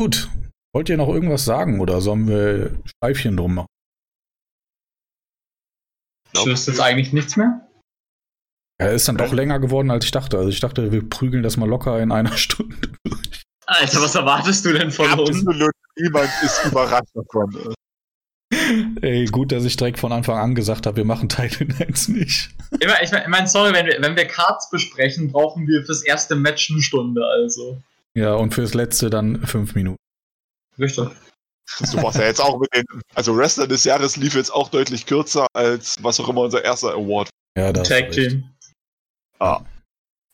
Gut. 0.00 0.30
Wollt 0.74 0.88
ihr 0.88 0.96
noch 0.96 1.08
irgendwas 1.08 1.44
sagen 1.44 1.80
oder 1.80 2.00
sollen 2.00 2.26
wir 2.26 2.82
Scheifchen 3.02 3.36
drum 3.36 3.54
machen? 3.54 3.68
Ich 6.32 6.44
wüsste 6.46 6.72
jetzt 6.72 6.80
eigentlich 6.80 7.12
nichts 7.12 7.36
mehr. 7.36 7.68
Er 8.80 8.92
ist 8.92 9.06
dann 9.06 9.16
doch 9.16 9.32
länger 9.32 9.60
geworden, 9.60 9.92
als 9.92 10.04
ich 10.04 10.10
dachte. 10.10 10.36
Also 10.36 10.50
ich 10.50 10.58
dachte, 10.58 10.90
wir 10.90 11.08
prügeln 11.08 11.44
das 11.44 11.56
mal 11.56 11.68
locker 11.68 12.00
in 12.02 12.10
einer 12.10 12.36
Stunde 12.36 12.76
durch. 13.04 13.42
Alter, 13.66 14.02
was 14.02 14.14
erwartest 14.14 14.64
du 14.64 14.72
denn 14.72 14.90
von 14.90 15.10
uns? 15.18 15.44
Niemand 15.96 16.30
ist 16.42 16.64
überrascht 16.66 17.14
davon. 17.14 17.74
Ey, 19.00 19.26
gut, 19.26 19.52
dass 19.52 19.64
ich 19.64 19.76
direkt 19.76 19.98
von 19.98 20.12
Anfang 20.12 20.38
an 20.38 20.54
gesagt 20.54 20.86
habe, 20.86 20.98
wir 20.98 21.04
machen 21.04 21.28
Teil 21.28 21.50
1 21.78 22.08
nicht. 22.08 22.50
Ich 22.80 22.86
meine, 22.86 23.02
ich 23.02 23.28
mein, 23.28 23.46
sorry, 23.46 23.72
wenn 23.72 23.86
wir, 23.86 24.00
wenn 24.00 24.16
wir 24.16 24.26
Cards 24.26 24.70
besprechen, 24.70 25.30
brauchen 25.30 25.66
wir 25.66 25.84
fürs 25.84 26.02
erste 26.02 26.34
Match 26.34 26.70
eine 26.70 26.82
Stunde, 26.82 27.24
also. 27.24 27.80
Ja, 28.14 28.34
und 28.34 28.54
fürs 28.54 28.74
letzte 28.74 29.10
dann 29.10 29.46
fünf 29.46 29.74
Minuten. 29.74 29.98
Richtig. 30.78 31.08
Du 31.92 32.02
warst 32.02 32.18
ja 32.18 32.26
jetzt 32.26 32.40
auch 32.40 32.58
mit 32.60 32.68
den, 32.74 32.84
also 33.14 33.36
Wrestler 33.36 33.66
des 33.66 33.84
Jahres 33.84 34.16
lief 34.16 34.34
jetzt 34.34 34.50
auch 34.50 34.68
deutlich 34.68 35.06
kürzer 35.06 35.46
als 35.54 35.96
was 36.02 36.20
auch 36.20 36.28
immer 36.28 36.42
unser 36.42 36.62
erster 36.62 36.92
Award. 36.92 37.30
Ja, 37.56 37.72
das 37.72 37.88
Tag 37.88 38.10
Team. 38.10 38.50
Ah. 39.38 39.62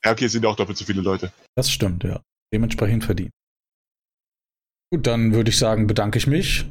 Ja, 0.05 0.13
okay, 0.13 0.25
es 0.25 0.33
sind 0.33 0.43
ja 0.43 0.51
auch 0.51 0.57
doppelt 0.57 0.77
so 0.77 0.85
viele 0.85 1.03
Leute. 1.03 1.33
Das 1.55 1.71
stimmt, 1.71 2.05
ja. 2.05 2.21
Dementsprechend 2.53 3.05
verdient. 3.05 3.31
Gut, 4.93 5.07
dann 5.07 5.33
würde 5.33 5.51
ich 5.51 5.59
sagen, 5.59 5.87
bedanke 5.87 6.19
ich 6.19 6.27
mich 6.27 6.67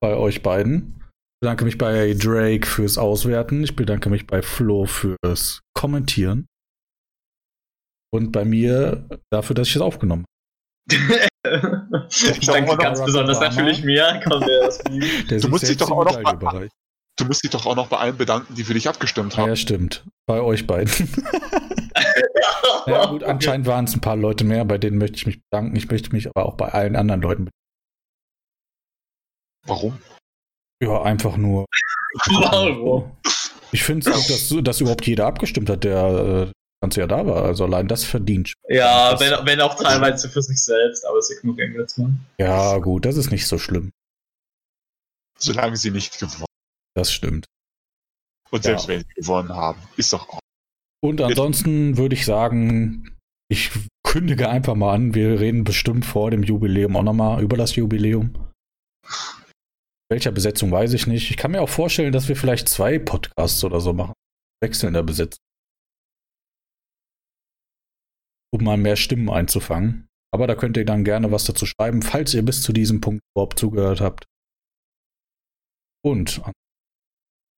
bei 0.00 0.16
euch 0.16 0.42
beiden. 0.42 1.02
Ich 1.36 1.40
bedanke 1.42 1.64
mich 1.64 1.78
bei 1.78 2.14
Drake 2.14 2.66
fürs 2.66 2.98
Auswerten. 2.98 3.62
Ich 3.62 3.76
bedanke 3.76 4.10
mich 4.10 4.26
bei 4.26 4.42
Flo 4.42 4.86
fürs 4.86 5.60
Kommentieren. 5.74 6.46
Und 8.12 8.32
bei 8.32 8.44
mir 8.44 9.06
dafür, 9.30 9.54
dass 9.54 9.68
ich 9.68 9.76
es 9.76 9.82
aufgenommen 9.82 10.24
habe. 10.90 12.08
ich 12.08 12.46
danke 12.46 12.76
ganz 12.76 13.04
besonders 13.04 13.40
natürlich 13.40 13.84
mir. 13.84 14.20
Komm, 14.24 14.40
der 14.40 15.38
du 15.40 15.48
musst 15.48 15.68
dich 15.68 15.76
doch 15.76 15.90
auch 15.90 16.04
noch 16.04 16.22
bei, 16.22 16.68
Du 17.18 17.24
musst 17.24 17.42
dich 17.42 17.50
doch 17.50 17.64
auch 17.64 17.76
noch 17.76 17.88
bei 17.88 17.96
allen 17.96 18.16
bedanken, 18.16 18.54
die 18.54 18.64
für 18.64 18.74
dich 18.74 18.88
abgestimmt 18.88 19.36
haben. 19.36 19.48
Ja, 19.48 19.56
stimmt. 19.56 20.04
Bei 20.26 20.40
euch 20.40 20.66
beiden. 20.66 20.92
ja, 22.86 23.06
gut, 23.06 23.24
anscheinend 23.24 23.66
waren 23.66 23.86
es 23.86 23.94
ein 23.94 24.02
paar 24.02 24.16
Leute 24.16 24.44
mehr, 24.44 24.64
bei 24.66 24.76
denen 24.76 24.98
möchte 24.98 25.16
ich 25.16 25.26
mich 25.26 25.40
bedanken. 25.50 25.74
Ich 25.76 25.90
möchte 25.90 26.12
mich 26.12 26.28
aber 26.28 26.44
auch 26.44 26.54
bei 26.54 26.68
allen 26.68 26.94
anderen 26.94 27.22
Leuten 27.22 27.44
bedanken. 27.46 27.65
Warum? 29.66 29.98
Ja, 30.82 31.02
einfach 31.02 31.36
nur. 31.36 31.66
Warum? 32.26 33.16
Ich 33.72 33.82
finde 33.82 34.08
es 34.08 34.16
gut, 34.16 34.30
dass, 34.30 34.64
dass 34.64 34.80
überhaupt 34.80 35.06
jeder 35.06 35.26
abgestimmt 35.26 35.68
hat, 35.68 35.84
der 35.84 36.48
äh, 36.48 36.52
ganze 36.80 37.00
Jahr 37.00 37.08
da 37.08 37.26
war. 37.26 37.44
Also 37.44 37.64
allein 37.64 37.88
das 37.88 38.04
verdient. 38.04 38.54
Ja, 38.68 39.12
das, 39.12 39.20
wenn, 39.20 39.46
wenn 39.46 39.60
auch 39.60 39.74
teilweise 39.74 40.28
für 40.28 40.42
sich 40.42 40.62
selbst, 40.62 41.04
aber 41.06 41.18
es 41.18 41.30
wir 41.42 41.80
jetzt 41.80 41.98
mal. 41.98 42.10
Ja, 42.38 42.78
gut, 42.78 43.04
das 43.04 43.16
ist 43.16 43.30
nicht 43.30 43.46
so 43.46 43.58
schlimm. 43.58 43.90
Solange 45.38 45.76
sie 45.76 45.90
nicht 45.90 46.18
gewonnen 46.18 46.46
Das 46.94 47.12
stimmt. 47.12 47.46
Und 48.50 48.62
selbst 48.62 48.88
ja. 48.88 48.94
wenn 48.94 49.00
sie 49.00 49.14
gewonnen 49.14 49.50
haben, 49.54 49.80
ist 49.96 50.12
doch 50.12 50.28
auch. 50.28 50.40
Und 51.02 51.20
ansonsten 51.20 51.98
würde 51.98 52.14
ich 52.14 52.24
sagen, 52.24 53.16
ich 53.48 53.70
kündige 54.02 54.48
einfach 54.48 54.74
mal 54.74 54.94
an, 54.94 55.14
wir 55.14 55.40
reden 55.40 55.64
bestimmt 55.64 56.06
vor 56.06 56.30
dem 56.30 56.42
Jubiläum 56.42 56.96
auch 56.96 57.02
nochmal 57.02 57.42
über 57.42 57.56
das 57.56 57.76
Jubiläum 57.76 58.34
welcher 60.10 60.32
Besetzung 60.32 60.70
weiß 60.70 60.92
ich 60.92 61.06
nicht. 61.06 61.30
Ich 61.30 61.36
kann 61.36 61.50
mir 61.50 61.60
auch 61.60 61.68
vorstellen, 61.68 62.12
dass 62.12 62.28
wir 62.28 62.36
vielleicht 62.36 62.68
zwei 62.68 62.98
Podcasts 62.98 63.62
oder 63.64 63.80
so 63.80 63.92
machen. 63.92 64.14
Wechselnder 64.62 65.02
Besetzung. 65.02 65.42
Um 68.52 68.64
mal 68.64 68.76
mehr 68.76 68.96
Stimmen 68.96 69.28
einzufangen. 69.28 70.06
Aber 70.32 70.46
da 70.46 70.54
könnt 70.54 70.76
ihr 70.76 70.84
dann 70.84 71.04
gerne 71.04 71.32
was 71.32 71.44
dazu 71.44 71.66
schreiben, 71.66 72.02
falls 72.02 72.34
ihr 72.34 72.44
bis 72.44 72.62
zu 72.62 72.72
diesem 72.72 73.00
Punkt 73.00 73.22
überhaupt 73.34 73.58
zugehört 73.58 74.00
habt. 74.00 74.26
Und 76.04 76.42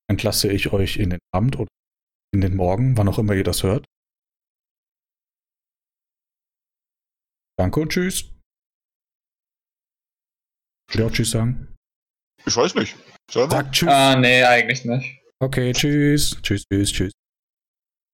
entlasse 0.09 0.51
ich 0.51 0.73
euch 0.73 0.97
in 0.97 1.11
den 1.11 1.19
Abend 1.31 1.59
oder 1.59 1.69
in 2.33 2.41
den 2.41 2.55
Morgen, 2.55 2.97
wann 2.97 3.07
auch 3.07 3.19
immer 3.19 3.33
ihr 3.33 3.43
das 3.43 3.63
hört. 3.63 3.85
Danke 7.57 7.81
und 7.81 7.91
tschüss. 7.91 8.31
Ich 10.89 10.97
will 10.97 11.05
auch 11.05 11.11
Tschüss 11.11 11.31
sagen. 11.31 11.75
Ich 12.45 12.55
weiß 12.55 12.75
nicht. 12.75 12.95
Sag 13.31 13.71
tschüss. 13.71 13.89
Ah, 13.89 14.15
nee, 14.15 14.43
eigentlich 14.43 14.83
nicht. 14.85 15.19
Okay, 15.39 15.71
tschüss. 15.71 16.37
Tschüss, 16.41 16.63
tschüss, 16.69 16.91
tschüss. 16.91 17.11